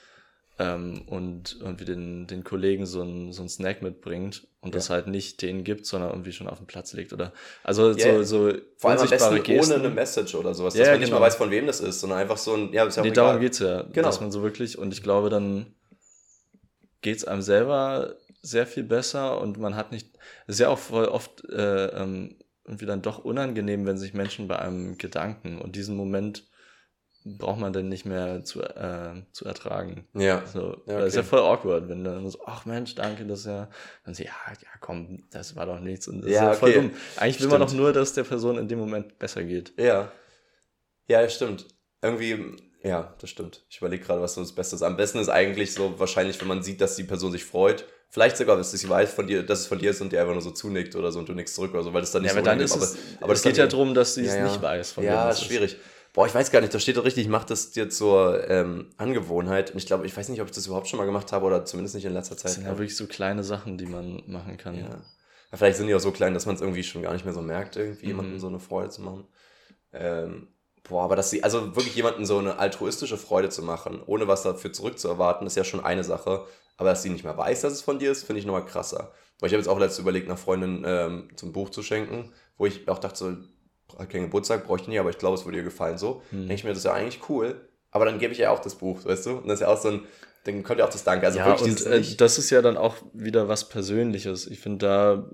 ähm, 0.59 1.01
und 1.07 1.57
irgendwie 1.59 1.85
den, 1.85 2.27
den 2.27 2.43
Kollegen 2.43 2.85
so 2.85 3.01
ein, 3.01 3.31
so 3.33 3.47
Snack 3.47 3.81
mitbringt 3.81 4.47
und 4.61 4.75
das 4.75 4.89
halt 4.89 5.07
nicht 5.07 5.41
denen 5.41 5.63
gibt, 5.63 5.85
sondern 5.85 6.11
irgendwie 6.11 6.31
schon 6.31 6.47
auf 6.47 6.57
dem 6.59 6.67
Platz 6.67 6.93
liegt. 6.93 7.11
Oder 7.13 7.33
also 7.63 7.91
Ja, 7.91 8.23
so, 8.23 8.49
so 8.51 8.57
Vor 8.77 8.91
allem 8.91 8.99
am 8.99 9.09
besten 9.09 9.43
Gesten. 9.43 9.73
ohne 9.73 9.83
eine 9.85 9.93
Message 9.93 10.35
oder 10.35 10.53
sowas, 10.53 10.75
Ja, 10.75 10.81
dass 10.81 10.89
man 10.91 10.99
nicht 10.99 11.09
genau. 11.09 11.19
mal 11.19 11.25
weiß, 11.25 11.35
von 11.37 11.49
wem 11.49 11.65
das 11.65 11.79
ist, 11.79 12.01
sondern 12.01 12.19
einfach 12.19 12.37
so 12.37 12.53
ein, 12.53 12.71
ja, 12.71 12.83
ist 12.85 12.97
ja 12.97 13.01
auch 13.01 13.05
Nee, 13.05 13.11
egal. 13.11 13.25
darum 13.25 13.41
geht's 13.41 13.59
ja. 13.59 13.81
Genau. 13.83 14.07
Dass 14.07 14.21
man 14.21 14.31
so 14.31 14.43
wirklich, 14.43 14.77
und 14.77 14.93
ich 14.93 15.01
glaube, 15.01 15.29
dann 15.29 15.73
geht's 17.01 17.25
einem 17.25 17.41
selber 17.41 18.15
sehr 18.41 18.67
viel 18.67 18.83
besser 18.83 19.41
und 19.41 19.57
man 19.57 19.75
hat 19.75 19.91
nicht, 19.91 20.09
es 20.47 20.55
ist 20.55 20.59
ja 20.59 20.69
auch 20.69 20.77
voll 20.79 21.05
oft 21.05 21.43
äh, 21.49 21.85
ähm, 21.87 22.35
irgendwie 22.65 22.85
dann 22.85 23.01
doch 23.01 23.19
unangenehm, 23.25 23.85
wenn 23.85 23.97
sich 23.97 24.13
Menschen 24.13 24.47
bei 24.47 24.59
einem 24.59 24.97
Gedanken 24.97 25.59
und 25.59 25.75
diesen 25.75 25.95
Moment 25.97 26.45
braucht 27.25 27.59
man 27.59 27.73
dann 27.73 27.89
nicht 27.89 28.05
mehr 28.05 28.43
zu, 28.43 28.61
äh, 28.61 29.21
zu 29.31 29.45
ertragen. 29.45 30.07
Ja. 30.13 30.43
So, 30.45 30.81
Ja, 30.87 30.99
Das 30.99 31.09
ist 31.09 31.15
ja 31.15 31.21
okay. 31.21 31.29
voll 31.29 31.39
awkward, 31.39 31.89
wenn 31.89 32.03
dann 32.03 32.29
so, 32.29 32.39
ach 32.45 32.65
Mensch, 32.65 32.95
danke, 32.95 33.25
das 33.25 33.39
ist 33.41 33.45
ja, 33.47 33.69
dann 34.05 34.13
so, 34.13 34.23
ja, 34.23 34.31
ja, 34.49 34.67
komm, 34.79 35.23
das 35.31 35.55
war 35.55 35.65
doch 35.65 35.79
nichts 35.79 36.07
und 36.07 36.21
das 36.21 36.31
Ja, 36.31 36.35
ist 36.35 36.41
ja 36.41 36.53
voll 36.53 36.69
okay. 36.69 36.79
dumm. 36.79 36.91
Eigentlich 37.17 37.39
will 37.41 37.47
man 37.49 37.57
Stimmt. 37.59 37.71
doch 37.71 37.75
nur, 37.77 37.93
dass 37.93 38.13
der 38.13 38.23
Person 38.23 38.57
in 38.57 38.67
dem 38.67 38.79
Moment 38.79 39.19
besser 39.19 39.43
geht. 39.43 39.73
Ja. 39.77 40.11
Ja, 41.07 41.21
das 41.21 41.33
stimmt. 41.35 41.65
Irgendwie, 42.01 42.55
ja, 42.83 43.13
das 43.19 43.29
stimmt. 43.29 43.65
Ich 43.69 43.79
überlege 43.79 44.03
gerade, 44.05 44.21
was 44.21 44.35
so 44.35 44.41
das 44.41 44.53
Beste 44.53 44.75
ist. 44.75 44.83
Am 44.83 44.95
besten 44.95 45.19
ist 45.19 45.29
eigentlich 45.29 45.73
so 45.73 45.99
wahrscheinlich, 45.99 46.39
wenn 46.39 46.47
man 46.47 46.63
sieht, 46.63 46.79
dass 46.81 46.95
die 46.95 47.03
Person 47.03 47.31
sich 47.31 47.43
freut. 47.43 47.85
Vielleicht 48.11 48.37
sogar, 48.37 48.57
dass 48.57 48.71
sie 48.71 48.89
weiß 48.89 49.13
von 49.13 49.27
dir, 49.27 49.43
dass 49.43 49.59
es 49.59 49.67
von 49.67 49.77
dir 49.77 49.91
ist 49.91 50.01
und 50.01 50.11
dir 50.11 50.21
einfach 50.21 50.33
nur 50.33 50.41
so 50.41 50.51
zunickt 50.51 50.95
oder 50.95 51.11
so 51.11 51.19
und 51.19 51.29
du 51.29 51.33
nichts 51.33 51.53
zurück 51.53 51.73
oder 51.73 51.83
so, 51.83 51.93
weil 51.93 52.01
das 52.01 52.11
dann 52.11 52.21
nicht 52.23 52.29
Ja, 52.29 52.33
so 52.33 52.39
aber 52.39 52.49
dann 52.49 52.59
ist 52.59 52.75
es, 52.75 52.97
aber 53.21 53.33
es 53.33 53.41
geht 53.43 53.57
ja 53.57 53.67
darum, 53.67 53.93
dass 53.93 54.15
sie 54.15 54.21
es 54.21 54.29
Ja, 54.33 54.37
ja. 54.37 54.43
nicht 54.45 54.61
weiß, 54.61 54.91
von 54.93 55.03
Ja, 55.03 55.29
ist 55.29 55.43
schwierig. 55.43 55.77
Boah, 56.13 56.25
ich 56.25 56.33
weiß 56.33 56.51
gar 56.51 56.61
nicht, 56.61 56.73
da 56.73 56.79
steht 56.79 56.97
doch 56.97 57.05
richtig, 57.05 57.23
ich 57.25 57.29
mache 57.29 57.45
das 57.47 57.71
dir 57.71 57.89
zur 57.89 58.49
ähm, 58.49 58.89
Angewohnheit. 58.97 59.71
Und 59.71 59.77
ich 59.77 59.85
glaube, 59.85 60.05
ich 60.05 60.15
weiß 60.17 60.29
nicht, 60.29 60.41
ob 60.41 60.47
ich 60.49 60.55
das 60.55 60.65
überhaupt 60.65 60.87
schon 60.87 60.97
mal 60.97 61.05
gemacht 61.05 61.31
habe 61.31 61.45
oder 61.45 61.65
zumindest 61.65 61.95
nicht 61.95 62.05
in 62.05 62.13
letzter 62.13 62.35
Das 62.35 62.43
Zeit. 62.43 62.51
sind 62.53 62.63
ja 62.65 62.71
wirklich 62.77 62.97
so 62.97 63.05
kleine 63.07 63.43
Sachen, 63.43 63.77
die 63.77 63.85
man 63.85 64.23
machen 64.27 64.57
kann. 64.57 64.75
Ja. 64.75 64.89
Ja, 65.51 65.57
Vielleicht 65.57 65.77
sind 65.77 65.87
die 65.87 65.95
auch 65.95 65.99
so 65.99 66.11
klein, 66.11 66.33
dass 66.33 66.45
man 66.45 66.55
es 66.55 66.61
irgendwie 66.61 66.83
schon 66.83 67.01
gar 67.03 67.13
nicht 67.13 67.25
mehr 67.25 67.33
so 67.33 67.41
merkt, 67.41 67.75
irgendwie 67.75 68.03
Mhm. 68.05 68.07
jemandem 68.09 68.39
so 68.39 68.47
eine 68.47 68.59
Freude 68.59 68.89
zu 68.89 69.01
machen. 69.01 69.27
Ähm, 69.91 70.47
boah, 70.87 71.03
aber 71.03 71.15
dass 71.15 71.29
sie, 71.29 71.43
also 71.43 71.75
wirklich 71.75 71.95
jemandem 71.95 72.25
so 72.25 72.37
eine 72.37 72.57
altruistische 72.59 73.17
Freude 73.17 73.49
zu 73.49 73.63
machen, 73.63 74.01
ohne 74.05 74.27
was 74.27 74.43
dafür 74.43 74.73
zurückzuerwarten, 74.73 75.47
ist 75.47 75.57
ja 75.57 75.63
schon 75.63 75.83
eine 75.83 76.03
Sache. 76.03 76.45
Aber 76.77 76.89
dass 76.89 77.01
sie 77.03 77.09
nicht 77.09 77.23
mehr 77.23 77.37
weiß, 77.37 77.61
dass 77.61 77.73
es 77.73 77.81
von 77.81 77.99
dir 77.99 78.11
ist, 78.11 78.23
finde 78.23 78.39
ich 78.39 78.45
nochmal 78.45 78.65
krasser. 78.65 79.11
Weil 79.39 79.47
ich 79.47 79.53
habe 79.53 79.61
jetzt 79.61 79.67
auch 79.67 79.79
letztens 79.79 79.99
überlegt, 79.99 80.27
einer 80.27 80.37
Freundin 80.37 80.83
ähm, 80.85 81.29
zum 81.35 81.51
Buch 81.51 81.69
zu 81.69 81.81
schenken, 81.83 82.31
wo 82.57 82.65
ich 82.65 82.87
auch 82.87 82.99
dachte, 82.99 83.17
so, 83.17 83.37
hat 83.97 84.09
keinen 84.09 84.25
Geburtstag, 84.25 84.65
bräuchte 84.65 84.85
ich 84.85 84.89
nie, 84.89 84.99
aber 84.99 85.09
ich 85.09 85.17
glaube, 85.17 85.35
es 85.35 85.45
würde 85.45 85.57
ihr 85.57 85.63
gefallen 85.63 85.97
so. 85.97 86.21
Hm. 86.29 86.39
Denke 86.41 86.53
ich 86.55 86.63
mir, 86.63 86.69
das 86.69 86.79
ist 86.79 86.83
ja 86.85 86.93
eigentlich 86.93 87.29
cool. 87.29 87.69
Aber 87.91 88.05
dann 88.05 88.19
gebe 88.19 88.33
ich 88.33 88.39
ihr 88.39 88.51
auch 88.51 88.59
das 88.59 88.75
Buch, 88.75 89.03
weißt 89.03 89.25
du? 89.25 89.37
Und 89.37 89.47
das 89.47 89.55
ist 89.55 89.61
ja 89.61 89.67
auch 89.67 89.81
so 89.81 89.89
ein, 89.89 90.01
dann 90.43 90.63
kommt 90.63 90.79
ja 90.79 90.85
auch 90.85 90.91
das 90.91 91.03
Danke. 91.03 91.25
Also 91.25 91.39
ja, 91.39 91.53
und 91.53 91.85
äh, 91.85 92.01
das 92.17 92.37
ist 92.37 92.49
ja 92.49 92.61
dann 92.61 92.77
auch 92.77 92.95
wieder 93.13 93.47
was 93.47 93.67
Persönliches. 93.67 94.47
Ich 94.47 94.59
finde, 94.59 94.85
da 94.85 95.29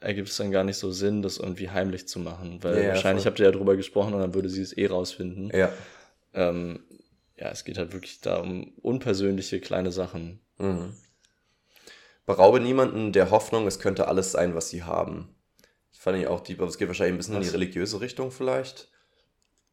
ergibt 0.00 0.28
es 0.28 0.36
dann 0.36 0.50
gar 0.50 0.64
nicht 0.64 0.76
so 0.76 0.92
Sinn, 0.92 1.22
das 1.22 1.38
irgendwie 1.38 1.70
heimlich 1.70 2.06
zu 2.06 2.18
machen. 2.18 2.58
Weil 2.62 2.82
ja, 2.82 2.88
wahrscheinlich 2.90 3.22
voll. 3.22 3.30
habt 3.30 3.40
ihr 3.40 3.46
ja 3.46 3.52
drüber 3.52 3.76
gesprochen 3.76 4.14
und 4.14 4.20
dann 4.20 4.34
würde 4.34 4.50
sie 4.50 4.62
es 4.62 4.76
eh 4.76 4.86
rausfinden. 4.86 5.50
ja. 5.56 5.72
Ähm, 6.34 6.80
ja, 7.38 7.50
es 7.50 7.64
geht 7.64 7.78
halt 7.78 7.92
wirklich 7.92 8.20
da 8.20 8.38
um 8.38 8.72
unpersönliche 8.82 9.60
kleine 9.60 9.92
Sachen. 9.92 10.40
Mhm. 10.58 10.94
Beraube 12.24 12.60
niemanden 12.60 13.12
der 13.12 13.30
Hoffnung, 13.30 13.66
es 13.66 13.78
könnte 13.78 14.08
alles 14.08 14.32
sein, 14.32 14.54
was 14.54 14.70
sie 14.70 14.82
haben. 14.82 15.35
Das 16.06 16.12
fand 16.12 16.22
ich 16.22 16.28
auch 16.28 16.38
deep, 16.40 16.60
aber 16.60 16.68
es 16.68 16.78
geht 16.78 16.86
wahrscheinlich 16.86 17.14
ein 17.14 17.16
bisschen 17.18 17.34
in 17.34 17.40
die 17.40 17.48
Was? 17.48 17.54
religiöse 17.54 18.00
Richtung 18.00 18.30
vielleicht. 18.30 18.86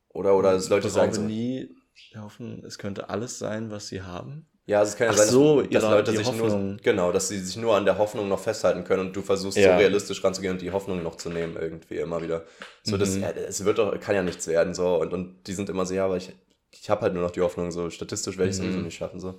Oder, 0.09 0.35
oder 0.35 0.53
dass 0.53 0.67
Leute 0.67 0.89
sagen 0.89 1.13
so, 1.13 1.21
nie 1.21 1.69
hoffen, 2.17 2.63
es 2.65 2.79
könnte 2.79 3.09
alles 3.09 3.37
sein, 3.37 3.69
was 3.69 3.87
sie 3.87 4.01
haben. 4.01 4.47
ja, 4.65 4.79
also 4.79 4.93
es 4.93 4.97
kann 4.97 5.07
ja 5.09 5.13
Ach 5.13 5.17
sein, 5.17 5.27
so, 5.29 5.61
dass, 5.61 5.71
dass 5.83 5.83
Leute 5.91 6.11
sich 6.11 6.31
nur, 6.31 6.47
Hoffnung. 6.49 6.79
genau, 6.81 7.11
dass 7.11 7.27
sie 7.27 7.37
sich 7.37 7.55
nur 7.57 7.75
an 7.75 7.85
der 7.85 7.99
Hoffnung 7.99 8.29
noch 8.29 8.39
festhalten 8.39 8.83
können 8.83 9.01
und 9.07 9.15
du 9.15 9.21
versuchst 9.21 9.59
Ja. 9.59 9.73
so 9.73 9.77
realistisch 9.77 10.23
ranzugehen 10.23 10.53
und 10.53 10.61
die 10.63 10.71
Hoffnung 10.71 11.03
noch 11.03 11.17
zu 11.17 11.29
nehmen 11.29 11.55
irgendwie 11.55 11.97
immer 11.97 12.19
wieder. 12.23 12.45
So, 12.81 12.97
das, 12.97 13.15
Mhm. 13.15 13.21
ja, 13.21 13.29
es 13.29 13.63
wird 13.63 13.77
doch, 13.77 13.99
kann 13.99 14.15
ja 14.15 14.23
nichts 14.23 14.47
werden 14.47 14.73
so 14.73 14.99
und, 14.99 15.13
und 15.13 15.45
die 15.45 15.53
sind 15.53 15.69
immer 15.69 15.85
so, 15.85 15.93
ja, 15.93 16.05
aber 16.05 16.17
ich, 16.17 16.33
ich 16.71 16.89
habe 16.89 17.01
halt 17.01 17.13
nur 17.13 17.21
noch 17.21 17.31
die 17.31 17.41
Hoffnung, 17.41 17.71
so 17.71 17.91
statistisch 17.91 18.39
werde 18.39 18.49
ich 18.49 18.55
es 18.55 18.59
Mhm. 18.59 18.65
sowieso 18.65 18.79
nicht 18.85 18.95
schaffen, 18.95 19.19
so. 19.19 19.37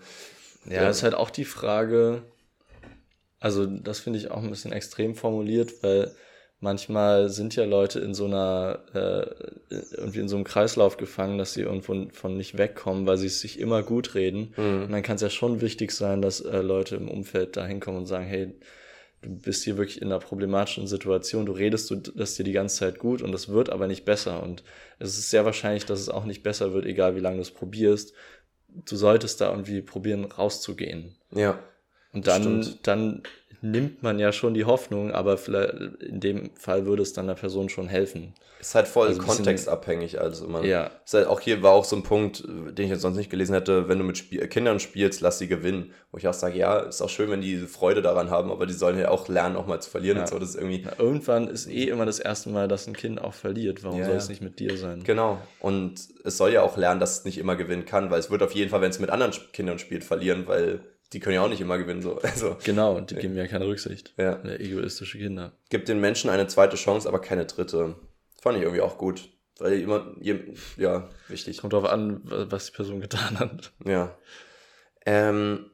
Ja, 0.66 0.82
Ja. 0.82 0.90
ist 0.90 1.02
halt 1.02 1.14
auch 1.14 1.30
die 1.30 1.44
Frage, 1.44 2.22
also 3.40 3.66
das 3.66 3.98
finde 3.98 4.20
ich 4.20 4.30
auch 4.30 4.42
ein 4.44 4.50
bisschen 4.50 4.70
extrem 4.72 5.16
formuliert, 5.16 5.82
weil 5.82 6.14
manchmal 6.64 7.28
sind 7.28 7.54
ja 7.54 7.64
Leute 7.64 8.00
in 8.00 8.14
so 8.14 8.24
einer, 8.24 8.80
äh, 8.94 9.74
irgendwie 9.96 10.20
in 10.20 10.28
so 10.28 10.34
einem 10.34 10.44
Kreislauf 10.44 10.96
gefangen, 10.96 11.38
dass 11.38 11.52
sie 11.52 11.60
irgendwo 11.60 12.06
von 12.10 12.36
nicht 12.36 12.58
wegkommen, 12.58 13.06
weil 13.06 13.18
sie 13.18 13.26
es 13.26 13.40
sich 13.40 13.60
immer 13.60 13.82
gut 13.82 14.14
reden. 14.14 14.54
Und 14.56 14.90
dann 14.90 15.02
kann 15.02 15.16
es 15.16 15.22
ja 15.22 15.30
schon 15.30 15.60
wichtig 15.60 15.92
sein, 15.92 16.22
dass 16.22 16.40
äh, 16.40 16.62
Leute 16.62 16.96
im 16.96 17.08
Umfeld 17.08 17.56
da 17.56 17.66
hinkommen 17.66 18.00
und 18.00 18.06
sagen, 18.06 18.24
hey, 18.24 18.54
du 19.20 19.28
bist 19.28 19.64
hier 19.64 19.76
wirklich 19.76 20.00
in 20.00 20.08
einer 20.08 20.18
problematischen 20.18 20.86
Situation, 20.86 21.46
du 21.46 21.52
redest 21.52 21.90
du 21.90 21.96
das 21.96 22.34
dir 22.34 22.44
die 22.44 22.52
ganze 22.52 22.76
Zeit 22.76 22.98
gut 22.98 23.22
und 23.22 23.32
das 23.32 23.48
wird 23.50 23.68
aber 23.70 23.86
nicht 23.86 24.06
besser. 24.06 24.42
Und 24.42 24.64
es 24.98 25.18
ist 25.18 25.30
sehr 25.30 25.44
wahrscheinlich, 25.44 25.84
dass 25.84 26.00
es 26.00 26.08
auch 26.08 26.24
nicht 26.24 26.42
besser 26.42 26.72
wird, 26.72 26.86
egal 26.86 27.14
wie 27.14 27.20
lange 27.20 27.36
du 27.36 27.42
es 27.42 27.50
probierst. 27.50 28.14
Du 28.68 28.96
solltest 28.96 29.40
da 29.40 29.50
irgendwie 29.50 29.82
probieren, 29.82 30.24
rauszugehen. 30.24 31.14
Ja. 31.30 31.58
Und 32.12 32.26
dann, 32.26 32.62
Stimmt. 32.62 32.86
dann 32.86 33.22
nimmt 33.64 34.02
man 34.02 34.18
ja 34.18 34.30
schon 34.32 34.54
die 34.54 34.64
Hoffnung, 34.66 35.10
aber 35.10 35.38
vielleicht 35.38 35.72
in 36.02 36.20
dem 36.20 36.50
Fall 36.54 36.86
würde 36.86 37.02
es 37.02 37.12
dann 37.14 37.26
der 37.26 37.34
Person 37.34 37.68
schon 37.68 37.88
helfen. 37.88 38.34
Ist 38.60 38.74
halt 38.74 38.88
voll 38.88 39.08
Also 39.08 39.20
kontextabhängig, 39.20 40.20
also 40.20 40.46
man. 40.46 40.64
Ja. 40.64 40.90
Ist 41.04 41.12
halt 41.14 41.26
auch 41.26 41.40
hier 41.40 41.62
war 41.62 41.72
auch 41.72 41.84
so 41.84 41.96
ein 41.96 42.02
Punkt, 42.02 42.44
den 42.46 42.84
ich 42.84 42.90
jetzt 42.90 43.02
sonst 43.02 43.16
nicht 43.16 43.30
gelesen 43.30 43.54
hätte, 43.54 43.88
wenn 43.88 43.98
du 43.98 44.04
mit 44.04 44.16
Spiel 44.16 44.46
Kindern 44.48 44.80
spielst, 44.80 45.20
lass 45.20 45.38
sie 45.38 45.48
gewinnen. 45.48 45.92
Wo 46.12 46.18
ich 46.18 46.28
auch 46.28 46.32
sage, 46.34 46.56
ja, 46.58 46.78
ist 46.78 47.02
auch 47.02 47.08
schön, 47.10 47.30
wenn 47.30 47.40
die 47.42 47.58
Freude 47.58 48.00
daran 48.00 48.30
haben, 48.30 48.50
aber 48.50 48.64
die 48.66 48.72
sollen 48.72 48.98
ja 48.98 49.10
auch 49.10 49.28
lernen, 49.28 49.56
auch 49.56 49.66
mal 49.66 49.80
zu 49.80 49.90
verlieren 49.90 50.16
Ja. 50.18 50.22
und 50.22 50.28
so. 50.28 50.38
Das 50.38 50.50
ist 50.50 50.54
irgendwie. 50.56 50.82
Na, 50.84 50.92
irgendwann 50.98 51.48
ist 51.48 51.66
eh 51.66 51.88
immer 51.88 52.06
das 52.06 52.20
erste 52.20 52.48
Mal, 52.50 52.68
dass 52.68 52.86
ein 52.86 52.94
Kind 52.94 53.20
auch 53.20 53.34
verliert. 53.34 53.82
Warum 53.84 53.98
Ja, 53.98 54.06
soll 54.06 54.16
es 54.16 54.28
nicht 54.30 54.40
mit 54.40 54.58
dir 54.60 54.76
sein? 54.78 55.02
Genau. 55.04 55.38
Und 55.60 56.00
es 56.24 56.36
soll 56.38 56.52
ja 56.52 56.62
auch 56.62 56.76
lernen, 56.78 57.00
dass 57.00 57.18
es 57.18 57.24
nicht 57.24 57.36
immer 57.38 57.56
gewinnen 57.56 57.84
kann, 57.84 58.10
weil 58.10 58.20
es 58.20 58.30
wird 58.30 58.42
auf 58.42 58.52
jeden 58.52 58.70
Fall, 58.70 58.80
wenn 58.80 58.90
es 58.90 58.98
mit 58.98 59.10
anderen 59.10 59.32
Kindern 59.52 59.78
spielt, 59.78 60.04
verlieren, 60.04 60.46
weil 60.46 60.80
die 61.14 61.20
können 61.20 61.36
ja 61.36 61.42
auch 61.42 61.48
nicht 61.48 61.60
immer 61.60 61.78
gewinnen. 61.78 62.02
So. 62.02 62.18
Also 62.20 62.56
Genau, 62.64 62.96
und 62.96 63.10
die 63.10 63.14
geben 63.14 63.36
ja 63.36 63.46
keine 63.46 63.66
Rücksicht. 63.66 64.12
Ja. 64.16 64.42
Ja, 64.44 64.50
egoistische 64.56 65.18
Kinder. 65.18 65.52
gibt 65.70 65.88
den 65.88 66.00
Menschen 66.00 66.28
eine 66.28 66.48
zweite 66.48 66.76
Chance, 66.76 67.08
aber 67.08 67.20
keine 67.20 67.46
dritte. 67.46 67.94
Fand 68.42 68.58
ich 68.58 68.64
irgendwie 68.64 68.82
auch 68.82 68.98
gut. 68.98 69.30
Weil 69.58 69.74
jemand, 69.74 70.16
ja, 70.76 71.08
wichtig. 71.28 71.58
Kommt 71.58 71.72
darauf 71.72 71.88
an, 71.88 72.20
was 72.24 72.66
die 72.66 72.72
Person 72.72 73.00
getan 73.00 73.38
hat. 73.38 73.72
Ja. 73.84 74.18
Ähm, 75.06 75.70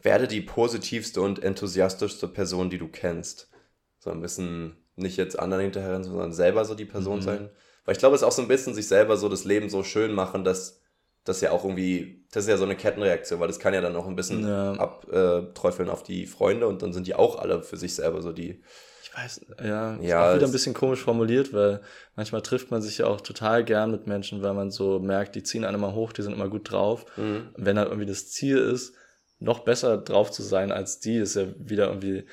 werde 0.00 0.26
die 0.26 0.40
positivste 0.40 1.20
und 1.20 1.42
enthusiastischste 1.42 2.28
Person, 2.28 2.70
die 2.70 2.78
du 2.78 2.88
kennst. 2.88 3.50
So 3.98 4.10
ein 4.10 4.22
bisschen 4.22 4.76
nicht 4.96 5.18
jetzt 5.18 5.38
anderen 5.38 5.64
hinterher, 5.64 6.02
sondern 6.02 6.32
selber 6.32 6.64
so 6.64 6.74
die 6.74 6.86
Person 6.86 7.16
mhm. 7.16 7.22
sein. 7.22 7.50
Weil 7.84 7.92
ich 7.92 7.98
glaube, 7.98 8.16
es 8.16 8.22
ist 8.22 8.26
auch 8.26 8.32
so 8.32 8.42
ein 8.42 8.48
bisschen 8.48 8.74
sich 8.74 8.88
selber 8.88 9.16
so 9.16 9.28
das 9.28 9.44
Leben 9.44 9.68
so 9.68 9.82
schön 9.82 10.12
machen, 10.12 10.44
dass 10.44 10.80
das 11.24 11.40
ja 11.40 11.50
auch 11.50 11.64
irgendwie, 11.64 12.24
das 12.32 12.44
ist 12.44 12.50
ja 12.50 12.56
so 12.56 12.64
eine 12.64 12.76
Kettenreaktion, 12.76 13.40
weil 13.40 13.48
das 13.48 13.58
kann 13.58 13.74
ja 13.74 13.80
dann 13.80 13.96
auch 13.96 14.06
ein 14.06 14.16
bisschen 14.16 14.46
ja. 14.46 14.72
abträufeln 14.72 15.88
auf 15.88 16.02
die 16.02 16.26
Freunde 16.26 16.66
und 16.66 16.82
dann 16.82 16.92
sind 16.92 17.06
die 17.06 17.14
auch 17.14 17.38
alle 17.38 17.62
für 17.62 17.76
sich 17.76 17.94
selber 17.94 18.22
so 18.22 18.32
die. 18.32 18.62
Ich 19.02 19.14
weiß, 19.14 19.46
ja, 19.60 19.96
ja 19.96 19.96
ist 19.96 20.14
auch 20.14 20.36
wieder 20.36 20.46
ein 20.46 20.52
bisschen 20.52 20.74
komisch 20.74 21.02
formuliert, 21.02 21.52
weil 21.52 21.80
manchmal 22.16 22.42
trifft 22.42 22.70
man 22.70 22.82
sich 22.82 22.98
ja 22.98 23.06
auch 23.06 23.20
total 23.20 23.64
gern 23.64 23.90
mit 23.90 24.06
Menschen, 24.06 24.42
weil 24.42 24.54
man 24.54 24.70
so 24.70 24.98
merkt, 25.00 25.34
die 25.34 25.42
ziehen 25.42 25.64
einen 25.64 25.76
immer 25.76 25.94
hoch, 25.94 26.12
die 26.12 26.22
sind 26.22 26.32
immer 26.32 26.48
gut 26.48 26.70
drauf. 26.70 27.04
Mhm. 27.16 27.48
Wenn 27.56 27.78
halt 27.78 27.88
irgendwie 27.88 28.06
das 28.06 28.30
Ziel 28.30 28.58
ist, 28.58 28.94
noch 29.38 29.60
besser 29.60 29.98
drauf 29.98 30.30
zu 30.30 30.42
sein 30.42 30.72
als 30.72 31.00
die, 31.00 31.16
ist 31.16 31.36
ja 31.36 31.46
wieder 31.58 31.88
irgendwie, 31.88 32.24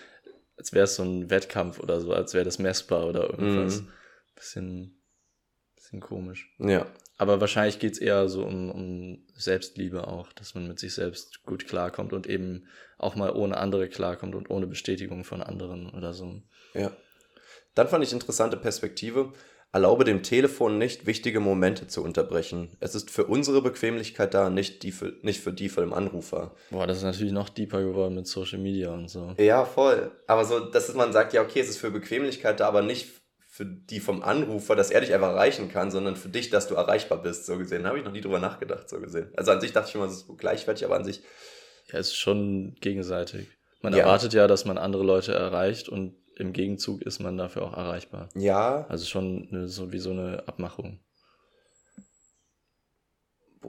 als 0.57 0.73
wäre 0.73 0.85
es 0.85 0.95
so 0.95 1.03
ein 1.03 1.29
Wettkampf 1.29 1.79
oder 1.79 2.01
so, 2.01 2.13
als 2.13 2.33
wäre 2.33 2.45
das 2.45 2.59
messbar 2.59 3.07
oder 3.07 3.29
irgendwas. 3.29 3.81
Mhm. 3.81 3.87
Bisschen, 4.35 5.01
bisschen 5.75 5.99
komisch. 6.01 6.53
Ja. 6.59 6.87
Aber 7.17 7.39
wahrscheinlich 7.39 7.79
geht's 7.79 7.97
eher 7.97 8.27
so 8.27 8.43
um, 8.43 8.69
um 8.71 9.25
Selbstliebe 9.35 10.07
auch, 10.07 10.33
dass 10.33 10.53
man 10.53 10.67
mit 10.67 10.79
sich 10.79 10.93
selbst 10.93 11.43
gut 11.43 11.67
klarkommt 11.67 12.11
und 12.11 12.27
eben 12.27 12.65
auch 12.97 13.15
mal 13.15 13.31
ohne 13.31 13.57
andere 13.57 13.87
klarkommt 13.87 14.35
und 14.35 14.49
ohne 14.49 14.67
Bestätigung 14.67 15.23
von 15.23 15.41
anderen 15.41 15.89
oder 15.89 16.13
so. 16.13 16.41
Ja. 16.73 16.91
Dann 17.73 17.87
fand 17.87 18.03
ich 18.03 18.13
interessante 18.13 18.57
Perspektive. 18.57 19.33
Erlaube 19.71 20.05
dem 20.05 20.23
Telefon 20.23 20.77
nicht, 20.77 21.05
wichtige 21.05 21.41
Momente 21.41 21.87
zu 21.87 22.01
unterbrechen. 22.01 22.77
Es 22.79 22.95
ist 22.95 23.11
für 23.11 23.25
unsere 23.25 23.61
Bequemlichkeit 23.61 24.33
da, 24.33 24.49
nicht, 24.49 24.83
die 24.83 24.93
für, 24.93 25.13
nicht 25.21 25.41
für 25.41 25.51
die 25.51 25.67
von 25.67 25.83
dem 25.83 25.91
Anrufer. 25.91 26.55
Boah, 26.71 26.87
das 26.87 26.99
ist 26.99 27.03
natürlich 27.03 27.33
noch 27.33 27.49
deeper 27.49 27.81
geworden 27.81 28.15
mit 28.15 28.25
Social 28.25 28.59
Media 28.59 28.93
und 28.93 29.09
so. 29.09 29.35
Ja, 29.37 29.65
voll. 29.65 30.11
Aber 30.27 30.45
so, 30.45 30.61
dass 30.61 30.93
man 30.93 31.11
sagt, 31.11 31.33
ja, 31.33 31.41
okay, 31.41 31.59
es 31.59 31.69
ist 31.69 31.77
für 31.77 31.91
Bequemlichkeit 31.91 32.61
da, 32.61 32.69
aber 32.69 32.83
nicht 32.83 33.24
für 33.55 33.63
die 33.63 34.01
vom 34.01 34.21
Anrufer, 34.21 34.75
dass 34.75 34.91
er 34.91 34.99
dich 34.99 35.13
einfach 35.13 35.29
erreichen 35.29 35.69
kann, 35.69 35.89
sondern 35.89 36.17
für 36.17 36.27
dich, 36.27 36.49
dass 36.49 36.67
du 36.67 36.75
erreichbar 36.75 37.21
bist, 37.21 37.45
so 37.45 37.57
gesehen. 37.57 37.83
Da 37.83 37.89
habe 37.89 37.97
ich 37.97 38.03
noch 38.03 38.11
nie 38.11 38.19
drüber 38.19 38.39
nachgedacht, 38.39 38.89
so 38.89 38.99
gesehen. 38.99 39.31
Also 39.37 39.53
an 39.53 39.61
sich 39.61 39.71
dachte 39.71 39.87
ich 39.87 39.95
immer, 39.95 40.03
es 40.03 40.23
ist 40.23 40.37
gleichwertig, 40.37 40.83
aber 40.83 40.97
an 40.97 41.05
sich. 41.05 41.23
Ja, 41.89 41.99
es 41.99 42.07
ist 42.07 42.17
schon 42.17 42.75
gegenseitig. 42.81 43.47
Man 43.81 43.93
ja. 43.93 43.99
erwartet 43.99 44.33
ja, 44.33 44.47
dass 44.47 44.65
man 44.65 44.77
andere 44.77 45.05
Leute 45.05 45.33
erreicht 45.33 45.87
und 45.87 46.17
im 46.35 46.51
Gegenzug 46.51 47.01
ist 47.03 47.21
man 47.21 47.37
dafür 47.37 47.61
auch 47.61 47.77
erreichbar. 47.77 48.27
Ja. 48.35 48.87
Also 48.89 49.05
schon 49.05 49.47
eine, 49.49 49.69
so 49.69 49.93
wie 49.93 49.99
so 49.99 50.11
eine 50.11 50.45
Abmachung. 50.49 50.99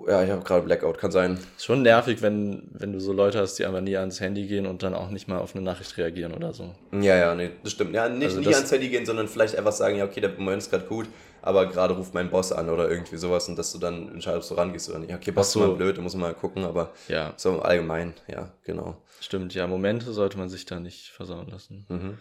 Ja, 0.07 0.23
ich 0.23 0.31
habe 0.31 0.43
gerade 0.43 0.65
Blackout, 0.65 0.99
kann 0.99 1.11
sein. 1.11 1.39
Ist 1.57 1.65
schon 1.65 1.83
nervig, 1.83 2.23
wenn, 2.23 2.69
wenn 2.73 2.93
du 2.93 3.01
so 3.01 3.13
Leute 3.13 3.39
hast, 3.39 3.55
die 3.59 3.67
einfach 3.67 3.81
nie 3.81 3.97
ans 3.97 4.21
Handy 4.21 4.47
gehen 4.47 4.67
und 4.67 4.83
dann 4.83 4.95
auch 4.95 5.11
nicht 5.11 5.29
mal 5.29 5.39
auf 5.39 5.55
eine 5.55 5.65
Nachricht 5.65 5.97
reagieren 5.97 6.35
oder 6.35 6.53
so. 6.53 6.75
Ja, 6.93 7.17
ja, 7.17 7.35
nee, 7.35 7.51
das 7.63 7.73
stimmt. 7.73 7.95
Ja, 7.95 8.09
nicht 8.09 8.37
also 8.37 8.41
nie 8.41 8.55
ans 8.55 8.71
Handy 8.71 8.89
gehen, 8.89 9.07
sondern 9.07 9.29
vielleicht 9.29 9.57
einfach 9.57 9.73
sagen, 9.73 9.97
ja, 9.97 10.05
okay, 10.05 10.21
der 10.21 10.31
Moment 10.31 10.63
ist 10.63 10.71
gerade 10.71 10.87
gut, 10.87 11.07
aber 11.43 11.67
gerade 11.67 11.95
ruft 11.95 12.15
mein 12.15 12.31
Boss 12.31 12.53
an 12.53 12.69
oder 12.69 12.91
irgendwie 12.91 13.17
sowas 13.17 13.49
und 13.49 13.57
dass 13.57 13.73
du 13.73 13.79
dann 13.79 14.09
entscheidest, 14.13 14.51
ob 14.51 14.57
du 14.57 14.63
rangehst 14.63 14.89
oder 14.91 14.99
nicht. 14.99 15.11
Ja, 15.11 15.17
okay, 15.17 15.31
Boss 15.31 15.53
so. 15.53 15.61
ist 15.61 15.67
mal 15.67 15.75
blöd, 15.77 15.97
da 15.97 16.03
muss 16.03 16.15
man 16.15 16.23
mal 16.23 16.35
gucken, 16.35 16.65
aber 16.65 16.93
ja. 17.09 17.33
so 17.37 17.61
allgemein, 17.61 18.15
ja, 18.29 18.53
genau. 18.65 18.97
Stimmt, 19.21 19.55
ja, 19.55 19.67
Momente 19.67 20.13
sollte 20.13 20.39
man 20.39 20.49
sich 20.49 20.67
da 20.67 20.81
nicht 20.81 21.11
versauen 21.11 21.49
lassen. 21.49 21.87
Mhm. 21.89 22.19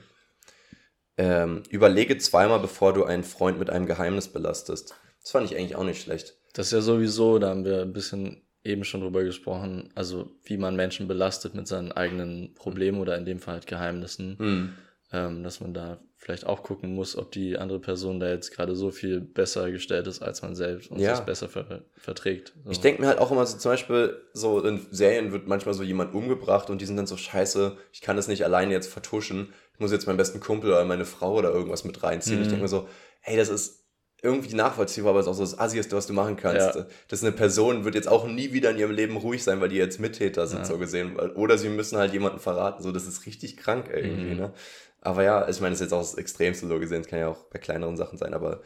Ähm, 1.18 1.64
überlege 1.70 2.18
zweimal, 2.18 2.60
bevor 2.60 2.94
du 2.94 3.06
einen 3.06 3.24
Freund 3.24 3.58
mit 3.58 3.70
einem 3.70 3.86
Geheimnis 3.86 4.28
belastest. 4.28 4.96
Das 5.22 5.32
fand 5.32 5.50
ich 5.50 5.58
eigentlich 5.58 5.76
auch 5.76 5.84
nicht 5.84 6.02
schlecht. 6.02 6.36
Das 6.56 6.68
ist 6.68 6.72
ja 6.72 6.82
sowieso, 6.82 7.38
da 7.38 7.50
haben 7.50 7.66
wir 7.66 7.82
ein 7.82 7.94
bisschen 7.94 8.42
eben 8.64 8.84
schon 8.84 9.02
drüber 9.02 9.24
gesprochen, 9.24 9.90
also 9.94 10.32
wie 10.44 10.58
man 10.58 10.76
Menschen 10.76 11.08
belastet 11.08 11.54
mit 11.54 11.68
seinen 11.68 11.92
eigenen 11.92 12.56
Problemen 12.56 13.00
oder 13.00 13.18
in 13.18 13.26
dem 13.26 13.40
Fall 13.40 13.56
halt 13.56 13.68
Geheimnissen. 13.68 14.36
Mhm. 14.40 14.74
Ähm, 15.14 15.44
dass 15.44 15.60
man 15.60 15.74
da 15.74 16.00
vielleicht 16.18 16.48
auch 16.48 16.64
gucken 16.64 16.96
muss, 16.96 17.16
ob 17.16 17.32
die 17.32 17.60
andere 17.60 17.80
Person 17.80 18.20
da 18.20 18.28
jetzt 18.28 18.52
gerade 18.52 18.76
so 18.76 18.90
viel 18.90 19.22
besser 19.22 19.70
gestellt 19.70 20.08
ist 20.08 20.24
als 20.24 20.42
man 20.42 20.56
selbst 20.56 20.90
und 20.90 21.00
ja. 21.00 21.12
das 21.12 21.24
besser 21.24 21.48
ver 21.48 21.84
verträgt. 21.96 22.54
So. 22.64 22.72
Ich 22.72 22.80
denke 22.80 23.02
mir 23.02 23.10
halt 23.10 23.20
auch 23.20 23.32
immer 23.32 23.46
so, 23.46 23.58
zum 23.60 23.72
Beispiel, 23.72 24.20
so 24.34 24.62
in 24.62 24.88
Serien 24.90 25.32
wird 25.32 25.48
manchmal 25.48 25.76
so 25.76 25.84
jemand 25.84 26.16
umgebracht 26.16 26.72
und 26.72 26.82
die 26.82 26.86
sind 26.86 26.98
dann 26.98 27.06
so 27.06 27.18
scheiße, 27.18 27.78
ich 27.94 28.02
kann 28.02 28.16
das 28.16 28.28
nicht 28.28 28.44
alleine 28.44 28.74
jetzt 28.74 28.92
vertuschen, 28.92 29.54
ich 29.74 29.80
muss 29.80 29.92
jetzt 29.92 30.08
meinen 30.08 30.18
besten 30.18 30.40
Kumpel 30.40 30.72
oder 30.72 30.84
meine 30.86 31.06
Frau 31.06 31.36
oder 31.36 31.52
irgendwas 31.52 31.84
mit 31.84 32.02
reinziehen. 32.02 32.38
Mhm. 32.38 32.42
Ich 32.42 32.48
denke 32.48 32.64
mir 32.64 32.70
so, 32.70 32.88
hey, 33.20 33.38
das 33.38 33.50
ist 33.50 33.85
irgendwie 34.22 34.56
nachvollziehbar, 34.56 35.12
aber 35.12 35.20
es 35.20 35.26
ist 35.26 35.32
auch 35.32 35.36
so 35.36 35.44
das 35.44 35.60
Assigste, 35.60 35.96
was 35.96 36.08
du 36.08 36.14
machen 36.14 36.36
kannst. 36.36 36.76
Ja. 36.76 36.86
Das 37.08 37.20
ist 37.20 37.24
eine 37.24 37.36
Person, 37.36 37.86
wird 37.86 37.96
jetzt 37.96 38.08
auch 38.08 38.28
nie 38.28 38.54
wieder 38.54 38.72
in 38.72 38.78
ihrem 38.78 38.92
Leben 38.92 39.18
ruhig 39.18 39.44
sein, 39.44 39.62
weil 39.62 39.70
die 39.70 39.76
jetzt 39.76 40.00
Mittäter 40.00 40.48
sind, 40.48 40.60
ja. 40.60 40.66
so 40.66 40.78
gesehen. 40.78 41.18
Oder 41.18 41.58
sie 41.58 41.70
müssen 41.70 41.98
halt 41.98 42.14
jemanden 42.14 42.40
verraten. 42.40 42.82
So, 42.82 42.92
das 42.92 43.06
ist 43.06 43.26
richtig 43.26 43.58
krank 43.58 43.90
irgendwie, 43.94 44.32
mhm. 44.32 44.38
ne? 44.38 44.54
Aber 45.02 45.24
ja, 45.24 45.48
ich 45.48 45.62
meine, 45.62 45.72
das 45.72 45.82
ist 45.82 45.86
jetzt 45.86 45.94
auch 45.94 46.00
das 46.00 46.16
Extremste 46.16 46.68
so 46.68 46.80
gesehen. 46.80 47.02
Es 47.02 47.08
kann 47.08 47.20
ja 47.20 47.28
auch 47.28 47.44
bei 47.46 47.60
kleineren 47.60 47.96
Sachen 47.96 48.18
sein, 48.18 48.34
aber 48.34 48.62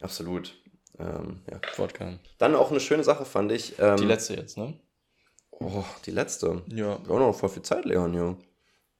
absolut. 0.00 0.60
Ähm, 0.98 1.42
ja. 1.48 1.60
Wodka. 1.76 2.18
Dann 2.38 2.56
auch 2.56 2.72
eine 2.72 2.80
schöne 2.80 3.04
Sache 3.04 3.24
fand 3.24 3.52
ich. 3.52 3.78
Ähm, 3.78 3.96
die 3.96 4.04
letzte 4.04 4.34
jetzt, 4.34 4.58
ne? 4.58 4.74
Oh, 5.52 5.84
die 6.04 6.10
letzte. 6.10 6.62
Ja. 6.66 6.98
Wir 7.04 7.14
haben 7.14 7.20
noch 7.20 7.34
voll 7.34 7.48
viel 7.48 7.62
Zeit, 7.62 7.84
Leon, 7.84 8.14
ja. 8.14 8.36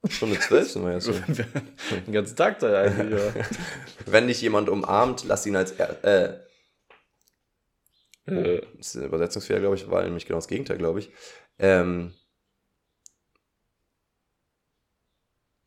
Stunde 0.08 0.38
zwölf 0.38 0.70
sind 0.70 0.84
wir 0.84 0.92
jetzt. 0.92 1.04
So. 1.04 1.12
Den 2.06 2.12
ganzen 2.12 2.36
Tag 2.36 2.58
da 2.58 2.82
eigentlich, 2.82 3.20
ja. 3.34 3.42
Wenn 4.06 4.26
dich 4.28 4.40
jemand 4.42 4.68
umarmt, 4.68 5.24
lass 5.24 5.46
ihn 5.46 5.56
als. 5.56 5.72
Äh, 5.72 6.38
äh. 8.26 8.60
Das 8.76 8.88
ist 8.88 8.96
ein 8.96 9.04
Übersetzungsfehler, 9.04 9.60
glaube 9.60 9.76
ich, 9.76 9.90
war 9.90 10.02
nämlich 10.02 10.26
genau 10.26 10.38
das 10.38 10.48
Gegenteil, 10.48 10.78
glaube 10.78 11.00
ich. 11.00 11.10
Ähm, 11.58 12.12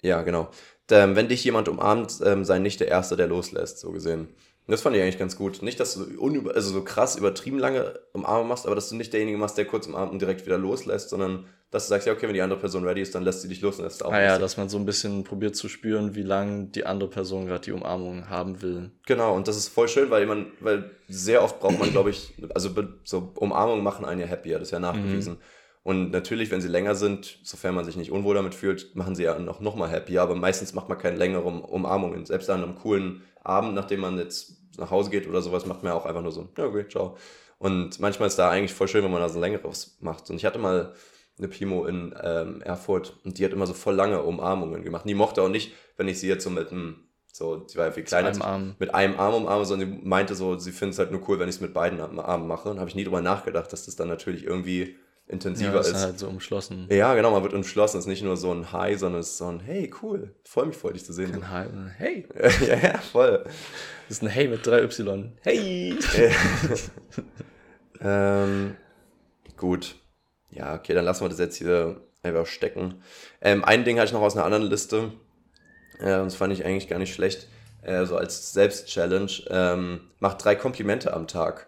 ja, 0.02 0.22
genau. 0.22 0.50
Ähm, 0.90 1.16
wenn 1.16 1.28
dich 1.28 1.44
jemand 1.44 1.68
umarmt, 1.68 2.20
ähm, 2.24 2.46
sei 2.46 2.60
nicht 2.60 2.80
der 2.80 2.88
Erste, 2.88 3.18
der 3.18 3.28
loslässt, 3.28 3.80
so 3.80 3.92
gesehen. 3.92 4.30
Das 4.68 4.81
fand 4.81 4.95
ich 4.95 5.02
eigentlich 5.02 5.18
ganz 5.18 5.38
gut. 5.38 5.61
Nicht, 5.61 5.80
dass 5.80 5.94
du 5.94 6.19
unüber, 6.19 6.53
also 6.53 6.72
so 6.72 6.84
krass 6.84 7.15
übertrieben 7.15 7.57
lange 7.57 7.99
Umarmung 8.14 8.48
machst, 8.49 8.65
aber 8.65 8.76
dass 8.76 8.89
du 8.89 8.95
nicht 8.95 9.14
derjenige 9.14 9.38
machst, 9.38 9.57
der 9.57 9.65
kurz 9.65 9.88
umarmt 9.88 10.11
und 10.11 10.22
direkt 10.22 10.45
wieder 10.45 10.57
loslässt, 10.57 11.10
sondern 11.10 11.45
dass 11.72 11.85
du 11.85 11.89
sagst, 11.89 12.07
ja, 12.07 12.14
okay, 12.14 12.27
wenn 12.27 12.34
die 12.34 12.41
andere 12.41 12.60
Person 12.60 12.85
ready 12.85 13.02
ist, 13.02 13.15
dann 13.15 13.23
lässt 13.23 13.41
sie 13.41 13.49
dich 13.49 13.61
los 13.61 13.77
und 13.77 13.84
lässt 13.84 14.03
auch. 14.03 14.11
Ah 14.11 14.22
ja, 14.22 14.39
dass 14.39 14.57
man 14.57 14.69
so 14.69 14.77
ein 14.77 14.85
bisschen 14.85 15.23
probiert 15.23 15.56
zu 15.56 15.69
spüren, 15.69 16.15
wie 16.15 16.23
lange 16.23 16.68
die 16.68 16.85
andere 16.85 17.10
Person 17.10 17.45
gerade 17.45 17.64
die 17.64 17.72
Umarmung 17.72 18.30
haben 18.30 18.61
will. 18.61 18.91
Genau, 19.06 19.35
und 19.35 19.48
das 19.48 19.57
ist 19.57 19.69
voll 19.69 19.88
schön, 19.88 20.10
weil 20.10 20.26
man, 20.26 20.48
weil 20.60 20.91
sehr 21.07 21.44
oft 21.44 21.60
braucht 21.60 21.80
man, 21.80 21.91
glaube 21.91 22.10
ich, 22.10 22.34
also 22.53 22.69
so 23.03 23.31
Umarmungen 23.35 23.84
machen 23.84 24.06
einen 24.06 24.22
ja 24.22 24.27
happier, 24.27 24.60
das 24.60 24.69
ist 24.69 24.72
ja 24.72 24.80
nachgewiesen. 24.80 25.34
Mhm. 25.34 25.39
Und 25.84 26.11
natürlich, 26.11 26.52
wenn 26.52 26.60
sie 26.60 26.68
länger 26.68 26.95
sind, 26.95 27.39
sofern 27.44 27.73
man 27.73 27.85
sich 27.85 27.95
nicht 27.95 28.11
unwohl 28.11 28.35
damit 28.35 28.53
fühlt, 28.53 28.94
machen 28.98 29.15
sie 29.15 29.23
ja 29.23 29.39
noch, 29.39 29.61
noch 29.61 29.76
mal 29.76 29.89
happier, 29.89 30.22
aber 30.22 30.35
meistens 30.35 30.73
macht 30.73 30.89
man 30.89 30.98
keine 30.98 31.15
längeren 31.15 31.61
Umarmungen. 31.61 32.26
Selbst 32.26 32.49
an 32.49 32.61
einem 32.61 32.76
coolen 32.76 33.22
Abend, 33.48 33.74
nachdem 33.74 34.02
man 34.02 34.18
jetzt 34.18 34.57
nach 34.78 34.91
Hause 34.91 35.10
geht 35.10 35.28
oder 35.28 35.41
sowas, 35.41 35.65
macht 35.65 35.84
man 35.84 35.94
ja 35.94 35.98
auch 35.98 36.06
einfach 36.06 36.22
nur 36.22 36.32
so, 36.32 36.49
ja, 36.57 36.65
okay, 36.65 36.88
ciao. 36.88 37.18
Und 37.60 37.99
manchmal 37.99 38.28
ist 38.28 38.38
da 38.38 38.49
eigentlich 38.49 38.74
voll 38.74 38.88
schön, 38.88 39.03
wenn 39.03 39.11
man 39.11 39.22
da 39.22 39.30
so 39.30 39.40
ein 39.40 39.41
längeres 39.41 39.98
macht. 39.99 40.30
Und 40.30 40.36
ich 40.36 40.45
hatte 40.45 40.60
mal 40.60 40.94
eine 41.38 41.48
Pimo 41.48 41.86
in 41.86 42.15
ähm, 42.22 42.61
Erfurt 42.61 43.19
und 43.24 43.38
die 43.38 43.45
hat 43.45 43.52
immer 43.52 43.68
so 43.68 43.74
voll 43.74 43.95
lange 43.95 44.22
Umarmungen 44.22 44.84
gemacht. 44.84 45.06
Und 45.06 45.10
die 45.10 45.15
mochte 45.15 45.41
auch 45.41 45.49
nicht, 45.49 45.74
wenn 45.98 46.07
ich 46.07 46.19
sie 46.19 46.28
jetzt 46.28 46.44
so 46.44 46.49
mit 46.49 46.72
einem, 46.72 47.07
so, 47.32 47.68
sie 47.68 47.78
war 47.78 47.86
ja 47.86 47.91
viel 47.91 48.03
kleiner, 48.03 48.30
mit 48.30 48.41
einem 48.41 48.52
Arm, 48.52 48.76
mit 48.80 48.94
einem 48.94 49.19
Arm 49.19 49.34
umarme, 49.36 49.65
sondern 49.65 49.90
sie 49.90 49.99
meinte 50.03 50.36
so, 50.36 50.57
sie 50.57 50.72
findet 50.72 50.94
es 50.94 50.99
halt 50.99 51.11
nur 51.11 51.28
cool, 51.28 51.40
wenn 51.40 51.49
ich 51.49 51.56
es 51.56 51.61
mit 51.61 51.74
beiden 51.74 51.99
Armen 51.99 52.48
mache. 52.48 52.69
Und 52.69 52.80
habe 52.80 52.90
ich 52.90 52.95
nie 52.95 53.03
drüber 53.03 53.22
nachgedacht, 53.22 53.72
dass 53.72 53.86
das 53.86 53.95
dann 53.95 54.07
natürlich 54.07 54.44
irgendwie 54.44 54.98
intensiver 55.28 55.74
ja, 55.74 55.80
ist. 55.80 55.88
ist 55.88 56.04
halt 56.04 56.20
so 56.20 56.28
umschlossen. 56.28 56.88
Ja, 56.90 57.14
genau, 57.16 57.32
man 57.32 57.44
wird 57.44 57.54
umschlossen. 57.54 57.98
Es 57.98 58.06
ist 58.06 58.10
nicht 58.10 58.24
nur 58.24 58.38
so 58.38 58.54
ein 58.54 58.72
Hi, 58.72 58.95
sondern 58.95 59.22
es 59.22 59.30
ist 59.30 59.38
so 59.38 59.48
ein 59.48 59.60
Hey, 59.60 59.91
cool, 60.02 60.36
freue 60.44 60.68
mich 60.68 60.78
voll, 60.78 60.94
dich 60.94 61.06
zu 61.06 61.14
sehen. 61.14 61.32
Kein 61.32 61.52
Hi, 61.52 61.66
ein 61.66 61.94
Hey. 61.98 62.28
ja, 62.68 62.78
ja, 62.78 62.98
voll. 62.99 63.44
Das 63.44 64.18
ist 64.18 64.24
ein 64.24 64.30
Hey 64.30 64.48
mit 64.48 64.66
drei 64.66 64.84
Y. 64.84 65.34
Hey! 65.41 65.98
ähm, 68.02 68.76
gut. 69.58 69.95
Ja, 70.49 70.76
okay, 70.76 70.94
dann 70.94 71.06
lassen 71.06 71.26
wir 71.26 71.30
das 71.30 71.40
jetzt 71.40 71.58
hier 71.58 72.02
einfach 72.24 72.45
stecken. 72.45 73.02
Ähm, 73.41 73.64
ein 73.64 73.84
Ding 73.84 73.98
hatte 73.98 74.08
ich 74.08 74.14
noch 74.14 74.22
aus 74.22 74.36
einer 74.36 74.45
anderen 74.45 74.64
Liste. 74.64 75.12
Äh, 75.99 76.06
das 76.06 76.36
fand 76.36 76.54
ich 76.54 76.66
eigentlich 76.66 76.88
gar 76.88 76.99
nicht 76.99 77.14
schlecht. 77.14 77.48
Äh, 77.82 78.06
so 78.06 78.16
als 78.16 78.54
Selbstchallenge. 78.54 79.44
Ähm, 79.49 80.10
mach 80.20 80.36
drei 80.36 80.56
Komplimente 80.56 81.14
am 81.14 81.28
Tag. 81.28 81.68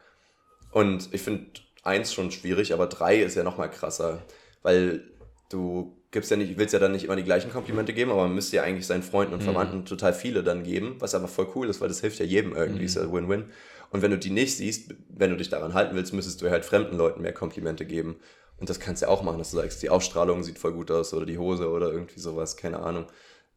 Und 0.72 1.14
ich 1.14 1.22
finde 1.22 1.48
eins 1.90 2.14
schon 2.14 2.32
schwierig, 2.32 2.74
aber 2.74 2.88
drei 2.88 3.20
ist 3.20 3.36
ja 3.36 3.44
noch 3.44 3.58
mal 3.58 3.68
krasser. 3.68 4.24
Weil 4.62 5.04
du 5.50 5.96
gibst 6.12 6.32
ja 6.32 6.38
nicht, 6.38 6.58
willst 6.58 6.74
ja 6.74 6.80
dann 6.80 6.92
nicht 6.92 7.06
immer 7.06 7.16
die 7.16 7.24
gleichen 7.24 7.52
Komplimente 7.52 7.94
geben, 7.94 8.12
aber 8.12 8.24
man 8.24 8.36
müsste 8.36 8.58
ja 8.58 8.64
eigentlich 8.64 8.88
seinen 8.88 9.04
Freunden 9.04 9.34
und 9.34 9.42
mhm. 9.42 9.46
Verwandten 9.46 9.78
mhm. 9.80 9.86
total 9.86 10.14
viele 10.14 10.44
dann 10.44 10.64
geben, 10.64 10.96
was 11.00 11.16
aber 11.16 11.28
voll 11.28 11.50
cool 11.56 11.70
ist, 11.70 11.82
weil 11.82 11.88
das 11.88 12.02
hilft 12.02 12.20
ja 12.20 12.26
jedem 12.26 12.56
irgendwie, 12.56 12.80
mhm. 12.80 12.86
ist 12.86 12.96
ja 12.96 13.12
Win-Win. 13.12 13.46
Und 13.92 14.02
wenn 14.02 14.12
du 14.12 14.18
die 14.18 14.30
nicht 14.30 14.56
siehst, 14.56 14.94
wenn 15.10 15.32
du 15.32 15.38
dich 15.38 15.50
daran 15.50 15.74
halten 15.74 15.96
willst, 15.96 16.14
müsstest 16.14 16.42
du 16.42 16.50
halt 16.50 16.66
fremden 16.66 16.98
Leuten 16.98 17.22
mehr 17.22 17.34
Komplimente 17.34 17.86
geben. 17.86 18.20
Und 18.58 18.70
das 18.70 18.80
kannst 18.80 19.02
du 19.02 19.08
ja 19.08 19.12
auch 19.12 19.24
machen, 19.24 19.40
dass 19.40 19.52
du 19.52 19.58
sagst, 19.58 19.82
die 19.82 19.90
Ausstrahlung 19.90 20.44
sieht 20.44 20.60
voll 20.60 20.74
gut 20.74 20.92
aus 20.92 21.14
oder 21.14 21.26
die 21.26 21.38
Hose 21.38 21.70
oder 21.70 21.92
irgendwie 21.92 22.20
sowas, 22.20 22.58
keine 22.58 22.80
Ahnung. 22.80 23.08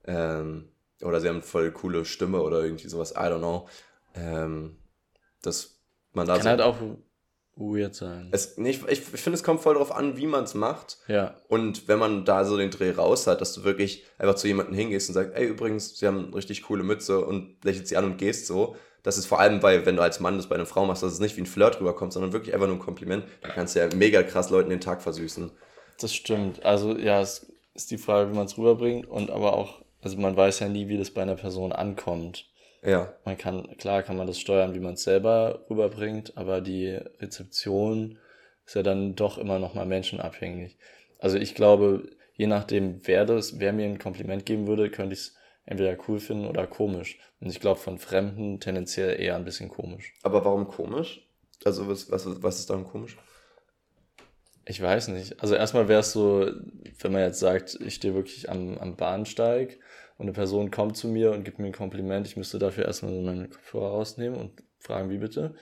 Ähm, 0.07 0.69
oder 1.03 1.21
sie 1.21 1.29
haben 1.29 1.43
voll 1.43 1.71
coole 1.73 2.05
Stimme 2.05 2.41
oder 2.41 2.63
irgendwie 2.63 2.89
sowas, 2.89 3.13
I 3.13 3.25
don't 3.25 3.39
know. 3.39 3.69
ähm, 4.15 4.77
dass 5.43 5.81
man 6.13 6.27
da 6.27 6.35
Kann 6.35 6.43
so. 6.43 6.49
halt 6.51 6.61
auch 6.61 6.77
weird 7.57 7.95
sein. 7.95 8.29
es, 8.33 8.57
nee, 8.57 8.71
ich 8.71 8.87
ich, 8.89 9.01
finde, 9.01 9.37
es 9.37 9.45
kommt 9.45 9.61
voll 9.61 9.75
darauf 9.75 9.93
an, 9.93 10.17
wie 10.17 10.27
man 10.27 10.45
es 10.45 10.55
macht. 10.55 10.99
Ja. 11.09 11.35
Und 11.49 11.89
wenn 11.89 11.99
man 11.99 12.25
da 12.25 12.45
so 12.45 12.57
den 12.57 12.71
Dreh 12.71 12.91
raus 12.93 13.27
hat, 13.27 13.41
dass 13.41 13.53
du 13.53 13.65
wirklich 13.65 14.05
einfach 14.19 14.37
zu 14.37 14.47
jemandem 14.47 14.75
hingehst 14.75 15.09
und 15.09 15.15
sagst, 15.15 15.35
ey, 15.35 15.47
übrigens, 15.47 15.99
sie 15.99 16.07
haben 16.07 16.27
eine 16.27 16.35
richtig 16.35 16.63
coole 16.63 16.83
Mütze 16.83 17.25
und 17.25 17.65
lächelst 17.65 17.89
sie 17.89 17.97
an 17.97 18.05
und 18.05 18.19
gehst 18.19 18.47
so. 18.47 18.77
Das 19.03 19.19
ist 19.19 19.27
vor 19.27 19.41
allem 19.41 19.61
bei, 19.61 19.85
wenn 19.85 19.97
du 19.97 20.03
als 20.03 20.21
Mann 20.21 20.37
das 20.37 20.49
bei 20.49 20.55
einer 20.55 20.67
Frau 20.67 20.87
machst, 20.87 21.03
dass 21.03 21.13
es 21.13 21.21
nicht 21.21 21.37
wie 21.37 21.43
ein 21.43 21.47
Flirt 21.47 21.81
rüberkommt, 21.81 22.13
sondern 22.13 22.33
wirklich 22.33 22.55
einfach 22.55 22.69
nur 22.69 22.77
ein 22.77 22.83
Kompliment. 22.83 23.25
Da 23.43 23.49
kannst 23.49 23.75
du 23.75 23.81
ja 23.81 23.89
mega 23.95 24.23
krass 24.23 24.51
Leuten 24.51 24.71
den 24.71 24.81
Tag 24.81 25.03
versüßen. 25.03 25.51
Das 26.01 26.15
stimmt. 26.15 26.65
Also 26.65 26.97
ja, 26.97 27.21
es 27.21 27.53
ist 27.75 27.91
die 27.91 27.99
Frage, 27.99 28.31
wie 28.31 28.37
man 28.37 28.47
es 28.47 28.57
rüberbringt 28.57 29.07
und 29.09 29.31
aber 29.31 29.55
auch, 29.55 29.83
also 30.03 30.17
man 30.19 30.37
weiß 30.37 30.61
ja 30.61 30.69
nie, 30.69 30.89
wie 30.89 30.99
das 30.99 31.11
bei 31.11 31.23
einer 31.23 31.35
Person 31.35 31.73
ankommt. 31.73 32.47
Ja. 32.83 33.13
Man 33.25 33.39
kann, 33.39 33.77
klar 33.79 34.03
kann 34.03 34.17
man 34.17 34.27
das 34.27 34.41
steuern, 34.41 34.75
wie 34.75 34.81
man 34.81 34.95
es 34.95 35.05
selber 35.05 35.65
rüberbringt, 35.71 36.37
aber 36.37 36.61
die 36.61 36.89
Rezeption 37.21 38.19
ist 38.67 38.75
ja 38.75 38.83
dann 38.83 39.15
doch 39.15 39.39
immer 39.39 39.59
noch 39.59 39.75
mal 39.75 39.87
menschenabhängig. 39.87 40.77
Also 41.19 41.39
ich 41.39 41.55
glaube, 41.55 42.11
je 42.35 42.47
nachdem, 42.47 43.01
wer 43.07 43.25
das, 43.25 43.61
wer 43.61 43.73
mir 43.73 43.87
ein 43.87 43.99
Kompliment 43.99 44.45
geben 44.45 44.67
würde, 44.67 44.91
könnte 44.91 45.15
ich 45.15 45.21
es 45.21 45.37
entweder 45.65 45.97
cool 46.09 46.19
finden 46.19 46.47
oder 46.47 46.67
komisch. 46.67 47.19
Und 47.41 47.49
ich 47.51 47.61
glaube, 47.61 47.79
von 47.79 47.99
Fremden 47.99 48.59
tendenziell 48.59 49.21
eher 49.21 49.37
ein 49.37 49.45
bisschen 49.45 49.69
komisch. 49.69 50.15
Aber 50.23 50.45
warum 50.45 50.67
komisch? 50.67 51.29
Also, 51.65 51.89
was, 51.89 52.11
was, 52.11 52.43
was 52.43 52.59
ist 52.59 52.71
daran 52.71 52.85
komisch? 52.85 53.17
Ich 54.65 54.81
weiß 54.81 55.09
nicht. 55.09 55.41
Also 55.41 55.55
erstmal 55.55 55.89
wäre 55.89 56.01
es 56.01 56.13
so, 56.13 56.51
wenn 57.01 57.13
man 57.13 57.23
jetzt 57.23 57.41
sagt, 57.41 57.79
ich 57.81 57.95
stehe 57.95 58.15
wirklich 58.15 58.49
am, 58.49 58.79
am 58.79 58.97
Bahnsteig 58.97 59.79
und 60.19 60.27
eine 60.27 60.33
Person 60.33 60.71
kommt 60.71 60.97
zu 60.97 61.09
mir 61.09 61.33
und 61.33 61.45
gibt 61.45 61.59
mir 61.59 61.67
ein 61.67 61.73
Kompliment, 61.73 62.27
ich 62.27 62.37
müsste 62.37 62.59
dafür 62.59 62.85
erstmal 62.87 63.13
so 63.13 63.21
meinen 63.21 63.51
Kopfhörer 63.51 63.89
rausnehmen 63.89 64.39
und 64.39 64.63
fragen, 64.79 65.11
wie 65.11 65.19
bitte? 65.19 65.55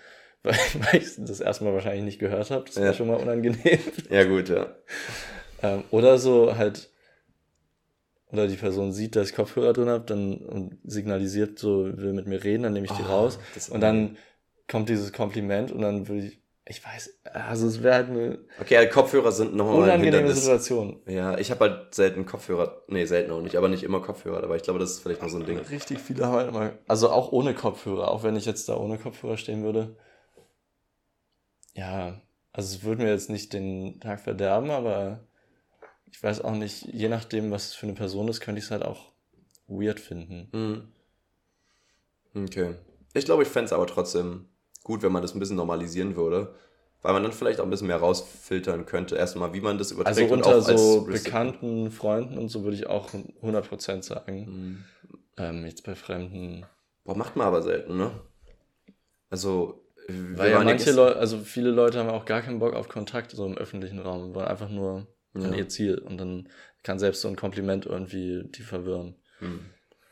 Weil, 0.42 0.54
weil 0.80 1.00
ich 1.02 1.08
das 1.18 1.40
erstmal 1.40 1.72
wahrscheinlich 1.74 2.04
nicht 2.04 2.18
gehört 2.18 2.50
habe. 2.50 2.64
Das 2.64 2.76
wäre 2.76 2.86
Ja. 2.88 2.94
schon 2.94 3.08
mal 3.08 3.16
unangenehm. 3.16 3.78
Ja, 4.10 4.24
gut, 4.24 4.48
ja. 4.48 4.74
Ähm, 5.62 5.84
oder 5.90 6.18
so 6.18 6.56
halt, 6.56 6.90
oder 8.32 8.46
die 8.46 8.56
Person 8.56 8.92
sieht, 8.92 9.16
dass 9.16 9.30
ich 9.30 9.34
Kopfhörer 9.36 9.72
drin 9.72 9.88
habe, 9.88 10.04
dann 10.04 10.36
und 10.38 10.78
signalisiert 10.84 11.58
so, 11.58 11.84
will 11.96 12.12
mit 12.12 12.26
mir 12.26 12.42
reden, 12.44 12.62
dann 12.62 12.72
nehme 12.72 12.86
ich 12.86 12.92
die 12.92 13.02
Oh, 13.02 13.12
raus. 13.12 13.38
Und 13.70 13.80
dann 13.80 14.16
kommt 14.68 14.88
dieses 14.88 15.12
Kompliment 15.12 15.72
und 15.72 15.80
dann 15.82 16.06
würde 16.08 16.26
ich, 16.26 16.39
ich 16.70 16.84
weiß, 16.84 17.20
also 17.24 17.66
es 17.66 17.82
wäre 17.82 17.96
halt 17.96 18.10
eine 18.10 18.38
Okay, 18.60 18.74
ja, 18.74 18.86
Kopfhörer 18.86 19.32
sind 19.32 19.56
nochmal 19.56 19.74
ein 19.74 19.82
unangenehme 19.82 20.18
Hindernis. 20.18 20.42
Situation. 20.42 21.02
Ja, 21.04 21.36
ich 21.36 21.50
habe 21.50 21.68
halt 21.68 21.94
selten 21.94 22.26
Kopfhörer. 22.26 22.84
Nee, 22.86 23.06
selten 23.06 23.32
auch 23.32 23.42
nicht, 23.42 23.56
aber 23.56 23.68
nicht 23.68 23.82
immer 23.82 24.00
Kopfhörer 24.00 24.40
dabei. 24.40 24.54
Ich 24.54 24.62
glaube, 24.62 24.78
das 24.78 24.92
ist 24.92 25.00
vielleicht 25.00 25.20
noch 25.20 25.28
so 25.28 25.38
ein 25.38 25.46
Ding. 25.46 25.58
Richtig 25.58 25.98
viele 25.98 26.26
haben 26.26 26.34
halt 26.34 26.48
immer, 26.48 26.72
also 26.86 27.10
auch 27.10 27.32
ohne 27.32 27.54
Kopfhörer, 27.54 28.08
auch 28.08 28.22
wenn 28.22 28.36
ich 28.36 28.46
jetzt 28.46 28.68
da 28.68 28.76
ohne 28.76 28.98
Kopfhörer 28.98 29.36
stehen 29.36 29.64
würde. 29.64 29.96
Ja, 31.74 32.20
also 32.52 32.76
es 32.76 32.84
würde 32.84 33.02
mir 33.02 33.10
jetzt 33.10 33.30
nicht 33.30 33.52
den 33.52 33.98
Tag 33.98 34.20
verderben, 34.20 34.70
aber 34.70 35.26
ich 36.06 36.22
weiß 36.22 36.40
auch 36.42 36.54
nicht, 36.54 36.82
je 36.82 37.08
nachdem, 37.08 37.50
was 37.50 37.66
es 37.66 37.74
für 37.74 37.86
eine 37.86 37.94
Person 37.96 38.28
ist, 38.28 38.40
könnte 38.40 38.60
ich 38.60 38.66
es 38.66 38.70
halt 38.70 38.84
auch 38.84 39.10
weird 39.66 39.98
finden. 39.98 40.92
Mhm. 42.32 42.44
Okay. 42.44 42.76
Ich 43.12 43.24
glaube, 43.24 43.42
ich 43.42 43.48
fände 43.48 43.66
es 43.66 43.72
aber 43.72 43.88
trotzdem 43.88 44.46
gut, 44.84 45.02
wenn 45.02 45.12
man 45.12 45.22
das 45.22 45.34
ein 45.34 45.40
bisschen 45.40 45.56
normalisieren 45.56 46.16
würde. 46.16 46.54
Weil 47.02 47.14
man 47.14 47.22
dann 47.22 47.32
vielleicht 47.32 47.60
auch 47.60 47.64
ein 47.64 47.70
bisschen 47.70 47.86
mehr 47.86 47.96
rausfiltern 47.96 48.84
könnte. 48.84 49.16
Erstmal, 49.16 49.54
wie 49.54 49.62
man 49.62 49.78
das 49.78 49.90
überträgt. 49.90 50.18
Also 50.18 50.34
und 50.34 50.40
unter 50.40 50.50
auch 50.50 50.66
als 50.66 50.66
so 50.66 51.06
bekannten 51.06 51.90
Freunden 51.90 52.36
und 52.36 52.50
so 52.50 52.62
würde 52.62 52.76
ich 52.76 52.88
auch 52.88 53.08
100% 53.42 54.02
sagen. 54.02 54.46
Mhm. 54.46 54.84
Ähm, 55.38 55.64
jetzt 55.64 55.84
bei 55.84 55.94
Fremden. 55.94 56.66
Boah, 57.04 57.16
macht 57.16 57.36
man 57.36 57.46
aber 57.46 57.62
selten, 57.62 57.96
ne? 57.96 58.10
Also, 59.30 59.86
Weil 60.08 60.50
ja 60.50 60.62
manche 60.62 60.92
Leute, 60.92 61.18
also 61.18 61.38
viele 61.38 61.70
Leute 61.70 61.98
haben 61.98 62.10
auch 62.10 62.26
gar 62.26 62.42
keinen 62.42 62.58
Bock 62.58 62.74
auf 62.74 62.88
Kontakt 62.88 63.30
so 63.30 63.46
im 63.46 63.56
öffentlichen 63.56 64.00
Raum, 64.00 64.34
wollen 64.34 64.48
einfach 64.48 64.68
nur 64.68 65.06
an 65.34 65.52
Ja. 65.52 65.54
ihr 65.54 65.68
Ziel 65.68 65.96
und 65.98 66.18
dann 66.18 66.48
kann 66.82 66.98
selbst 66.98 67.22
so 67.22 67.28
ein 67.28 67.36
Kompliment 67.36 67.86
irgendwie 67.86 68.42
die 68.44 68.62
verwirren. 68.62 69.14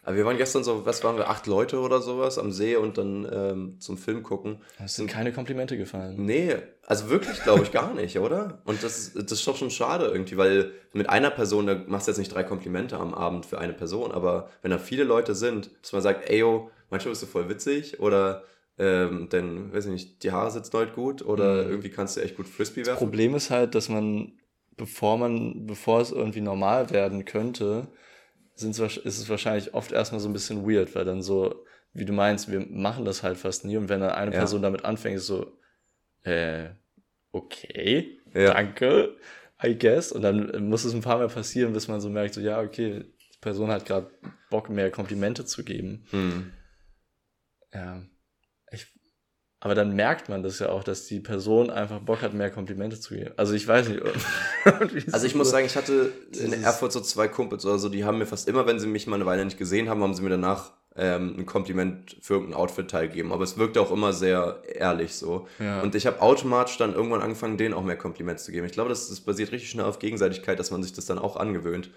Aber 0.09 0.17
wir 0.17 0.25
waren 0.25 0.39
gestern 0.39 0.65
so, 0.65 0.87
was 0.87 1.05
waren 1.05 1.17
wir, 1.19 1.29
acht 1.29 1.47
Leute 1.47 1.81
oder 1.81 2.01
sowas 2.01 2.39
am 2.39 2.51
See 2.51 2.77
und 2.77 2.97
dann 2.97 3.29
ähm, 3.31 3.77
zum 3.79 3.99
Film 3.99 4.23
gucken. 4.23 4.57
Es 4.83 4.97
sind 4.97 5.07
keine 5.11 5.33
Komplimente 5.35 5.77
gefallen. 5.77 6.15
Nee, 6.25 6.57
also 6.87 7.11
wirklich 7.11 7.43
glaube 7.43 7.63
ich 7.65 7.73
gar 7.73 7.93
nicht, 7.93 8.19
oder? 8.19 8.63
Und 8.65 8.83
das, 8.83 8.99
ist- 8.99 9.17
das 9.17 9.33
ist 9.33 9.47
doch 9.47 9.57
schon 9.57 9.71
schade 9.71 10.07
irgendwie, 10.07 10.39
weil 10.39 10.73
mit 10.95 11.11
einer 11.11 11.29
Person, 11.29 11.67
da 11.67 11.75
machst 11.87 12.07
du 12.07 12.13
jetzt 12.13 12.19
nicht 12.19 12.33
drei 12.35 12.43
Komplimente 12.43 12.97
am 12.97 13.13
Abend 13.13 13.45
für 13.45 13.59
eine 13.59 13.75
Person, 13.75 14.11
aber 14.11 14.49
wenn 14.63 14.71
da 14.71 14.79
viele 14.79 15.05
Leute 15.05 15.35
sind, 15.35 15.71
dass 15.83 15.93
man 15.93 16.01
sagt, 16.01 16.31
ey 16.31 16.39
yo, 16.39 16.71
manchmal 16.89 17.11
bist 17.13 17.23
du 17.25 17.27
voll 17.27 17.51
witzig 17.51 18.01
oder 18.01 18.45
ähm, 18.79 19.29
denn, 19.29 19.75
weiß 19.75 19.85
ich 19.87 19.93
nicht, 19.93 20.23
die 20.23 20.33
Haare 20.33 20.51
sitzen 20.51 20.75
heute 20.75 20.93
gut 20.93 21.21
oder 21.21 21.65
Mhm. 21.65 21.71
irgendwie 21.71 21.91
kannst 21.91 22.17
du 22.17 22.23
echt 22.23 22.35
gut 22.39 22.49
Frisbee 22.49 22.87
werfen. 22.87 22.99
Problem 22.99 23.35
ist 23.35 23.51
halt, 23.51 23.75
dass 23.75 23.91
man, 23.91 24.33
bevor 24.79 25.19
man, 25.19 25.67
bevor 25.67 26.01
es 26.01 26.13
irgendwie 26.13 26.41
normal 26.41 26.89
werden 26.89 27.27
könnte, 27.27 27.89
sind's, 28.59 28.79
ist 28.79 29.05
es 29.19 29.29
wahrscheinlich 29.29 29.75
oft 29.75 29.93
erstmal 29.93 30.21
so 30.21 30.29
ein 30.29 30.33
bisschen 30.33 30.69
weird, 30.69 30.95
weil 30.95 31.05
dann 31.05 31.23
so, 31.23 31.65
wie 31.93 32.05
du 32.05 32.13
meinst, 32.13 32.51
wir 32.51 32.61
machen 32.61 33.05
das 33.05 33.23
halt 33.23 33.39
fast 33.39 33.65
nie 33.65 33.77
und 33.77 33.89
wenn 33.89 34.01
dann 34.01 34.11
eine 34.11 34.33
Ja. 34.33 34.39
Person 34.39 34.63
damit 34.63 34.85
anfängt, 34.85 35.17
ist 35.17 35.27
so, 35.27 35.59
äh, 36.25 36.71
okay, 37.33 38.19
Ja. 38.35 38.53
danke, 38.55 39.17
I 39.63 39.77
guess. 39.77 40.13
Und 40.13 40.23
dann 40.23 40.69
muss 40.69 40.85
es 40.85 40.95
ein 40.95 41.01
paar 41.01 41.19
Mal 41.19 41.29
passieren, 41.29 41.73
bis 41.73 41.89
man 41.89 42.01
so 42.01 42.09
merkt, 42.11 42.35
so, 42.35 42.41
ja, 42.41 42.61
okay, 42.61 43.05
die 43.35 43.39
Person 43.41 43.71
hat 43.71 43.87
gerade 43.87 44.11
Bock, 44.51 44.69
mehr 44.71 44.91
Komplimente 44.91 45.45
zu 45.45 45.65
geben. 45.65 46.05
Hm. 46.11 46.53
Ja. 47.73 48.03
Aber 49.61 49.75
dann 49.75 49.97
merkt 49.97 50.29
man 50.29 50.45
das 50.45 50.61
ja 50.61 50.69
auch, 50.69 50.85
dass 50.85 51.07
die 51.07 51.19
Person 51.19 51.69
einfach 51.71 51.99
Bock 51.99 52.23
hat, 52.23 52.33
mehr 52.33 52.51
Komplimente 52.51 53.01
zu 53.01 53.15
geben. 53.15 53.33
Also 53.37 53.55
ich 53.55 53.67
weiß 53.67 53.89
nicht. 53.89 54.03
Also 55.13 55.27
ich 55.27 55.35
muss 55.35 55.51
sagen, 55.51 55.67
ich 55.67 55.77
hatte 55.77 56.13
in 56.39 56.53
Erfurt 56.63 56.93
so 56.93 57.01
zwei 57.01 57.27
Kumpels 57.27 57.65
oder 57.65 57.79
so, 57.79 57.89
die 57.89 58.05
haben 58.05 58.19
mir 58.19 58.27
fast 58.27 58.47
immer, 58.47 58.67
wenn 58.67 58.79
sie 58.79 58.87
mich 58.87 59.07
mal 59.07 59.17
eine 59.17 59.27
Weile 59.27 59.45
nicht 59.45 59.59
gesehen 59.59 59.89
haben, 59.89 60.03
haben 60.03 60.15
sie 60.15 60.23
mir 60.23 60.29
danach 60.29 60.73
ähm, 60.95 61.37
ein 61.39 61.47
Kompliment 61.47 62.17
für 62.21 62.35
irgendein 62.35 62.59
Outfit-Teil 62.59 63.09
gegeben. 63.09 63.33
Aber 63.33 63.45
es 63.45 63.57
wirkte 63.57 63.81
auch 63.81 63.91
immer 63.91 64.13
sehr 64.13 64.63
ehrlich 64.73 65.15
so. 65.15 65.49
Ja. 65.59 65.81
Und 65.81 65.95
ich 65.95 66.07
habe 66.07 66.21
automatisch 66.21 66.77
dann 66.77 66.93
irgendwann 66.93 67.23
angefangen, 67.23 67.57
denen 67.57 67.75
auch 67.75 67.83
mehr 67.83 67.97
Komplimente 67.97 68.43
zu 68.43 68.53
geben. 68.53 68.67
Ich 68.67 68.73
glaube, 68.73 68.91
das, 68.91 69.09
das 69.09 69.21
basiert 69.21 69.53
richtig 69.53 69.71
schnell 69.71 69.87
auf 69.87 69.99
Gegenseitigkeit, 69.99 70.59
dass 70.59 70.71
man 70.71 70.83
sich 70.83 70.93
das 70.93 71.07
dann 71.07 71.19
auch 71.19 71.37
angewöhnt. 71.37 71.91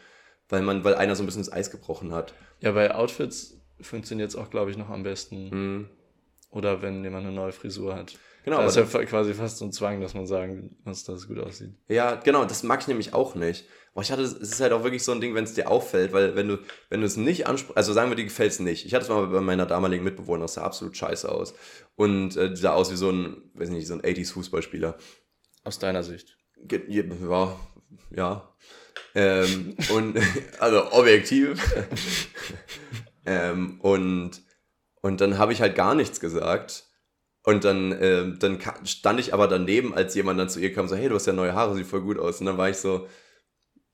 Weil 0.50 0.62
man, 0.62 0.84
weil 0.84 0.96
einer 0.96 1.16
so 1.16 1.24
ein 1.24 1.26
bisschen 1.26 1.44
das 1.44 1.52
Eis 1.52 1.72
gebrochen 1.72 2.14
hat. 2.14 2.34
ja, 2.60 2.72
bei 2.72 2.94
Outfits 2.94 3.58
funktioniert 3.80 4.30
es 4.30 4.36
auch, 4.36 4.50
glaube 4.50 4.72
ich, 4.72 4.78
noch 4.78 4.90
am 4.90 5.04
besten. 5.04 5.52
Hm. 5.52 5.90
Oder 6.52 6.82
wenn 6.82 7.04
jemand 7.04 7.26
eine 7.26 7.36
neue 7.36 7.52
Frisur 7.52 7.96
hat. 7.96 8.18
Genau, 8.44 8.58
da 8.58 8.64
aber 8.64 8.70
ist 8.70 8.94
ja 8.94 9.06
quasi 9.06 9.34
fast 9.34 9.58
so 9.58 9.66
ein 9.66 9.72
Zwang, 9.72 10.02
dass 10.02 10.14
man 10.14 10.26
sagen 10.26 10.76
muss, 10.84 11.04
dass 11.04 11.22
es 11.22 11.28
gut 11.28 11.40
aussieht. 11.40 11.74
Ja, 11.88 12.16
genau, 12.16 12.44
das 12.44 12.64
mag 12.64 12.82
ich 12.82 12.88
nämlich 12.88 13.14
auch 13.14 13.36
nicht. 13.36 13.66
Aber 13.94 14.04
ich 14.04 14.12
hatte, 14.12 14.24
es 14.24 14.34
ist 14.34 14.62
halt 14.62 14.74
auch 14.74 14.84
wirklich 14.84 15.04
so 15.04 15.12
ein 15.12 15.22
Ding, 15.22 15.36
wenn 15.36 15.44
es 15.44 15.54
dir 15.54 15.70
auffällt, 15.70 16.12
weil 16.14 16.36
wenn 16.36 16.48
du, 16.48 16.60
wenn 16.90 17.02
du 17.02 17.06
es 17.06 17.18
nicht 17.18 17.48
ansprichst, 17.48 17.78
also 17.78 17.94
sagen 17.94 18.10
wir, 18.10 18.16
dir 18.16 18.24
gefällt 18.24 18.52
es 18.52 18.60
nicht. 18.60 18.86
Ich 18.86 18.94
hatte 18.94 19.04
es 19.04 19.10
mal 19.10 19.28
bei 19.28 19.42
meiner 19.42 19.66
damaligen 19.66 20.04
Mitbewohnerin, 20.04 20.42
das 20.42 20.56
sah 20.56 20.64
absolut 20.64 20.98
scheiße 20.98 21.30
aus. 21.30 21.54
Und 21.96 22.36
äh, 22.38 22.50
die 22.50 22.56
sah 22.56 22.74
aus 22.74 22.92
wie 22.92 22.96
so 22.96 23.12
ein, 23.12 23.52
weiß 23.54 23.70
nicht, 23.70 23.88
so 23.88 23.94
ein 23.94 24.02
80s 24.02 24.34
Fußballspieler. 24.34 24.98
Aus 25.64 25.78
deiner 25.78 26.04
Sicht. 26.04 26.38
Ja, 26.88 27.58
ja. 28.16 28.56
Ähm, 29.14 29.76
und, 29.94 30.18
also 30.60 30.92
objektiv. 30.94 31.62
ähm, 33.26 33.80
und, 33.82 34.42
und 35.02 35.22
dann 35.22 35.38
habe 35.38 35.54
ich 35.54 35.62
halt 35.62 35.76
gar 35.76 35.96
nichts 35.96 36.20
gesagt. 36.20 36.86
Und 37.44 37.64
dann, 37.64 37.92
ähm, 38.00 38.38
dann 38.40 38.60
stand 38.86 39.20
ich 39.20 39.34
aber 39.34 39.48
daneben, 39.48 39.96
als 39.96 40.14
jemand 40.14 40.40
dann 40.40 40.50
zu 40.50 40.60
ihr 40.60 40.74
kam, 40.74 40.88
so, 40.88 40.96
hey, 40.96 41.10
du 41.10 41.16
hast 41.16 41.26
ja 41.26 41.34
neue 41.34 41.56
Haare, 41.56 41.74
sieht 41.76 41.88
voll 41.88 42.02
gut 42.02 42.20
aus. 42.20 42.40
Und 42.40 42.46
dann 42.46 42.58
war 42.58 42.70
ich 42.70 42.78
so, 42.78 43.08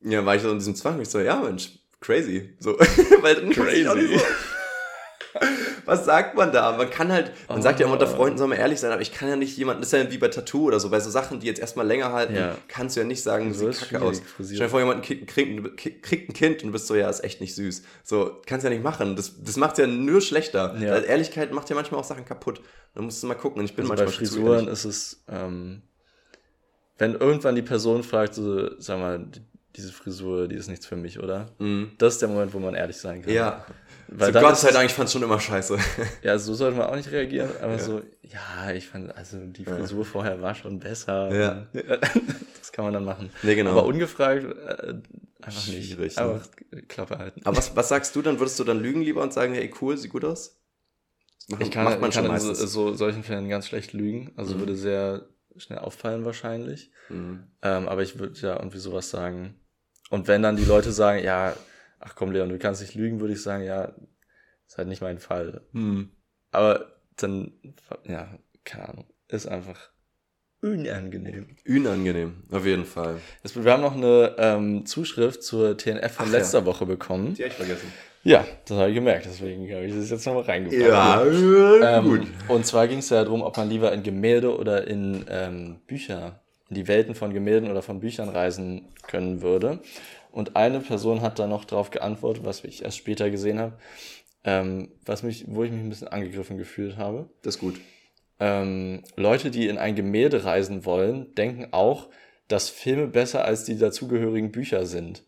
ja, 0.01 0.25
war 0.25 0.35
ich 0.35 0.41
so 0.41 0.51
in 0.51 0.59
diesem 0.59 0.75
Zwang. 0.75 0.99
Ich 1.01 1.09
so, 1.09 1.19
ja, 1.19 1.41
Mensch, 1.41 1.79
crazy. 2.01 2.57
So, 2.59 2.77
weil 3.21 3.35
dann 3.35 3.55
wusste 3.55 3.71
ich 3.71 3.87
auch 3.87 3.95
nicht 3.95 4.09
Crazy. 4.09 4.19
So, 4.19 5.39
was 5.87 6.05
sagt 6.05 6.35
man 6.35 6.51
da? 6.51 6.77
Man 6.77 6.89
kann 6.89 7.11
halt, 7.11 7.31
man 7.49 7.61
sagt 7.63 7.79
ja 7.79 7.85
immer, 7.87 7.93
unter 7.93 8.07
Oh. 8.07 8.15
Freunden 8.15 8.37
soll 8.37 8.47
man 8.49 8.57
ehrlich 8.59 8.79
sein, 8.79 8.91
aber 8.91 9.01
ich 9.01 9.11
kann 9.11 9.27
ja 9.29 9.35
nicht 9.35 9.57
jemanden, 9.57 9.81
das 9.81 9.91
ist 9.91 9.99
ja 9.99 10.11
wie 10.11 10.17
bei 10.19 10.27
Tattoo 10.27 10.65
oder 10.67 10.79
so, 10.79 10.89
bei 10.89 10.99
so 10.99 11.09
Sachen, 11.09 11.39
die 11.39 11.47
jetzt 11.47 11.59
erstmal 11.59 11.87
länger 11.87 12.11
halten, 12.13 12.35
Ja. 12.35 12.55
kannst 12.67 12.95
du 12.95 12.99
ja 12.99 13.05
nicht 13.07 13.23
sagen, 13.23 13.53
So 13.53 13.71
sieht 13.71 13.89
kacke 13.89 14.05
aus. 14.05 14.19
frisiert. 14.19 14.57
Stell 14.57 14.67
dir 14.67 14.71
vor, 14.71 14.79
jemand 14.81 15.03
kriegt, 15.03 15.27
kriegt, 15.27 16.29
ein 16.29 16.33
Kind 16.33 16.61
und 16.61 16.67
du 16.67 16.71
bist 16.73 16.87
so, 16.87 16.95
ja, 16.95 17.09
ist 17.09 17.23
echt 17.23 17.41
nicht 17.41 17.55
süß. 17.55 17.81
So, 18.03 18.39
kannst 18.45 18.63
ja 18.63 18.69
nicht 18.69 18.83
machen. 18.83 19.15
Das, 19.15 19.41
das 19.43 19.55
macht 19.57 19.77
ja 19.77 19.87
nur 19.87 20.21
schlechter. 20.21 20.75
Ja. 20.79 20.91
Weil 20.91 21.05
Ehrlichkeit 21.05 21.51
macht 21.53 21.69
ja 21.69 21.75
manchmal 21.75 21.99
auch 22.01 22.05
Sachen 22.05 22.25
kaputt. 22.25 22.61
Da 22.93 23.01
musst 23.01 23.23
du 23.23 23.27
mal 23.27 23.35
gucken. 23.35 23.59
Und 23.59 23.65
ich 23.65 23.75
bin 23.75 23.83
Also 23.85 23.95
bei 23.95 24.03
manchmal 24.03 24.13
zu 24.25 24.33
Frisuren 24.35 24.67
ist 24.67 24.85
es, 24.85 25.23
ähm, 25.31 25.81
wenn 26.97 27.13
irgendwann 27.13 27.55
die 27.55 27.61
Person 27.61 28.03
fragt, 28.03 28.33
so, 28.33 28.69
sag 28.79 28.99
mal, 28.99 29.25
diese 29.77 29.91
Frisur, 29.93 30.47
die 30.47 30.55
ist 30.55 30.67
nichts 30.67 30.85
für 30.85 30.95
mich, 30.95 31.19
oder? 31.19 31.51
Mhm. 31.59 31.91
Das 31.97 32.13
ist 32.15 32.21
der 32.21 32.29
Moment, 32.29 32.53
wo 32.53 32.59
man 32.59 32.73
ehrlich 32.75 32.97
sein 32.97 33.21
kann. 33.21 33.31
Ja. 33.33 33.65
Weil 34.09 34.33
so 34.33 34.39
Gott 34.39 34.57
sei 34.57 34.69
es- 34.69 34.73
Dank, 34.73 34.85
ich 34.89 34.93
fand 34.93 35.09
schon 35.09 35.23
immer 35.23 35.39
scheiße. 35.39 35.77
Ja, 36.23 36.37
so 36.39 36.53
sollte 36.53 36.77
man 36.77 36.87
auch 36.87 36.95
nicht 36.95 37.11
reagieren, 37.11 37.49
aber 37.61 37.73
Ja. 37.73 37.79
so, 37.79 38.01
ja, 38.21 38.71
ich 38.73 38.87
fand, 38.87 39.15
also 39.15 39.37
die 39.45 39.65
Frisur 39.65 40.03
vorher 40.05 40.41
war 40.41 40.55
schon 40.55 40.79
besser. 40.79 41.33
Ja. 41.33 41.67
Das 42.59 42.73
kann 42.73 42.83
man 42.83 42.93
dann 42.93 43.05
machen. 43.05 43.29
Nee, 43.43 43.55
genau. 43.55 43.71
Aber 43.71 43.85
ungefragt 43.85 44.43
äh, 44.43 44.95
einfach 45.41 45.67
nicht. 45.67 45.93
Schwierig, 45.93 46.17
ne? 46.17 46.21
Einfach 46.21 46.47
Klappe 46.89 47.17
halten. 47.17 47.41
Aber 47.45 47.55
was, 47.55 47.73
was 47.77 47.87
sagst 47.87 48.13
du 48.13 48.21
dann? 48.21 48.39
Würdest 48.39 48.59
du 48.59 48.65
dann 48.65 48.81
lügen 48.81 49.01
lieber 49.01 49.21
und 49.23 49.31
sagen, 49.31 49.53
hey, 49.53 49.73
cool, 49.81 49.95
sieht 49.95 50.11
gut 50.11 50.25
aus? 50.25 50.59
macht, 51.47 51.61
ich 51.61 51.71
kann, 51.71 51.85
macht 51.85 52.01
man 52.01 52.09
ich 52.09 52.15
kann 52.17 52.25
in 52.25 52.39
so, 52.39 52.53
so, 52.53 52.93
solchen 52.93 53.23
Fällen 53.23 53.47
ganz 53.47 53.67
schlecht 53.67 53.93
lügen. 53.93 54.33
Also 54.35 54.55
mhm. 54.55 54.59
würde 54.59 54.75
sehr 54.75 55.29
schnell 55.55 55.79
auffallen 55.79 56.25
wahrscheinlich. 56.25 56.91
Mhm. 57.09 57.43
Ähm, 57.61 57.87
aber 57.87 58.03
ich 58.03 58.19
würde 58.19 58.39
ja 58.39 58.57
irgendwie 58.57 58.79
sowas 58.79 59.09
sagen. 59.09 59.55
Und 60.09 60.27
wenn 60.27 60.41
dann 60.41 60.55
die 60.55 60.65
Leute 60.65 60.91
sagen, 60.91 61.23
ja, 61.23 61.55
ach 61.99 62.15
komm 62.15 62.31
Leon, 62.31 62.49
du 62.49 62.59
kannst 62.59 62.81
nicht 62.81 62.95
lügen, 62.95 63.19
würde 63.19 63.33
ich 63.33 63.41
sagen, 63.41 63.63
ja, 63.63 63.93
ist 64.67 64.77
halt 64.77 64.87
nicht 64.87 65.01
mein 65.01 65.19
Fall. 65.19 65.61
Mhm. 65.71 66.11
Aber 66.51 66.87
dann, 67.17 67.53
ja, 68.05 68.37
keine 68.63 68.89
Ahnung, 68.89 69.05
ist 69.27 69.47
einfach 69.47 69.91
unangenehm. 70.61 71.55
Unangenehm, 71.67 72.43
auf 72.51 72.65
jeden 72.65 72.85
Fall. 72.85 73.19
wir 73.43 73.71
haben 73.71 73.81
noch 73.81 73.95
eine 73.95 74.35
ähm, 74.37 74.85
Zuschrift 74.85 75.43
zur 75.43 75.77
TNF 75.77 76.13
von 76.13 76.27
Ach, 76.27 76.31
letzter 76.31 76.59
ja. 76.59 76.65
Woche 76.65 76.85
bekommen. 76.85 77.33
Die 77.33 77.43
habe 77.43 77.49
ich 77.49 77.57
vergessen. 77.57 77.91
Ja, 78.23 78.45
das 78.65 78.77
habe 78.77 78.89
ich 78.89 78.95
gemerkt, 78.95 79.25
deswegen 79.25 79.71
habe 79.73 79.85
ich 79.85 79.93
das 79.93 80.09
jetzt 80.09 80.25
nochmal 80.25 80.43
reingebracht. 80.43 80.81
Ja, 80.81 81.97
ähm, 81.99 82.03
gut. 82.03 82.27
Und 82.49 82.65
zwar 82.65 82.87
ging 82.87 82.99
es 82.99 83.09
ja 83.09 83.23
darum, 83.23 83.41
ob 83.41 83.55
man 83.55 83.69
lieber 83.69 83.93
in 83.93 84.03
Gemälde 84.03 84.57
oder 84.57 84.85
in 84.85 85.23
ähm, 85.29 85.79
Bücher, 85.87 86.41
in 86.69 86.75
die 86.75 86.87
Welten 86.87 87.15
von 87.15 87.33
Gemälden 87.33 87.69
oder 87.69 87.81
von 87.81 87.99
Büchern 87.99 88.29
reisen 88.29 88.89
können 89.03 89.41
würde. 89.41 89.79
Und 90.31 90.55
eine 90.55 90.79
Person 90.79 91.21
hat 91.21 91.39
da 91.39 91.47
noch 91.47 91.65
drauf 91.65 91.89
geantwortet, 91.89 92.45
was 92.45 92.63
ich 92.63 92.83
erst 92.83 92.97
später 92.97 93.29
gesehen 93.29 93.59
habe, 93.59 93.73
ähm, 94.43 94.89
was 95.05 95.23
mich, 95.23 95.45
wo 95.47 95.63
ich 95.63 95.71
mich 95.71 95.81
ein 95.81 95.89
bisschen 95.89 96.09
angegriffen 96.09 96.57
gefühlt 96.57 96.97
habe. 96.97 97.29
Das 97.41 97.55
ist 97.55 97.61
gut. 97.61 97.79
Ähm, 98.39 99.03
Leute, 99.15 99.49
die 99.49 99.67
in 99.67 99.77
ein 99.77 99.95
Gemälde 99.95 100.43
reisen 100.43 100.85
wollen, 100.85 101.33
denken 101.35 101.69
auch, 101.71 102.09
dass 102.47 102.69
Filme 102.69 103.07
besser 103.07 103.45
als 103.45 103.63
die 103.63 103.77
dazugehörigen 103.77 104.51
Bücher 104.51 104.85
sind. 104.85 105.23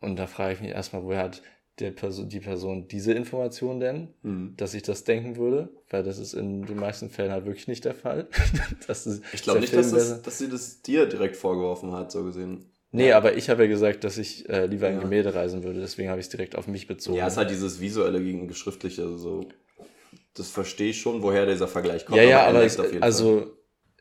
Und 0.00 0.16
da 0.18 0.26
frage 0.26 0.54
ich 0.54 0.60
mich 0.60 0.70
erstmal, 0.70 1.02
woher 1.02 1.22
hat 1.22 1.42
der 1.78 1.90
Person, 1.90 2.28
die 2.28 2.40
Person 2.40 2.88
diese 2.88 3.12
Information 3.12 3.80
denn, 3.80 4.08
mhm. 4.22 4.54
dass 4.56 4.72
ich 4.74 4.82
das 4.82 5.04
denken 5.04 5.36
würde, 5.36 5.68
weil 5.90 6.02
das 6.02 6.18
ist 6.18 6.32
in 6.32 6.64
den 6.64 6.78
meisten 6.78 7.10
Fällen 7.10 7.30
halt 7.30 7.44
wirklich 7.44 7.68
nicht 7.68 7.84
der 7.84 7.94
Fall. 7.94 8.28
ist, 8.88 9.22
ich 9.32 9.42
glaube 9.42 9.60
nicht, 9.60 9.74
dass, 9.74 9.90
das, 9.90 10.22
dass 10.22 10.38
sie 10.38 10.48
das 10.48 10.82
dir 10.82 11.06
direkt 11.06 11.36
vorgeworfen 11.36 11.92
hat, 11.92 12.10
so 12.10 12.24
gesehen. 12.24 12.70
Nee, 12.92 13.08
ja. 13.08 13.16
aber 13.18 13.36
ich 13.36 13.50
habe 13.50 13.64
ja 13.64 13.68
gesagt, 13.68 14.04
dass 14.04 14.16
ich 14.16 14.48
äh, 14.48 14.66
lieber 14.66 14.88
in 14.88 14.94
ja. 14.94 15.00
Gemälde 15.00 15.34
reisen 15.34 15.64
würde, 15.64 15.80
deswegen 15.80 16.08
habe 16.08 16.18
ich 16.18 16.26
es 16.26 16.30
direkt 16.30 16.56
auf 16.56 16.66
mich 16.66 16.86
bezogen. 16.86 17.18
Ja, 17.18 17.26
es 17.26 17.34
ist 17.34 17.38
halt 17.38 17.50
dieses 17.50 17.80
visuelle 17.80 18.22
gegen 18.22 18.48
geschriftliche, 18.48 19.02
also 19.02 19.18
so. 19.18 19.48
Das 20.34 20.48
verstehe 20.48 20.90
ich 20.90 21.00
schon, 21.00 21.22
woher 21.22 21.46
dieser 21.46 21.68
Vergleich 21.68 22.06
kommt. 22.06 22.18
Ja, 22.18 22.22
ja, 22.22 22.46
aber, 22.46 22.62
es, 22.62 22.78
also, 23.00 23.38
Fall. 23.40 23.50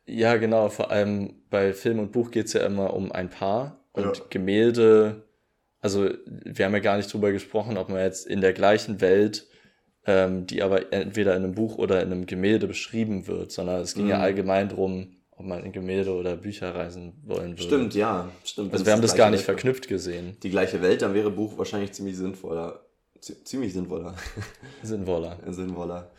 ja, 0.06 0.38
genau, 0.38 0.70
vor 0.70 0.92
allem 0.92 1.34
bei 1.50 1.74
Film 1.74 2.00
und 2.00 2.12
Buch 2.12 2.32
geht 2.32 2.48
es 2.48 2.54
ja 2.54 2.66
immer 2.66 2.94
um 2.94 3.12
ein 3.12 3.30
Paar 3.30 3.86
und 3.92 4.18
ja. 4.18 4.24
Gemälde 4.30 5.24
also 5.86 6.10
wir 6.26 6.66
haben 6.66 6.74
ja 6.74 6.80
gar 6.80 6.98
nicht 6.98 7.14
drüber 7.14 7.32
gesprochen, 7.32 7.78
ob 7.78 7.90
man 7.90 8.00
jetzt 8.00 8.26
in 8.26 8.42
der 8.42 8.54
gleichen 8.54 9.02
Welt, 9.02 9.46
ähm, 10.08 10.48
die 10.48 10.64
aber 10.64 10.92
entweder 10.92 11.36
in 11.36 11.44
einem 11.44 11.54
Buch 11.54 11.78
oder 11.78 12.02
in 12.02 12.12
einem 12.12 12.26
Gemälde 12.26 12.66
beschrieben 12.66 13.28
wird, 13.28 13.52
sondern 13.52 13.82
es 13.82 13.94
ging 13.94 14.06
mhm. 14.06 14.10
ja 14.10 14.20
allgemein 14.20 14.68
drum, 14.68 15.18
ob 15.30 15.46
man 15.46 15.64
in 15.64 15.72
Gemälde 15.72 16.16
oder 16.16 16.38
Bücher 16.38 16.74
reisen 16.74 17.14
wollen 17.24 17.52
würde. 17.52 17.62
Stimmt, 17.62 17.94
ja, 17.94 18.32
stimmt. 18.44 18.74
Also 18.74 18.84
wir 18.84 18.94
haben 18.94 19.04
das 19.04 19.14
gar 19.14 19.30
nicht 19.30 19.48
Welt 19.48 19.60
verknüpft 19.60 19.88
gesehen. 19.88 20.38
Die 20.42 20.50
gleiche 20.50 20.82
Welt, 20.82 21.04
dann 21.04 21.14
wäre 21.14 21.30
Buch 21.30 21.56
wahrscheinlich 21.56 21.92
ziemlich 21.92 22.18
sinnvoller. 22.18 22.84
ziemlich 23.20 23.72
sinnvoller. 23.72 24.16
Sinnvoller. 24.82 25.38
sinnvoller. 25.46 26.10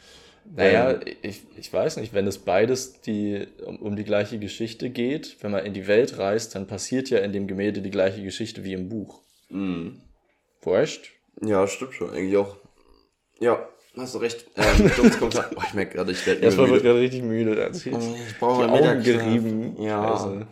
Naja, 0.55 0.93
ähm. 0.93 1.01
ich, 1.23 1.43
ich 1.59 1.73
weiß 1.73 1.97
nicht, 1.97 2.15
wenn 2.15 2.29
es 2.29 2.39
beides 2.39 3.01
die, 3.01 3.49
um, 3.65 3.79
um 3.79 3.97
die 3.97 4.05
gleiche 4.05 4.39
Geschichte 4.39 4.91
geht, 4.91 5.39
wenn 5.41 5.51
man 5.51 5.67
in 5.67 5.75
die 5.75 5.89
Welt 5.89 6.19
reist, 6.19 6.55
dann 6.55 6.69
passiert 6.69 7.11
ja 7.11 7.19
in 7.19 7.33
dem 7.33 7.49
Gemälde 7.49 7.83
die 7.83 7.91
gleiche 7.91 8.23
Geschichte 8.23 8.63
wie 8.63 8.73
im 8.73 8.89
Buch. 8.89 9.26
Mhm. 9.49 10.01
Wurscht? 10.63 11.13
Ja, 11.43 11.67
stimmt 11.67 11.95
schon, 11.95 12.11
eigentlich 12.11 12.37
auch. 12.37 12.57
Ja, 13.39 13.69
hast 13.97 14.15
du 14.15 14.19
recht. 14.19 14.47
Ähm, 14.57 14.91
Kommentar. 15.19 15.51
Oh, 15.55 15.63
ich 15.67 15.75
merke 15.75 15.95
gerade, 15.97 16.13
ich 16.13 16.27
werde 16.27 16.41
Erstmal 16.41 16.71
wird 16.71 16.83
gerade 16.83 17.01
richtig 17.01 17.23
müde. 17.23 17.63
Also 17.63 17.91
ich, 17.91 17.97
ich 17.97 18.39
brauche 18.39 18.67
die 18.67 18.71
Augen 18.71 19.03
gerieben. 19.03 19.81
Ja. 19.81 20.47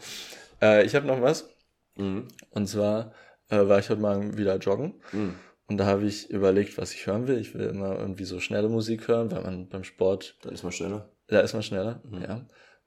Äh, 0.60 0.84
ich 0.84 0.94
habe 0.94 1.06
noch 1.06 1.20
was. 1.20 1.48
Mhm. 1.96 2.28
Und 2.50 2.66
zwar 2.68 3.12
äh, 3.48 3.56
war 3.56 3.78
ich 3.78 3.88
heute 3.90 4.00
mal 4.00 4.36
wieder 4.36 4.56
joggen. 4.56 5.00
Mhm. 5.12 5.34
Und 5.66 5.78
da 5.78 5.86
habe 5.86 6.04
ich 6.04 6.28
überlegt, 6.28 6.76
was 6.76 6.92
ich 6.92 7.06
hören 7.06 7.26
will. 7.26 7.38
Ich 7.38 7.54
will 7.54 7.66
immer 7.66 7.98
irgendwie 7.98 8.24
so 8.24 8.38
schnelle 8.38 8.68
Musik 8.68 9.08
hören, 9.08 9.30
weil 9.30 9.42
man 9.42 9.68
beim 9.68 9.84
Sport. 9.84 10.36
Da 10.42 10.50
ist 10.50 10.62
man 10.62 10.72
schneller. 10.72 11.08
Da 11.28 11.40
ist 11.40 11.54
man 11.54 11.62
schneller, 11.62 12.02
mhm. 12.04 12.22
ja. 12.22 12.46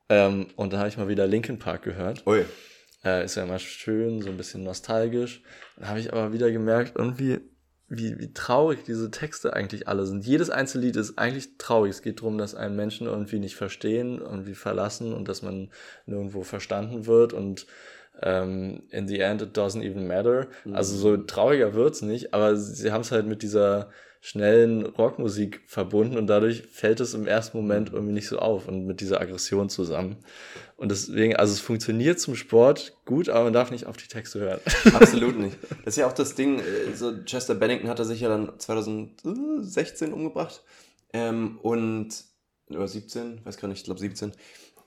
Ähm, 0.10 0.48
und 0.56 0.74
da 0.74 0.78
habe 0.78 0.90
ich 0.90 0.98
mal 0.98 1.08
wieder 1.08 1.28
Linkin 1.28 1.60
Park 1.60 1.82
gehört. 1.82 2.26
Ui. 2.28 2.46
Äh, 3.03 3.26
ist 3.26 3.36
ja 3.36 3.44
immer 3.44 3.60
schön, 3.60 4.22
so 4.22 4.30
ein 4.30 4.38
bisschen 4.38 4.64
nostalgisch. 4.64 5.41
Dann 5.78 5.90
habe 5.90 5.99
ich 5.99 6.11
aber 6.11 6.34
wieder 6.34 6.52
gemerkt, 6.52 6.94
irgendwie, 6.95 7.40
wie, 7.88 8.19
wie 8.19 8.34
traurig 8.34 8.84
diese 8.86 9.11
Texte 9.11 9.53
eigentlich 9.53 9.88
alle 9.88 10.06
sind. 10.06 10.26
Jedes 10.26 10.49
einzelne 10.49 10.86
Lied 10.86 10.95
ist 10.95 11.18
eigentlich 11.18 11.57
traurig. 11.57 11.91
Es 11.91 12.02
geht 12.02 12.19
darum, 12.19 12.38
dass 12.38 12.56
einen 12.56 12.76
Menschen 12.76 13.07
irgendwie 13.07 13.40
nicht 13.40 13.56
verstehen, 13.56 14.19
irgendwie 14.19 14.56
verlassen 14.56 15.14
und 15.14 15.28
dass 15.28 15.41
man 15.41 15.69
nirgendwo 16.06 16.44
verstanden 16.44 17.06
wird 17.06 17.34
und 17.34 17.68
ähm, 18.22 18.84
in 18.90 19.07
the 19.07 19.19
end 19.19 19.41
it 19.41 19.57
doesn't 19.57 19.84
even 19.84 20.07
matter. 20.07 20.48
Mhm. 20.65 20.76
Also 20.76 20.95
so 20.95 21.18
trauriger 21.18 21.74
wird's 21.74 22.02
nicht, 22.02 22.34
aber 22.34 22.56
sie 22.56 22.91
haben 22.91 23.02
es 23.02 23.11
halt 23.11 23.28
mit 23.28 23.41
dieser 23.41 23.90
schnellen 24.28 24.86
Rockmusik 24.86 25.62
verbunden 25.68 26.18
und 26.18 26.28
dadurch 26.28 26.64
fällt 26.70 26.99
es 26.99 27.14
im 27.14 27.28
ersten 27.28 27.56
Moment 27.56 27.94
irgendwie 27.94 28.12
nicht 28.12 28.28
so 28.28 28.40
auf 28.40 28.68
und 28.68 28.86
mit 28.86 28.99
dieser 28.99 29.22
Aggression 29.22 29.70
zusammen. 29.70 30.18
Und 30.76 30.91
deswegen, 30.91 31.38
also 31.38 31.54
es 31.54 31.62
funktioniert 31.62 32.20
zum 32.20 32.36
Sport 32.36 32.98
gut, 33.06 33.30
aber 33.30 33.45
man 33.45 33.54
darf 33.54 33.72
nicht 33.72 33.86
auf 33.86 33.95
die 33.95 34.10
Texte 34.10 34.41
hören. 34.41 34.60
Absolut 34.94 35.40
nicht. 35.40 35.58
Das 35.86 35.94
ist 35.94 36.02
ja 36.02 36.08
auch 36.08 36.14
das 36.14 36.36
Ding, 36.36 36.60
äh, 36.60 36.94
so 36.94 37.24
Chester 37.24 37.56
Bennington 37.56 37.90
hat 37.90 37.99
er 37.99 38.06
sich 38.06 38.20
ja 38.20 38.28
dann 38.28 38.52
2016 38.60 40.12
umgebracht. 40.12 40.62
Ähm, 41.14 41.58
und, 41.62 42.10
oder 42.70 42.90
17, 42.90 43.45
weiß 43.45 43.56
gar 43.56 43.70
nicht, 43.70 43.78
ich 43.78 43.86
glaube 43.86 44.02
17. 44.02 44.34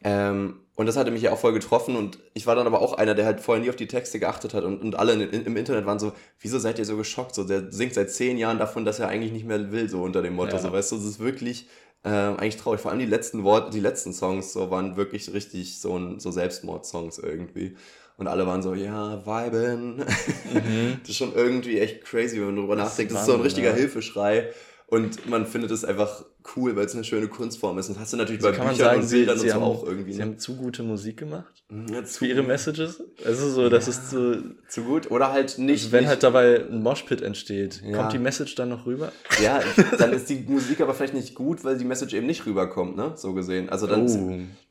Ähm, 0.02 0.60
und 0.76 0.86
das 0.86 0.96
hatte 0.96 1.10
mich 1.10 1.20
ja 1.20 1.32
auch 1.32 1.38
voll 1.38 1.52
getroffen 1.52 1.94
und 1.94 2.18
ich 2.32 2.46
war 2.46 2.54
dann 2.54 2.66
aber 2.66 2.80
auch 2.80 2.94
einer, 2.94 3.14
der 3.14 3.26
halt 3.26 3.40
vorher 3.40 3.62
nie 3.62 3.68
auf 3.68 3.76
die 3.76 3.86
Texte 3.86 4.18
geachtet 4.18 4.54
hat 4.54 4.64
und, 4.64 4.80
und 4.80 4.98
alle 4.98 5.12
in, 5.12 5.20
in, 5.20 5.44
im 5.44 5.56
Internet 5.56 5.84
waren 5.84 5.98
so, 5.98 6.12
wieso 6.38 6.58
seid 6.58 6.78
ihr 6.78 6.86
so 6.86 6.96
geschockt? 6.96 7.34
So, 7.34 7.44
der 7.44 7.70
singt 7.70 7.92
seit 7.92 8.10
zehn 8.10 8.38
Jahren 8.38 8.58
davon, 8.58 8.86
dass 8.86 8.98
er 8.98 9.08
eigentlich 9.08 9.32
nicht 9.32 9.44
mehr 9.44 9.72
will, 9.72 9.90
so 9.90 10.02
unter 10.02 10.22
dem 10.22 10.36
Motto, 10.36 10.56
ja. 10.56 10.58
so, 10.58 10.72
weißt 10.72 10.92
du, 10.92 10.96
das 10.96 11.04
ist 11.04 11.20
wirklich 11.20 11.68
ähm, 12.02 12.38
eigentlich 12.38 12.56
traurig. 12.56 12.80
Vor 12.80 12.90
allem 12.90 13.00
die 13.00 13.06
letzten 13.06 13.44
Worte, 13.44 13.70
die 13.70 13.80
letzten 13.80 14.12
Songs 14.14 14.52
so 14.52 14.70
waren 14.70 14.96
wirklich 14.96 15.32
richtig 15.34 15.80
so, 15.80 15.98
ein, 15.98 16.18
so 16.18 16.30
Selbstmord-Songs 16.30 17.18
irgendwie. 17.18 17.76
Und 18.16 18.26
alle 18.26 18.46
waren 18.46 18.62
so, 18.62 18.74
ja, 18.74 19.24
viben. 19.26 19.96
Mhm. 19.96 20.98
das 21.00 21.10
ist 21.10 21.16
schon 21.16 21.34
irgendwie 21.34 21.78
echt 21.78 22.04
crazy, 22.04 22.38
wenn 22.38 22.46
man 22.46 22.56
darüber 22.56 22.76
nachdenkt. 22.76 23.12
Das 23.12 23.20
ist 23.20 23.26
so 23.26 23.34
ein 23.34 23.40
richtiger 23.40 23.70
ja. 23.70 23.76
Hilfeschrei. 23.76 24.50
Und 24.90 25.28
man 25.28 25.46
findet 25.46 25.70
es 25.70 25.84
einfach 25.84 26.24
cool, 26.56 26.74
weil 26.74 26.84
es 26.84 26.94
eine 26.94 27.04
schöne 27.04 27.28
Kunstform 27.28 27.78
ist. 27.78 27.88
Und 27.90 28.00
hast 28.00 28.12
du 28.12 28.16
natürlich 28.16 28.44
also 28.44 28.58
bei 28.58 28.64
Büchern 28.64 28.76
sagen, 28.76 29.02
und 29.02 29.10
Bildern 29.10 29.38
sie, 29.38 29.44
und 29.44 29.50
so 29.50 29.54
haben, 29.54 29.62
auch 29.62 29.84
irgendwie. 29.84 30.12
Sie 30.12 30.18
ne? 30.18 30.24
haben 30.24 30.38
zu 30.38 30.56
gute 30.56 30.82
Musik 30.82 31.18
gemacht 31.18 31.62
mhm, 31.68 31.86
ja, 31.94 32.02
für 32.02 32.26
ihre 32.26 32.42
Messages. 32.42 33.00
Also 33.24 33.50
so, 33.50 33.68
das 33.68 33.86
ja, 33.86 33.92
ist 33.92 34.10
so 34.10 34.34
zu 34.68 34.82
gut 34.82 35.08
oder 35.12 35.30
halt 35.30 35.58
nicht. 35.58 35.84
Also 35.84 35.92
wenn 35.92 36.00
nicht, 36.00 36.08
halt 36.08 36.24
dabei 36.24 36.64
ein 36.68 36.82
Moshpit 36.82 37.22
entsteht, 37.22 37.82
ja. 37.84 37.98
kommt 37.98 38.12
die 38.14 38.18
Message 38.18 38.56
dann 38.56 38.70
noch 38.70 38.84
rüber? 38.84 39.12
Ja, 39.40 39.60
dann 39.98 40.12
ist 40.12 40.28
die 40.28 40.44
Musik 40.48 40.80
aber 40.80 40.92
vielleicht 40.92 41.14
nicht 41.14 41.36
gut, 41.36 41.62
weil 41.62 41.78
die 41.78 41.84
Message 41.84 42.12
eben 42.14 42.26
nicht 42.26 42.44
rüberkommt, 42.44 42.96
ne? 42.96 43.12
So 43.14 43.32
gesehen. 43.32 43.68
Also 43.68 43.86
dann, 43.86 44.02
oh, 44.02 44.06
ist, 44.06 44.18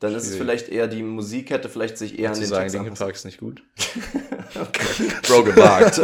dann 0.02 0.16
ist 0.16 0.28
es 0.28 0.36
vielleicht 0.36 0.68
eher 0.68 0.90
die 0.90 1.02
Musik 1.02 1.50
hätte 1.50 1.70
vielleicht 1.70 1.98
sich 1.98 2.20
eher 2.20 2.32
an 2.32 2.36
den 2.38 2.46
sagen, 2.46 2.64
Text 2.64 2.76
Linkin 2.76 2.94
Park 2.96 3.16
ist 3.16 3.24
nicht 3.24 3.40
gut. 3.40 3.64
Bro 5.28 5.44
gewagt. 5.44 6.02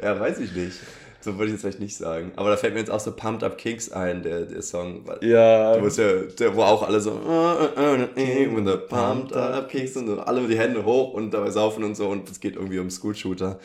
ja, 0.00 0.20
weiß 0.20 0.38
ich 0.38 0.54
nicht. 0.54 0.78
So 1.24 1.38
würde 1.38 1.46
ich 1.46 1.52
jetzt 1.52 1.62
vielleicht 1.62 1.80
nicht 1.80 1.96
sagen. 1.96 2.32
Aber 2.36 2.50
da 2.50 2.58
fällt 2.58 2.74
mir 2.74 2.80
jetzt 2.80 2.90
auch 2.90 3.00
so 3.00 3.10
Pumped 3.12 3.42
Up 3.42 3.56
Kicks 3.56 3.90
ein, 3.90 4.22
der, 4.22 4.44
der 4.44 4.60
Song. 4.60 5.06
Ja. 5.22 5.80
Wo, 5.80 5.88
ja, 5.88 6.22
der, 6.38 6.54
wo 6.54 6.62
auch 6.62 6.82
alle 6.82 7.00
so 7.00 7.12
when 7.14 8.66
the 8.66 8.76
Pumped 8.76 9.34
Up 9.34 9.70
Kicks 9.70 9.96
und 9.96 10.18
alle 10.18 10.46
die 10.46 10.58
Hände 10.58 10.84
hoch 10.84 11.14
und 11.14 11.32
dabei 11.32 11.50
saufen 11.50 11.82
und 11.82 11.96
so 11.96 12.08
und 12.08 12.30
es 12.30 12.40
geht 12.40 12.56
irgendwie 12.56 12.78
um 12.78 12.90
School 12.90 13.14
Shooter. 13.14 13.58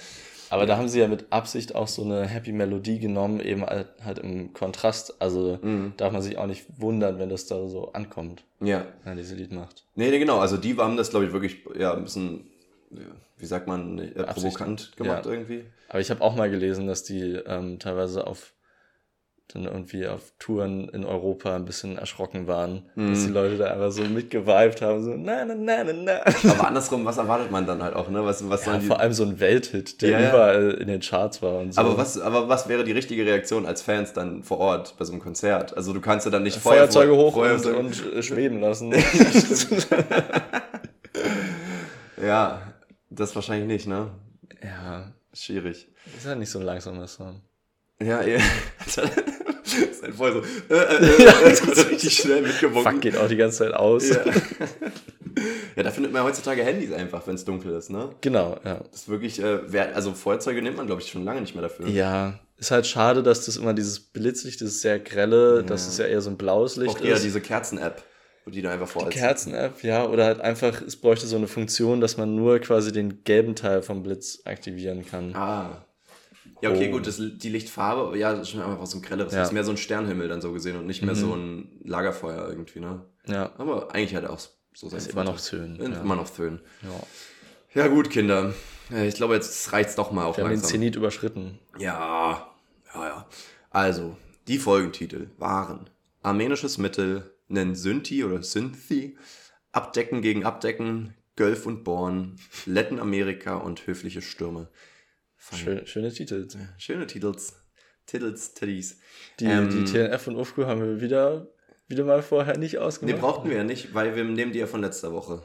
Aber 0.50 0.66
da 0.66 0.78
haben 0.78 0.88
sie 0.88 1.02
ja 1.02 1.10
mit 1.10 1.26
Absicht 1.32 1.76
auch 1.76 1.90
so 1.90 2.02
eine 2.02 2.26
Happy 2.26 2.54
Melodie 2.54 2.98
genommen, 2.98 3.42
eben 3.42 3.66
halt, 3.66 3.90
halt 4.04 4.20
im 4.20 4.54
Kontrast. 4.54 5.22
Also 5.22 5.60
mhm. 5.62 5.94
darf 5.98 6.14
man 6.14 6.22
sich 6.22 6.38
auch 6.38 6.48
nicht 6.48 6.66
wundern, 6.78 7.20
wenn 7.20 7.30
das 7.30 7.46
da 7.46 7.68
so 7.68 7.92
ankommt. 7.92 8.46
Ja. 8.62 8.86
Wenn 9.04 9.18
diese 9.18 9.36
Lied 9.36 9.52
macht. 9.52 9.84
Nee, 9.96 10.10
nee, 10.10 10.18
genau. 10.18 10.40
Also 10.40 10.56
die 10.56 10.78
haben 10.78 10.96
das, 10.96 11.10
glaube 11.10 11.26
ich, 11.26 11.34
wirklich 11.34 11.58
ja, 11.78 11.94
ein 11.94 12.04
bisschen 12.04 12.46
wie 13.38 13.46
sagt 13.46 13.68
man, 13.68 14.00
äh, 14.00 14.24
provokant 14.24 14.96
gemacht 14.96 15.26
ja. 15.26 15.32
irgendwie. 15.32 15.64
Aber 15.90 16.00
ich 16.00 16.12
habe 16.12 16.22
auch 16.22 16.36
mal 16.36 16.50
gelesen, 16.50 16.88
dass 16.88 17.04
die 17.04 17.34
ähm, 17.34 17.80
teilweise 17.80 18.28
auf 18.28 18.54
dann 19.54 19.66
irgendwie 19.66 20.08
auf 20.08 20.34
Touren 20.38 20.90
in 20.90 21.04
Europa 21.04 21.56
ein 21.56 21.66
bisschen 21.66 21.98
erschrocken 21.98 22.46
waren, 22.46 22.84
mm. 22.94 23.10
dass 23.10 23.26
die 23.26 23.32
Leute 23.32 23.58
da 23.58 23.74
einfach 23.74 23.92
so 23.92 24.04
mitgeweibt 24.04 24.84
haben, 24.84 25.04
so 25.04 25.16
na 25.18 25.44
na 25.44 25.56
na 25.56 25.84
na 25.84 25.94
na. 25.94 26.22
Aber 26.52 26.68
andersrum, 26.68 27.04
was 27.04 27.18
erwartet 27.18 27.50
man 27.50 27.66
dann 27.66 27.82
halt 27.82 27.96
auch, 27.96 28.10
ne? 28.10 28.24
Was, 28.24 28.48
was 28.48 28.68
ja, 28.68 28.78
die... 28.78 28.86
vor 28.86 29.00
allem 29.00 29.12
so 29.12 29.24
ein 29.24 29.40
Welthit, 29.40 30.04
der 30.04 30.10
ja, 30.10 30.30
überall 30.30 30.78
in 30.80 30.88
den 30.88 31.02
Charts 31.02 31.42
war 31.42 31.62
und 31.62 31.74
so. 31.74 31.82
Aber 31.82 31.98
was, 31.98 32.20
aber 32.20 32.48
was 32.48 32.70
wäre 32.70 32.84
die 32.84 32.92
richtige 32.92 33.26
Reaktion 33.26 33.66
als 33.66 33.82
Fans 33.82 34.14
dann 34.14 34.44
vor 34.44 34.60
Ort 34.60 34.94
bei 35.00 35.06
so 35.06 35.14
einem 35.14 35.22
Konzert? 35.22 35.76
Also 35.76 35.94
du 35.94 36.02
kannst 36.02 36.28
ja 36.28 36.32
dann 36.32 36.44
nicht 36.44 36.60
Feuerzeuge 36.60 37.16
hoch 37.16 37.36
und, 37.36 37.66
und 37.66 37.96
schweben 38.24 38.62
lassen. 38.62 38.94
ja, 42.24 42.62
das 43.10 43.34
wahrscheinlich 43.34 43.68
nicht, 43.68 43.88
ne? 43.88 44.12
Ja. 44.62 45.12
Schwierig. 45.40 45.88
Ist 46.18 46.26
ja 46.26 46.36
nicht 46.36 46.50
so 46.50 46.60
ein 46.60 46.66
langsamer 46.66 47.08
Song. 47.08 47.42
Ja, 48.02 48.22
ja. 48.22 48.40
ganze 49.76 50.02
Zeit 50.02 50.14
vorher 50.16 50.42
so, 50.42 50.74
äh, 50.74 50.78
äh, 50.78 51.24
Ja, 51.24 51.42
äh, 51.42 51.56
so 51.56 51.82
richtig 51.90 52.16
schnell 52.18 52.42
mitgewunken. 52.42 52.92
Fuck, 52.94 53.02
geht 53.02 53.18
auch 53.18 53.28
die 53.28 53.36
ganze 53.38 53.60
Zeit 53.60 53.74
aus. 53.74 54.10
Ja. 54.10 54.24
ja, 55.76 55.84
da 55.84 55.92
findet 55.92 56.12
man 56.12 56.24
heutzutage 56.24 56.64
Handys 56.64 56.92
einfach, 56.92 57.26
wenn 57.28 57.36
es 57.36 57.46
dunkel 57.46 57.74
ist, 57.76 57.90
ne? 57.90 58.10
Genau, 58.22 58.58
ja. 58.66 58.82
Das 58.92 59.02
ist 59.02 59.10
wirklich, 59.10 59.42
äh, 59.42 59.60
also 59.94 60.14
Feuerzeuge 60.14 60.62
nimmt 60.62 60.78
man, 60.78 60.88
glaube 60.88 61.02
ich, 61.02 61.10
schon 61.12 61.24
lange 61.24 61.42
nicht 61.42 61.56
mehr 61.56 61.64
dafür. 61.64 61.88
Ja, 61.88 62.40
ist 62.58 62.72
halt 62.72 62.88
schade, 62.88 63.24
dass 63.24 63.46
das 63.46 63.58
immer 63.58 63.74
dieses 63.74 64.00
Blitzlicht, 64.00 64.62
das 64.62 64.82
sehr 64.82 65.00
grelle, 65.00 65.58
Ja. 65.58 65.62
dass 65.64 65.88
es 65.88 65.98
ja 65.98 66.06
eher 66.06 66.22
so 66.22 66.30
ein 66.30 66.38
blaues 66.38 66.76
Licht 66.76 66.98
Auch 66.98 67.02
eher 67.02 67.16
ist. 67.16 67.24
diese 67.24 67.42
Kerzen-App, 67.42 68.04
wo 68.50 68.52
die 68.52 68.62
da 68.64 68.72
einfach 68.72 68.88
Die 68.88 68.94
vorheizen. 68.94 69.20
Kerzen-App, 69.20 69.84
ja, 69.84 70.06
oder 70.08 70.26
halt 70.26 70.42
einfach, 70.42 70.82
es 70.82 70.96
bräuchte 70.96 71.28
so 71.28 71.36
eine 71.38 71.48
Funktion, 71.48 72.02
dass 72.02 72.18
man 72.18 72.36
nur 72.36 72.58
quasi 72.60 72.92
den 72.92 73.24
gelben 73.24 73.56
Teil 73.56 73.82
vom 73.84 74.02
Blitz 74.02 74.42
aktivieren 74.46 75.06
kann. 75.06 75.36
Ah. 75.36 75.86
Ja, 76.62 76.72
okay, 76.72 76.90
Oh. 76.90 76.94
gut, 76.98 77.08
das, 77.08 77.18
die 77.22 77.50
Lichtfarbe, 77.50 78.18
ja, 78.18 78.32
das 78.32 78.42
ist 78.42 78.50
schon 78.50 78.62
einfach 78.62 78.86
so 78.88 78.98
ein 78.98 79.02
grelleres. 79.02 79.32
Ja. 79.34 79.40
Das 79.40 79.50
ist 79.50 79.54
mehr 79.54 79.64
so 79.64 79.72
ein 79.72 79.78
Sternhimmel 79.78 80.28
dann 80.28 80.42
so 80.42 80.52
gesehen 80.52 80.78
und 80.78 80.88
nicht 80.88 81.04
mehr 81.04 81.14
Mhm. 81.16 81.20
so 81.20 81.34
ein 81.36 81.80
Lagerfeuer 81.86 82.50
irgendwie, 82.50 82.80
ne? 82.80 83.06
Ja, 83.28 83.52
Aber 83.58 83.94
eigentlich 83.94 84.16
hat 84.16 84.24
er 84.24 84.32
auch 84.34 84.40
so 84.74 84.90
sein 84.90 84.98
ist 84.98 85.12
immer 85.12 85.24
noch 85.24 85.40
schön. 85.40 85.76
Vorteil. 85.78 85.94
Ja. 85.96 86.02
Immer 86.02 86.16
noch 86.16 86.28
Föhn. 86.28 86.60
Ja. 86.82 87.82
Ja, 87.84 87.88
gut, 87.88 88.10
Kinder. 88.10 88.54
Ich 89.06 89.14
glaube, 89.16 89.36
jetzt 89.36 89.72
reicht's 89.72 89.96
doch 89.96 90.12
mal 90.12 90.26
auch 90.26 90.36
Wir 90.38 90.44
haben 90.44 90.50
den 90.50 90.56
langsam. 90.58 90.72
Zenit 90.72 90.96
überschritten. 90.96 91.60
Ja, 91.78 92.48
ja, 92.96 93.06
ja. 93.08 93.28
Also, 93.70 94.18
die 94.48 94.58
Folgentitel 94.58 95.28
waren 95.38 95.90
Armenisches 96.24 96.78
Mittel, 96.80 97.32
nen 97.50 97.76
Synthi 97.76 98.24
oder 98.24 98.42
Synthi, 98.42 99.18
Abdecken 99.72 100.22
gegen 100.22 100.46
Abdecken, 100.46 101.14
Gölf 101.36 101.66
und 101.66 101.84
Born, 101.84 102.40
Letten-Amerika 102.66 103.56
und 103.58 103.86
Höfliche 103.86 104.22
Stürme. 104.22 104.70
Fein. 105.36 105.60
Schön, 105.60 105.88
schöne 105.88 106.12
Titel. 106.14 106.48
Schöne 106.78 107.08
Titels. 107.08 107.56
Titels, 108.06 108.54
Titties. 108.54 109.00
Die, 109.40 109.46
Ähm, 109.46 109.70
die 109.70 109.84
TNF 109.86 110.28
und 110.28 110.36
UFQ 110.38 110.58
haben 110.66 110.82
wir 110.82 111.02
wieder, 111.02 111.48
wieder 111.88 112.04
mal 112.04 112.22
vorher 112.24 112.58
nicht 112.58 112.74
Nee, 112.74 112.80
ausgemacht. 112.80 113.20
brauchten 113.22 113.50
wir 113.50 113.58
ja 113.58 113.64
nicht, 113.64 113.94
weil 113.94 114.16
wir 114.16 114.24
nehmen 114.24 114.52
die 114.52 114.60
ja 114.60 114.68
von 114.68 114.82
letzter 114.82 115.12
Woche. 115.14 115.44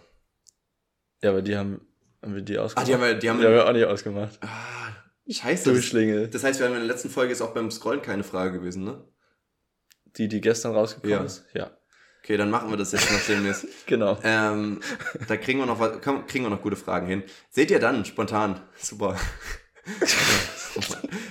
Ja, 1.22 1.30
aber 1.30 1.42
die 1.42 1.56
haben, 1.56 1.86
haben 2.22 2.34
wir 2.34 2.42
die 2.42 2.58
Ah, 2.58 2.62
ausgemacht. 2.64 2.88
die 2.88 2.94
haben 2.94 3.00
wir, 3.02 3.14
die 3.14 3.30
haben 3.30 3.38
die 3.40 3.46
haben 3.46 3.52
wir 3.54 3.68
auch 3.68 3.72
nicht 3.72 3.84
ausgemacht. 3.84 4.38
Ah, 4.42 4.48
scheiße. 5.30 5.64
Das, 5.64 5.72
Durchschlingel. 5.74 6.28
das 6.28 6.42
heißt, 6.42 6.58
wir 6.58 6.66
haben 6.66 6.74
in 6.74 6.80
der 6.80 6.88
letzten 6.88 7.10
Folge 7.10 7.32
ist 7.32 7.40
auch 7.42 7.54
beim 7.54 7.70
Scrollen 7.70 8.02
keine 8.02 8.24
Frage 8.24 8.58
gewesen, 8.58 8.84
ne? 8.84 9.04
Die, 10.16 10.28
die 10.28 10.40
gestern 10.40 10.72
rausgekommen 10.72 11.12
Ja. 11.18 11.24
ist? 11.24 11.44
Ja. 11.54 11.76
Okay, 12.24 12.38
dann 12.38 12.48
machen 12.50 12.70
wir 12.70 12.78
das 12.78 12.92
jetzt 12.92 13.12
nachdem 13.12 13.44
wir 13.44 13.50
es. 13.50 13.66
Genau. 13.84 14.16
Ähm, 14.24 14.80
da 15.28 15.36
kriegen 15.36 15.58
wir 15.58 15.66
noch 15.66 15.78
kriegen 16.26 16.44
wir 16.44 16.48
noch 16.50 16.62
gute 16.62 16.74
Fragen 16.76 17.06
hin. 17.06 17.22
Seht 17.50 17.70
ihr 17.70 17.78
dann, 17.78 18.02
spontan. 18.06 18.60
Super. 18.78 19.16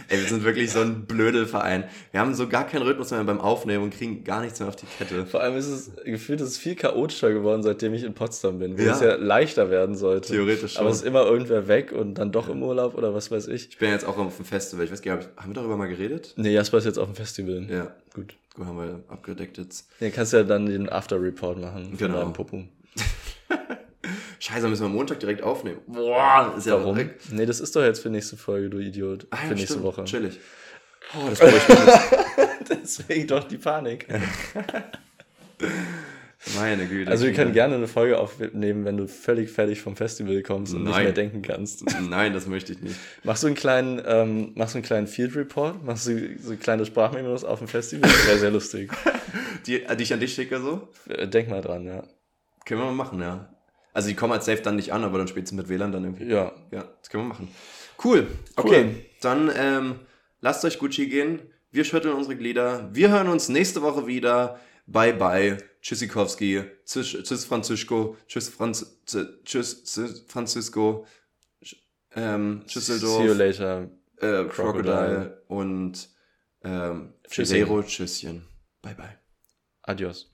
Ey, 0.07 0.19
wir 0.21 0.27
sind 0.27 0.43
wirklich 0.43 0.71
so 0.71 0.81
ein 0.81 1.05
Blödelverein. 1.05 1.85
Wir 2.11 2.19
haben 2.19 2.35
so 2.35 2.47
gar 2.47 2.67
keinen 2.67 2.83
Rhythmus 2.83 3.09
mehr 3.09 3.23
beim 3.23 3.41
Aufnehmen 3.41 3.83
und 3.85 3.97
kriegen 3.97 4.23
gar 4.23 4.41
nichts 4.41 4.59
mehr 4.59 4.69
auf 4.69 4.75
die 4.75 4.85
Kette. 4.85 5.25
Vor 5.25 5.41
allem 5.41 5.57
ist 5.57 5.65
es 5.67 5.91
gefühlt, 6.05 6.39
es 6.41 6.49
ist 6.51 6.57
viel 6.59 6.75
chaotischer 6.75 7.33
geworden, 7.33 7.63
seitdem 7.63 7.95
ich 7.95 8.03
in 8.03 8.13
Potsdam 8.13 8.59
bin, 8.59 8.77
wo 8.77 8.83
Ja. 8.83 8.93
es 8.93 9.01
ja 9.01 9.15
leichter 9.15 9.71
werden 9.71 9.95
sollte. 9.95 10.33
Theoretisch 10.33 10.73
schon. 10.73 10.81
Aber 10.81 10.91
es 10.91 10.97
ist 10.97 11.05
immer 11.05 11.25
irgendwer 11.25 11.67
weg 11.67 11.91
und 11.91 12.13
dann 12.19 12.31
doch 12.31 12.47
im 12.47 12.61
Urlaub 12.61 12.95
oder 12.95 13.15
was 13.15 13.31
weiß 13.31 13.47
ich. 13.47 13.69
Ich 13.69 13.77
bin 13.79 13.89
jetzt 13.89 14.05
auch 14.05 14.17
auf 14.19 14.35
dem 14.35 14.45
Festival. 14.45 14.85
Ich 14.85 14.91
weiß 14.91 15.01
gar 15.01 15.17
nicht, 15.17 15.29
haben 15.35 15.49
wir 15.49 15.55
darüber 15.55 15.75
mal 15.75 15.87
geredet? 15.89 16.33
Nee, 16.37 16.53
Jasper 16.53 16.77
ist 16.77 16.85
jetzt 16.85 16.99
auf 16.99 17.07
dem 17.07 17.15
Festival. 17.15 17.65
Ja, 17.69 17.91
Gut. 18.13 18.35
Gut, 18.53 18.65
haben 18.65 18.77
wir 18.77 19.03
abgedeckt 19.07 19.57
jetzt. 19.57 19.87
Dann 19.99 20.11
kannst 20.11 20.33
du 20.33 20.37
ja 20.37 20.43
dann 20.43 20.65
den 20.65 20.89
After-Report 20.89 21.59
machen 21.59 21.97
Genau. 21.97 22.19
deinem 22.19 22.33
Popo. 22.33 22.63
Scheiße, 24.39 24.67
müssen 24.67 24.83
wir 24.83 24.89
Montag 24.89 25.19
direkt 25.21 25.41
aufnehmen. 25.41 25.79
Boah, 25.87 26.53
ist 26.57 26.67
ja 26.67 26.73
Warum? 26.73 27.09
Nee, 27.31 27.45
das 27.45 27.59
ist 27.61 27.75
doch 27.75 27.81
jetzt 27.83 27.99
für 28.01 28.09
nächste 28.09 28.35
Folge, 28.35 28.69
du 28.69 28.79
Idiot. 28.79 29.25
Ah, 29.29 29.37
ja, 29.43 29.47
für 29.49 29.55
nächste 29.55 29.73
stimmt. 29.73 29.83
Woche. 29.85 30.03
Chillig. 30.03 30.39
Oh, 31.15 31.29
das 31.29 31.39
freue 31.39 31.55
ich 31.57 31.67
mich. 31.67 31.77
Deswegen 32.69 33.27
doch 33.27 33.43
die 33.45 33.57
Panik. 33.57 34.07
Meine 36.55 36.85
Güte. 36.87 37.09
Also 37.09 37.25
wir 37.25 37.33
können 37.33 37.53
gerne 37.53 37.75
eine 37.75 37.87
Folge 37.87 38.19
aufnehmen, 38.19 38.83
wenn 38.85 38.97
du 38.97 39.07
völlig 39.07 39.49
fertig 39.49 39.81
vom 39.81 39.95
Festival 39.95 40.41
kommst 40.43 40.73
und 40.73 40.83
nicht 40.83 40.91
Nein. 40.93 41.03
mehr 41.05 41.13
denken 41.13 41.41
kannst. 41.41 41.85
Nein, 42.09 42.33
das 42.33 42.47
möchte 42.47 42.73
ich 42.73 42.81
nicht. 42.81 42.95
Machst 43.23 43.43
du 43.43 43.47
einen 43.47 43.55
kleinen, 43.55 44.01
ähm, 44.05 44.51
machst 44.55 44.73
du 44.73 44.79
einen 44.79 44.85
kleinen 44.85 45.07
Field 45.07 45.35
Report? 45.35 45.83
Machst 45.83 46.07
du 46.07 46.37
so 46.39 46.55
kleine 46.57 46.85
Sprachmemos 46.85 47.43
auf 47.45 47.59
dem 47.59 47.67
Festival? 47.67 48.09
Das 48.09 48.27
wäre 48.27 48.37
sehr 48.39 48.51
lustig. 48.51 48.91
Die, 49.65 49.81
die 49.97 50.03
ich 50.03 50.13
an 50.13 50.19
dich 50.19 50.33
schicke 50.33 50.59
so? 50.59 50.89
Äh, 51.07 51.27
Denk 51.27 51.49
mal 51.49 51.61
dran, 51.61 51.85
ja. 51.85 52.03
Können 52.65 52.81
wir 52.81 52.85
mal 52.87 52.91
machen, 52.93 53.21
ja. 53.21 53.49
Also 53.93 54.09
die 54.09 54.15
kommen 54.15 54.33
als 54.33 54.45
safe 54.45 54.61
dann 54.61 54.75
nicht 54.75 54.91
an, 54.91 55.03
aber 55.05 55.17
dann 55.19 55.27
spätestens 55.29 55.55
mit 55.57 55.69
WLAN 55.69 55.91
dann 55.93 56.03
irgendwie. 56.03 56.25
Ja. 56.25 56.51
Ja, 56.71 56.83
das 56.99 57.09
können 57.09 57.23
wir 57.23 57.29
machen. 57.29 57.47
Cool. 58.03 58.27
Okay, 58.57 58.83
Cool. 58.83 58.95
dann 59.21 59.51
ähm, 59.55 59.95
lasst 60.41 60.65
euch 60.65 60.79
Gucci 60.79 61.07
gehen. 61.07 61.39
Wir 61.71 61.85
schütteln 61.85 62.13
unsere 62.15 62.35
Glieder. 62.35 62.89
Wir 62.91 63.09
hören 63.11 63.27
uns 63.29 63.47
nächste 63.49 63.81
Woche 63.81 64.05
wieder. 64.07 64.59
Bye 64.87 65.13
bye. 65.13 65.57
Tschüssikowski. 65.83 66.63
Tschüss, 66.85 67.11
tschüss 67.23 67.45
Franzisco. 67.45 68.17
Tschüss, 68.27 68.49
Franz, 68.49 69.01
tschüss, 69.05 69.83
tschüss 69.83 70.25
Francisco. 70.27 71.05
Ähm, 72.15 72.63
Schüsseldorf. 72.67 73.21
See 73.21 73.27
you 73.27 73.33
later. 73.33 73.89
äh, 74.17 74.45
Crocodile. 74.45 74.49
Crocodile. 74.49 75.43
Und 75.47 76.09
ähm, 76.63 77.13
Tschüsschen. 77.27 77.55
Federo. 77.57 77.83
Tschüsschen. 77.83 78.47
Bye 78.81 78.95
bye. 78.95 79.19
Adios. 79.81 80.32